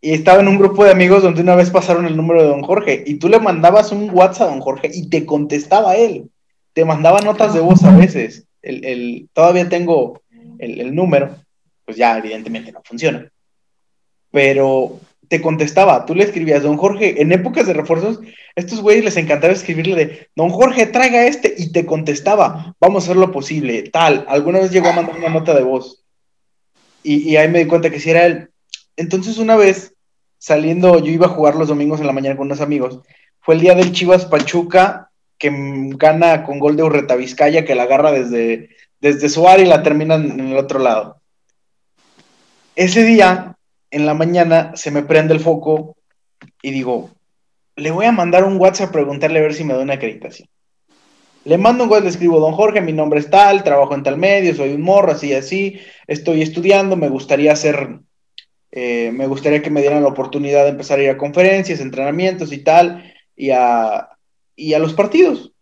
y 0.00 0.12
estaba 0.12 0.40
en 0.40 0.48
un 0.48 0.58
grupo 0.58 0.84
de 0.84 0.92
amigos 0.92 1.22
donde 1.22 1.42
una 1.42 1.56
vez 1.56 1.70
pasaron 1.70 2.06
el 2.06 2.16
número 2.16 2.42
de 2.42 2.48
don 2.48 2.62
Jorge 2.62 3.02
y 3.06 3.14
tú 3.14 3.28
le 3.28 3.40
mandabas 3.40 3.90
un 3.90 4.10
WhatsApp 4.10 4.48
a 4.48 4.50
don 4.52 4.60
Jorge 4.60 4.90
y 4.92 5.08
te 5.08 5.26
contestaba 5.26 5.96
él. 5.96 6.30
te 6.72 6.84
mandaba 6.84 7.20
notas 7.20 7.54
de 7.54 7.60
voz 7.60 7.82
a 7.82 7.96
veces. 7.96 8.46
El, 8.62 9.28
todavía 9.32 9.68
tengo 9.68 10.22
el, 10.58 10.94
número, 10.94 11.36
pues 11.84 11.96
ya 11.96 12.16
evidentemente 12.16 12.70
no 12.70 12.80
funciona. 12.84 13.28
Pero 14.30 15.00
te 15.28 15.42
contestaba, 15.42 16.06
tú 16.06 16.14
le 16.14 16.24
escribías, 16.24 16.62
don 16.62 16.76
Jorge, 16.76 17.20
en 17.20 17.32
épocas 17.32 17.66
de 17.66 17.74
refuerzos, 17.74 18.20
estos 18.56 18.80
güeyes 18.80 19.04
les 19.04 19.16
encantaba 19.16 19.52
escribirle 19.52 19.94
de, 19.94 20.28
don 20.34 20.48
Jorge, 20.48 20.86
traiga 20.86 21.26
este, 21.26 21.54
y 21.56 21.70
te 21.70 21.86
contestaba, 21.86 22.74
vamos 22.80 23.02
a 23.02 23.06
hacer 23.06 23.16
lo 23.16 23.30
posible, 23.30 23.82
tal. 23.90 24.24
Alguna 24.28 24.60
vez 24.60 24.70
llegó 24.70 24.88
a 24.88 24.94
mandar 24.94 25.16
una 25.16 25.28
nota 25.28 25.54
de 25.54 25.62
voz. 25.62 26.02
Y, 27.02 27.36
ahí 27.36 27.48
me 27.48 27.60
di 27.60 27.66
cuenta 27.66 27.90
que 27.90 28.00
si 28.00 28.10
era 28.10 28.26
él. 28.26 28.50
Entonces 28.96 29.38
una 29.38 29.56
vez, 29.56 29.94
saliendo, 30.38 30.98
yo 30.98 31.12
iba 31.12 31.26
a 31.26 31.30
jugar 31.30 31.54
los 31.54 31.68
domingos 31.68 32.00
en 32.00 32.06
la 32.06 32.12
mañana 32.12 32.36
con 32.36 32.46
unos 32.46 32.60
amigos, 32.60 33.00
fue 33.40 33.54
el 33.54 33.60
día 33.60 33.74
del 33.74 33.92
Chivas 33.92 34.26
Pachuca, 34.26 35.10
que 35.38 35.50
gana 35.96 36.42
con 36.42 36.58
gol 36.58 36.76
de 36.76 36.82
Urreta 36.82 37.14
Vizcaya, 37.14 37.64
que 37.64 37.74
la 37.74 37.84
agarra 37.84 38.10
desde, 38.10 38.70
desde 39.00 39.28
su 39.28 39.46
área 39.46 39.64
y 39.64 39.68
la 39.68 39.82
termina 39.82 40.16
en 40.16 40.40
el 40.40 40.56
otro 40.56 40.80
lado. 40.80 41.20
Ese 42.74 43.04
día, 43.04 43.56
en 43.90 44.06
la 44.06 44.14
mañana, 44.14 44.72
se 44.74 44.90
me 44.90 45.02
prende 45.02 45.34
el 45.34 45.40
foco 45.40 45.96
y 46.62 46.70
digo, 46.70 47.10
le 47.76 47.90
voy 47.90 48.06
a 48.06 48.12
mandar 48.12 48.44
un 48.44 48.58
WhatsApp 48.58 48.90
a 48.90 48.92
preguntarle 48.92 49.38
a 49.38 49.42
ver 49.42 49.54
si 49.54 49.64
me 49.64 49.74
da 49.74 49.80
una 49.80 49.94
acreditación. 49.94 50.48
Le 51.44 51.56
mando 51.56 51.84
un 51.84 51.90
WhatsApp, 51.90 52.04
le 52.04 52.10
escribo, 52.10 52.40
don 52.40 52.52
Jorge, 52.52 52.80
mi 52.80 52.92
nombre 52.92 53.20
es 53.20 53.30
tal, 53.30 53.62
trabajo 53.62 53.94
en 53.94 54.02
tal 54.02 54.18
medio, 54.18 54.54
soy 54.54 54.74
un 54.74 54.82
morro, 54.82 55.12
así, 55.12 55.32
así, 55.32 55.80
estoy 56.06 56.42
estudiando, 56.42 56.96
me 56.96 57.08
gustaría 57.08 57.52
hacer, 57.52 58.00
eh, 58.72 59.10
me 59.12 59.26
gustaría 59.26 59.62
que 59.62 59.70
me 59.70 59.80
dieran 59.80 60.02
la 60.02 60.08
oportunidad 60.08 60.64
de 60.64 60.70
empezar 60.70 60.98
a 60.98 61.04
ir 61.04 61.10
a 61.10 61.16
conferencias, 61.16 61.80
entrenamientos 61.80 62.52
y 62.52 62.58
tal, 62.58 63.14
y 63.34 63.50
a, 63.50 64.08
y 64.56 64.74
a 64.74 64.78
los 64.78 64.92
partidos. 64.92 65.52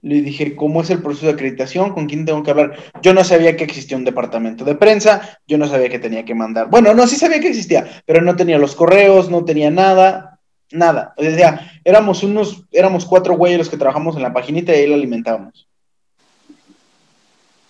Le 0.00 0.22
dije, 0.22 0.54
¿cómo 0.54 0.82
es 0.82 0.90
el 0.90 1.02
proceso 1.02 1.26
de 1.26 1.32
acreditación? 1.32 1.92
¿Con 1.92 2.06
quién 2.06 2.24
tengo 2.24 2.42
que 2.42 2.50
hablar? 2.50 2.76
Yo 3.02 3.12
no 3.12 3.24
sabía 3.24 3.56
que 3.56 3.64
existía 3.64 3.96
un 3.96 4.04
departamento 4.04 4.64
de 4.64 4.76
prensa, 4.76 5.40
yo 5.46 5.58
no 5.58 5.66
sabía 5.66 5.88
que 5.88 5.98
tenía 5.98 6.24
que 6.24 6.34
mandar. 6.34 6.70
Bueno, 6.70 6.94
no, 6.94 7.06
sí 7.06 7.16
sabía 7.16 7.40
que 7.40 7.48
existía, 7.48 8.02
pero 8.06 8.22
no 8.22 8.36
tenía 8.36 8.58
los 8.58 8.76
correos, 8.76 9.28
no 9.28 9.44
tenía 9.44 9.70
nada, 9.70 10.38
nada. 10.70 11.14
O 11.16 11.22
sea, 11.22 11.72
éramos 11.84 12.22
unos, 12.22 12.64
éramos 12.70 13.04
cuatro 13.04 13.36
güeyes 13.36 13.58
los 13.58 13.68
que 13.68 13.76
trabajamos 13.76 14.16
en 14.16 14.22
la 14.22 14.32
paginita 14.32 14.72
y 14.72 14.76
ahí 14.76 14.86
la 14.86 14.94
alimentábamos. 14.94 15.68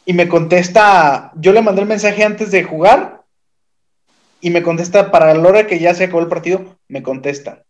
Y 0.04 0.12
me 0.12 0.28
contesta, 0.28 1.32
yo 1.36 1.52
le 1.52 1.62
mandé 1.62 1.82
el 1.82 1.88
mensaje 1.88 2.24
antes 2.24 2.50
de 2.50 2.62
jugar 2.62 3.22
y 4.40 4.50
me 4.50 4.62
contesta 4.62 5.10
para 5.10 5.34
la 5.34 5.48
hora 5.48 5.66
que 5.66 5.78
ya 5.78 5.94
se 5.94 6.04
acabó 6.04 6.20
el 6.20 6.28
partido, 6.28 6.78
me 6.88 7.02
contesta 7.02 7.62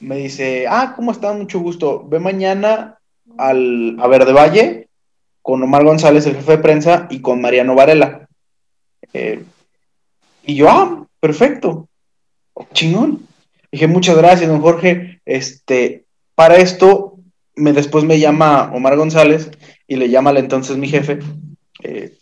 me 0.00 0.16
dice, 0.16 0.66
ah, 0.68 0.92
¿cómo 0.94 1.12
está? 1.12 1.32
Mucho 1.32 1.60
gusto. 1.60 2.04
Ve 2.06 2.18
mañana 2.18 2.98
al, 3.38 3.96
a 4.00 4.06
Verde 4.06 4.32
Valle 4.32 4.88
con 5.42 5.62
Omar 5.62 5.84
González, 5.84 6.26
el 6.26 6.34
jefe 6.34 6.52
de 6.52 6.58
prensa, 6.58 7.06
y 7.08 7.20
con 7.20 7.40
Mariano 7.40 7.74
Varela. 7.74 8.28
Eh, 9.12 9.44
y 10.44 10.54
yo, 10.56 10.68
ah, 10.68 11.06
perfecto. 11.20 11.88
Chingón. 12.72 13.26
Dije, 13.70 13.86
muchas 13.86 14.16
gracias, 14.16 14.48
don 14.48 14.60
Jorge. 14.60 15.20
Este, 15.24 16.04
para 16.34 16.56
esto, 16.56 17.18
me, 17.54 17.72
después 17.72 18.04
me 18.04 18.18
llama 18.18 18.72
Omar 18.74 18.96
González 18.96 19.50
y 19.86 19.96
le 19.96 20.08
llama 20.08 20.30
al 20.30 20.38
entonces 20.38 20.76
mi 20.76 20.88
jefe, 20.88 21.20
eh, 21.82 22.14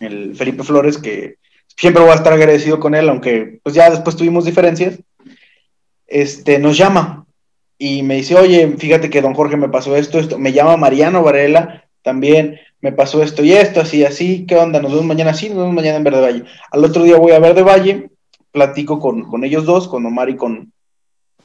el 0.00 0.34
Felipe 0.34 0.64
Flores, 0.64 0.98
que 0.98 1.36
siempre 1.76 2.02
voy 2.02 2.10
a 2.10 2.16
estar 2.16 2.32
agradecido 2.32 2.80
con 2.80 2.94
él, 2.94 3.08
aunque 3.08 3.60
pues 3.62 3.74
ya 3.74 3.88
después 3.88 4.16
tuvimos 4.16 4.44
diferencias 4.44 4.98
este, 6.06 6.58
nos 6.58 6.76
llama 6.76 7.25
y 7.78 8.02
me 8.02 8.16
dice, 8.16 8.34
oye, 8.34 8.74
fíjate 8.78 9.10
que 9.10 9.20
don 9.20 9.34
Jorge 9.34 9.56
me 9.56 9.68
pasó 9.68 9.96
esto, 9.96 10.18
esto, 10.18 10.38
me 10.38 10.52
llama 10.52 10.76
Mariano 10.76 11.22
Varela, 11.22 11.84
también 12.02 12.58
me 12.80 12.92
pasó 12.92 13.22
esto 13.22 13.42
y 13.42 13.52
esto, 13.52 13.80
así, 13.80 14.04
así, 14.04 14.46
¿qué 14.46 14.56
onda? 14.56 14.80
Nos 14.80 14.92
vemos 14.92 15.06
mañana, 15.06 15.34
sí, 15.34 15.48
nos 15.48 15.58
vemos 15.58 15.74
mañana 15.74 15.96
en 15.96 16.04
Verde 16.04 16.20
Valle. 16.20 16.44
Al 16.70 16.84
otro 16.84 17.02
día 17.02 17.16
voy 17.16 17.32
a 17.32 17.38
Verde 17.38 17.62
Valle, 17.62 18.10
platico 18.50 18.98
con, 18.98 19.44
ellos 19.44 19.64
dos, 19.64 19.88
con 19.88 20.06
Omar 20.06 20.30
y 20.30 20.36
con, 20.36 20.72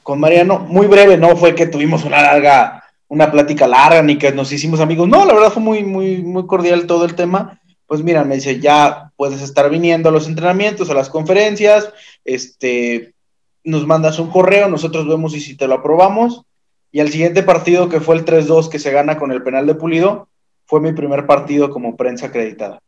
con 0.03 0.19
Mariano, 0.19 0.59
muy 0.59 0.87
breve, 0.87 1.17
no 1.17 1.35
fue 1.35 1.55
que 1.55 1.67
tuvimos 1.67 2.05
una 2.05 2.21
larga, 2.21 2.83
una 3.07 3.31
plática 3.31 3.67
larga, 3.67 4.01
ni 4.01 4.17
que 4.17 4.31
nos 4.31 4.51
hicimos 4.51 4.79
amigos, 4.79 5.07
no, 5.07 5.25
la 5.25 5.33
verdad 5.33 5.51
fue 5.51 5.63
muy, 5.63 5.83
muy, 5.83 6.21
muy 6.21 6.45
cordial 6.47 6.87
todo 6.87 7.05
el 7.05 7.15
tema. 7.15 7.59
Pues 7.85 8.01
mira, 8.03 8.23
me 8.23 8.35
dice, 8.35 8.57
ya 8.61 9.11
puedes 9.17 9.41
estar 9.41 9.69
viniendo 9.69 10.07
a 10.07 10.11
los 10.13 10.29
entrenamientos, 10.29 10.89
a 10.89 10.93
las 10.93 11.09
conferencias, 11.09 11.89
este, 12.23 13.13
nos 13.63 13.85
mandas 13.85 14.19
un 14.19 14.29
correo, 14.29 14.69
nosotros 14.69 15.07
vemos 15.07 15.35
y 15.35 15.39
si 15.39 15.55
te 15.55 15.67
lo 15.67 15.75
aprobamos. 15.75 16.43
Y 16.91 16.99
al 16.99 17.09
siguiente 17.09 17.43
partido, 17.43 17.89
que 17.89 18.01
fue 18.01 18.15
el 18.15 18.25
3-2 18.25 18.69
que 18.69 18.79
se 18.79 18.91
gana 18.91 19.17
con 19.17 19.31
el 19.31 19.43
penal 19.43 19.65
de 19.65 19.75
Pulido, 19.75 20.27
fue 20.65 20.81
mi 20.81 20.93
primer 20.93 21.25
partido 21.25 21.69
como 21.69 21.95
prensa 21.95 22.27
acreditada. 22.27 22.79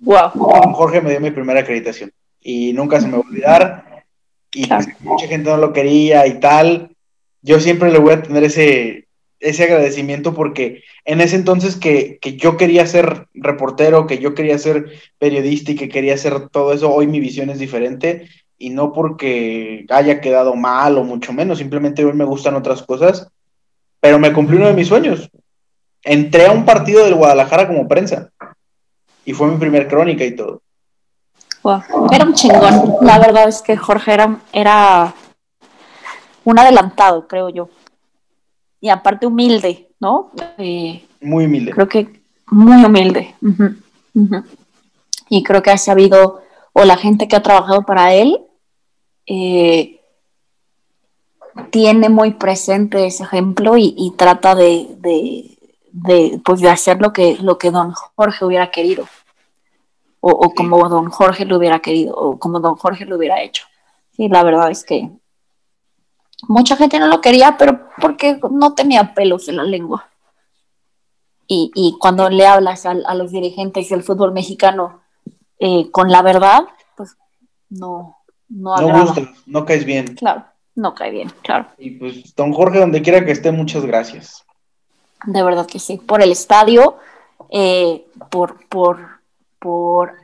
Wow. 0.00 0.30
Jorge 0.74 1.00
me 1.00 1.10
dio 1.10 1.20
mi 1.20 1.30
primera 1.30 1.60
acreditación 1.60 2.12
y 2.40 2.72
nunca 2.72 3.00
se 3.00 3.06
me 3.06 3.12
va 3.12 3.18
a 3.18 3.28
olvidar. 3.28 4.04
Y 4.52 4.68
mucha 5.00 5.26
gente 5.26 5.50
no 5.50 5.58
lo 5.58 5.72
quería 5.72 6.26
y 6.26 6.40
tal. 6.40 6.96
Yo 7.42 7.60
siempre 7.60 7.92
le 7.92 7.98
voy 7.98 8.14
a 8.14 8.22
tener 8.22 8.44
ese, 8.44 9.06
ese 9.38 9.64
agradecimiento 9.64 10.34
porque 10.34 10.82
en 11.04 11.20
ese 11.20 11.36
entonces 11.36 11.76
que, 11.76 12.18
que, 12.20 12.36
yo 12.36 12.56
quería 12.56 12.86
ser 12.86 13.26
reportero, 13.34 14.06
que 14.06 14.18
yo 14.18 14.34
quería 14.34 14.58
ser 14.58 14.86
periodista 15.18 15.72
y 15.72 15.76
que 15.76 15.88
quería 15.88 16.14
hacer 16.14 16.48
todo 16.48 16.72
eso, 16.72 16.92
hoy 16.92 17.06
mi 17.06 17.20
visión 17.20 17.50
es 17.50 17.58
diferente 17.58 18.28
y 18.60 18.68
no 18.68 18.92
porque 18.92 19.86
haya 19.88 20.20
quedado 20.20 20.54
mal 20.54 20.98
o 20.98 21.02
mucho 21.02 21.32
menos, 21.32 21.58
simplemente 21.58 22.04
hoy 22.04 22.12
me 22.12 22.26
gustan 22.26 22.54
otras 22.54 22.82
cosas, 22.82 23.26
pero 24.00 24.18
me 24.18 24.34
cumplí 24.34 24.58
uno 24.58 24.66
de 24.66 24.74
mis 24.74 24.86
sueños. 24.86 25.30
Entré 26.04 26.46
a 26.46 26.52
un 26.52 26.66
partido 26.66 27.04
del 27.04 27.14
Guadalajara 27.14 27.66
como 27.66 27.88
prensa 27.88 28.30
y 29.24 29.32
fue 29.32 29.48
mi 29.48 29.56
primer 29.56 29.88
crónica 29.88 30.24
y 30.26 30.36
todo. 30.36 30.60
Era 32.12 32.24
un 32.24 32.34
chingón. 32.34 32.96
La 33.00 33.18
verdad 33.18 33.48
es 33.48 33.62
que 33.62 33.78
Jorge 33.78 34.12
era, 34.12 34.38
era 34.52 35.14
un 36.44 36.58
adelantado, 36.58 37.26
creo 37.26 37.48
yo. 37.48 37.70
Y 38.78 38.90
aparte 38.90 39.26
humilde, 39.26 39.88
¿no? 40.00 40.32
Eh, 40.58 41.06
muy 41.22 41.46
humilde. 41.46 41.72
Creo 41.72 41.88
que 41.88 42.22
muy 42.50 42.84
humilde. 42.84 43.34
Y 45.30 45.42
creo 45.44 45.62
que 45.62 45.70
ha 45.70 45.78
sabido, 45.78 46.42
o 46.74 46.84
la 46.84 46.98
gente 46.98 47.26
que 47.26 47.36
ha 47.36 47.42
trabajado 47.42 47.84
para 47.84 48.12
él, 48.12 48.38
eh, 49.32 50.00
tiene 51.70 52.08
muy 52.08 52.32
presente 52.32 53.06
ese 53.06 53.22
ejemplo 53.22 53.76
y, 53.76 54.12
trata 54.16 54.56
de, 54.56 54.88
de, 55.92 56.40
pues 56.44 56.60
de 56.60 56.68
hacer 56.68 57.00
lo 57.00 57.12
que, 57.12 57.36
lo 57.40 57.56
que 57.56 57.70
don 57.70 57.92
Jorge 57.92 58.44
hubiera 58.44 58.72
querido. 58.72 59.06
O, 60.18 60.52
como 60.52 60.88
don 60.88 61.10
Jorge 61.10 61.44
lo 61.44 61.58
hubiera 61.58 61.78
querido, 61.78 62.14
o 62.14 62.38
como 62.40 62.58
don 62.58 62.74
Jorge 62.74 63.06
lo 63.06 63.16
hubiera 63.16 63.40
hecho. 63.40 63.64
Sí, 64.10 64.28
la 64.28 64.42
verdad 64.42 64.68
es 64.70 64.84
que 64.84 65.08
mucha 66.48 66.76
gente 66.76 66.98
no 66.98 67.06
lo 67.06 67.20
quería, 67.20 67.56
pero 67.56 67.88
porque 68.00 68.40
no 68.50 68.74
tenía 68.74 69.14
pelos 69.14 69.48
en 69.48 69.56
la 69.58 69.64
lengua. 69.64 70.08
Y, 71.46 71.96
cuando 72.00 72.30
le 72.30 72.46
hablas 72.46 72.84
a, 72.86 72.94
los 73.14 73.32
dirigentes 73.32 73.88
del 73.88 74.02
fútbol 74.04 74.32
mexicano 74.32 75.00
eh, 75.58 75.90
con 75.90 76.10
la 76.10 76.22
verdad, 76.22 76.64
pues 76.96 77.16
no, 77.68 78.19
no, 78.50 78.76
no 78.76 79.14
no 79.46 79.64
caes 79.64 79.84
bien. 79.84 80.14
Claro, 80.16 80.44
no 80.74 80.94
cae 80.94 81.10
bien, 81.10 81.30
claro. 81.42 81.66
Y 81.78 81.90
pues, 81.90 82.34
don 82.34 82.52
Jorge, 82.52 82.78
donde 82.78 83.00
quiera 83.00 83.24
que 83.24 83.32
esté, 83.32 83.52
muchas 83.52 83.86
gracias. 83.86 84.44
De 85.24 85.42
verdad 85.42 85.66
que 85.66 85.78
sí. 85.78 85.98
Por 85.98 86.22
el 86.22 86.32
estadio, 86.32 86.96
eh, 87.50 88.04
por, 88.30 88.66
por, 88.68 88.98
por 89.58 90.14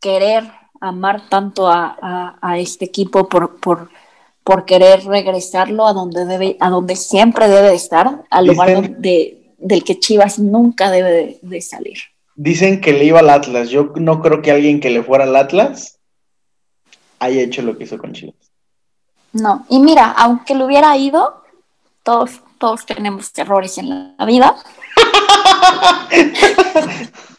querer 0.00 0.44
amar 0.80 1.28
tanto 1.28 1.68
a, 1.68 2.36
este 2.58 2.84
equipo, 2.86 3.28
por, 3.28 3.60
por, 3.60 3.88
por, 4.42 4.64
querer 4.64 5.04
regresarlo 5.04 5.86
a 5.86 5.92
donde 5.92 6.24
debe, 6.24 6.56
a 6.60 6.70
donde 6.70 6.96
siempre 6.96 7.48
debe 7.48 7.68
de 7.68 7.74
estar, 7.74 8.24
al 8.30 8.46
lugar 8.46 8.96
de, 8.98 9.54
del 9.58 9.84
que 9.84 9.98
Chivas 9.98 10.38
nunca 10.38 10.90
debe 10.90 11.38
de 11.40 11.60
salir. 11.60 11.98
Dicen 12.34 12.80
que 12.80 12.92
le 12.92 13.04
iba 13.04 13.20
al 13.20 13.30
Atlas. 13.30 13.70
Yo 13.70 13.92
no 13.96 14.20
creo 14.20 14.42
que 14.42 14.50
alguien 14.50 14.80
que 14.80 14.90
le 14.90 15.02
fuera 15.02 15.24
al 15.24 15.36
Atlas 15.36 15.95
haya 17.18 17.42
hecho 17.42 17.62
lo 17.62 17.76
que 17.76 17.84
hizo 17.84 17.98
con 17.98 18.12
Chivas. 18.12 18.34
No, 19.32 19.66
y 19.68 19.80
mira, 19.80 20.12
aunque 20.12 20.54
lo 20.54 20.66
hubiera 20.66 20.96
ido, 20.96 21.42
todos, 22.02 22.40
todos 22.58 22.86
tenemos 22.86 23.36
errores 23.36 23.76
en 23.78 24.16
la 24.16 24.24
vida. 24.24 24.56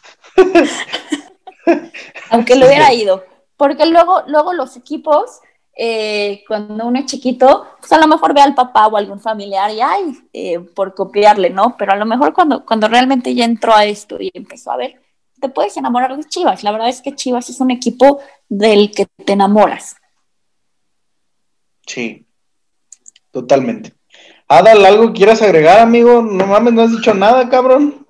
aunque 2.30 2.56
lo 2.56 2.66
hubiera 2.66 2.92
ido, 2.92 3.24
porque 3.56 3.86
luego, 3.86 4.22
luego 4.26 4.52
los 4.52 4.76
equipos, 4.76 5.40
eh, 5.76 6.44
cuando 6.46 6.86
uno 6.86 6.98
es 6.98 7.06
chiquito, 7.06 7.66
pues 7.80 7.92
a 7.92 7.98
lo 7.98 8.06
mejor 8.06 8.34
ve 8.34 8.40
al 8.40 8.54
papá 8.54 8.86
o 8.86 8.96
algún 8.96 9.20
familiar 9.20 9.70
y 9.70 9.80
ay, 9.80 10.18
eh, 10.32 10.60
por 10.60 10.94
copiarle, 10.94 11.50
¿no? 11.50 11.76
Pero 11.76 11.92
a 11.92 11.96
lo 11.96 12.06
mejor 12.06 12.32
cuando, 12.32 12.64
cuando 12.64 12.88
realmente 12.88 13.34
ya 13.34 13.44
entró 13.44 13.74
a 13.74 13.84
esto 13.84 14.16
y 14.20 14.30
empezó 14.34 14.72
a 14.72 14.76
ver, 14.76 15.00
te 15.40 15.48
puedes 15.48 15.76
enamorar 15.76 16.16
de 16.16 16.24
Chivas. 16.24 16.62
La 16.62 16.72
verdad 16.72 16.88
es 16.88 17.00
que 17.00 17.14
Chivas 17.14 17.48
es 17.50 17.60
un 17.60 17.70
equipo 17.70 18.20
del 18.48 18.90
que 18.90 19.06
te 19.24 19.32
enamoras. 19.32 19.96
Sí, 21.86 22.26
totalmente. 23.30 23.94
Adal, 24.46 24.84
¿algo 24.84 25.12
quieras 25.12 25.42
agregar, 25.42 25.80
amigo? 25.80 26.22
No 26.22 26.46
mames, 26.46 26.72
no 26.72 26.82
has 26.82 26.92
dicho 26.92 27.14
nada, 27.14 27.48
cabrón. 27.48 28.06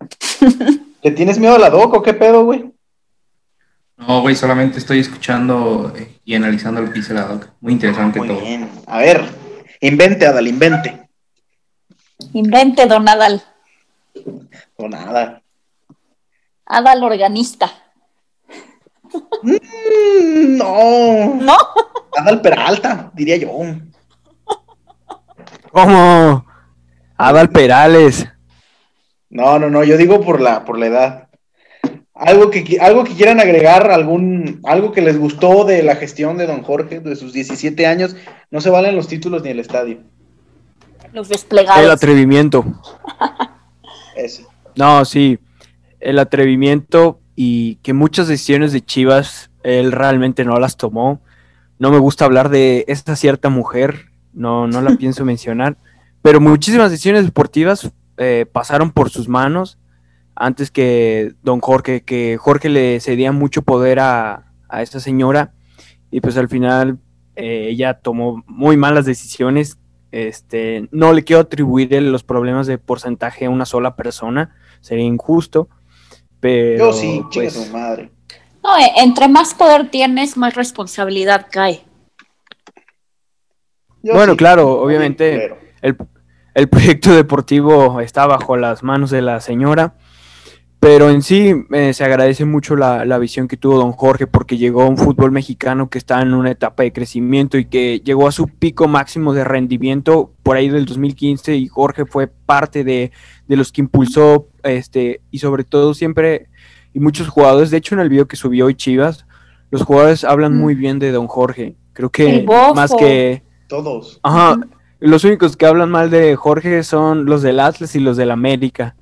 ¿Le 1.02 1.10
tienes 1.10 1.38
miedo 1.38 1.54
a 1.54 1.58
la 1.58 1.70
doc 1.70 1.92
o 1.94 2.02
qué 2.02 2.14
pedo, 2.14 2.44
güey? 2.44 2.72
No, 3.96 4.20
güey, 4.20 4.34
solamente 4.34 4.78
estoy 4.78 5.00
escuchando 5.00 5.92
eh, 5.96 6.18
y 6.24 6.34
analizando 6.34 6.80
lo 6.80 6.88
que 6.88 7.00
dice 7.00 7.14
la 7.14 7.24
doc. 7.24 7.50
Muy 7.60 7.74
interesante 7.74 8.18
Muy 8.18 8.28
todo. 8.28 8.40
Bien. 8.40 8.68
A 8.86 8.98
ver, 8.98 9.22
invente, 9.80 10.26
Adal, 10.26 10.48
invente. 10.48 11.08
Invente, 12.32 12.86
don 12.86 13.08
Adal. 13.08 13.42
Don 14.78 14.94
Adal. 14.94 15.41
Adal 16.72 17.04
organista. 17.04 17.70
Mm, 19.42 20.56
no. 20.56 21.34
¿No? 21.34 21.56
Adal 22.16 22.40
Peralta, 22.40 23.10
diría 23.12 23.36
yo. 23.36 23.50
¿Cómo? 25.70 26.46
Adal 27.18 27.50
Perales. 27.50 28.26
No, 29.28 29.58
no, 29.58 29.68
no, 29.68 29.84
yo 29.84 29.98
digo 29.98 30.22
por 30.22 30.40
la, 30.40 30.64
por 30.64 30.78
la 30.78 30.86
edad. 30.86 31.28
Algo 32.14 32.50
que, 32.50 32.78
algo 32.80 33.04
que 33.04 33.14
quieran 33.14 33.40
agregar, 33.40 33.90
algún, 33.90 34.60
algo 34.64 34.92
que 34.92 35.02
les 35.02 35.18
gustó 35.18 35.64
de 35.64 35.82
la 35.82 35.96
gestión 35.96 36.38
de 36.38 36.46
don 36.46 36.62
Jorge, 36.62 37.00
de 37.00 37.16
sus 37.16 37.34
17 37.34 37.86
años, 37.86 38.16
no 38.50 38.62
se 38.62 38.70
valen 38.70 38.96
los 38.96 39.08
títulos 39.08 39.42
ni 39.42 39.50
el 39.50 39.60
estadio. 39.60 39.98
Los 41.12 41.28
desplegados. 41.28 41.84
El 41.84 41.90
atrevimiento. 41.90 42.64
No, 44.74 45.04
sí, 45.04 45.38
el 46.02 46.18
atrevimiento 46.18 47.20
y 47.34 47.76
que 47.76 47.92
muchas 47.92 48.28
decisiones 48.28 48.72
de 48.72 48.82
Chivas 48.82 49.50
él 49.62 49.92
realmente 49.92 50.44
no 50.44 50.58
las 50.58 50.76
tomó. 50.76 51.20
No 51.78 51.90
me 51.90 51.98
gusta 51.98 52.24
hablar 52.24 52.48
de 52.48 52.84
esta 52.88 53.16
cierta 53.16 53.48
mujer, 53.48 54.10
no, 54.32 54.66
no 54.66 54.80
la 54.80 54.96
pienso 54.98 55.24
mencionar, 55.24 55.76
pero 56.20 56.40
muchísimas 56.40 56.90
decisiones 56.90 57.24
deportivas 57.24 57.90
eh, 58.18 58.46
pasaron 58.50 58.90
por 58.90 59.10
sus 59.10 59.28
manos 59.28 59.78
antes 60.34 60.70
que 60.70 61.34
don 61.42 61.60
Jorge, 61.60 62.02
que 62.02 62.36
Jorge 62.38 62.68
le 62.68 63.00
cedía 63.00 63.32
mucho 63.32 63.62
poder 63.62 64.00
a, 64.00 64.52
a 64.68 64.82
esa 64.82 65.00
señora 65.00 65.52
y 66.10 66.20
pues 66.20 66.36
al 66.36 66.48
final 66.48 66.98
eh, 67.36 67.68
ella 67.70 67.94
tomó 67.94 68.44
muy 68.46 68.76
malas 68.76 69.04
decisiones. 69.04 69.78
Este, 70.10 70.88
no 70.90 71.14
le 71.14 71.24
quiero 71.24 71.40
atribuir 71.40 71.90
los 72.02 72.22
problemas 72.22 72.66
de 72.66 72.76
porcentaje 72.76 73.46
a 73.46 73.50
una 73.50 73.64
sola 73.64 73.96
persona, 73.96 74.54
sería 74.82 75.06
injusto, 75.06 75.68
pero... 76.42 76.76
Yo 76.76 76.92
sí, 76.92 77.22
pues, 77.32 77.52
su 77.52 77.72
madre. 77.72 78.10
No, 78.64 78.76
eh, 78.76 78.90
entre 78.96 79.28
más 79.28 79.54
poder 79.54 79.90
tienes, 79.90 80.36
más 80.36 80.54
responsabilidad 80.56 81.46
cae. 81.48 81.84
bueno, 84.02 84.36
claro, 84.36 84.80
obviamente 84.80 85.56
el, 85.82 85.96
el, 86.54 86.68
proyecto 86.68 87.14
deportivo 87.14 88.00
está 88.00 88.26
bajo 88.26 88.56
las 88.56 88.82
manos 88.82 89.10
de 89.10 89.22
la 89.22 89.40
señora, 89.40 89.94
pero 90.80 91.10
en 91.10 91.22
sí 91.22 91.54
eh, 91.70 91.94
se 91.94 92.02
agradece 92.02 92.44
mucho 92.44 92.74
la, 92.74 93.04
la, 93.04 93.18
visión 93.18 93.46
que 93.46 93.56
tuvo 93.56 93.76
don 93.76 93.92
Jorge 93.92 94.26
porque 94.26 94.58
llegó 94.58 94.82
a 94.82 94.88
un 94.88 94.98
fútbol 94.98 95.30
mexicano 95.30 95.88
que 95.90 95.98
está 95.98 96.20
en 96.22 96.34
una 96.34 96.50
etapa 96.50 96.82
de 96.82 96.92
crecimiento 96.92 97.56
y 97.56 97.66
que 97.66 98.00
llegó 98.00 98.26
a 98.26 98.32
su 98.32 98.48
pico 98.48 98.88
máximo 98.88 99.32
de 99.32 99.44
rendimiento 99.44 100.32
por 100.42 100.56
ahí 100.56 100.68
del 100.68 100.86
2015 100.86 101.54
y 101.54 101.68
Jorge 101.68 102.04
fue 102.04 102.26
parte 102.26 102.82
de, 102.82 103.12
de 103.46 103.56
los 103.56 103.70
que 103.70 103.82
impulsó 103.82 104.48
este 104.62 105.20
y 105.30 105.38
sobre 105.38 105.64
todo 105.64 105.94
siempre 105.94 106.48
y 106.94 107.00
muchos 107.00 107.28
jugadores, 107.28 107.70
de 107.70 107.78
hecho 107.78 107.94
en 107.94 108.00
el 108.00 108.08
video 108.08 108.28
que 108.28 108.36
subió 108.36 108.66
hoy 108.66 108.74
Chivas, 108.74 109.26
los 109.70 109.82
jugadores 109.82 110.24
hablan 110.24 110.56
muy 110.56 110.74
bien 110.74 110.98
de 110.98 111.10
Don 111.12 111.26
Jorge. 111.26 111.76
Creo 111.94 112.10
que 112.10 112.46
más 112.74 112.92
que 112.94 113.42
todos. 113.66 114.20
Ajá. 114.22 114.58
Los 115.00 115.24
únicos 115.24 115.56
que 115.56 115.66
hablan 115.66 115.90
mal 115.90 116.10
de 116.10 116.36
Jorge 116.36 116.82
son 116.84 117.24
los 117.24 117.42
del 117.42 117.58
Atlas 117.58 117.96
y 117.96 118.00
los 118.00 118.16
del 118.16 118.30
América. 118.30 118.94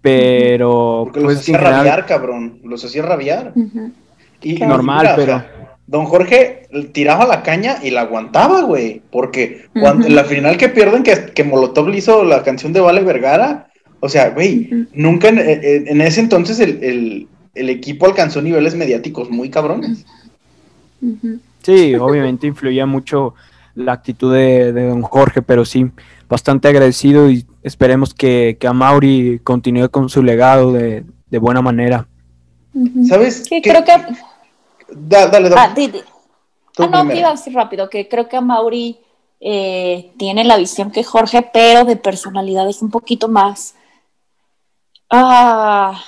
Pero 0.00 1.02
Porque 1.04 1.20
los 1.20 1.26
pues, 1.26 1.38
hacía 1.40 1.58
rabiar, 1.58 2.06
cabrón. 2.06 2.60
Los 2.64 2.84
hacía 2.84 3.02
rabiar. 3.02 3.52
y, 4.40 4.54
Normal, 4.54 5.12
pero. 5.16 5.44
Don 5.86 6.06
Jorge 6.06 6.68
tiraba 6.92 7.26
la 7.26 7.42
caña 7.42 7.76
y 7.82 7.90
la 7.90 8.02
aguantaba, 8.02 8.62
güey. 8.62 9.02
Porque 9.10 9.66
cuando, 9.78 10.06
en 10.06 10.14
la 10.14 10.24
final 10.24 10.56
que 10.56 10.68
pierden, 10.68 11.02
que, 11.02 11.26
que 11.34 11.44
Molotov 11.44 11.88
le 11.88 11.98
hizo 11.98 12.24
la 12.24 12.42
canción 12.42 12.72
de 12.72 12.80
Vale 12.80 13.02
Vergara, 13.02 13.71
o 14.04 14.08
sea, 14.08 14.30
güey, 14.30 14.68
nunca 14.94 15.28
en, 15.28 16.00
ese 16.00 16.20
entonces 16.20 16.58
el, 16.58 17.28
equipo 17.54 18.06
alcanzó 18.06 18.42
niveles 18.42 18.74
mediáticos 18.74 19.30
muy 19.30 19.48
cabrones. 19.48 20.04
Sí, 21.62 21.94
obviamente 21.94 22.48
influía 22.48 22.84
mucho 22.84 23.34
la 23.76 23.92
actitud 23.92 24.34
de, 24.34 24.72
don 24.72 25.02
Jorge, 25.02 25.40
pero 25.40 25.64
sí, 25.64 25.88
bastante 26.28 26.66
agradecido 26.66 27.30
y 27.30 27.46
esperemos 27.62 28.12
que, 28.12 28.56
que 28.58 28.66
a 28.66 28.72
Mauri 28.72 29.40
continúe 29.44 29.88
con 29.88 30.08
su 30.08 30.20
legado 30.20 30.72
de, 30.72 31.04
buena 31.30 31.62
manera. 31.62 32.08
¿Sabes? 33.08 33.44
Sí, 33.48 33.62
creo 33.62 33.84
que... 33.84 33.92
dale, 34.90 35.48
dale. 35.48 35.54
Ah, 35.56 35.72
ah 36.78 36.86
no, 36.88 37.06
te 37.06 37.18
iba 37.20 37.28
a 37.28 37.32
decir 37.32 37.54
rápido, 37.54 37.88
que 37.88 38.08
creo 38.08 38.28
que 38.28 38.36
a 38.36 38.40
Mauri 38.40 38.98
eh, 39.38 40.10
tiene 40.16 40.42
la 40.42 40.56
visión 40.56 40.90
que 40.90 41.04
Jorge, 41.04 41.48
pero 41.54 41.84
de 41.84 41.94
personalidad 41.94 42.68
es 42.68 42.82
un 42.82 42.90
poquito 42.90 43.28
más 43.28 43.76
Ah. 45.12 46.00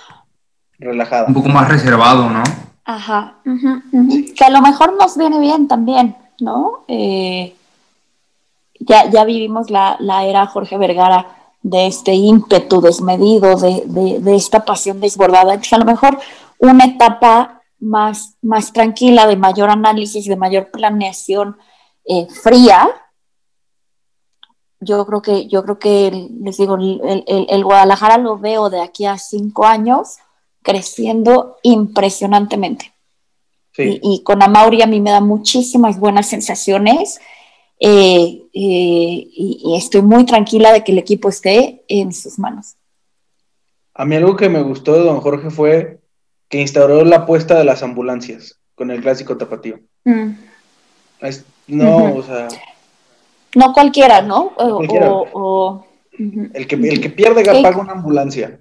Relajada. 0.78 1.26
Un 1.28 1.34
poco 1.34 1.50
más 1.50 1.68
reservado, 1.68 2.30
¿no? 2.30 2.42
Ajá. 2.84 3.34
Que 4.36 4.44
a 4.44 4.50
lo 4.50 4.60
mejor 4.62 4.94
nos 4.98 5.16
viene 5.16 5.38
bien 5.38 5.68
también, 5.68 6.16
¿no? 6.40 6.84
Eh, 6.88 7.54
ya, 8.80 9.10
ya 9.10 9.24
vivimos 9.24 9.70
la, 9.70 9.96
era 10.24 10.46
Jorge 10.46 10.78
Vergara 10.78 11.26
de 11.62 11.86
este 11.86 12.14
ímpetu 12.14 12.80
desmedido, 12.80 13.56
de, 13.56 14.34
esta 14.34 14.64
pasión 14.64 15.00
desbordada. 15.00 15.52
Entonces, 15.54 15.72
a 15.74 15.78
lo 15.78 15.84
mejor 15.84 16.18
una 16.58 16.84
etapa 16.84 17.62
más, 17.80 18.36
más 18.42 18.72
tranquila, 18.72 19.26
de 19.26 19.36
mayor 19.36 19.70
análisis, 19.70 20.26
de 20.26 20.36
mayor 20.36 20.70
planeación 20.70 21.56
eh, 22.06 22.26
fría, 22.42 22.88
yo 24.84 25.04
creo 25.06 25.22
que, 25.22 25.46
yo 25.46 25.62
creo 25.62 25.78
que 25.78 26.28
les 26.40 26.56
digo, 26.56 26.76
el, 26.76 27.64
Guadalajara 27.64 28.18
lo 28.18 28.38
veo 28.38 28.70
de 28.70 28.80
aquí 28.80 29.06
a 29.06 29.18
cinco 29.18 29.66
años 29.66 30.18
creciendo 30.62 31.56
impresionantemente. 31.62 32.92
Y, 33.76 34.22
con 34.22 34.40
Amauri 34.40 34.82
a 34.82 34.86
mí 34.86 35.00
me 35.00 35.10
da 35.10 35.20
muchísimas 35.20 35.98
buenas 35.98 36.28
sensaciones 36.28 37.18
eh, 37.80 38.42
eh, 38.52 39.26
y, 39.32 39.74
estoy 39.76 40.02
muy 40.02 40.24
tranquila 40.24 40.72
de 40.72 40.84
que 40.84 40.92
el 40.92 40.98
equipo 40.98 41.28
esté 41.28 41.82
en 41.88 42.12
sus 42.12 42.38
manos. 42.38 42.76
A 43.94 44.04
mí 44.04 44.14
algo 44.14 44.36
que 44.36 44.48
me 44.48 44.62
gustó 44.62 44.94
de 44.94 45.00
don 45.00 45.20
Jorge 45.20 45.50
fue 45.50 46.00
que 46.48 46.60
instauró 46.60 47.04
la 47.04 47.16
apuesta 47.16 47.58
de 47.58 47.64
las 47.64 47.82
ambulancias 47.82 48.60
con 48.76 48.92
el 48.92 49.02
clásico 49.02 49.36
tapatío. 49.36 49.80
Mm. 50.04 50.34
no, 51.68 52.14
o 52.14 52.22
sea 52.22 52.48
no 53.54 53.72
cualquiera, 53.72 54.22
¿no? 54.22 54.52
O, 54.56 55.84
el, 56.18 56.66
que, 56.66 56.74
el 56.76 57.00
que 57.00 57.10
pierde 57.10 57.44
paga 57.44 57.78
una 57.78 57.92
ambulancia. 57.92 58.60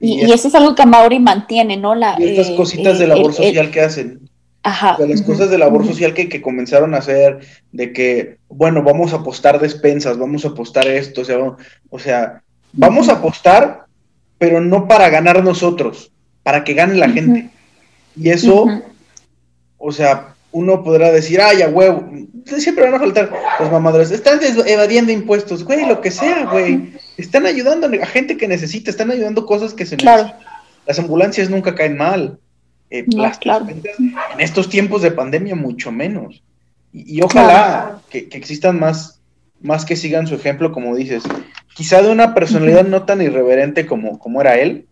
Y, 0.00 0.30
eso 0.30 0.48
es 0.48 0.54
algo 0.54 0.74
que 0.74 0.84
Mauri 0.86 1.18
mantiene, 1.18 1.76
¿no? 1.76 1.94
La, 1.94 2.16
y 2.18 2.30
estas 2.30 2.50
eh, 2.50 2.56
cositas 2.56 2.98
de 2.98 3.06
labor 3.06 3.32
social 3.32 3.70
que 3.70 3.80
hacen. 3.80 4.28
Ajá. 4.66 4.96
las 5.06 5.20
cosas 5.20 5.50
de 5.50 5.58
labor 5.58 5.86
social 5.86 6.14
que, 6.14 6.40
comenzaron 6.40 6.94
a 6.94 6.98
hacer, 6.98 7.40
de 7.70 7.92
que, 7.92 8.38
bueno, 8.48 8.82
vamos 8.82 9.12
a 9.12 9.16
apostar 9.16 9.60
despensas, 9.60 10.16
vamos 10.16 10.46
a 10.46 10.48
apostar 10.48 10.86
esto, 10.86 11.20
o 11.20 11.24
sea, 11.24 11.38
o 11.90 11.98
sea 11.98 12.42
vamos 12.72 13.10
a 13.10 13.14
apostar, 13.14 13.84
pero 14.38 14.62
no 14.62 14.88
para 14.88 15.10
ganar 15.10 15.44
nosotros, 15.44 16.12
para 16.42 16.64
que 16.64 16.72
gane 16.72 16.94
la 16.94 17.10
gente. 17.10 17.50
Y 18.16 18.30
eso, 18.30 18.66
o 19.76 19.92
sea, 19.92 20.33
uno 20.54 20.84
podrá 20.84 21.10
decir, 21.10 21.40
ay, 21.40 21.62
a 21.62 21.68
huevo, 21.68 22.08
siempre 22.46 22.84
van 22.84 22.94
a 22.94 23.00
faltar 23.00 23.30
los 23.58 23.72
mamadores, 23.72 24.12
están 24.12 24.38
evadiendo 24.66 25.10
impuestos, 25.10 25.64
güey, 25.64 25.84
lo 25.84 26.00
que 26.00 26.12
sea, 26.12 26.46
güey, 26.46 26.92
están 27.16 27.44
ayudando 27.44 27.88
a 28.00 28.06
gente 28.06 28.36
que 28.36 28.46
necesita, 28.46 28.88
están 28.88 29.10
ayudando 29.10 29.46
cosas 29.46 29.74
que 29.74 29.84
se 29.84 29.96
necesitan. 29.96 30.32
Las 30.86 30.98
ambulancias 31.00 31.50
nunca 31.50 31.74
caen 31.74 31.96
mal. 31.96 32.38
Eh, 32.88 33.04
claro. 33.40 33.66
En 33.68 34.40
estos 34.40 34.68
tiempos 34.68 35.02
de 35.02 35.10
pandemia, 35.10 35.56
mucho 35.56 35.90
menos. 35.90 36.44
Y, 36.92 37.20
ojalá 37.22 37.98
que, 38.08 38.28
existan 38.30 38.78
más, 38.78 39.20
más 39.60 39.84
que 39.84 39.96
sigan 39.96 40.28
su 40.28 40.36
ejemplo, 40.36 40.70
como 40.70 40.94
dices. 40.94 41.24
Quizá 41.74 42.00
de 42.00 42.10
una 42.10 42.32
personalidad 42.32 42.84
no 42.84 43.02
tan 43.02 43.20
irreverente 43.20 43.86
como, 43.86 44.20
como 44.20 44.40
era 44.40 44.54
él, 44.54 44.86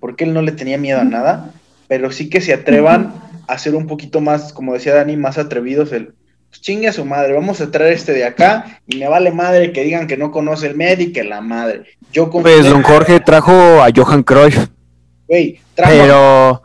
porque 0.00 0.24
él 0.24 0.34
no 0.34 0.42
le 0.42 0.50
tenía 0.50 0.78
miedo 0.78 0.98
a 0.98 1.04
nada, 1.04 1.52
pero 1.86 2.10
sí 2.10 2.28
que 2.28 2.40
se 2.40 2.52
atrevan 2.52 3.25
hacer 3.48 3.74
un 3.74 3.86
poquito 3.86 4.20
más, 4.20 4.52
como 4.52 4.74
decía 4.74 4.94
Dani, 4.94 5.16
más 5.16 5.38
atrevidos 5.38 5.92
el, 5.92 6.14
pues 6.48 6.60
chingue 6.60 6.88
a 6.88 6.92
su 6.92 7.04
madre, 7.04 7.32
vamos 7.32 7.60
a 7.60 7.70
traer 7.70 7.92
este 7.92 8.12
de 8.12 8.24
acá 8.24 8.80
y 8.86 8.96
me 8.96 9.08
vale 9.08 9.30
madre 9.32 9.72
que 9.72 9.84
digan 9.84 10.06
que 10.06 10.16
no 10.16 10.30
conoce 10.30 10.66
el 10.66 10.76
médico, 10.76 11.22
la 11.22 11.40
madre. 11.40 11.84
Yo 12.12 12.30
Pues 12.30 12.64
don 12.64 12.82
Jorge 12.82 13.20
trajo 13.20 13.52
a 13.52 13.88
Johan 13.94 14.22
Cruyff. 14.22 14.68
Güey, 15.28 15.58
trajo 15.74 15.92
Pero 15.92 16.62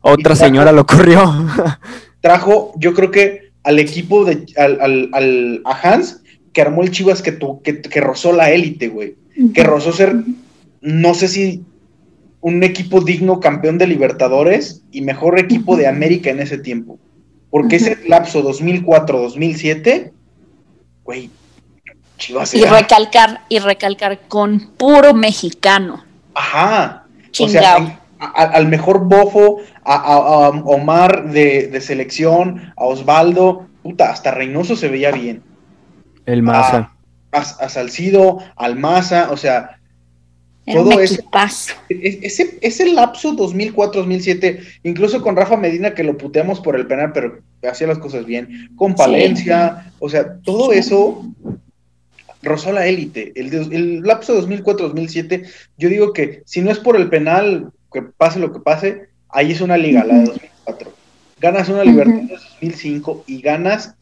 otra 0.00 0.36
señora 0.36 0.72
lo 0.72 0.86
corrió. 0.86 1.46
trajo, 2.20 2.72
yo 2.76 2.94
creo 2.94 3.10
que 3.10 3.52
al 3.62 3.78
equipo 3.78 4.24
de 4.24 4.46
al, 4.56 4.80
al, 5.12 5.62
a 5.64 5.70
Hans 5.82 6.22
que 6.52 6.60
armó 6.60 6.82
el 6.82 6.90
Chivas 6.90 7.22
que, 7.22 7.38
que, 7.62 7.80
que 7.80 8.00
rozó 8.00 8.32
la 8.32 8.50
élite, 8.50 8.88
güey. 8.88 9.16
Que 9.52 9.64
rozó 9.64 9.92
ser, 9.92 10.14
no 10.80 11.14
sé 11.14 11.28
si 11.28 11.62
un 12.46 12.62
equipo 12.62 13.00
digno 13.00 13.40
campeón 13.40 13.76
de 13.76 13.88
Libertadores 13.88 14.84
y 14.92 15.00
mejor 15.00 15.36
equipo 15.36 15.76
de 15.76 15.88
América 15.88 16.30
en 16.30 16.38
ese 16.38 16.58
tiempo. 16.58 16.96
Porque 17.50 17.74
ese 17.74 17.98
lapso 18.06 18.40
2004-2007, 18.44 20.12
güey, 21.02 21.28
Chivas 22.18 22.54
Y 22.54 22.64
recalcar, 22.64 23.40
y 23.48 23.58
recalcar 23.58 24.20
con 24.28 24.60
puro 24.76 25.12
mexicano. 25.12 26.04
Ajá. 26.34 27.06
O 27.40 27.48
sea, 27.48 28.00
al 28.20 28.68
mejor 28.68 29.00
bofo, 29.00 29.58
a, 29.82 30.50
Omar 30.66 31.30
de, 31.30 31.80
selección, 31.80 32.72
a 32.76 32.84
Osvaldo, 32.84 33.66
puta, 33.82 34.12
hasta 34.12 34.30
Reynoso 34.30 34.76
se 34.76 34.88
veía 34.88 35.10
bien. 35.10 35.42
El 36.26 36.44
Maza. 36.44 36.92
A, 37.32 37.68
Salcido, 37.68 38.38
al 38.54 38.76
Maza, 38.76 39.30
o 39.32 39.36
sea, 39.36 39.80
todo 40.72 41.00
eso. 41.00 41.22
E, 41.88 42.20
ese, 42.22 42.58
ese 42.60 42.92
lapso 42.92 43.34
2004-2007, 43.36 44.60
incluso 44.82 45.22
con 45.22 45.36
Rafa 45.36 45.56
Medina 45.56 45.94
que 45.94 46.04
lo 46.04 46.18
puteamos 46.18 46.60
por 46.60 46.76
el 46.76 46.86
penal, 46.86 47.12
pero 47.12 47.40
hacía 47.68 47.86
las 47.86 47.98
cosas 47.98 48.26
bien, 48.26 48.70
con 48.76 48.94
Palencia, 48.94 49.92
o 49.98 50.08
sea, 50.08 50.38
todo 50.38 50.72
eso 50.72 51.24
rozó 52.42 52.72
la 52.72 52.86
élite. 52.86 53.32
El, 53.36 53.52
el 53.72 54.00
lapso 54.02 54.40
2004-2007, 54.46 55.46
yo 55.78 55.88
digo 55.88 56.12
que 56.12 56.42
si 56.46 56.60
no 56.62 56.70
es 56.70 56.78
por 56.78 56.96
el 56.96 57.08
penal, 57.08 57.70
que 57.92 58.02
pase 58.02 58.38
lo 58.38 58.52
que 58.52 58.60
pase, 58.60 59.08
ahí 59.28 59.52
es 59.52 59.60
una 59.60 59.76
liga, 59.76 60.04
la 60.04 60.14
de 60.14 60.24
2004. 60.24 60.92
Ganas 61.40 61.68
una 61.68 61.84
Libertad 61.84 62.18
en 62.18 62.28
2005 62.28 63.24
y 63.26 63.40
ganas, 63.42 63.94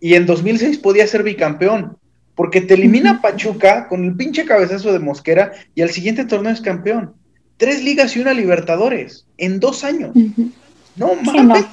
y 0.00 0.14
en 0.14 0.26
2006 0.26 0.78
podía 0.78 1.06
ser 1.06 1.22
bicampeón, 1.22 1.96
porque 2.34 2.60
te 2.60 2.74
elimina 2.74 3.20
Pachuca 3.20 3.88
con 3.88 4.04
el 4.04 4.16
pinche 4.16 4.44
cabezazo 4.44 4.92
de 4.92 4.98
Mosquera 4.98 5.52
y 5.74 5.82
al 5.82 5.90
siguiente 5.90 6.24
torneo 6.24 6.52
es 6.52 6.60
campeón. 6.60 7.14
Tres 7.56 7.84
ligas 7.84 8.16
y 8.16 8.20
una 8.20 8.32
Libertadores 8.32 9.26
en 9.36 9.60
dos 9.60 9.84
años. 9.84 10.12
No 10.96 11.14
mames. 11.14 11.66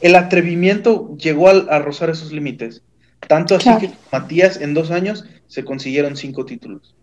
El 0.00 0.16
atrevimiento 0.16 1.16
llegó 1.16 1.48
a, 1.48 1.78
rozar 1.78 2.10
esos 2.10 2.32
límites. 2.32 2.82
Tanto 3.26 3.56
así 3.56 3.70
que 3.80 3.90
Matías 4.12 4.60
en 4.60 4.74
dos 4.74 4.90
años 4.90 5.24
se 5.48 5.64
consiguieron 5.64 6.16
cinco 6.16 6.44
títulos. 6.44 6.94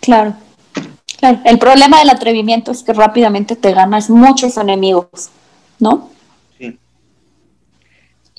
Claro. 0.00 0.34
claro. 1.18 1.40
El 1.44 1.58
problema 1.58 1.98
del 1.98 2.10
atrevimiento 2.10 2.72
es 2.72 2.82
que 2.82 2.92
rápidamente 2.92 3.54
te 3.54 3.72
ganas 3.72 4.08
muchos 4.08 4.56
enemigos, 4.56 5.30
¿no? 5.78 6.10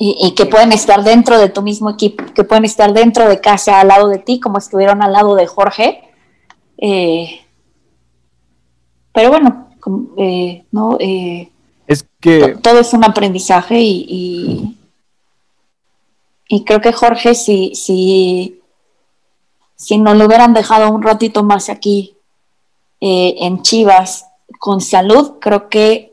Y, 0.01 0.31
que 0.31 0.45
pueden 0.45 0.71
estar 0.71 1.03
dentro 1.03 1.37
de 1.37 1.49
tu 1.49 1.61
mismo 1.61 1.89
equipo, 1.89 2.23
que 2.33 2.45
pueden 2.45 2.63
estar 2.63 2.93
dentro 2.93 3.27
de 3.27 3.41
casa 3.41 3.81
al 3.81 3.89
lado 3.89 4.07
de 4.07 4.17
ti, 4.17 4.39
como 4.39 4.57
estuvieron 4.57 5.03
al 5.03 5.11
lado 5.11 5.35
de 5.35 5.45
Jorge. 5.45 6.01
Eh, 6.77 7.41
pero 9.11 9.29
bueno, 9.29 9.67
eh, 10.17 10.63
¿no? 10.71 10.95
Eh, 11.01 11.51
es 11.85 12.05
que... 12.21 12.55
Todo 12.61 12.79
es 12.79 12.93
un 12.93 13.03
aprendizaje 13.03 13.81
y, 13.81 14.77
y, 16.47 16.63
creo 16.63 16.79
que 16.79 16.93
Jorge, 16.93 17.35
si, 17.35 17.75
si, 17.75 18.61
si 19.75 19.97
nos 19.97 20.15
lo 20.15 20.27
hubieran 20.27 20.53
dejado 20.53 20.91
un 20.91 21.03
ratito 21.03 21.43
más 21.43 21.67
aquí 21.67 22.15
en 23.01 23.61
Chivas 23.63 24.27
con 24.59 24.79
salud, 24.79 25.39
creo 25.39 25.67
que 25.67 26.08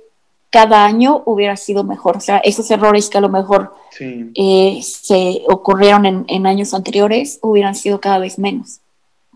cada 0.50 0.84
año 0.84 1.22
hubiera 1.26 1.56
sido 1.56 1.84
mejor. 1.84 2.16
O 2.16 2.20
sea, 2.20 2.38
esos 2.38 2.70
errores 2.70 3.10
que 3.10 3.18
a 3.18 3.20
lo 3.20 3.28
mejor 3.28 3.74
eh, 4.00 4.80
se 4.82 5.42
ocurrieron 5.48 6.06
en, 6.06 6.24
en, 6.28 6.46
años 6.46 6.74
anteriores 6.74 7.38
hubieran 7.42 7.74
sido 7.74 8.00
cada 8.00 8.18
vez 8.18 8.38
menos. 8.38 8.80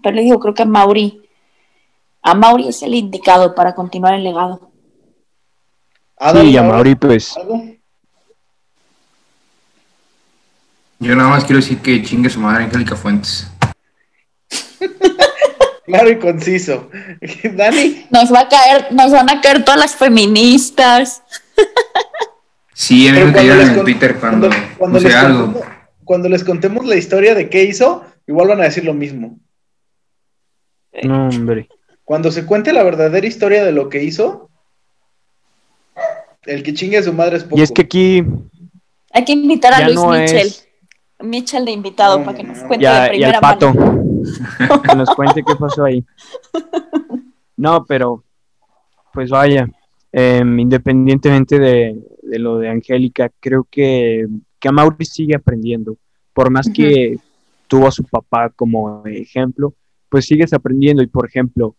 Pero 0.03 0.17
le 0.17 0.23
digo, 0.23 0.41
creo 0.41 0.55
que 0.55 0.63
a 0.63 0.67
Mauri, 0.67 1.23
a 2.23 2.35
Mauri 2.35 2.69
es 2.69 2.83
el 2.83 2.95
indicado 2.95 3.55
para 3.55 3.75
continuar 3.75 4.15
el 4.15 4.25
legado 4.25 4.71
sí, 6.41 6.57
a 6.57 6.63
Mauri, 6.63 6.95
pues. 6.95 7.35
Yo 10.99 11.17
nada 11.17 11.31
más 11.31 11.45
quiero 11.45 11.61
decir 11.61 11.79
que 11.79 12.03
chingue 12.03 12.29
su 12.29 12.41
madre 12.41 12.65
Angélica 12.65 12.95
Fuentes. 12.95 13.47
claro 15.91 16.11
y 16.11 16.19
conciso. 16.19 16.91
Dani. 17.55 18.07
Nos 18.11 18.33
va 18.33 18.41
a 18.41 18.49
caer, 18.49 18.93
nos 18.93 19.13
van 19.13 19.31
a 19.31 19.41
caer 19.41 19.65
todas 19.65 19.81
las 19.81 19.97
feministas. 19.97 21.23
sí, 22.73 23.09
a 23.09 23.13
mí 23.13 23.21
me 23.21 23.33
cayeron 23.33 23.61
en 23.61 23.81
Twitter 23.83 24.17
cuando, 24.19 24.51
cuando, 24.79 25.01
les 25.01 25.15
algo. 25.15 25.45
Contemos, 25.45 25.69
cuando 26.05 26.29
les 26.29 26.45
contemos 26.45 26.87
la 26.87 26.97
historia 26.97 27.35
de 27.35 27.49
qué 27.49 27.65
hizo, 27.65 28.05
igual 28.27 28.49
van 28.49 28.61
a 28.61 28.65
decir 28.65 28.85
lo 28.85 28.95
mismo. 28.95 29.39
No, 31.03 31.29
hombre. 31.29 31.69
Cuando 32.05 32.31
se 32.31 32.45
cuente 32.45 32.73
la 32.73 32.83
verdadera 32.83 33.27
historia 33.27 33.65
de 33.65 33.73
lo 33.73 33.89
que 33.89 34.03
hizo, 34.03 34.51
el 36.45 36.63
que 36.63 36.75
chingue 36.75 36.99
a 36.99 37.03
su 37.03 37.13
madre 37.13 37.37
es 37.37 37.45
poco. 37.45 37.59
Y 37.59 37.63
es 37.63 37.71
que 37.71 37.83
aquí. 37.83 38.25
Hay 39.13 39.25
que 39.25 39.33
invitar 39.33 39.75
a 39.75 39.89
Luis 39.89 40.01
Michel. 40.03 40.53
Michel 41.21 41.65
de 41.67 41.73
invitado 41.73 42.25
para 42.25 42.37
que 42.37 42.45
nos 42.45 42.59
cuente 42.61 42.87
de 42.87 43.09
primera 43.09 43.17
y 43.17 43.35
al 43.35 43.41
pato. 43.41 43.73
que 44.89 44.97
nos 44.97 45.11
cuente 45.11 45.43
qué 45.47 45.55
pasó 45.57 45.85
ahí. 45.85 46.05
No, 47.57 47.85
pero. 47.87 48.25
Pues 49.13 49.31
vaya. 49.31 49.69
Em, 50.13 50.59
independientemente 50.59 51.59
de, 51.59 52.01
lo 52.39 52.59
de 52.59 52.69
Angélica, 52.69 53.31
creo 53.39 53.67
que, 53.71 54.27
que 54.59 54.69
a 54.69 54.73
Mauri 54.73 55.05
sigue 55.05 55.37
aprendiendo. 55.37 55.97
Por 56.33 56.51
más 56.51 56.69
que 56.73 57.19
tuvo 57.69 57.87
a 57.87 57.93
su 57.93 58.05
papá 58.05 58.51
como 58.51 59.05
ejemplo, 59.07 59.75
pues 60.09 60.27
sigues 60.27 60.53
aprendiendo. 60.53 61.03
Y 61.03 61.07
por 61.07 61.27
ejemplo, 61.27 61.77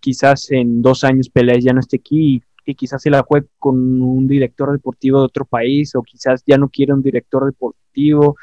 quizás 0.00 0.50
en 0.50 0.82
dos 0.82 1.04
años 1.04 1.28
Pelé 1.28 1.60
ya 1.60 1.72
no 1.72 1.80
esté 1.80 1.96
aquí 1.96 2.42
y 2.66 2.74
quizás 2.74 3.02
se 3.02 3.10
la 3.10 3.22
juegue 3.22 3.46
con 3.58 3.76
un 4.02 4.26
director 4.26 4.72
deportivo 4.72 5.18
de 5.18 5.26
otro 5.26 5.44
país 5.44 5.94
o 5.94 6.02
quizás 6.02 6.42
ya 6.46 6.56
no 6.56 6.68
quiere 6.68 6.92
un 6.92 7.02
director 7.02 7.44
deportivo. 7.44 8.36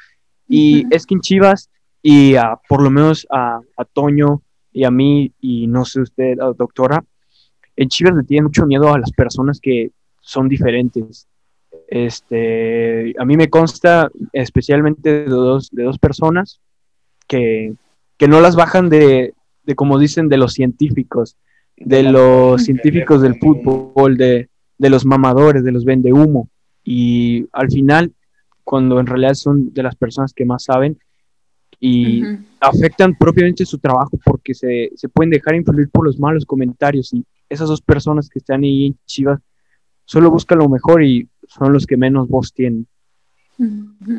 Y 0.47 0.85
es 0.93 1.05
que 1.05 1.15
en 1.15 1.21
Chivas 1.21 1.69
y 2.01 2.35
por 2.67 2.81
lo 2.81 2.89
menos 2.89 3.27
a, 3.29 3.61
Toño 3.93 4.41
y 4.71 4.83
a 4.83 4.91
mí 4.91 5.31
y 5.39 5.67
no 5.67 5.85
sé 5.85 6.01
usted, 6.01 6.37
doctora, 6.57 7.03
en 7.75 7.89
Chivas 7.89 8.15
le 8.15 8.23
tiene 8.23 8.43
mucho 8.43 8.65
miedo 8.65 8.93
a 8.93 8.99
las 8.99 9.11
personas 9.11 9.59
que 9.61 9.91
son 10.21 10.47
diferentes. 10.47 11.27
Este, 11.87 13.13
a 13.19 13.25
mí 13.25 13.37
me 13.37 13.49
consta 13.49 14.09
especialmente 14.33 15.23
de 15.23 15.25
dos, 15.25 15.69
de 15.71 15.83
dos 15.83 15.99
personas 15.99 16.59
que, 17.27 17.73
que 18.17 18.27
no 18.27 18.39
las 18.39 18.55
bajan 18.55 18.89
de, 18.89 19.33
de, 19.63 19.75
como 19.75 19.99
dicen, 19.99 20.29
de 20.29 20.37
los 20.37 20.53
científicos 20.53 21.37
de 21.85 22.03
los 22.03 22.63
científicos 22.65 23.21
del 23.21 23.37
fútbol, 23.39 24.17
de, 24.17 24.49
los 24.77 25.05
mamadores, 25.05 25.63
de 25.63 25.71
los 25.71 25.85
vende 25.85 26.13
humo. 26.13 26.49
Y 26.83 27.47
al 27.51 27.69
final, 27.69 28.13
cuando 28.63 28.99
en 28.99 29.07
realidad 29.07 29.33
son 29.33 29.73
de 29.73 29.83
las 29.83 29.95
personas 29.95 30.33
que 30.33 30.45
más 30.45 30.63
saben 30.63 30.97
y 31.83 32.23
afectan 32.59 33.15
propiamente 33.15 33.65
su 33.65 33.79
trabajo 33.79 34.17
porque 34.23 34.53
se, 34.53 34.91
pueden 35.11 35.31
dejar 35.31 35.55
influir 35.55 35.89
por 35.89 36.05
los 36.05 36.19
malos 36.19 36.45
comentarios 36.45 37.11
y 37.11 37.25
esas 37.49 37.67
dos 37.67 37.81
personas 37.81 38.29
que 38.29 38.37
están 38.37 38.63
ahí 38.63 38.85
en 38.85 38.97
Chivas 39.07 39.41
solo 40.05 40.29
buscan 40.29 40.59
lo 40.59 40.69
mejor 40.69 41.03
y 41.03 41.27
son 41.47 41.73
los 41.73 41.87
que 41.87 41.97
menos 41.97 42.27
voz 42.27 42.53
tienen. 42.53 42.87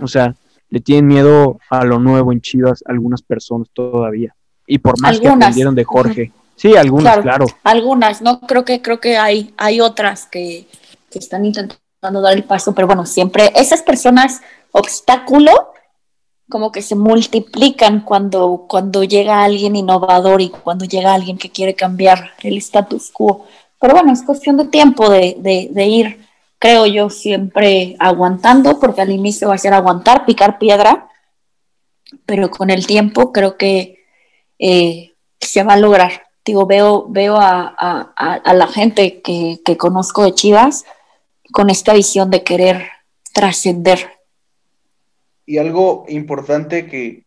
O 0.01 0.09
sea, 0.09 0.35
le 0.71 0.81
tienen 0.81 1.07
miedo 1.07 1.61
a 1.71 1.85
lo 1.85 2.01
nuevo 2.01 2.33
en 2.33 2.41
Chivas 2.41 2.83
algunas 2.85 3.23
personas 3.23 3.69
todavía. 3.73 4.35
Y 4.67 4.79
por 4.79 5.01
más 5.01 5.21
que 5.21 5.29
aprendieron 5.29 5.75
de 5.75 5.85
Jorge. 5.85 6.33
Sí, 6.57 6.77
algunas, 6.77 7.19
claro, 7.19 7.47
Algunas, 7.63 8.23
¿no? 8.23 8.41
Creo 8.41 8.65
que, 8.65 8.83
creo 8.83 9.01
que 9.01 9.17
hay, 9.17 9.55
hay 9.57 9.81
otras 9.81 10.27
que, 10.27 10.67
están 11.13 11.45
intentando 11.45 12.21
dar 12.21 12.35
el 12.35 12.45
paso, 12.45 12.75
pero 12.75 12.87
bueno, 12.87 13.05
siempre 13.05 13.53
esas 13.55 13.83
personas 13.83 14.41
obstáculo 14.73 15.72
como 16.53 16.71
que 16.71 16.83
se 16.83 16.95
multiplican 16.95 18.03
cuando, 18.03 18.67
cuando 18.69 19.03
llega 19.03 19.43
alguien 19.43 19.75
innovador 19.75 20.43
y 20.43 20.51
cuando 20.51 20.85
llega 20.85 21.15
alguien 21.15 21.39
que 21.39 21.51
quiere 21.51 21.75
cambiar 21.75 22.33
el 22.43 22.59
status 22.59 23.11
quo. 23.11 23.47
Pero 23.81 23.95
bueno, 23.95 24.13
es 24.13 24.23
cuestión 24.23 24.59
de 24.59 24.67
tiempo 24.67 25.11
de, 25.11 25.37
de, 25.41 25.87
ir, 25.87 26.21
creo 26.59 26.85
yo, 26.87 27.09
siempre 27.09 27.97
aguantando, 27.99 28.79
porque 28.79 29.01
al 29.01 29.11
inicio 29.11 29.49
va 29.49 29.55
a 29.55 29.59
ser 29.59 29.73
aguantar, 29.73 30.27
picar 30.27 30.59
piedra, 30.59 31.09
pero 32.27 32.51
con 32.51 32.69
el 32.69 32.87
tiempo 32.87 33.33
creo 33.33 33.57
que 33.57 34.05
eh, 34.59 35.15
se 35.41 35.65
va 35.65 35.73
a 35.73 35.79
lograr 35.79 36.23
digo, 36.45 36.67
veo, 36.67 37.07
veo 37.09 37.37
a, 37.39 38.45
la 38.55 38.67
gente 38.67 39.23
que, 39.23 39.77
conozco 39.79 40.25
de 40.25 40.35
Chivas 40.35 40.85
con 41.53 41.71
esta 41.71 41.93
visión 41.93 42.31
de 42.31 42.43
querer 42.43 42.89
trascender. 43.33 44.12
Y 45.47 45.59
algo 45.59 46.05
importante 46.09 46.87
que, 46.87 47.25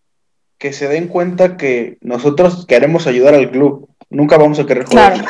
se 0.72 0.88
den 0.88 1.08
cuenta 1.08 1.58
que 1.58 1.98
nosotros 2.02 2.66
queremos 2.66 3.06
ayudar 3.06 3.36
al 3.36 3.52
club, 3.52 3.88
nunca 4.10 4.38
vamos 4.38 4.60
a 4.60 4.66
querer 4.66 4.86
jugar. 4.86 5.24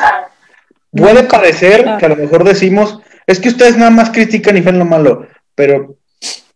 Puede 0.92 1.24
parecer 1.24 1.98
que 2.00 2.06
a 2.06 2.10
lo 2.10 2.16
mejor 2.16 2.46
decimos, 2.46 3.00
es 3.28 3.40
que 3.42 3.50
ustedes 3.50 3.76
nada 3.78 3.92
más 3.92 4.12
critican 4.12 4.56
y 4.56 4.62
ven 4.62 4.80
lo 4.80 4.86
malo, 4.86 5.28
pero 5.54 5.98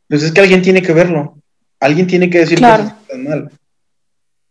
Pues 0.07 0.23
es 0.23 0.31
que 0.31 0.41
alguien 0.41 0.61
tiene 0.61 0.81
que 0.81 0.93
verlo. 0.93 1.37
Alguien 1.79 2.07
tiene 2.07 2.29
que 2.29 2.39
decir 2.39 2.59
que 2.59 2.65
está 2.65 3.17
mal. 3.17 3.51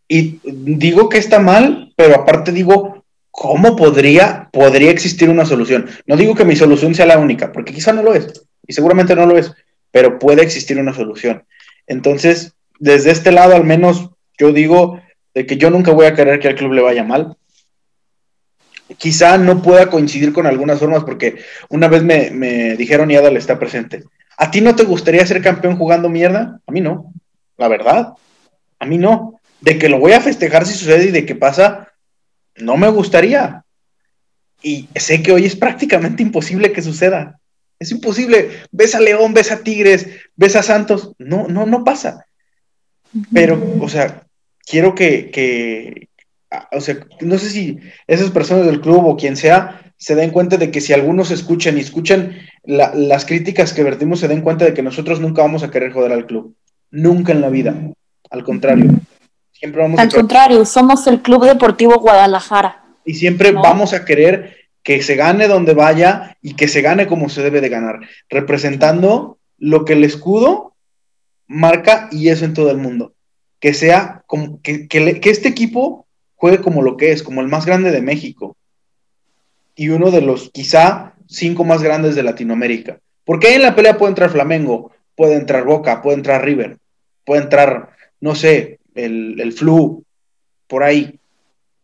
Y 0.07 0.39
digo 0.43 1.07
que 1.09 1.19
está 1.19 1.39
mal, 1.39 1.93
pero 1.95 2.15
aparte 2.15 2.51
digo, 2.51 3.05
¿cómo 3.29 3.75
podría, 3.75 4.49
podría 4.51 4.89
existir 4.89 5.29
una 5.29 5.45
solución? 5.45 5.87
No 6.07 6.17
digo 6.17 6.33
que 6.33 6.45
mi 6.45 6.55
solución 6.55 6.95
sea 6.95 7.05
la 7.05 7.19
única, 7.19 7.51
porque 7.51 7.73
quizá 7.73 7.93
no 7.93 8.01
lo 8.01 8.13
es, 8.13 8.45
y 8.67 8.73
seguramente 8.73 9.15
no 9.15 9.27
lo 9.27 9.37
es, 9.37 9.53
pero 9.91 10.17
puede 10.17 10.41
existir 10.41 10.79
una 10.79 10.93
solución. 10.93 11.43
Entonces, 11.87 12.53
desde 12.79 13.11
este 13.11 13.31
lado 13.31 13.55
al 13.55 13.63
menos, 13.63 14.09
yo 14.37 14.53
digo 14.53 15.01
de 15.33 15.45
que 15.45 15.57
yo 15.57 15.69
nunca 15.69 15.91
voy 15.91 16.05
a 16.05 16.13
querer 16.13 16.39
que 16.39 16.47
al 16.47 16.55
club 16.55 16.73
le 16.73 16.81
vaya 16.81 17.03
mal. 17.03 17.35
Quizá 18.97 19.37
no 19.37 19.61
pueda 19.61 19.89
coincidir 19.89 20.33
con 20.33 20.47
algunas 20.47 20.79
formas, 20.79 21.03
porque 21.03 21.37
una 21.69 21.87
vez 21.87 22.03
me, 22.03 22.31
me 22.31 22.75
dijeron 22.75 23.11
y 23.11 23.15
Adal 23.15 23.37
está 23.37 23.59
presente. 23.59 24.03
¿A 24.37 24.49
ti 24.49 24.61
no 24.61 24.75
te 24.75 24.83
gustaría 24.83 25.25
ser 25.25 25.41
campeón 25.41 25.77
jugando 25.77 26.09
mierda? 26.09 26.59
A 26.65 26.71
mí 26.71 26.81
no, 26.81 27.13
la 27.57 27.67
verdad. 27.67 28.13
A 28.79 28.85
mí 28.85 28.97
no. 28.97 29.39
De 29.61 29.77
que 29.77 29.89
lo 29.89 29.99
voy 29.99 30.13
a 30.13 30.21
festejar 30.21 30.65
si 30.65 30.73
sucede 30.73 31.05
y 31.05 31.11
de 31.11 31.25
que 31.25 31.35
pasa, 31.35 31.91
no 32.55 32.77
me 32.77 32.87
gustaría. 32.89 33.63
Y 34.61 34.89
sé 34.95 35.21
que 35.21 35.31
hoy 35.31 35.45
es 35.45 35.55
prácticamente 35.55 36.23
imposible 36.23 36.71
que 36.71 36.81
suceda. 36.81 37.38
Es 37.79 37.91
imposible. 37.91 38.49
Ves 38.71 38.93
a 38.95 38.99
León, 38.99 39.33
ves 39.33 39.51
a 39.51 39.63
Tigres, 39.63 40.07
ves 40.35 40.55
a 40.55 40.63
Santos. 40.63 41.13
No, 41.17 41.47
no, 41.47 41.65
no 41.65 41.83
pasa. 41.83 42.25
Pero, 43.33 43.77
o 43.79 43.89
sea, 43.89 44.27
quiero 44.65 44.93
que, 44.93 45.31
que, 45.31 46.09
o 46.71 46.81
sea, 46.81 46.99
no 47.21 47.37
sé 47.37 47.49
si 47.49 47.79
esas 48.07 48.31
personas 48.31 48.65
del 48.65 48.81
club 48.81 49.05
o 49.05 49.17
quien 49.17 49.35
sea 49.35 49.81
se 49.97 50.15
den 50.15 50.31
cuenta 50.31 50.57
de 50.57 50.71
que 50.71 50.79
si 50.79 50.93
algunos 50.93 51.29
escuchan 51.29 51.77
y 51.77 51.81
escuchan 51.81 52.37
las 52.63 53.25
críticas 53.25 53.73
que 53.73 53.83
vertimos, 53.83 54.21
se 54.21 54.29
den 54.29 54.41
cuenta 54.41 54.63
de 54.63 54.73
que 54.73 54.81
nosotros 54.81 55.19
nunca 55.19 55.41
vamos 55.41 55.61
a 55.63 55.71
querer 55.71 55.91
joder 55.91 56.13
al 56.13 56.25
club. 56.25 56.55
Nunca 56.89 57.33
en 57.33 57.41
la 57.41 57.49
vida. 57.49 57.75
Al 58.29 58.43
contrario. 58.43 58.91
Siempre 59.51 59.81
vamos 59.81 59.99
al 59.99 60.09
contrario, 60.09 60.63
somos 60.63 61.05
el 61.07 61.21
Club 61.21 61.45
Deportivo 61.45 61.99
Guadalajara. 61.99 62.81
Y 63.03 63.15
siempre 63.15 63.51
vamos 63.51 63.91
a 63.91 64.05
querer 64.05 64.55
que 64.89 65.03
se 65.03 65.15
gane 65.15 65.47
donde 65.47 65.75
vaya 65.75 66.35
y 66.41 66.55
que 66.55 66.67
se 66.67 66.81
gane 66.81 67.05
como 67.05 67.29
se 67.29 67.43
debe 67.43 67.61
de 67.61 67.69
ganar, 67.69 67.99
representando 68.27 69.37
lo 69.59 69.85
que 69.85 69.93
el 69.93 70.03
escudo 70.03 70.73
marca 71.45 72.09
y 72.11 72.29
eso 72.29 72.43
en 72.43 72.55
todo 72.55 72.71
el 72.71 72.77
mundo. 72.77 73.13
Que 73.59 73.75
sea 73.75 74.23
como 74.25 74.59
que, 74.63 74.87
este 75.25 75.47
equipo 75.47 76.07
juegue 76.33 76.57
como 76.61 76.81
lo 76.81 76.97
que 76.97 77.11
es, 77.11 77.21
como 77.21 77.41
el 77.41 77.47
más 77.47 77.67
grande 77.67 77.91
de 77.91 78.01
México 78.01 78.57
y 79.75 79.89
uno 79.89 80.09
de 80.09 80.21
los 80.21 80.49
quizá 80.49 81.13
cinco 81.27 81.63
más 81.63 81.83
grandes 81.83 82.15
de 82.15 82.23
Latinoamérica. 82.23 82.99
Porque 83.25 83.49
ahí 83.49 83.55
en 83.57 83.61
la 83.61 83.75
pelea 83.75 83.95
puede 83.95 84.09
entrar 84.09 84.31
Flamengo, 84.31 84.89
puede 85.15 85.35
entrar 85.35 85.65
Boca, 85.65 86.01
puede 86.01 86.17
entrar 86.17 86.43
River, 86.43 86.79
puede 87.25 87.43
entrar, 87.43 87.91
no 88.21 88.33
sé, 88.33 88.79
el, 88.95 89.39
el 89.39 89.53
Flu, 89.53 90.03
por 90.65 90.81
ahí. 90.81 91.19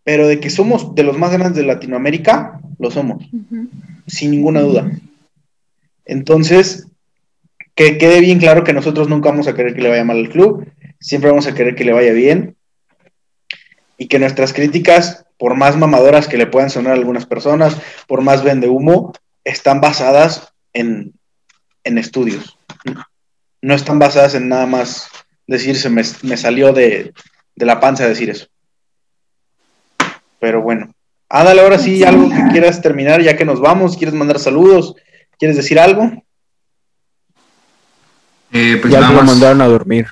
Pero 0.03 0.27
de 0.27 0.39
que 0.39 0.49
somos 0.49 0.95
de 0.95 1.03
los 1.03 1.19
más 1.19 1.31
grandes 1.31 1.53
de 1.53 1.67
Latinoamérica, 1.67 2.61
lo 2.77 2.91
somos, 2.91 3.25
sin 4.07 4.31
ninguna 4.31 4.61
duda. 4.61 4.91
Entonces, 6.05 6.87
que 7.75 7.97
quede 7.97 8.21
bien 8.21 8.39
claro 8.39 8.63
que 8.63 8.73
nosotros 8.73 9.09
nunca 9.09 9.29
vamos 9.29 9.47
a 9.47 9.53
querer 9.53 9.75
que 9.75 9.81
le 9.81 9.89
vaya 9.89 10.03
mal 10.03 10.17
al 10.17 10.29
club, 10.29 10.67
siempre 10.99 11.29
vamos 11.29 11.47
a 11.47 11.53
querer 11.53 11.75
que 11.75 11.83
le 11.83 11.93
vaya 11.93 12.13
bien 12.13 12.55
y 13.97 14.07
que 14.07 14.19
nuestras 14.19 14.53
críticas, 14.53 15.25
por 15.37 15.55
más 15.55 15.77
mamadoras 15.77 16.27
que 16.27 16.37
le 16.37 16.47
puedan 16.47 16.69
sonar 16.69 16.93
a 16.93 16.95
algunas 16.95 17.25
personas, 17.25 17.77
por 18.07 18.21
más 18.21 18.43
vende 18.43 18.69
humo, 18.69 19.13
están 19.43 19.81
basadas 19.81 20.53
en, 20.73 21.13
estudios. 21.83 22.57
No 23.61 23.73
están 23.73 23.99
basadas 23.99 24.35
en 24.35 24.49
nada 24.49 24.65
más 24.65 25.09
decirse, 25.47 25.89
me, 25.89 26.03
me 26.23 26.37
salió 26.37 26.73
de, 26.73 27.13
la 27.55 27.79
panza 27.79 28.07
decir 28.07 28.29
eso. 28.29 28.47
Pero 30.39 30.61
bueno. 30.61 30.93
Ándale, 31.29 31.61
ahora 31.61 31.79
sí, 31.79 32.03
algo 32.03 32.29
que 32.29 32.43
quieras 32.51 32.81
terminar, 32.81 33.21
ya 33.21 33.35
que 33.35 33.45
nos 33.45 33.59
vamos, 33.59 33.97
¿quieres 33.97 34.13
mandar 34.13 34.39
saludos? 34.39 34.95
¿Quieres 35.37 35.57
decir 35.57 35.79
algo? 35.79 36.11
Eh, 38.51 38.77
pues 38.79 38.93
ya 38.93 39.01
nada 39.01 39.13
más. 39.13 39.25
mandaron 39.25 39.61
a 39.61 39.67
dormir 39.67 40.07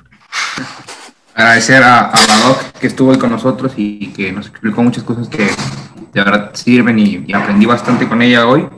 agradecer 1.34 1.82
a, 1.82 2.10
a 2.10 2.48
Doc 2.48 2.78
que 2.78 2.86
estuvo 2.86 3.10
ahí 3.10 3.18
con 3.18 3.30
nosotros 3.30 3.72
y 3.76 4.08
que 4.12 4.32
nos 4.32 4.46
explicó 4.46 4.82
muchas 4.82 5.02
cosas 5.02 5.28
que 5.28 5.44
de 5.44 6.22
verdad 6.22 6.50
sirven 6.54 6.98
y, 6.98 7.32
aprendí 7.32 7.66
bastante 7.66 8.08
con 8.08 8.22
ella 8.22 8.46
hoy. 8.46 8.68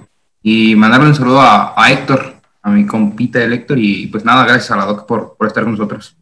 Y 0.43 0.75
mandarle 0.77 1.09
un 1.09 1.15
saludo 1.15 1.41
a, 1.41 1.75
Héctor, 1.91 2.37
a 2.63 2.71
mi 2.71 2.87
compita 2.87 3.41
de 3.41 3.53
Héctor, 3.53 3.79
y 3.79 4.07
pues 4.07 4.25
nada, 4.25 4.45
gracias 4.45 4.71
a 4.71 4.77
la 4.77 4.85
Doc 4.85 5.07
por, 5.07 5.37
estar 5.47 5.65
con 5.65 5.73
nosotros. 5.73 6.17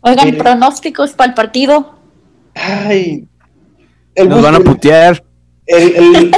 Oigan, 0.00 0.36
pronósticos 0.36 1.12
para 1.12 1.30
el 1.30 1.34
partido. 1.34 1.98
Ay, 2.54 3.28
nos 4.16 4.42
van 4.42 4.54
a 4.56 4.60
putear. 4.60 5.22
El, 5.66 6.32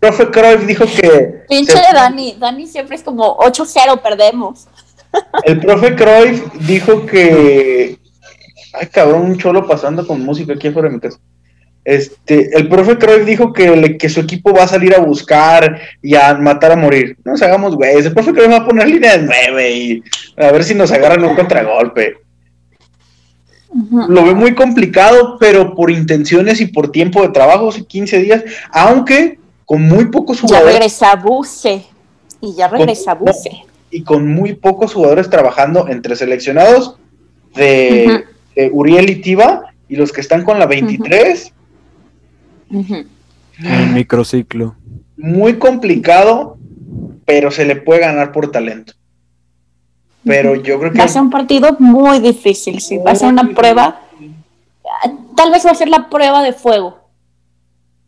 profe 0.00 0.30
Cruyff 0.30 0.66
dijo 0.66 0.84
que. 0.86 1.44
Pinche 1.48 1.74
de 1.74 1.92
Dani, 1.92 2.36
Dani 2.38 2.66
siempre 2.66 2.96
es 2.96 3.02
como 3.02 3.36
8-0, 3.38 4.00
perdemos. 4.02 4.66
El 5.44 5.60
profe 5.60 5.94
Cruyff 5.94 6.52
dijo 6.60 7.06
que. 7.06 7.98
Ay, 8.72 8.86
cabrón, 8.88 9.22
un 9.22 9.38
cholo 9.38 9.66
pasando 9.66 10.06
con 10.06 10.20
música 10.20 10.54
aquí 10.54 10.68
afuera 10.68 10.88
de 10.88 10.94
mi 10.94 11.00
casa. 11.00 11.18
Este, 11.84 12.56
el 12.58 12.68
profe 12.68 12.98
Cruyff 12.98 13.24
dijo 13.24 13.52
que, 13.52 13.96
que 13.96 14.08
su 14.08 14.20
equipo 14.20 14.52
va 14.52 14.64
a 14.64 14.68
salir 14.68 14.92
a 14.94 14.98
buscar 14.98 15.80
y 16.02 16.16
a 16.16 16.34
matar 16.34 16.72
a 16.72 16.76
morir. 16.76 17.16
No 17.24 17.32
nos 17.32 17.42
hagamos 17.42 17.76
güey. 17.76 17.96
El 17.96 18.12
profe 18.12 18.32
Cruyff 18.32 18.50
va 18.50 18.56
a 18.56 18.66
poner 18.66 18.88
línea 18.88 19.16
de 19.16 19.24
nueve 19.24 19.70
y 19.70 20.02
a 20.36 20.50
ver 20.50 20.64
si 20.64 20.74
nos 20.74 20.90
agarran 20.90 21.24
un 21.24 21.36
contragolpe. 21.36 22.25
Lo 24.08 24.24
ve 24.24 24.34
muy 24.34 24.54
complicado, 24.54 25.36
pero 25.38 25.74
por 25.74 25.90
intenciones 25.90 26.60
y 26.60 26.66
por 26.66 26.90
tiempo 26.90 27.22
de 27.22 27.28
trabajo, 27.28 27.70
15 27.70 28.18
días, 28.20 28.44
aunque 28.70 29.38
con 29.64 29.82
muy 29.82 30.06
pocos 30.06 30.40
jugadores. 30.40 30.72
Ya 30.72 30.78
regresa 30.78 31.16
Buse. 31.16 31.84
Y 32.40 32.54
ya 32.54 32.68
regresa 32.68 33.14
Buse 33.14 33.66
y 33.90 34.02
con 34.02 34.28
muy 34.28 34.54
pocos 34.54 34.92
jugadores 34.92 35.30
trabajando 35.30 35.88
entre 35.88 36.16
seleccionados 36.16 36.96
de, 37.54 38.24
Uriel 38.72 39.10
y 39.10 39.22
Tiva 39.22 39.72
y 39.88 39.96
los 39.96 40.12
que 40.12 40.20
están 40.20 40.44
con 40.44 40.58
la 40.58 40.66
23. 40.66 41.52
El 42.70 43.90
microciclo. 43.94 44.76
Muy 45.16 45.54
complicado, 45.54 46.58
pero 47.24 47.50
se 47.50 47.64
le 47.64 47.76
puede 47.76 48.00
ganar 48.00 48.32
por 48.32 48.50
talento. 48.50 48.92
Pero 50.26 50.56
yo 50.56 50.78
creo 50.80 50.90
que. 50.90 50.98
Va 50.98 51.04
a 51.04 51.08
ser 51.08 51.22
un 51.22 51.30
partido 51.30 51.76
muy 51.78 52.18
difícil, 52.18 52.80
sí. 52.80 52.98
Va 52.98 53.12
a 53.12 53.14
ser 53.14 53.28
una 53.28 53.48
prueba. 53.54 54.02
Tal 55.36 55.52
vez 55.52 55.64
va 55.64 55.70
a 55.70 55.74
ser 55.74 55.88
la 55.88 56.10
prueba 56.10 56.42
de 56.42 56.52
fuego. 56.52 56.98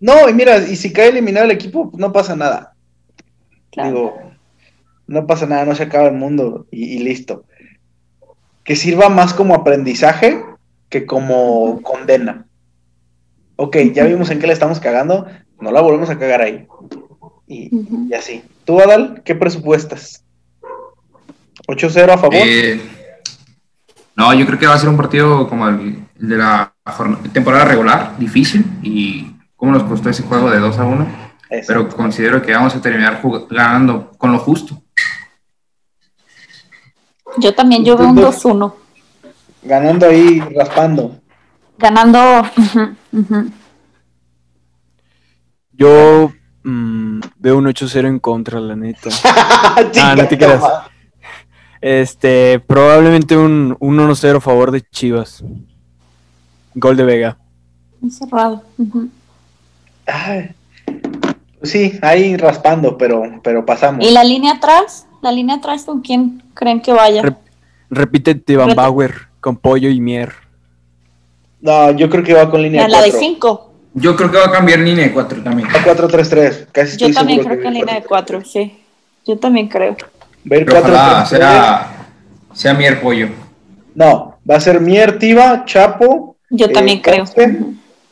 No, 0.01 0.29
y 0.29 0.35
mira, 0.35 0.59
y 0.59 0.75
si 0.75 0.93
cae 0.93 1.09
eliminado 1.09 1.45
el 1.45 1.53
equipo, 1.53 1.93
no 1.95 2.13
pasa 2.13 2.35
nada. 2.35 2.75
Digo, 3.85 4.17
no 5.07 5.27
pasa 5.27 5.47
nada, 5.47 5.65
no 5.65 5.77
se 5.77 5.85
acaba 5.85 6.09
el 6.09 6.15
mundo 6.15 6.67
y, 6.73 6.99
listo. 6.99 7.45
Que 8.65 8.75
sirva 8.75 9.09
más 9.09 9.33
como 9.33 9.55
aprendizaje 9.55 10.43
que 10.89 11.07
como 11.07 11.81
condena. 11.83 12.47
Ok, 13.57 13.77
ya 13.93 14.05
vimos 14.05 14.31
en 14.31 14.41
qué 14.41 14.47
le 14.49 14.53
estamos 14.53 14.81
cagando, 14.81 15.27
no 15.61 15.71
la 15.71 15.81
volvemos 15.81 16.11
a 16.11 16.19
cagar 16.19 16.43
ahí. 16.43 16.67
Y, 17.47 18.13
así. 18.13 18.43
¿Tú, 18.65 18.81
Adal, 18.81 19.23
qué 19.25 19.35
presupuestas? 19.35 20.25
¿8-0 21.67 22.11
a 22.11 22.19
favor? 22.19 22.35
Eh, 22.35 22.81
no, 24.17 24.35
yo 24.35 24.47
creo 24.47 24.59
que 24.59 24.67
va 24.67 24.75
a 24.75 24.79
ser 24.79 24.89
un 24.89 24.97
partido 24.97 25.49
como 25.49 25.69
el, 25.69 26.05
de 26.17 26.37
la 26.37 26.73
temporada 27.33 27.65
regular, 27.65 28.19
difícil, 28.19 28.65
y 28.83 29.33
cómo 29.57 29.73
nos 29.73 29.85
costó 29.85 30.11
ese 30.11 30.23
juego 30.23 30.51
de 30.51 30.59
2 30.59 30.79
a 30.79 30.85
1. 30.85 31.29
Pero 31.67 31.89
considero 31.89 32.43
que 32.43 32.53
vamos 32.53 32.75
a 32.75 32.81
terminar 32.81 33.23
ganando 33.49 34.11
con 34.19 34.33
lo 34.33 34.39
justo. 34.39 34.83
Yo 37.39 37.55
también, 37.55 37.85
yo 37.85 37.97
veo 37.97 38.09
un 38.09 38.17
2-1. 38.17 38.75
Ganando 39.63 40.07
ahí, 40.07 40.41
raspando. 40.41 41.21
Ganando. 41.79 42.43
Yo 45.73 46.33
mm, 46.65 47.21
veo 47.37 47.57
un 47.57 47.67
8-0 47.67 48.09
en 48.09 48.19
contra, 48.19 48.59
la 48.59 48.75
neta. 48.75 49.11
ah, 49.25 50.15
no 50.17 50.27
te 50.27 50.37
creas. 50.37 50.61
Este, 51.81 52.61
probablemente 52.61 53.37
un, 53.37 53.77
1-0 53.79 54.37
a 54.37 54.41
favor 54.41 54.71
de 54.71 54.83
Chivas. 54.83 55.45
Gol 56.75 56.97
de 56.97 57.05
Vega. 57.05 57.39
Cerrado. 58.11 58.63
sí, 61.63 61.99
ahí 62.03 62.37
raspando, 62.37 62.97
pero, 62.97 63.23
pero 63.43 63.67
pasamos. 63.67 64.05
¿Y 64.05 64.11
la 64.11 64.25
línea 64.25 64.55
atrás? 64.55 65.07
¿La 65.23 65.33
línea 65.33 65.57
atrás 65.57 65.85
con 65.85 66.01
quién 66.01 66.43
creen 66.55 66.81
que 66.81 66.93
vaya? 66.93 67.23
repite 67.91 68.57
Van 68.57 68.75
Bauer 68.75 69.15
con 69.41 69.57
Pollo 69.57 69.89
y 69.89 70.01
Mier. 70.01 70.33
No, 71.61 71.91
yo 71.93 72.09
creo 72.09 72.23
que 72.23 72.35
va 72.35 72.51
con 72.51 72.63
línea 72.63 72.87
4. 72.87 72.99
La 72.99 73.05
de 73.05 73.13
5. 73.13 73.73
Yo 73.95 74.15
creo 74.15 74.31
que 74.31 74.39
va 74.39 74.47
a 74.47 74.53
cambiar 74.53 74.79
línea 74.79 75.07
de 75.07 75.13
4 75.13 75.43
también. 75.43 75.69
A 75.69 75.85
4-3-3. 75.85 76.67
Casi 76.71 76.97
Yo 76.97 77.13
también 77.13 77.43
creo 77.43 77.59
que 77.59 77.67
en 77.67 77.75
línea 77.75 77.95
de 77.97 78.03
4, 78.03 78.45
sí. 78.45 78.79
Yo 79.27 79.39
también 79.39 79.69
creo. 79.69 79.97
Va 80.51 80.57
a 80.57 80.59
ir 80.59 80.67
cuatro 80.67 81.27
sea, 81.27 81.89
sea 82.53 82.75
Mier 82.75 83.01
Pollo. 83.01 83.29
No, 83.95 84.39
va 84.49 84.57
a 84.57 84.61
ser 84.61 84.81
Mier, 84.81 85.19
Tiva, 85.19 85.65
Chapo. 85.65 86.37
Yo 86.51 86.67
eh, 86.67 86.73
también 86.73 87.01
creo. 87.01 87.25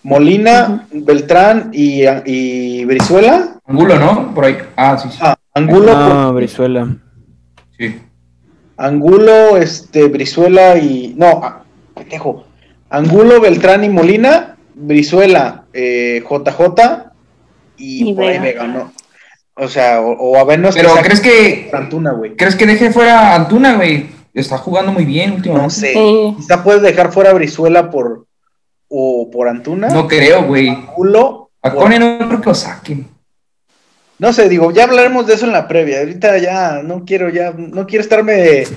Molina, 0.02 0.86
Beltrán 0.92 1.70
y, 1.72 2.02
y, 2.24 2.84
Brizuela. 2.84 3.58
Angulo, 3.66 3.98
¿no? 3.98 4.34
Por 4.34 4.44
ahí. 4.44 4.56
Ah, 4.76 4.96
sí, 4.98 5.08
sí. 5.10 5.18
Ah, 5.20 5.36
Angulo. 5.54 5.92
Ah, 5.94 6.30
Brizuela. 6.32 6.96
Sí. 7.76 8.00
Angulo, 8.76 9.56
este, 9.56 10.08
Brizuela 10.08 10.76
y. 10.76 11.14
No, 11.16 11.40
ah, 11.42 11.62
dejo. 12.08 12.44
Angulo, 12.90 13.40
Beltrán 13.40 13.82
y 13.84 13.88
Molina, 13.88 14.56
Brizuela, 14.74 15.64
eh, 15.72 16.22
JJ 16.22 17.12
y, 17.78 18.14
por 18.14 18.24
ahí 18.24 18.38
Vega, 18.38 18.66
¿no? 18.66 18.92
O 19.58 19.68
sea, 19.68 20.00
o, 20.00 20.36
a 20.36 20.44
vernos. 20.44 20.74
Pero 20.74 20.94
crees 21.02 21.20
que. 21.20 21.70
Antuna, 21.72 22.12
güey. 22.12 22.36
¿Crees 22.36 22.54
que 22.56 22.66
deje 22.66 22.92
fuera 22.92 23.34
Antuna, 23.34 23.74
güey? 23.74 24.08
Está 24.34 24.58
jugando 24.58 24.92
muy 24.92 25.04
bien 25.06 25.32
últimamente. 25.32 25.64
No 25.64 25.70
sé. 25.70 26.34
Quizá 26.36 26.62
puedes 26.62 26.82
dejar 26.82 27.10
fuera 27.10 27.32
Brizuela 27.32 27.90
por. 27.90 28.26
O 28.88 29.30
por 29.30 29.48
Antuna. 29.48 29.88
No 29.88 30.06
creo, 30.06 30.44
güey. 30.44 30.68
Angulo. 30.68 31.50
A 31.62 31.72
Cone 31.72 31.98
no 31.98 32.18
creo 32.28 32.40
que 32.40 32.48
lo 32.48 32.54
saquen. 32.54 33.08
No 34.18 34.32
sé, 34.32 34.48
digo, 34.48 34.70
ya 34.70 34.84
hablaremos 34.84 35.26
de 35.26 35.34
eso 35.34 35.46
en 35.46 35.52
la 35.52 35.66
previa. 35.66 35.98
Ahorita 36.00 36.38
ya 36.38 36.82
no 36.82 37.04
quiero, 37.04 37.28
ya, 37.28 37.52
no 37.52 37.86
quiero 37.86 38.02
estarme. 38.02 38.62
Eh, 38.62 38.68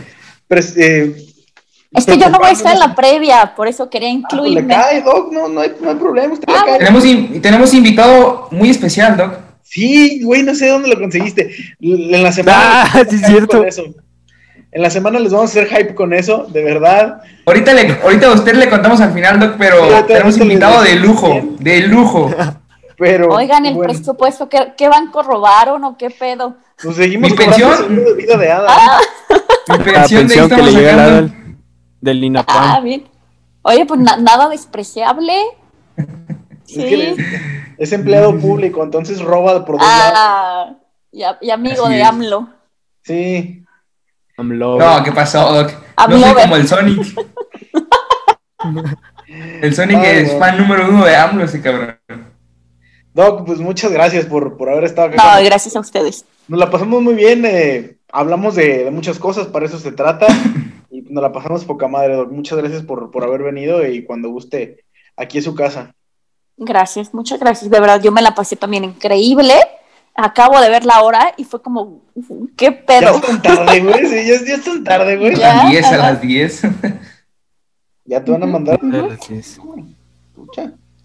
es 1.92 2.06
que 2.06 2.18
yo 2.18 2.30
no 2.30 2.40
voy 2.40 2.50
a 2.50 2.52
estar 2.52 2.74
en 2.74 2.80
la 2.80 2.96
previa, 2.96 3.54
por 3.56 3.68
eso 3.68 3.90
quería 3.90 4.10
incluirme. 4.10 4.74
Ah, 4.74 4.92
le 4.92 5.02
cae, 5.02 5.02
Doc, 5.02 5.32
no, 5.32 5.48
no, 5.48 5.62
hay, 5.62 5.76
no 5.80 5.90
hay 5.90 5.96
problema. 5.96 6.34
Usted 6.34 6.48
ah, 6.50 6.66
tenemos, 6.78 7.04
tenemos 7.42 7.74
invitado 7.74 8.48
muy 8.52 8.70
especial, 8.70 9.16
Doc. 9.16 9.49
Sí, 9.70 10.24
güey, 10.24 10.42
no 10.42 10.56
sé 10.56 10.68
dónde 10.68 10.90
lo 10.90 11.00
conseguiste. 11.00 11.52
En 11.80 12.24
la 12.24 12.32
semana. 12.32 12.84
Ah, 12.92 13.04
sí, 13.08 13.20
cierto. 13.20 13.64
En 14.72 14.82
la 14.82 14.90
semana 14.90 15.20
les 15.20 15.32
vamos 15.32 15.56
a 15.56 15.62
hacer 15.62 15.68
hype 15.68 15.94
con 15.94 16.12
eso, 16.12 16.48
de 16.50 16.64
verdad. 16.64 17.22
Ahorita, 17.46 17.74
le, 17.74 17.92
ahorita 18.02 18.28
a 18.28 18.34
usted 18.34 18.56
le 18.56 18.68
contamos 18.68 19.00
al 19.00 19.14
final, 19.14 19.40
Doc, 19.40 19.56
pero 19.60 20.06
tenemos 20.06 20.38
invitado 20.38 20.82
de 20.82 20.96
lujo, 20.96 21.56
de 21.60 21.82
lujo. 21.82 22.34
Pero, 22.98 23.28
Oigan, 23.34 23.66
el 23.66 23.78
presupuesto, 23.78 24.50
¿qué, 24.50 24.74
¿qué, 24.76 24.90
banco 24.90 25.24
robaron 25.24 25.84
o 25.86 25.98
qué 25.98 26.10
pedo? 26.10 26.58
Pues 26.84 26.98
seguimos 26.98 27.32
¿Mi 27.32 27.38
pensión? 27.38 27.96
de 27.96 28.14
vida 28.14 28.36
de 28.36 28.52
hada. 28.52 28.68
Ah. 28.70 29.00
Mi 29.70 29.84
pensión, 29.84 30.28
pensión 30.28 30.50
que 30.50 30.62
le 30.64 30.72
llega 30.72 31.10
del, 31.12 31.32
del. 32.02 32.44
Ah, 32.46 32.82
bien. 32.84 33.06
Oye, 33.62 33.86
pues 33.86 34.02
nada 34.02 34.50
despreciable. 34.50 35.34
Sí. 36.74 37.16
Es, 37.78 37.92
empleado 37.94 38.38
público, 38.38 38.84
entonces 38.84 39.22
roba 39.22 39.66
por 39.66 39.78
dos 39.78 39.88
ah, 39.90 40.12
lados. 40.14 40.78
Y, 41.42 41.50
amigo 41.50 41.90
de 41.90 42.04
AMLO. 42.04 42.50
Sí. 43.04 43.66
AMLO. 44.38 44.78
No, 44.78 45.04
¿qué 45.04 45.12
pasó, 45.12 45.52
Doc? 45.52 45.74
No 46.08 46.20
soy 46.20 46.34
como 46.34 46.56
el 46.56 46.68
Sonic. 46.68 47.18
el 49.62 49.76
Sonic 49.76 50.04
es 50.04 50.38
fan 50.38 50.58
número 50.60 50.90
uno 50.90 51.06
de 51.06 51.16
AMLO, 51.16 51.46
ese 51.46 51.62
cabrón. 51.62 51.98
Doc, 53.14 53.46
pues 53.48 53.60
muchas 53.60 53.92
gracias 53.92 54.26
por, 54.26 54.56
por 54.56 54.70
haber 54.70 54.84
estado 54.84 55.08
acá. 55.08 55.40
No, 55.40 55.44
gracias 55.44 55.76
a 55.76 55.80
ustedes. 55.80 56.26
Nos 56.48 56.60
la 56.60 56.70
pasamos 56.70 57.02
muy 57.02 57.16
bien, 57.16 57.44
eh, 57.46 57.98
hablamos 58.12 58.56
de, 58.56 58.90
muchas 58.92 59.18
cosas, 59.18 59.48
para 59.48 59.66
eso 59.66 59.80
se 59.80 59.92
trata, 59.92 60.28
y 60.92 61.02
nos 61.02 61.24
la 61.24 61.32
pasamos 61.32 61.66
poca 61.66 61.88
madre, 61.88 62.16
Doc. 62.16 62.32
Muchas 62.32 62.60
gracias 62.60 62.84
por, 62.84 63.10
por 63.10 63.24
haber 63.24 63.42
venido 63.42 63.86
y 63.88 64.04
cuando 64.04 64.30
guste, 64.30 64.86
aquí 65.16 65.40
es 65.40 65.46
su 65.46 65.56
casa. 65.56 65.96
Gracias, 66.60 67.14
muchas 67.14 67.40
gracias. 67.40 67.72
De 67.72 67.80
verdad, 67.80 68.02
yo 68.02 68.12
me 68.12 68.22
la 68.22 68.36
pasé 68.36 68.58
también 68.58 68.84
increíble. 68.84 69.56
Acabo 70.14 70.60
de 70.60 70.70
ver 70.70 70.84
la 70.84 71.02
hora 71.02 71.34
y 71.38 71.46
fue 71.46 71.62
como, 71.62 72.02
¿qué 72.58 72.74
pedo? 72.74 73.22
Ya 73.22 73.34
es 73.34 73.42
tarde, 73.42 73.80
güey. 73.80 74.06
Sí, 74.06 74.28
ya, 74.28 74.46
ya 74.46 74.56
es 74.56 74.84
tarde, 74.84 75.16
güey. 75.16 75.42
A 75.42 75.56
las 75.56 75.70
10, 75.70 75.86
a 75.86 75.98
las 75.98 76.22
10. 76.22 76.62
ya 78.04 78.24
te 78.24 78.32
van 78.32 78.44
a 78.44 78.46
mandar. 78.46 78.78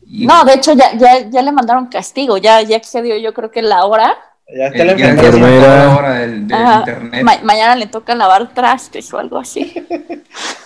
No, 0.07 0.45
de 0.45 0.55
hecho 0.55 0.73
ya, 0.73 0.97
ya, 0.97 1.31
ya 1.31 1.43
le 1.43 1.53
mandaron 1.53 1.87
castigo, 1.87 2.37
ya, 2.37 2.61
ya 2.63 2.77
excedió 2.77 3.17
yo 3.17 3.33
creo 3.33 3.53
que 3.53 3.63
la 3.63 3.85
hora. 3.85 4.17
Ya 4.49 4.67
está 4.67 4.85
la 4.85 4.93
enfermera. 4.93 5.97
Hora 5.97 6.15
del, 6.15 6.49
del 6.49 6.59
internet. 6.59 7.43
mañana 7.45 7.77
le 7.77 7.87
toca 7.87 8.17
lavar 8.17 8.53
trastes 8.53 9.13
o 9.15 9.19
algo 9.19 9.39
así. 9.39 9.73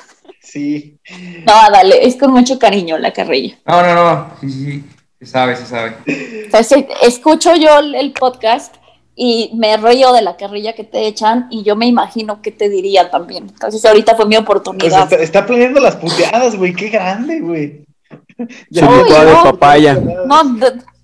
sí. 0.51 0.99
No, 1.47 1.53
dale, 1.73 2.07
es 2.07 2.17
con 2.17 2.33
mucho 2.33 2.59
cariño 2.59 2.99
la 2.99 3.13
carrilla. 3.13 3.57
No, 3.67 3.83
no, 3.83 3.95
no, 3.95 4.31
sí, 4.41 4.51
sí, 4.51 4.85
se 5.19 5.27
sabe, 5.27 5.57
se 5.57 5.67
sabe. 5.67 5.97
Entonces, 6.07 6.87
escucho 7.03 7.55
yo 7.57 7.79
el 7.79 8.13
podcast 8.13 8.77
y 9.21 9.51
me 9.55 9.77
rollo 9.77 10.13
de 10.13 10.23
la 10.23 10.37
carrilla 10.37 10.75
que 10.75 10.85
te 10.85 11.09
echan 11.09 11.49
y 11.51 11.65
yo 11.65 11.75
me 11.75 11.87
imagino 11.87 12.41
que 12.41 12.53
te 12.53 12.69
diría 12.69 13.11
también. 13.11 13.49
Entonces 13.49 13.85
ahorita 13.85 14.15
fue 14.15 14.27
mi 14.27 14.37
oportunidad. 14.37 15.09
Pues 15.09 15.21
está, 15.21 15.45
planeando 15.45 15.81
las 15.81 15.97
puteadas, 15.97 16.55
güey, 16.55 16.73
qué 16.73 16.89
grande, 16.89 17.41
güey. 17.41 17.85
Ya 18.71 18.87
no, 18.87 19.03
de 19.03 19.35
papaya. 19.43 19.95
No, 19.95 20.57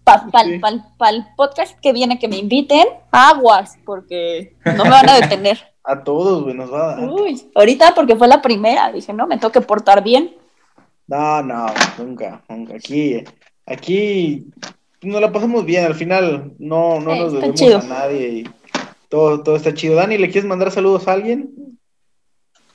para 0.05 1.11
el 1.11 1.27
podcast 1.37 1.77
que 1.81 1.93
viene 1.93 2.21
que 2.21 2.29
me 2.29 2.37
inviten, 2.37 2.87
aguas, 3.11 3.77
porque 3.85 4.55
no 4.65 4.85
me 4.85 4.91
van 4.91 5.09
a 5.09 5.21
detener. 5.21 5.59
a 5.85 6.03
todos, 6.03 6.43
güey, 6.43 6.55
nos 6.55 6.73
va 6.73 6.93
a 6.93 6.97
dar. 6.97 7.09
Uy, 7.09 7.43
ahorita 7.55 7.95
porque 7.95 8.17
fue 8.17 8.27
la 8.27 8.43
primera, 8.43 8.91
dije, 8.91 9.13
no, 9.13 9.27
me 9.27 9.37
tengo 9.37 9.53
que 9.53 9.61
portar 9.61 10.03
bien. 10.03 10.35
No, 11.07 11.43
no, 11.43 11.67
nunca, 11.99 12.43
nunca. 12.49 12.75
Aquí, 12.75 13.23
aquí 13.67 14.47
nos 15.03 15.21
la 15.21 15.31
pasamos 15.31 15.65
bien, 15.65 15.85
al 15.85 15.95
final 15.95 16.53
no, 16.59 17.01
no 17.01 17.15
nos 17.15 17.33
debemos 17.33 17.85
a 17.85 17.89
nadie 17.89 18.29
y 18.29 18.51
todo, 19.09 19.43
todo 19.43 19.57
está 19.57 19.75
chido. 19.75 19.97
Dani, 19.97 20.17
¿le 20.17 20.31
quieres 20.31 20.49
mandar 20.49 20.71
saludos 20.71 21.07
a 21.07 21.13
alguien? 21.13 21.51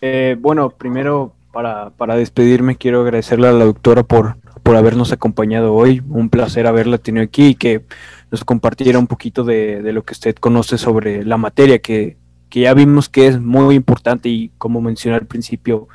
Eh, 0.02 0.38
bueno, 0.40 0.70
primero 0.70 1.34
para, 1.52 1.90
para 1.92 2.16
despedirme 2.16 2.78
quiero 2.78 3.02
agradecerle 3.02 3.48
a 3.48 3.52
la 3.52 3.66
doctora 3.66 4.04
por, 4.04 4.38
por 4.64 4.76
habernos 4.76 5.12
acompañado 5.12 5.74
hoy. 5.74 6.02
Un 6.10 6.30
placer 6.30 6.68
haberla 6.68 6.98
tenido 7.00 7.24
aquí 7.24 7.48
y 7.48 7.56
que 7.56 7.84
nos 8.32 8.46
compartiera 8.46 9.00
un 9.00 9.08
poquito 9.08 9.44
de, 9.44 9.82
lo 9.92 10.04
que 10.04 10.14
usted 10.14 10.36
conoce 10.36 10.78
sobre 10.78 11.26
la 11.26 11.38
materia, 11.38 11.80
que, 11.80 12.18
ya 12.52 12.74
vimos 12.74 13.10
que 13.10 13.28
es 13.28 13.40
muy 13.40 13.76
importante 13.76 14.30
y 14.30 14.50
como 14.58 14.82
mencioné 14.82 15.18
al 15.18 15.28
principio, 15.28 15.88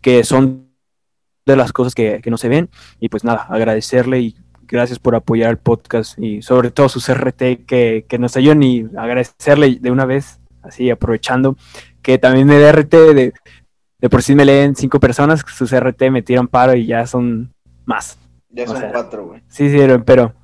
que 0.00 0.24
son 0.24 0.68
de 1.44 1.56
las 1.56 1.72
cosas 1.72 1.94
que, 1.94 2.20
no 2.26 2.38
se 2.38 2.48
ven. 2.48 2.70
Y 3.00 3.08
pues 3.08 3.24
nada, 3.24 3.46
agradecerle 3.48 4.20
y 4.20 4.36
gracias 4.66 4.98
por 4.98 5.14
apoyar 5.14 5.50
el 5.50 5.58
podcast 5.58 6.18
y 6.18 6.40
sobre 6.42 6.70
todo 6.70 6.88
sus 6.88 7.12
RT 7.12 7.66
que, 7.66 8.06
que 8.08 8.18
nos 8.18 8.36
ayudan 8.36 8.62
y 8.62 8.86
agradecerle 8.96 9.78
de 9.80 9.90
una 9.90 10.06
vez, 10.06 10.40
así 10.62 10.90
aprovechando, 10.90 11.56
que 12.00 12.18
también 12.18 12.46
me 12.46 12.72
RT 12.72 12.90
de, 12.90 13.32
de 13.98 14.10
por 14.10 14.22
sí 14.22 14.34
me 14.34 14.44
leen 14.44 14.74
cinco 14.74 14.98
personas, 14.98 15.44
sus 15.54 15.78
RT 15.78 16.10
me 16.10 16.22
tiran 16.22 16.48
paro 16.48 16.74
y 16.74 16.86
ya 16.86 17.06
son 17.06 17.52
más. 17.84 18.18
Ya 18.50 18.66
son 18.66 18.82
cuatro, 18.90 19.26
güey. 19.26 19.42
Sí, 19.48 19.70
sí, 19.70 19.78
pero, 20.04 20.34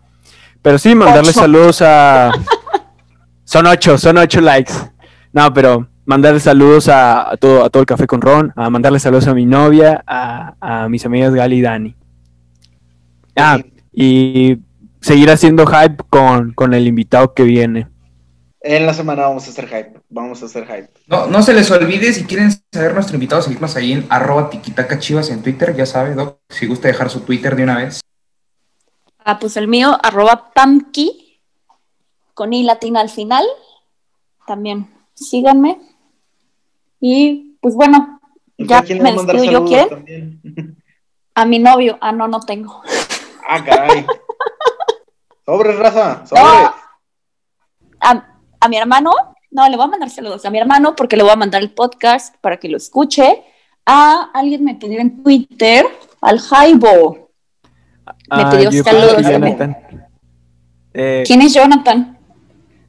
pero 0.62 0.78
sí, 0.78 0.94
mandarle 0.94 1.32
saludos 1.32 1.82
a... 1.82 2.32
son 3.44 3.66
ocho, 3.66 3.98
son 3.98 4.18
ocho 4.18 4.40
likes. 4.40 4.72
No, 5.32 5.52
pero 5.52 5.88
mandarle 6.04 6.40
saludos 6.40 6.88
a, 6.88 7.36
todo, 7.38 7.64
a 7.64 7.70
todo 7.70 7.82
el 7.82 7.86
café 7.86 8.06
con 8.06 8.22
Ron, 8.22 8.52
a 8.56 8.70
mandarle 8.70 8.98
saludos 8.98 9.26
a 9.28 9.34
mi 9.34 9.44
novia, 9.44 10.02
a, 10.06 10.88
mis 10.88 11.04
amigas 11.04 11.34
Gali 11.34 11.56
y 11.56 11.62
Dani. 11.62 11.94
Ah, 13.36 13.58
y 13.92 14.58
seguir 15.00 15.30
haciendo 15.30 15.66
hype 15.66 16.02
con, 16.08 16.52
con 16.54 16.72
el 16.74 16.86
invitado 16.86 17.34
que 17.34 17.42
viene. 17.42 17.88
En 18.60 18.86
la 18.86 18.94
semana 18.94 19.22
vamos 19.22 19.46
a 19.46 19.50
hacer 19.50 19.66
hype. 19.68 20.00
Vamos 20.08 20.42
a 20.42 20.46
hacer 20.46 20.66
hype. 20.66 20.90
No, 21.06 21.26
no 21.26 21.42
se 21.42 21.52
les 21.54 21.70
olvide, 21.70 22.12
si 22.12 22.24
quieren 22.24 22.50
saber 22.72 22.94
nuestro 22.94 23.14
invitado, 23.14 23.42
seguirnos 23.42 23.76
ahí 23.76 23.92
en 23.92 24.06
arroba 24.08 24.50
tiquitacachivas 24.50 25.30
en 25.30 25.42
Twitter, 25.42 25.76
ya 25.76 25.86
sabe, 25.86 26.14
Doc, 26.14 26.38
si 26.48 26.66
gusta 26.66 26.88
dejar 26.88 27.10
su 27.10 27.20
Twitter 27.20 27.54
de 27.54 27.62
una 27.62 27.76
vez. 27.76 28.00
Ah, 29.24 29.38
pues 29.38 29.56
el 29.56 29.68
mío, 29.68 29.96
arroba 30.02 30.52
pamki, 30.54 31.40
con 32.34 32.52
i 32.52 32.62
latina 32.62 33.00
al 33.00 33.10
final. 33.10 33.44
También 34.46 34.97
síganme. 35.24 35.78
Y 37.00 37.56
pues 37.60 37.74
bueno, 37.74 38.20
ya 38.56 38.82
me 38.82 39.12
despido 39.12 39.44
yo, 39.44 39.64
¿quieren? 39.64 40.76
A 41.34 41.44
mi 41.44 41.58
novio. 41.58 41.98
Ah, 42.00 42.12
no, 42.12 42.26
no 42.28 42.40
tengo. 42.40 42.82
Ah, 43.48 43.64
caray. 43.64 44.04
Sobre, 45.46 45.72
raza, 45.72 46.26
sobre 46.26 46.42
a 48.60 48.68
mi 48.68 48.76
hermano, 48.76 49.12
no, 49.50 49.68
le 49.68 49.76
voy 49.76 49.84
a 49.86 49.88
mandar 49.88 50.10
saludos 50.10 50.44
a 50.44 50.50
mi 50.50 50.58
hermano 50.58 50.94
porque 50.96 51.16
le 51.16 51.22
voy 51.22 51.32
a 51.32 51.36
mandar 51.36 51.62
el 51.62 51.70
podcast 51.70 52.34
para 52.40 52.58
que 52.58 52.68
lo 52.68 52.76
escuche. 52.76 53.42
A 53.86 54.30
alguien 54.34 54.64
me 54.64 54.74
pidió 54.74 55.00
en 55.00 55.22
Twitter, 55.22 55.86
al 56.20 56.38
Jaibo. 56.40 57.30
Me 58.30 58.42
ah, 58.42 58.50
pidió 58.50 58.84
saludos. 58.84 59.22
Eh, 60.92 61.22
¿Quién 61.26 61.42
es 61.42 61.54
Jonathan? 61.54 62.18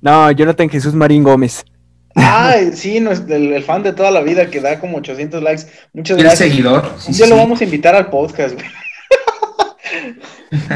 No, 0.02 0.32
Jonathan 0.32 0.70
Jesús 0.70 0.94
Marín 0.94 1.24
Gómez. 1.24 1.64
Ay, 2.22 2.72
sí, 2.74 3.00
no, 3.00 3.12
el, 3.12 3.54
el, 3.54 3.64
fan 3.64 3.84
de 3.84 3.94
toda 3.94 4.12
la 4.12 4.22
vida 4.22 4.50
que 4.50 4.60
da 4.60 4.80
como 4.80 4.98
800 4.98 5.42
likes. 5.42 5.64
Muchas 5.94 6.18
gracias. 6.18 6.42
El 6.42 6.50
seguidor. 6.50 6.96
ya 7.10 7.28
lo 7.28 7.38
vamos 7.38 7.62
a 7.62 7.64
invitar 7.64 7.96
al 7.96 8.10
podcast, 8.10 8.56
güey. 8.56 8.68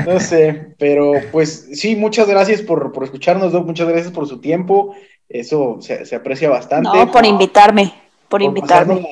No 0.06 0.20
sé, 0.20 0.74
pero 0.78 1.14
pues 1.32 1.70
sí, 1.74 1.96
muchas 1.96 2.28
gracias 2.28 2.62
por, 2.62 2.92
por 2.92 3.04
escucharnos, 3.04 3.52
Doc, 3.52 3.66
muchas 3.66 3.88
gracias 3.88 4.12
por 4.12 4.28
su 4.28 4.40
tiempo 4.40 4.96
Eso 5.30 5.78
se, 5.82 6.16
aprecia 6.16 6.50
bastante. 6.50 6.90
No, 6.94 7.12
por 7.12 7.26
invitarme, 7.26 7.94
por, 8.30 8.42
invitarme. 8.42 9.06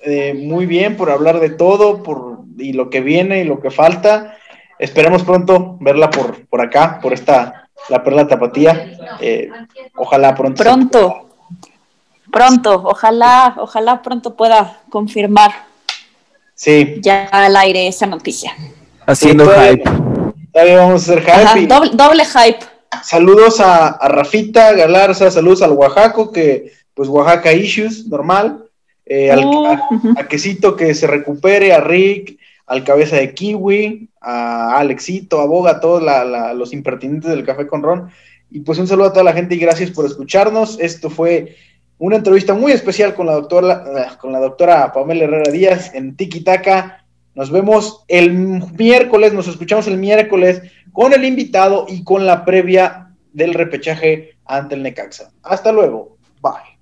Eh, 0.00 0.34
muy 0.34 0.66
bien, 0.66 0.96
por 0.96 1.10
hablar 1.10 1.40
de 1.40 1.50
todo, 1.50 2.02
por 2.02 2.38
y 2.58 2.72
lo 2.72 2.90
que 2.90 3.00
viene 3.00 3.40
y 3.40 3.44
lo 3.44 3.60
que 3.60 3.70
falta. 3.70 4.36
Esperemos 4.78 5.22
pronto 5.22 5.76
verla 5.80 6.10
por, 6.10 6.46
por 6.46 6.60
acá, 6.60 6.98
por 7.00 7.12
esta, 7.12 7.68
la 7.88 8.02
Perla 8.02 8.26
Tapatía. 8.26 8.98
Eh, 9.20 9.48
ojalá 9.96 10.34
pronto. 10.34 10.62
Pronto, 10.62 11.28
pronto, 12.34 12.82
ojalá, 12.84 13.54
ojalá 13.58 14.02
pronto 14.02 14.36
pueda 14.36 14.80
confirmar. 14.90 15.52
Sí. 16.54 16.96
Ya 17.00 17.24
al 17.26 17.56
aire 17.56 17.88
esa 17.88 18.06
noticia. 18.06 18.52
Haciendo 19.06 19.46
hype. 19.46 19.84
Todavía 20.52 20.76
vamos 20.78 21.08
a 21.08 21.12
hacer 21.12 21.22
hype. 21.22 21.66
doble, 21.66 22.24
hype. 22.24 22.64
Saludos 23.02 23.60
a, 23.60 23.98
Rafita 24.08 24.72
Galarza, 24.72 25.30
saludos 25.30 25.62
al 25.62 25.72
Oaxaco, 25.72 26.30
que 26.30 26.72
pues 26.94 27.08
Oaxaca 27.08 27.52
Issues, 27.52 28.06
normal. 28.06 28.64
Eh, 29.06 29.30
al, 29.30 29.44
uh, 29.44 29.66
a, 30.16 30.28
Quesito 30.28 30.76
que 30.76 30.94
se 30.94 31.06
recupere, 31.06 31.72
a 31.72 31.80
Rick, 31.80 32.38
al 32.66 32.84
Cabeza 32.84 33.16
de 33.16 33.34
Kiwi, 33.34 34.08
a 34.20 34.78
Alexito, 34.78 35.40
a 35.40 35.46
Boga, 35.46 35.72
a 35.72 35.80
todos 35.80 36.02
los 36.56 36.72
impertinentes 36.72 37.30
del 37.30 37.44
Café 37.44 37.66
con 37.66 37.82
Ron. 37.82 38.10
Y 38.50 38.60
pues 38.60 38.78
un 38.78 38.86
saludo 38.86 39.08
a 39.08 39.12
toda 39.12 39.24
la 39.24 39.32
gente 39.32 39.56
y 39.56 39.58
gracias 39.58 39.90
por 39.90 40.06
escucharnos. 40.06 40.78
Esto 40.80 41.10
fue 41.10 41.56
una 41.98 42.16
entrevista 42.16 42.54
muy 42.54 42.72
especial 42.72 43.14
con 43.14 43.26
la 43.26 43.32
doctora, 43.34 43.84
eh, 43.96 44.06
con 44.20 44.32
la 44.32 44.40
doctora 44.40 44.92
Pamela 44.92 45.24
Herrera 45.24 45.50
Díaz 45.50 45.94
en 45.94 46.16
Tiki 46.16 46.42
Taka. 46.42 47.04
Nos 47.34 47.50
vemos 47.50 48.04
el 48.08 48.32
miércoles, 48.32 49.32
nos 49.32 49.48
escuchamos 49.48 49.86
el 49.86 49.98
miércoles 49.98 50.62
con 50.92 51.12
el 51.12 51.24
invitado 51.24 51.86
y 51.88 52.04
con 52.04 52.26
la 52.26 52.44
previa 52.44 53.08
del 53.32 53.54
repechaje 53.54 54.36
ante 54.44 54.76
el 54.76 54.82
Necaxa. 54.82 55.30
Hasta 55.42 55.72
luego. 55.72 56.16
Bye. 56.42 56.74